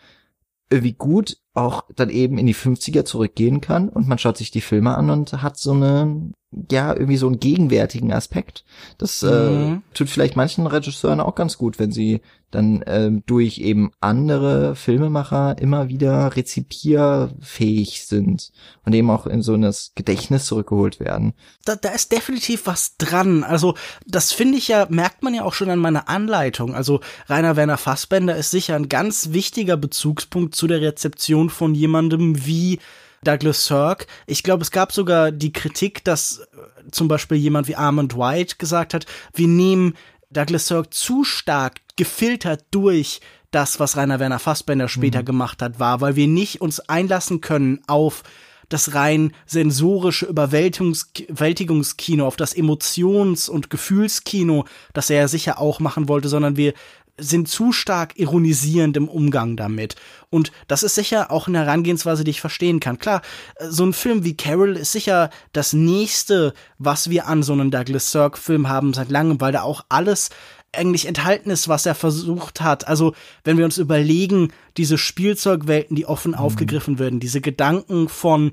irgendwie 0.69 0.93
gut 0.93 1.37
auch 1.53 1.83
dann 1.95 2.09
eben 2.09 2.37
in 2.37 2.47
die 2.47 2.55
50er 2.55 3.05
zurückgehen 3.05 3.61
kann 3.61 3.87
und 3.89 4.07
man 4.07 4.17
schaut 4.17 4.37
sich 4.37 4.51
die 4.51 4.61
Filme 4.61 4.95
an 4.95 5.09
und 5.09 5.41
hat 5.41 5.57
so 5.57 5.71
eine, 5.71 6.31
ja, 6.71 6.93
irgendwie 6.93 7.17
so 7.17 7.27
einen 7.27 7.39
gegenwärtigen 7.39 8.13
Aspekt. 8.13 8.63
Das 8.97 9.23
äh, 9.23 9.49
mhm. 9.49 9.73
äh, 9.73 9.93
tut 9.93 10.09
vielleicht 10.09 10.35
manchen 10.35 10.67
Regisseuren 10.67 11.19
auch 11.19 11.35
ganz 11.35 11.57
gut, 11.57 11.79
wenn 11.79 11.91
sie 11.91 12.21
dann 12.51 12.81
äh, 12.83 13.11
durch 13.25 13.57
eben 13.57 13.91
andere 13.99 14.75
Filmemacher 14.75 15.57
immer 15.59 15.89
wieder 15.89 16.35
rezipierfähig 16.35 18.05
sind 18.05 18.51
und 18.85 18.93
eben 18.93 19.09
auch 19.09 19.27
in 19.27 19.41
so 19.41 19.53
ein 19.53 19.69
Gedächtnis 19.95 20.45
zurückgeholt 20.45 20.99
werden. 20.99 21.33
Da, 21.65 21.75
da 21.75 21.89
ist 21.89 22.11
definitiv 22.11 22.65
was 22.65 22.97
dran. 22.97 23.43
Also 23.43 23.75
das 24.07 24.31
finde 24.31 24.57
ich 24.57 24.69
ja, 24.69 24.87
merkt 24.89 25.23
man 25.23 25.33
ja 25.33 25.43
auch 25.43 25.53
schon 25.53 25.69
an 25.69 25.79
meiner 25.79 26.07
Anleitung. 26.07 26.75
Also 26.75 27.01
Rainer 27.27 27.57
Werner 27.57 27.77
Fassbender 27.77 28.37
ist 28.37 28.51
sicher 28.51 28.75
ein 28.75 28.89
ganz 28.89 29.33
wichtiger 29.33 29.75
Bezugspunkt 29.75 30.55
zu 30.55 30.67
der 30.67 30.81
Rezeption 30.81 31.49
von 31.49 31.75
jemandem 31.75 32.45
wie 32.45 32.79
Douglas 33.25 33.65
Sirk. 33.65 34.07
Ich 34.25 34.43
glaube, 34.43 34.63
es 34.63 34.71
gab 34.71 34.91
sogar 34.91 35.31
die 35.31 35.51
Kritik, 35.51 36.03
dass 36.03 36.39
äh, 36.39 36.45
zum 36.91 37.07
Beispiel 37.07 37.37
jemand 37.37 37.67
wie 37.67 37.75
Armand 37.75 38.15
White 38.15 38.55
gesagt 38.57 38.93
hat, 38.93 39.05
wir 39.33 39.47
nehmen 39.47 39.95
Douglas 40.29 40.67
Sirk 40.67 40.93
zu 40.93 41.23
stark 41.23 41.75
gefiltert 41.95 42.65
durch 42.71 43.21
das, 43.51 43.79
was 43.79 43.95
Rainer 43.95 44.19
Werner 44.19 44.39
Fassbender 44.39 44.89
später 44.89 45.21
mhm. 45.21 45.25
gemacht 45.25 45.61
hat, 45.61 45.79
war, 45.79 46.01
weil 46.01 46.15
wir 46.15 46.27
nicht 46.27 46.61
uns 46.61 46.79
einlassen 46.81 47.41
können 47.41 47.81
auf 47.87 48.23
das 48.69 48.95
rein 48.95 49.31
sensorische 49.45 50.25
Überwältigungskino, 50.25 52.25
auf 52.25 52.35
das 52.35 52.55
Emotions- 52.55 53.47
und 53.47 53.69
Gefühlskino, 53.69 54.65
das 54.93 55.09
er 55.09 55.17
ja 55.17 55.27
sicher 55.27 55.59
auch 55.59 55.79
machen 55.79 56.09
wollte, 56.09 56.29
sondern 56.29 56.57
wir 56.57 56.73
sind 57.17 57.47
zu 57.47 57.71
stark 57.71 58.17
ironisierend 58.17 58.97
im 58.97 59.07
Umgang 59.07 59.55
damit. 59.55 59.95
Und 60.29 60.51
das 60.67 60.83
ist 60.83 60.95
sicher 60.95 61.31
auch 61.31 61.47
eine 61.47 61.59
Herangehensweise, 61.59 62.23
die 62.23 62.31
ich 62.31 62.41
verstehen 62.41 62.79
kann. 62.79 62.99
Klar, 62.99 63.21
so 63.59 63.85
ein 63.85 63.93
Film 63.93 64.23
wie 64.23 64.35
Carol 64.35 64.75
ist 64.75 64.91
sicher 64.91 65.29
das 65.53 65.73
nächste, 65.73 66.53
was 66.77 67.09
wir 67.09 67.27
an 67.27 67.43
so 67.43 67.53
einem 67.53 67.71
Douglas 67.71 68.11
Sirk-Film 68.11 68.67
haben 68.67 68.93
seit 68.93 69.09
langem, 69.09 69.39
weil 69.39 69.53
da 69.53 69.61
auch 69.61 69.85
alles 69.89 70.29
eigentlich 70.73 71.05
enthalten 71.05 71.49
ist, 71.49 71.69
was 71.69 71.85
er 71.85 71.95
versucht 71.95 72.59
hat. 72.59 72.87
Also, 72.87 73.15
wenn 73.45 73.57
wir 73.57 73.65
uns 73.65 73.77
überlegen, 73.77 74.51
diese 74.75 74.97
Spielzeugwelten, 74.97 75.95
die 75.95 76.05
offen 76.05 76.31
mhm. 76.31 76.37
aufgegriffen 76.37 76.99
werden, 76.99 77.21
diese 77.21 77.39
Gedanken 77.39 78.09
von 78.09 78.51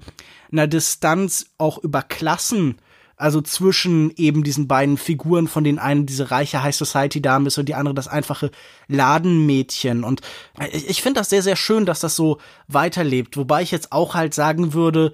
einer 0.52 0.68
Distanz 0.68 1.46
auch 1.58 1.78
über 1.78 2.02
Klassen, 2.02 2.76
also 3.22 3.40
zwischen 3.40 4.12
eben 4.16 4.42
diesen 4.42 4.66
beiden 4.66 4.96
Figuren, 4.96 5.46
von 5.46 5.62
denen 5.62 5.78
eine 5.78 6.02
diese 6.02 6.32
reiche 6.32 6.64
High 6.64 6.74
Society 6.74 7.22
Dame 7.22 7.46
ist 7.46 7.56
und 7.56 7.68
die 7.68 7.76
andere 7.76 7.94
das 7.94 8.08
einfache 8.08 8.50
Ladenmädchen. 8.88 10.02
Und 10.02 10.22
ich, 10.72 10.90
ich 10.90 11.02
finde 11.02 11.20
das 11.20 11.30
sehr, 11.30 11.42
sehr 11.42 11.54
schön, 11.54 11.86
dass 11.86 12.00
das 12.00 12.16
so 12.16 12.38
weiterlebt. 12.66 13.36
Wobei 13.36 13.62
ich 13.62 13.70
jetzt 13.70 13.92
auch 13.92 14.14
halt 14.14 14.34
sagen 14.34 14.74
würde, 14.74 15.12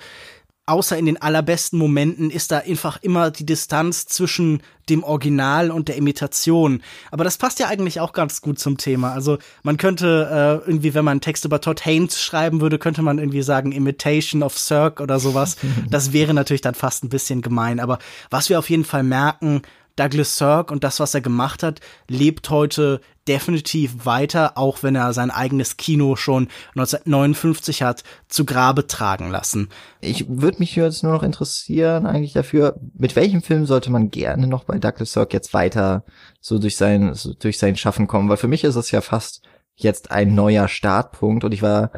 außer 0.68 0.96
in 0.96 1.06
den 1.06 1.20
allerbesten 1.20 1.78
Momenten 1.78 2.30
ist 2.30 2.52
da 2.52 2.58
einfach 2.58 2.98
immer 3.02 3.30
die 3.30 3.46
Distanz 3.46 4.06
zwischen 4.06 4.62
dem 4.88 5.02
Original 5.02 5.70
und 5.70 5.88
der 5.88 5.96
Imitation. 5.96 6.82
Aber 7.10 7.24
das 7.24 7.38
passt 7.38 7.58
ja 7.58 7.68
eigentlich 7.68 8.00
auch 8.00 8.12
ganz 8.12 8.40
gut 8.40 8.58
zum 8.58 8.78
Thema. 8.78 9.12
Also 9.12 9.38
man 9.62 9.76
könnte 9.76 10.62
äh, 10.64 10.68
irgendwie, 10.68 10.94
wenn 10.94 11.04
man 11.04 11.12
einen 11.12 11.20
Text 11.20 11.44
über 11.44 11.60
Todd 11.60 11.84
Haynes 11.84 12.20
schreiben 12.20 12.60
würde, 12.60 12.78
könnte 12.78 13.02
man 13.02 13.18
irgendwie 13.18 13.42
sagen 13.42 13.72
Imitation 13.72 14.42
of 14.42 14.58
Cirque 14.58 15.02
oder 15.02 15.18
sowas. 15.18 15.56
Das 15.90 16.12
wäre 16.12 16.34
natürlich 16.34 16.60
dann 16.60 16.74
fast 16.74 17.04
ein 17.04 17.08
bisschen 17.08 17.40
gemein. 17.40 17.80
Aber 17.80 17.98
was 18.30 18.48
wir 18.50 18.58
auf 18.58 18.68
jeden 18.68 18.84
Fall 18.84 19.02
merken, 19.02 19.62
Douglas 19.98 20.36
Sirk 20.36 20.70
und 20.70 20.84
das, 20.84 21.00
was 21.00 21.14
er 21.14 21.20
gemacht 21.20 21.62
hat, 21.62 21.80
lebt 22.08 22.50
heute 22.50 23.00
definitiv 23.26 24.06
weiter, 24.06 24.56
auch 24.56 24.82
wenn 24.82 24.94
er 24.94 25.12
sein 25.12 25.30
eigenes 25.30 25.76
Kino 25.76 26.16
schon 26.16 26.48
1959 26.76 27.82
hat 27.82 28.02
zu 28.28 28.44
Grabe 28.44 28.86
tragen 28.86 29.30
lassen. 29.30 29.68
Ich 30.00 30.26
würde 30.28 30.60
mich 30.60 30.74
jetzt 30.76 31.02
nur 31.02 31.12
noch 31.12 31.22
interessieren 31.22 32.06
eigentlich 32.06 32.32
dafür, 32.32 32.78
mit 32.94 33.16
welchem 33.16 33.42
Film 33.42 33.66
sollte 33.66 33.90
man 33.90 34.10
gerne 34.10 34.46
noch 34.46 34.64
bei 34.64 34.78
Douglas 34.78 35.12
Sirk 35.12 35.34
jetzt 35.34 35.52
weiter 35.52 36.04
so 36.40 36.58
durch 36.58 36.76
sein, 36.76 37.14
so 37.14 37.34
durch 37.34 37.58
sein 37.58 37.76
Schaffen 37.76 38.06
kommen, 38.06 38.28
weil 38.28 38.38
für 38.38 38.48
mich 38.48 38.64
ist 38.64 38.76
es 38.76 38.90
ja 38.90 39.00
fast 39.00 39.42
jetzt 39.76 40.10
ein 40.10 40.34
neuer 40.34 40.68
Startpunkt 40.68 41.44
und 41.44 41.52
ich 41.52 41.62
war 41.62 41.90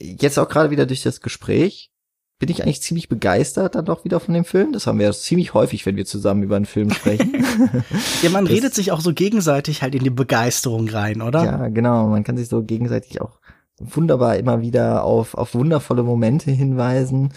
jetzt 0.00 0.38
auch 0.38 0.48
gerade 0.48 0.70
wieder 0.70 0.86
durch 0.86 1.02
das 1.02 1.20
Gespräch 1.20 1.90
bin 2.38 2.48
ich 2.50 2.62
eigentlich 2.62 2.82
ziemlich 2.82 3.08
begeistert 3.08 3.74
dann 3.74 3.84
doch 3.84 4.04
wieder 4.04 4.20
von 4.20 4.34
dem 4.34 4.44
Film. 4.44 4.72
Das 4.72 4.86
haben 4.86 4.98
wir 4.98 5.06
ja 5.06 5.12
ziemlich 5.12 5.54
häufig, 5.54 5.84
wenn 5.86 5.96
wir 5.96 6.06
zusammen 6.06 6.42
über 6.42 6.56
einen 6.56 6.66
Film 6.66 6.90
sprechen. 6.90 7.32
ja, 8.22 8.30
man 8.30 8.44
das, 8.44 8.54
redet 8.54 8.74
sich 8.74 8.92
auch 8.92 9.00
so 9.00 9.12
gegenseitig 9.12 9.82
halt 9.82 9.94
in 9.94 10.04
die 10.04 10.10
Begeisterung 10.10 10.88
rein, 10.88 11.20
oder? 11.20 11.44
Ja, 11.44 11.68
genau. 11.68 12.06
Man 12.06 12.22
kann 12.22 12.36
sich 12.36 12.48
so 12.48 12.62
gegenseitig 12.62 13.20
auch 13.20 13.40
wunderbar 13.80 14.36
immer 14.36 14.60
wieder 14.60 15.04
auf, 15.04 15.34
auf 15.34 15.54
wundervolle 15.54 16.02
Momente 16.02 16.50
hinweisen. 16.50 17.32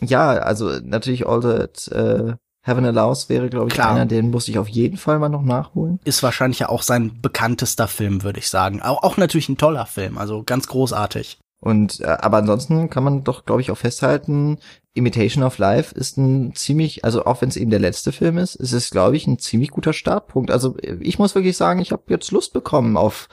Ja, 0.00 0.30
also 0.30 0.78
natürlich 0.82 1.26
All 1.26 1.40
That 1.40 1.88
äh, 1.88 2.34
Heaven 2.62 2.84
Allows 2.84 3.28
wäre, 3.28 3.48
glaube 3.48 3.68
ich, 3.68 3.74
Klar. 3.74 3.92
einer, 3.92 4.06
den 4.06 4.30
muss 4.30 4.46
ich 4.48 4.58
auf 4.58 4.68
jeden 4.68 4.98
Fall 4.98 5.18
mal 5.18 5.28
noch 5.28 5.42
nachholen. 5.42 5.98
Ist 6.04 6.22
wahrscheinlich 6.22 6.60
ja 6.60 6.68
auch 6.68 6.82
sein 6.82 7.20
bekanntester 7.20 7.88
Film, 7.88 8.22
würde 8.22 8.38
ich 8.38 8.48
sagen. 8.48 8.82
Auch, 8.82 9.02
auch 9.02 9.16
natürlich 9.16 9.48
ein 9.48 9.56
toller 9.56 9.86
Film, 9.86 10.18
also 10.18 10.42
ganz 10.44 10.68
großartig. 10.68 11.38
Und 11.60 12.00
äh, 12.00 12.06
aber 12.06 12.38
ansonsten 12.38 12.88
kann 12.88 13.04
man 13.04 13.24
doch, 13.24 13.44
glaube 13.44 13.60
ich, 13.60 13.70
auch 13.70 13.78
festhalten, 13.78 14.58
Imitation 14.94 15.44
of 15.44 15.58
Life 15.58 15.94
ist 15.94 16.16
ein 16.16 16.54
ziemlich, 16.54 17.04
also 17.04 17.24
auch 17.24 17.40
wenn 17.40 17.48
es 17.48 17.56
eben 17.56 17.70
der 17.70 17.80
letzte 17.80 18.12
Film 18.12 18.36
ist, 18.38 18.56
ist 18.56 18.72
es, 18.72 18.90
glaube 18.90 19.16
ich, 19.16 19.26
ein 19.26 19.38
ziemlich 19.38 19.70
guter 19.70 19.92
Startpunkt. 19.92 20.50
Also 20.50 20.76
ich 21.00 21.18
muss 21.18 21.34
wirklich 21.34 21.56
sagen, 21.56 21.80
ich 21.80 21.92
habe 21.92 22.02
jetzt 22.08 22.30
Lust 22.30 22.52
bekommen 22.52 22.96
auf. 22.96 23.28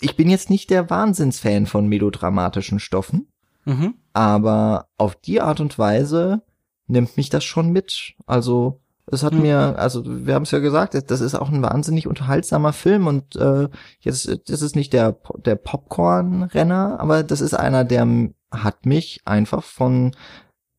Ich 0.00 0.16
bin 0.16 0.28
jetzt 0.28 0.50
nicht 0.50 0.70
der 0.70 0.90
Wahnsinnsfan 0.90 1.66
von 1.66 1.86
melodramatischen 1.86 2.80
Stoffen, 2.80 3.28
mhm. 3.64 3.94
aber 4.12 4.88
auf 4.96 5.16
die 5.16 5.40
Art 5.40 5.60
und 5.60 5.78
Weise 5.78 6.42
nimmt 6.86 7.16
mich 7.16 7.28
das 7.28 7.44
schon 7.44 7.70
mit. 7.70 8.14
Also 8.26 8.80
es 9.12 9.22
hat 9.22 9.32
mhm. 9.32 9.42
mir, 9.42 9.78
also 9.78 10.02
wir 10.26 10.34
haben 10.34 10.42
es 10.42 10.50
ja 10.50 10.58
gesagt, 10.58 10.94
das 11.10 11.20
ist 11.20 11.34
auch 11.34 11.50
ein 11.50 11.62
wahnsinnig 11.62 12.06
unterhaltsamer 12.06 12.72
Film 12.72 13.06
und 13.06 13.36
äh, 13.36 13.68
jetzt 14.00 14.28
das 14.48 14.62
ist 14.62 14.76
nicht 14.76 14.92
der 14.92 15.16
der 15.44 15.56
Popcorn-Renner, 15.56 16.98
aber 17.00 17.22
das 17.22 17.40
ist 17.40 17.54
einer, 17.54 17.84
der 17.84 18.06
hat 18.50 18.86
mich 18.86 19.20
einfach 19.24 19.62
von 19.62 20.12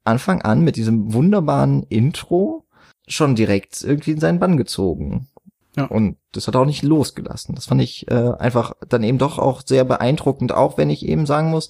Anfang 0.04 0.42
an 0.42 0.62
mit 0.62 0.76
diesem 0.76 1.14
wunderbaren 1.14 1.84
Intro 1.84 2.66
schon 3.08 3.36
direkt 3.36 3.84
irgendwie 3.84 4.12
in 4.12 4.20
seinen 4.20 4.40
Bann 4.40 4.58
gezogen. 4.58 5.28
Ja. 5.76 5.86
Und 5.86 6.18
das 6.34 6.48
hat 6.48 6.56
auch 6.56 6.66
nicht 6.66 6.84
losgelassen. 6.84 7.56
Das 7.56 7.66
fand 7.66 7.82
ich 7.82 8.10
äh, 8.10 8.34
einfach 8.40 8.74
dann 8.88 9.04
eben 9.04 9.18
doch 9.18 9.40
auch 9.40 9.62
sehr 9.66 9.86
beeindruckend, 9.86 10.52
auch 10.52 10.78
wenn 10.78 10.90
ich 10.90 11.06
eben 11.06 11.26
sagen 11.26 11.50
muss, 11.50 11.70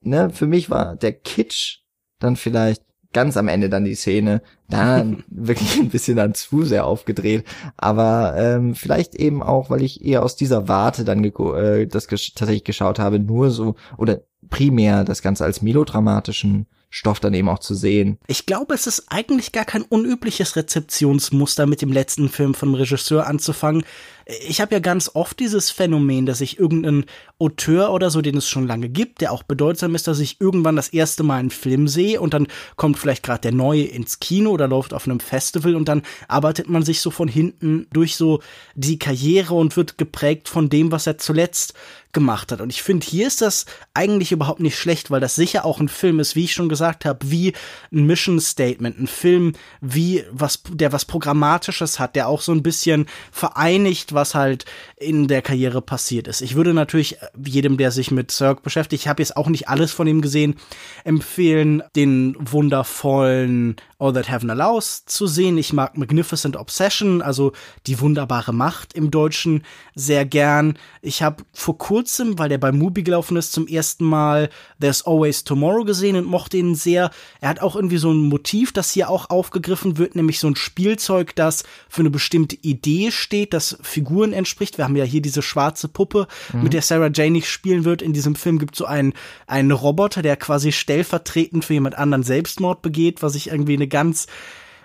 ne, 0.00 0.30
für 0.30 0.46
mich 0.46 0.70
war 0.70 0.96
der 0.96 1.12
Kitsch 1.12 1.80
dann 2.20 2.36
vielleicht 2.36 2.82
ganz 3.14 3.38
am 3.38 3.48
Ende 3.48 3.70
dann 3.70 3.86
die 3.86 3.94
Szene, 3.94 4.42
da 4.68 5.06
wirklich 5.28 5.78
ein 5.78 5.88
bisschen 5.88 6.16
dann 6.18 6.34
zu 6.34 6.64
sehr 6.64 6.86
aufgedreht. 6.86 7.44
Aber 7.78 8.34
ähm, 8.36 8.74
vielleicht 8.74 9.14
eben 9.14 9.42
auch, 9.42 9.70
weil 9.70 9.82
ich 9.82 10.04
eher 10.04 10.22
aus 10.22 10.36
dieser 10.36 10.68
Warte 10.68 11.04
dann 11.04 11.24
äh, 11.24 11.86
das 11.86 12.08
gesch 12.08 12.34
tatsächlich 12.34 12.64
geschaut 12.64 12.98
habe, 12.98 13.18
nur 13.18 13.50
so 13.50 13.76
oder 13.96 14.20
primär 14.50 15.04
das 15.04 15.22
Ganze 15.22 15.44
als 15.44 15.62
melodramatischen 15.62 16.66
Stoff 16.90 17.18
dann 17.18 17.34
eben 17.34 17.48
auch 17.48 17.58
zu 17.58 17.74
sehen. 17.74 18.18
Ich 18.28 18.46
glaube, 18.46 18.72
es 18.72 18.86
ist 18.86 19.06
eigentlich 19.08 19.50
gar 19.50 19.64
kein 19.64 19.82
unübliches 19.82 20.54
Rezeptionsmuster 20.54 21.66
mit 21.66 21.82
dem 21.82 21.90
letzten 21.90 22.28
Film 22.28 22.54
vom 22.54 22.74
Regisseur 22.74 23.26
anzufangen. 23.26 23.82
Ich 24.26 24.60
habe 24.60 24.74
ja 24.74 24.78
ganz 24.78 25.10
oft 25.14 25.38
dieses 25.38 25.70
Phänomen, 25.70 26.26
dass 26.26 26.40
ich 26.40 26.58
irgendeinen 26.58 27.04
Auteur 27.38 27.92
oder 27.92 28.10
so, 28.10 28.22
den 28.22 28.36
es 28.36 28.48
schon 28.48 28.66
lange 28.66 28.88
gibt, 28.88 29.20
der 29.20 29.32
auch 29.32 29.42
bedeutsam 29.42 29.94
ist, 29.94 30.06
dass 30.06 30.18
ich 30.18 30.40
irgendwann 30.40 30.76
das 30.76 30.88
erste 30.88 31.22
Mal 31.22 31.38
einen 31.38 31.50
Film 31.50 31.88
sehe 31.88 32.20
und 32.20 32.32
dann 32.32 32.46
kommt 32.76 32.98
vielleicht 32.98 33.22
gerade 33.22 33.42
der 33.42 33.52
neue 33.52 33.84
ins 33.84 34.20
Kino 34.20 34.50
oder 34.50 34.68
läuft 34.68 34.94
auf 34.94 35.06
einem 35.06 35.20
Festival 35.20 35.76
und 35.76 35.88
dann 35.88 36.02
arbeitet 36.28 36.68
man 36.68 36.82
sich 36.82 37.00
so 37.00 37.10
von 37.10 37.28
hinten 37.28 37.86
durch 37.92 38.16
so 38.16 38.40
die 38.74 38.98
Karriere 38.98 39.54
und 39.54 39.76
wird 39.76 39.98
geprägt 39.98 40.48
von 40.48 40.68
dem, 40.68 40.90
was 40.90 41.06
er 41.06 41.18
zuletzt 41.18 41.74
gemacht 42.14 42.50
hat. 42.50 42.62
Und 42.62 42.70
ich 42.70 42.82
finde, 42.82 43.04
hier 43.04 43.26
ist 43.26 43.42
das 43.42 43.66
eigentlich 43.92 44.32
überhaupt 44.32 44.60
nicht 44.60 44.78
schlecht, 44.78 45.10
weil 45.10 45.20
das 45.20 45.34
sicher 45.34 45.66
auch 45.66 45.80
ein 45.80 45.88
Film 45.88 46.20
ist, 46.20 46.34
wie 46.34 46.44
ich 46.44 46.54
schon 46.54 46.70
gesagt 46.70 47.04
habe, 47.04 47.30
wie 47.30 47.52
ein 47.92 48.06
Mission 48.06 48.40
Statement, 48.40 48.98
ein 48.98 49.06
Film, 49.06 49.52
wie 49.82 50.24
was, 50.30 50.62
der 50.70 50.92
was 50.92 51.04
Programmatisches 51.04 51.98
hat, 51.98 52.16
der 52.16 52.28
auch 52.28 52.40
so 52.40 52.52
ein 52.52 52.62
bisschen 52.62 53.06
vereinigt, 53.30 54.13
was 54.14 54.34
halt 54.34 54.64
in 54.96 55.28
der 55.28 55.42
Karriere 55.42 55.82
passiert 55.82 56.28
ist. 56.28 56.40
Ich 56.40 56.54
würde 56.54 56.74
natürlich 56.74 57.16
jedem, 57.44 57.76
der 57.76 57.90
sich 57.90 58.10
mit 58.10 58.30
Cirque 58.30 58.62
beschäftigt, 58.62 59.02
ich 59.02 59.08
habe 59.08 59.22
jetzt 59.22 59.36
auch 59.36 59.48
nicht 59.48 59.68
alles 59.68 59.92
von 59.92 60.06
ihm 60.06 60.20
gesehen, 60.20 60.56
empfehlen, 61.04 61.82
den 61.96 62.36
wundervollen 62.38 63.76
All 63.98 64.12
That 64.12 64.30
Heaven 64.30 64.50
Allows 64.50 65.06
zu 65.06 65.26
sehen. 65.26 65.56
Ich 65.56 65.72
mag 65.72 65.96
Magnificent 65.96 66.56
Obsession, 66.56 67.22
also 67.22 67.52
die 67.86 68.00
wunderbare 68.00 68.52
Macht 68.52 68.92
im 68.92 69.10
Deutschen, 69.10 69.64
sehr 69.94 70.26
gern. 70.26 70.76
Ich 71.00 71.22
habe 71.22 71.44
vor 71.52 71.78
kurzem, 71.78 72.38
weil 72.38 72.50
der 72.50 72.58
bei 72.58 72.70
Mubi 72.70 73.02
gelaufen 73.02 73.36
ist, 73.36 73.52
zum 73.52 73.66
ersten 73.66 74.04
Mal 74.04 74.50
There's 74.80 75.06
Always 75.06 75.44
Tomorrow 75.44 75.84
gesehen 75.84 76.16
und 76.16 76.26
mochte 76.26 76.58
ihn 76.58 76.74
sehr. 76.74 77.10
Er 77.40 77.48
hat 77.48 77.60
auch 77.60 77.76
irgendwie 77.76 77.96
so 77.96 78.12
ein 78.12 78.28
Motiv, 78.28 78.72
das 78.72 78.90
hier 78.90 79.08
auch 79.08 79.30
aufgegriffen 79.30 79.96
wird, 79.96 80.16
nämlich 80.16 80.38
so 80.38 80.48
ein 80.48 80.56
Spielzeug, 80.56 81.34
das 81.34 81.64
für 81.88 82.02
eine 82.02 82.10
bestimmte 82.10 82.56
Idee 82.56 83.10
steht, 83.10 83.54
das 83.54 83.78
Figuren 83.80 84.03
entspricht. 84.32 84.78
Wir 84.78 84.84
haben 84.84 84.96
ja 84.96 85.04
hier 85.04 85.22
diese 85.22 85.42
schwarze 85.42 85.88
Puppe, 85.88 86.26
mhm. 86.52 86.64
mit 86.64 86.72
der 86.72 86.82
Sarah 86.82 87.10
Jane 87.12 87.32
nicht 87.32 87.50
spielen 87.50 87.84
wird. 87.84 88.02
In 88.02 88.12
diesem 88.12 88.34
Film 88.34 88.58
gibt 88.58 88.74
es 88.74 88.78
so 88.78 88.84
einen, 88.84 89.14
einen 89.46 89.70
Roboter, 89.70 90.22
der 90.22 90.36
quasi 90.36 90.72
stellvertretend 90.72 91.64
für 91.64 91.74
jemand 91.74 91.96
anderen 91.96 92.22
Selbstmord 92.22 92.82
begeht, 92.82 93.22
was 93.22 93.34
ich 93.34 93.48
irgendwie 93.48 93.74
eine 93.74 93.88
ganz 93.88 94.26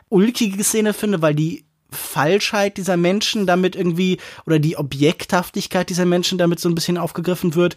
ulkige 0.09 0.63
Szene 0.63 0.93
finde, 0.93 1.21
weil 1.21 1.35
die 1.35 1.65
Falschheit 1.91 2.77
dieser 2.77 2.97
Menschen 2.97 3.47
damit 3.47 3.75
irgendwie 3.75 4.19
oder 4.45 4.59
die 4.59 4.77
Objekthaftigkeit 4.77 5.89
dieser 5.89 6.05
Menschen 6.05 6.37
damit 6.37 6.59
so 6.59 6.69
ein 6.69 6.75
bisschen 6.75 6.97
aufgegriffen 6.97 7.55
wird. 7.55 7.75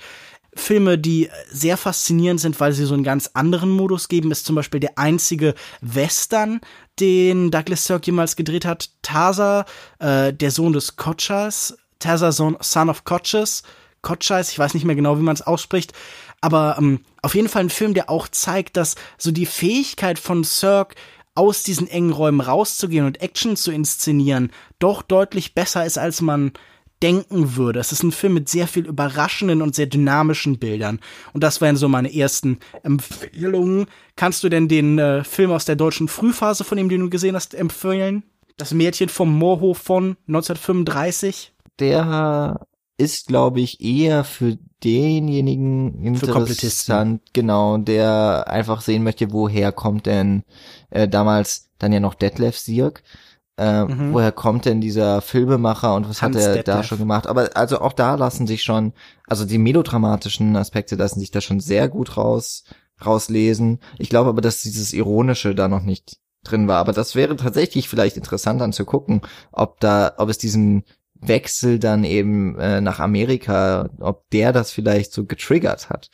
Filme, 0.55 0.99
die 0.99 1.31
sehr 1.51 1.79
faszinierend 1.79 2.39
sind, 2.39 2.61
weil 2.61 2.73
sie 2.75 2.85
so 2.85 2.93
einen 2.93 3.05
ganz 3.05 3.31
anderen 3.33 3.71
Modus 3.71 4.09
geben, 4.09 4.31
ist 4.31 4.45
zum 4.45 4.55
Beispiel 4.55 4.81
der 4.81 4.99
einzige 4.99 5.55
Western, 5.81 6.61
den 7.01 7.51
Douglas 7.51 7.87
Sirk 7.87 8.07
jemals 8.07 8.37
gedreht 8.37 8.65
hat. 8.65 8.91
Tasa, 9.03 9.65
äh, 9.99 10.33
der 10.33 10.51
Sohn 10.51 10.73
des 10.73 10.97
Kotschas, 10.97 11.77
Tasa, 11.99 12.33
Son, 12.33 12.57
Son 12.61 12.91
of 12.91 13.05
Kotches, 13.05 13.63
Kotschas, 14.03 14.51
ich 14.51 14.59
weiß 14.59 14.75
nicht 14.75 14.85
mehr 14.85 14.97
genau, 14.97 15.19
wie 15.19 15.23
man 15.23 15.35
es 15.35 15.43
ausspricht, 15.43 15.93
aber 16.41 16.77
ähm, 16.79 17.01
auf 17.23 17.35
jeden 17.35 17.49
Fall 17.49 17.63
ein 17.63 17.71
Film, 17.71 17.95
der 17.95 18.11
auch 18.11 18.29
zeigt, 18.29 18.77
dass 18.77 18.97
so 19.17 19.31
die 19.31 19.47
Fähigkeit 19.47 20.19
von 20.19 20.43
Sirk 20.45 20.97
aus 21.35 21.63
diesen 21.63 21.89
engen 21.89 22.13
Räumen 22.13 22.41
rauszugehen 22.41 23.07
und 23.07 23.23
Action 23.23 23.57
zu 23.57 23.71
inszenieren, 23.71 24.51
doch 24.79 25.03
deutlich 25.03 25.55
besser 25.55 25.87
ist, 25.87 25.99
als 25.99 26.21
man 26.21 26.53
denken 27.03 27.57
würde. 27.57 27.81
Es 27.81 27.93
ist 27.93 28.03
ein 28.03 28.13
Film 28.13 28.35
mit 28.35 28.49
sehr 28.49 28.67
viel 28.67 28.87
überraschenden 28.87 29.63
und 29.63 29.75
sehr 29.75 29.87
dynamischen 29.87 30.59
Bildern. 30.59 31.01
Und 31.33 31.43
das 31.43 31.61
wären 31.61 31.77
so 31.77 31.89
meine 31.89 32.15
ersten 32.15 32.59
Empfehlungen. 32.83 33.87
Kannst 34.17 34.45
du 34.45 34.49
denn 34.49 34.69
den 34.69 34.99
äh, 34.99 35.25
Film 35.25 35.51
aus 35.51 35.65
der 35.65 35.77
deutschen 35.77 36.09
Frühphase, 36.09 36.65
von 36.65 36.79
dem 36.79 36.89
den 36.89 37.01
du 37.01 37.11
gesehen 37.11 37.35
hast, 37.35 37.55
empfehlen? 37.55 38.23
Das 38.57 38.73
Mädchen 38.73 39.09
vom 39.09 39.37
Moorhof 39.37 39.79
von 39.79 40.17
1935? 40.29 41.53
Der 41.79 42.67
ist, 42.99 43.27
glaube 43.27 43.61
ich, 43.61 43.81
eher 43.81 44.25
für 44.25 44.59
denjenigen 44.85 46.03
interessant, 46.03 47.23
genau, 47.33 47.79
der 47.79 48.45
einfach 48.49 48.81
sehen 48.81 49.03
möchte, 49.03 49.33
woher 49.33 49.73
kommt 49.73 50.07
denn 50.07 50.43
äh, 50.91 51.09
damals 51.09 51.69
dann 51.79 51.93
ja 51.93 52.01
noch 52.01 52.15
Detlef 52.15 52.59
Sierk. 52.59 53.03
Äh, 53.59 53.85
mhm. 53.85 54.13
Woher 54.13 54.33
kommt 54.33 54.65
denn 54.65 54.81
dieser 54.81 55.21
Filmemacher 55.21 55.95
und 55.95 56.09
was 56.09 56.23
Hans 56.23 56.37
hat 56.37 56.43
er 56.43 56.55
Detlef. 56.55 56.77
da 56.77 56.83
schon 56.83 56.99
gemacht? 56.99 57.27
Aber 57.27 57.51
also 57.55 57.81
auch 57.81 57.93
da 57.93 58.15
lassen 58.15 58.47
sich 58.47 58.63
schon, 58.63 58.93
also 59.27 59.45
die 59.45 59.59
melodramatischen 59.59 60.57
Aspekte 60.57 60.97
lassen 60.97 61.21
sich 61.21 61.31
da 61.31 61.41
schon 61.41 61.61
sehr 61.61 61.89
gut 61.89 62.17
raus 62.17 62.65
rauslesen. 63.05 63.81
Ich 63.99 64.09
glaube 64.09 64.31
aber, 64.31 64.41
dass 64.41 64.63
dieses 64.63 64.93
Ironische 64.93 65.55
da 65.55 65.69
noch 65.69 65.83
nicht 65.83 66.19
drin 66.45 66.69
war. 66.69 66.79
Aber 66.79 66.93
das 66.93 67.15
wäre 67.15 67.37
tatsächlich 67.37 67.89
vielleicht 67.89 68.17
interessant 68.17 68.61
dann 68.61 68.73
zu 68.73 68.85
gucken, 68.85 69.23
ob 69.53 69.81
da, 69.81 70.15
ob 70.17 70.29
es 70.29 70.39
diesen 70.39 70.85
Wechsel 71.15 71.79
dann 71.79 72.03
eben 72.05 72.59
äh, 72.59 72.81
nach 72.81 72.99
Amerika, 72.99 73.91
ob 74.01 74.29
der 74.31 74.53
das 74.53 74.73
vielleicht 74.73 75.13
so 75.13 75.25
getriggert 75.25 75.89
hat. 75.89 76.11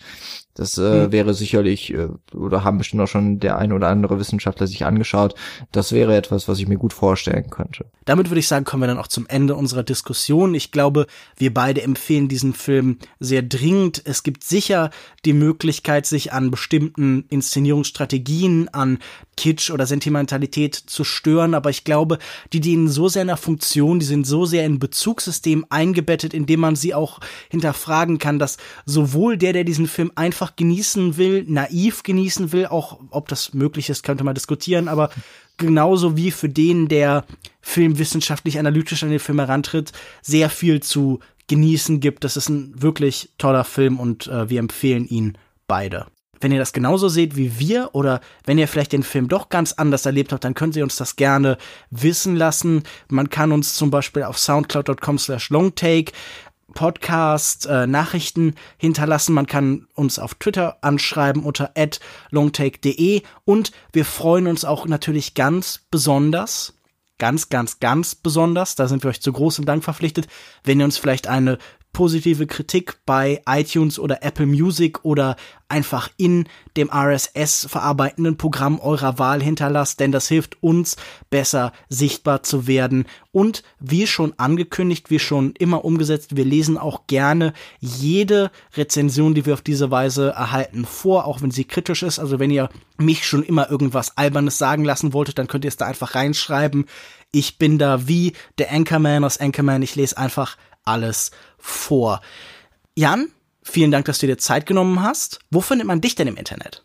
Das 0.59 0.76
äh, 0.76 1.04
hm. 1.04 1.12
wäre 1.12 1.34
sicherlich, 1.34 1.94
äh, 1.94 2.09
oder 2.34 2.64
haben 2.64 2.78
bestimmt 2.78 3.00
auch 3.02 3.06
schon 3.06 3.38
der 3.38 3.59
ein 3.59 3.72
oder 3.72 3.88
andere 3.88 4.18
Wissenschaftler 4.18 4.66
sich 4.66 4.84
angeschaut. 4.84 5.36
Das 5.70 5.92
wäre 5.92 6.16
etwas, 6.16 6.48
was 6.48 6.59
ich 6.59 6.66
mir 6.66 6.78
gut 6.78 6.92
vorstellen 6.92 7.48
könnte. 7.48 7.86
Damit 8.04 8.28
würde 8.28 8.40
ich 8.40 8.48
sagen, 8.48 8.64
kommen 8.64 8.82
wir 8.82 8.88
dann 8.88 8.98
auch 8.98 9.06
zum 9.06 9.26
Ende 9.28 9.54
unserer 9.54 9.84
Diskussion. 9.84 10.54
Ich 10.54 10.72
glaube, 10.72 11.06
wir 11.36 11.54
beide 11.54 11.82
empfehlen 11.82 12.26
diesen 12.26 12.54
Film 12.54 12.98
sehr 13.20 13.42
dringend. 13.42 14.02
Es 14.04 14.24
gibt 14.24 14.42
sicher 14.42 14.90
die 15.24 15.32
Möglichkeit, 15.32 16.06
sich 16.06 16.32
an 16.32 16.50
bestimmten 16.50 17.24
Inszenierungsstrategien, 17.28 18.68
an 18.70 18.98
Kitsch 19.38 19.70
oder 19.70 19.86
Sentimentalität 19.86 20.74
zu 20.74 21.04
stören, 21.04 21.54
aber 21.54 21.70
ich 21.70 21.84
glaube, 21.84 22.18
die 22.52 22.59
dienen 22.59 22.88
so 22.88 23.09
sehr 23.09 23.24
nach 23.24 23.38
Funktion, 23.38 24.00
die 24.00 24.06
sind 24.06 24.26
so 24.26 24.46
sehr 24.46 24.66
in 24.66 24.80
Bezugssystem 24.80 25.64
eingebettet, 25.70 26.34
indem 26.34 26.59
man 26.59 26.74
sie 26.74 26.92
auch 26.92 27.20
hinterfragen 27.48 28.18
kann, 28.18 28.40
dass 28.40 28.56
sowohl 28.84 29.38
der, 29.38 29.52
der 29.52 29.62
diesen 29.62 29.86
Film 29.86 30.11
einfach 30.16 30.47
genießen 30.57 31.16
will, 31.16 31.44
naiv 31.46 32.03
genießen 32.03 32.53
will, 32.53 32.66
auch 32.66 33.01
ob 33.11 33.28
das 33.28 33.55
möglich 33.55 33.90
ist, 33.90 34.03
könnte 34.03 34.24
man 34.24 34.34
diskutieren, 34.34 34.88
aber 34.88 35.11
genauso 35.57 36.16
wie 36.16 36.30
für 36.30 36.49
den, 36.49 36.88
der 36.88 37.24
filmwissenschaftlich 37.61 38.59
analytisch 38.59 39.03
an 39.03 39.11
den 39.11 39.18
Film 39.18 39.38
herantritt, 39.38 39.92
sehr 40.22 40.51
viel 40.51 40.80
zu 40.80 41.20
genießen 41.49 42.01
gibt. 42.01 42.24
Das 42.24 42.36
ist 42.36 42.49
ein 42.49 42.72
wirklich 42.80 43.30
toller 43.38 43.64
Film 43.64 43.99
und 43.99 44.26
äh, 44.28 44.49
wir 44.49 44.61
empfehlen 44.61 45.07
ihn 45.07 45.36
beide. 45.66 46.07
Wenn 46.41 46.53
ihr 46.53 46.58
das 46.58 46.72
genauso 46.72 47.08
seht 47.08 47.37
wie 47.37 47.58
wir 47.58 47.91
oder 47.95 48.20
wenn 48.45 48.58
ihr 48.58 48.68
vielleicht 48.68 48.92
den 48.92 49.03
Film 49.03 49.26
doch 49.29 49.49
ganz 49.49 49.72
anders 49.72 50.07
erlebt 50.07 50.33
habt, 50.33 50.45
dann 50.45 50.54
könnt 50.54 50.76
ihr 50.76 50.84
uns 50.84 50.96
das 50.96 51.16
gerne 51.16 51.58
wissen 51.91 52.37
lassen. 52.37 52.84
Man 53.08 53.29
kann 53.29 53.50
uns 53.50 53.75
zum 53.75 53.91
Beispiel 53.91 54.22
auf 54.22 54.38
soundcloud.com 54.38 55.18
slash 55.18 55.50
longtake 55.50 56.12
Podcast 56.74 57.66
äh, 57.66 57.86
Nachrichten 57.86 58.54
hinterlassen. 58.76 59.34
Man 59.34 59.46
kann 59.46 59.86
uns 59.95 60.18
auf 60.18 60.34
Twitter 60.34 60.78
anschreiben 60.82 61.42
unter 61.42 61.72
longtake.de 62.30 63.22
und 63.45 63.72
wir 63.92 64.04
freuen 64.04 64.46
uns 64.46 64.64
auch 64.64 64.86
natürlich 64.86 65.34
ganz 65.34 65.80
besonders, 65.90 66.74
ganz, 67.18 67.49
ganz, 67.49 67.80
ganz 67.80 68.14
besonders, 68.14 68.74
da 68.74 68.86
sind 68.86 69.03
wir 69.03 69.11
euch 69.11 69.20
zu 69.20 69.32
großem 69.32 69.64
Dank 69.64 69.82
verpflichtet, 69.82 70.28
wenn 70.64 70.78
ihr 70.78 70.84
uns 70.84 70.99
vielleicht 70.99 71.26
eine 71.26 71.58
positive 71.92 72.46
Kritik 72.46 72.98
bei 73.06 73.42
iTunes 73.46 73.98
oder 73.98 74.22
Apple 74.22 74.46
Music 74.46 75.04
oder 75.04 75.36
einfach 75.68 76.08
in 76.16 76.48
dem 76.76 76.90
RSS 76.90 77.66
verarbeitenden 77.68 78.36
Programm 78.36 78.80
eurer 78.80 79.18
Wahl 79.18 79.42
hinterlasst, 79.42 80.00
denn 80.00 80.12
das 80.12 80.28
hilft 80.28 80.62
uns 80.62 80.96
besser 81.28 81.72
sichtbar 81.88 82.42
zu 82.42 82.66
werden. 82.66 83.04
Und 83.32 83.62
wie 83.78 84.06
schon 84.06 84.32
angekündigt, 84.38 85.10
wie 85.10 85.18
schon 85.18 85.52
immer 85.58 85.84
umgesetzt, 85.84 86.36
wir 86.36 86.44
lesen 86.44 86.78
auch 86.78 87.06
gerne 87.06 87.52
jede 87.80 88.50
Rezension, 88.76 89.34
die 89.34 89.44
wir 89.44 89.54
auf 89.54 89.62
diese 89.62 89.90
Weise 89.90 90.30
erhalten, 90.30 90.86
vor, 90.86 91.26
auch 91.26 91.42
wenn 91.42 91.50
sie 91.50 91.64
kritisch 91.64 92.02
ist. 92.02 92.18
Also 92.18 92.38
wenn 92.38 92.50
ihr 92.50 92.70
mich 92.96 93.26
schon 93.26 93.42
immer 93.42 93.70
irgendwas 93.70 94.16
Albernes 94.16 94.58
sagen 94.58 94.84
lassen 94.84 95.12
wolltet, 95.12 95.38
dann 95.38 95.48
könnt 95.48 95.64
ihr 95.64 95.68
es 95.68 95.76
da 95.76 95.86
einfach 95.86 96.14
reinschreiben. 96.14 96.86
Ich 97.33 97.59
bin 97.59 97.79
da 97.79 98.09
wie 98.09 98.33
der 98.59 98.72
Anchorman 98.72 99.25
aus 99.25 99.38
Anchorman. 99.38 99.83
Ich 99.83 99.96
lese 99.96 100.17
einfach 100.17 100.57
alles 100.84 101.30
vor. 101.59 102.21
Jan, 102.96 103.29
vielen 103.63 103.91
Dank, 103.91 104.07
dass 104.07 104.18
du 104.18 104.26
dir 104.26 104.38
Zeit 104.38 104.67
genommen 104.67 105.03
hast. 105.03 105.41
Wo 105.50 105.61
findet 105.61 105.87
man 105.87 106.00
dich 106.00 106.14
denn 106.14 106.29
im 106.29 106.37
Internet? 106.37 106.84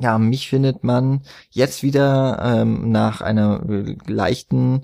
Ja, 0.00 0.18
mich 0.18 0.48
findet 0.48 0.84
man 0.84 1.22
jetzt 1.50 1.82
wieder 1.82 2.38
ähm, 2.42 2.90
nach 2.90 3.20
einer 3.20 3.62
leichten 4.06 4.82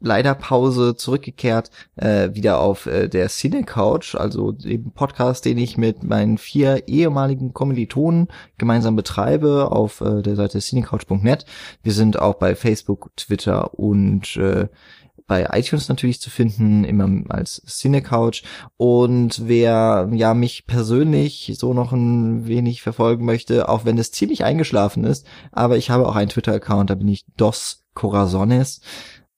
leider 0.00 0.34
Pause 0.34 0.94
zurückgekehrt, 0.94 1.70
äh, 1.96 2.30
wieder 2.34 2.60
auf 2.60 2.86
äh, 2.86 3.08
der 3.08 3.28
Cine 3.28 3.64
Couch, 3.64 4.14
also 4.14 4.52
dem 4.52 4.92
Podcast, 4.92 5.44
den 5.44 5.58
ich 5.58 5.78
mit 5.78 6.02
meinen 6.02 6.38
vier 6.38 6.86
ehemaligen 6.88 7.54
Kommilitonen 7.54 8.28
gemeinsam 8.58 8.96
betreibe 8.96 9.72
auf 9.72 10.00
äh, 10.00 10.22
der 10.22 10.36
Seite 10.36 10.58
cinecouch.net. 10.58 11.46
Wir 11.82 11.92
sind 11.92 12.18
auch 12.18 12.34
bei 12.34 12.54
Facebook, 12.54 13.10
Twitter 13.16 13.78
und 13.78 14.36
äh, 14.36 14.68
bei 15.30 15.46
iTunes 15.52 15.88
natürlich 15.88 16.20
zu 16.20 16.28
finden, 16.28 16.82
immer 16.82 17.08
als 17.28 17.62
Cinecouch. 17.64 18.42
Und 18.76 19.46
wer 19.46 20.10
ja 20.12 20.34
mich 20.34 20.66
persönlich 20.66 21.52
so 21.56 21.72
noch 21.72 21.92
ein 21.92 22.48
wenig 22.48 22.82
verfolgen 22.82 23.24
möchte, 23.24 23.68
auch 23.68 23.84
wenn 23.84 23.96
es 23.96 24.10
ziemlich 24.10 24.42
eingeschlafen 24.42 25.04
ist, 25.04 25.24
aber 25.52 25.76
ich 25.76 25.88
habe 25.88 26.08
auch 26.08 26.16
einen 26.16 26.30
Twitter-Account, 26.30 26.90
da 26.90 26.96
bin 26.96 27.06
ich 27.06 27.26
Dos 27.36 27.84
Corazones. 27.94 28.80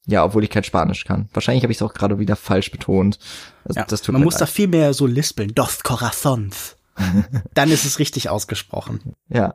Ja, 0.06 0.24
obwohl 0.24 0.42
ich 0.42 0.50
kein 0.50 0.64
Spanisch 0.64 1.04
kann. 1.04 1.28
Wahrscheinlich 1.32 1.62
habe 1.62 1.72
ich 1.72 1.78
es 1.78 1.82
auch 1.82 1.94
gerade 1.94 2.18
wieder 2.18 2.34
falsch 2.36 2.70
betont. 2.70 3.18
Also, 3.64 3.80
ja, 3.80 3.86
das 3.86 4.02
tut 4.02 4.12
man 4.12 4.22
muss 4.22 4.34
leid. 4.34 4.42
da 4.42 4.46
viel 4.46 4.68
mehr 4.68 4.94
so 4.94 5.06
lispeln. 5.06 5.54
Dos 5.54 5.82
Corazons. 5.82 6.76
Dann 7.54 7.70
ist 7.70 7.84
es 7.84 7.98
richtig 7.98 8.28
ausgesprochen. 8.28 9.14
Ja, 9.28 9.54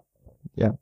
ja. 0.55 0.77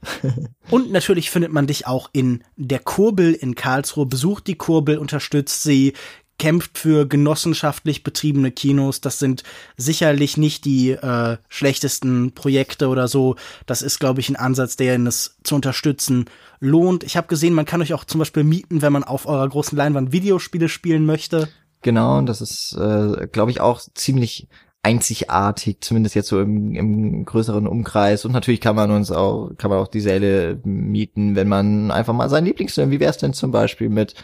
Und 0.70 0.92
natürlich 0.92 1.30
findet 1.30 1.52
man 1.52 1.66
dich 1.66 1.86
auch 1.86 2.08
in 2.12 2.44
der 2.56 2.78
Kurbel 2.78 3.34
in 3.34 3.56
Karlsruhe. 3.56 4.06
Besucht 4.06 4.46
die 4.46 4.54
Kurbel, 4.54 4.98
unterstützt 4.98 5.64
sie, 5.64 5.94
kämpft 6.38 6.78
für 6.78 7.06
genossenschaftlich 7.06 8.02
betriebene 8.02 8.50
Kinos. 8.50 9.00
Das 9.00 9.18
sind 9.18 9.42
sicherlich 9.76 10.36
nicht 10.36 10.64
die 10.64 10.90
äh, 10.90 11.36
schlechtesten 11.48 12.32
Projekte 12.32 12.88
oder 12.88 13.08
so. 13.08 13.36
Das 13.66 13.82
ist, 13.82 13.98
glaube 13.98 14.20
ich, 14.20 14.28
ein 14.28 14.36
Ansatz, 14.36 14.76
der 14.76 14.98
es 15.00 15.36
zu 15.42 15.56
unterstützen 15.56 16.26
lohnt. 16.60 17.04
Ich 17.04 17.16
habe 17.16 17.26
gesehen, 17.26 17.54
man 17.54 17.64
kann 17.64 17.82
euch 17.82 17.92
auch 17.92 18.04
zum 18.04 18.20
Beispiel 18.20 18.44
mieten, 18.44 18.82
wenn 18.82 18.92
man 18.92 19.04
auf 19.04 19.26
eurer 19.26 19.48
großen 19.48 19.76
Leinwand 19.76 20.12
Videospiele 20.12 20.68
spielen 20.68 21.04
möchte. 21.04 21.48
Genau, 21.82 22.20
das 22.22 22.40
ist, 22.40 22.76
äh, 22.78 23.28
glaube 23.30 23.50
ich, 23.50 23.60
auch 23.60 23.80
ziemlich 23.94 24.48
einzigartig, 24.82 25.78
zumindest 25.80 26.14
jetzt 26.14 26.28
so 26.28 26.40
im, 26.40 26.74
im 26.74 27.24
größeren 27.24 27.66
Umkreis. 27.66 28.24
Und 28.24 28.32
natürlich 28.32 28.60
kann 28.60 28.76
man 28.76 28.90
uns 28.90 29.10
auch, 29.10 29.50
kann 29.58 29.70
man 29.70 29.80
auch 29.80 29.88
die 29.88 30.00
Säle 30.00 30.60
mieten, 30.64 31.36
wenn 31.36 31.48
man 31.48 31.90
einfach 31.90 32.14
mal 32.14 32.28
seinen 32.28 32.46
Lieblingsfilm, 32.46 32.90
wie 32.90 33.00
wär's 33.00 33.18
denn 33.18 33.32
zum 33.32 33.50
Beispiel 33.50 33.88
mit 33.88 34.14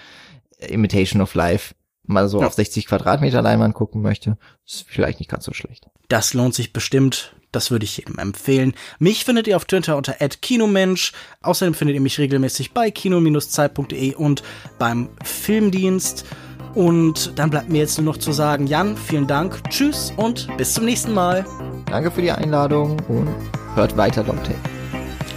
Imitation 0.59 1.21
of 1.21 1.35
Life, 1.35 1.75
mal 2.05 2.29
so 2.29 2.41
ja. 2.41 2.47
auf 2.47 2.55
60 2.55 2.87
Quadratmeter 2.87 3.43
Leinwand 3.43 3.75
gucken 3.75 4.03
möchte, 4.03 4.37
ist 4.67 4.85
vielleicht 4.87 5.21
nicht 5.21 5.31
ganz 5.31 5.45
so 5.45 5.53
schlecht. 5.53 5.89
Das 6.09 6.35
lohnt 6.35 6.55
sich 6.55 6.73
bestimmt. 6.73 7.35
Das 7.53 7.71
würde 7.71 7.85
ich 7.85 7.99
jedem 7.99 8.19
empfehlen. 8.19 8.75
Mich 8.99 9.25
findet 9.25 9.47
ihr 9.47 9.57
auf 9.57 9.65
Twitter 9.65 9.97
unter 9.97 10.15
@kinomensch. 10.15 11.13
Außerdem 11.43 11.75
findet 11.75 11.95
ihr 11.95 12.01
mich 12.01 12.19
regelmäßig 12.19 12.73
bei 12.73 12.91
kino-zeit.de 12.91 14.15
und 14.17 14.43
beim 14.79 15.09
Filmdienst. 15.23 16.27
Und 16.75 17.39
dann 17.39 17.51
bleibt 17.51 17.69
mir 17.69 17.79
jetzt 17.79 17.97
nur 17.99 18.07
noch 18.07 18.17
zu 18.17 18.33
sagen, 18.33 18.67
Jan, 18.67 18.97
vielen 18.97 19.29
Dank, 19.29 19.63
tschüss 19.71 20.13
und 20.17 20.49
bis 20.57 20.75
zum 20.75 20.85
nächsten 20.85 21.13
Mal. 21.13 21.47
Danke 21.87 22.11
für 22.11 22.23
die 22.23 22.33
Einladung 22.33 22.99
und 23.09 23.29
hört 23.77 23.97
weiter 23.97 24.25
Longtail. 24.25 24.57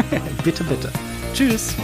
bitte, 0.43 0.63
bitte. 0.63 0.91
Tschüss. 1.33 1.75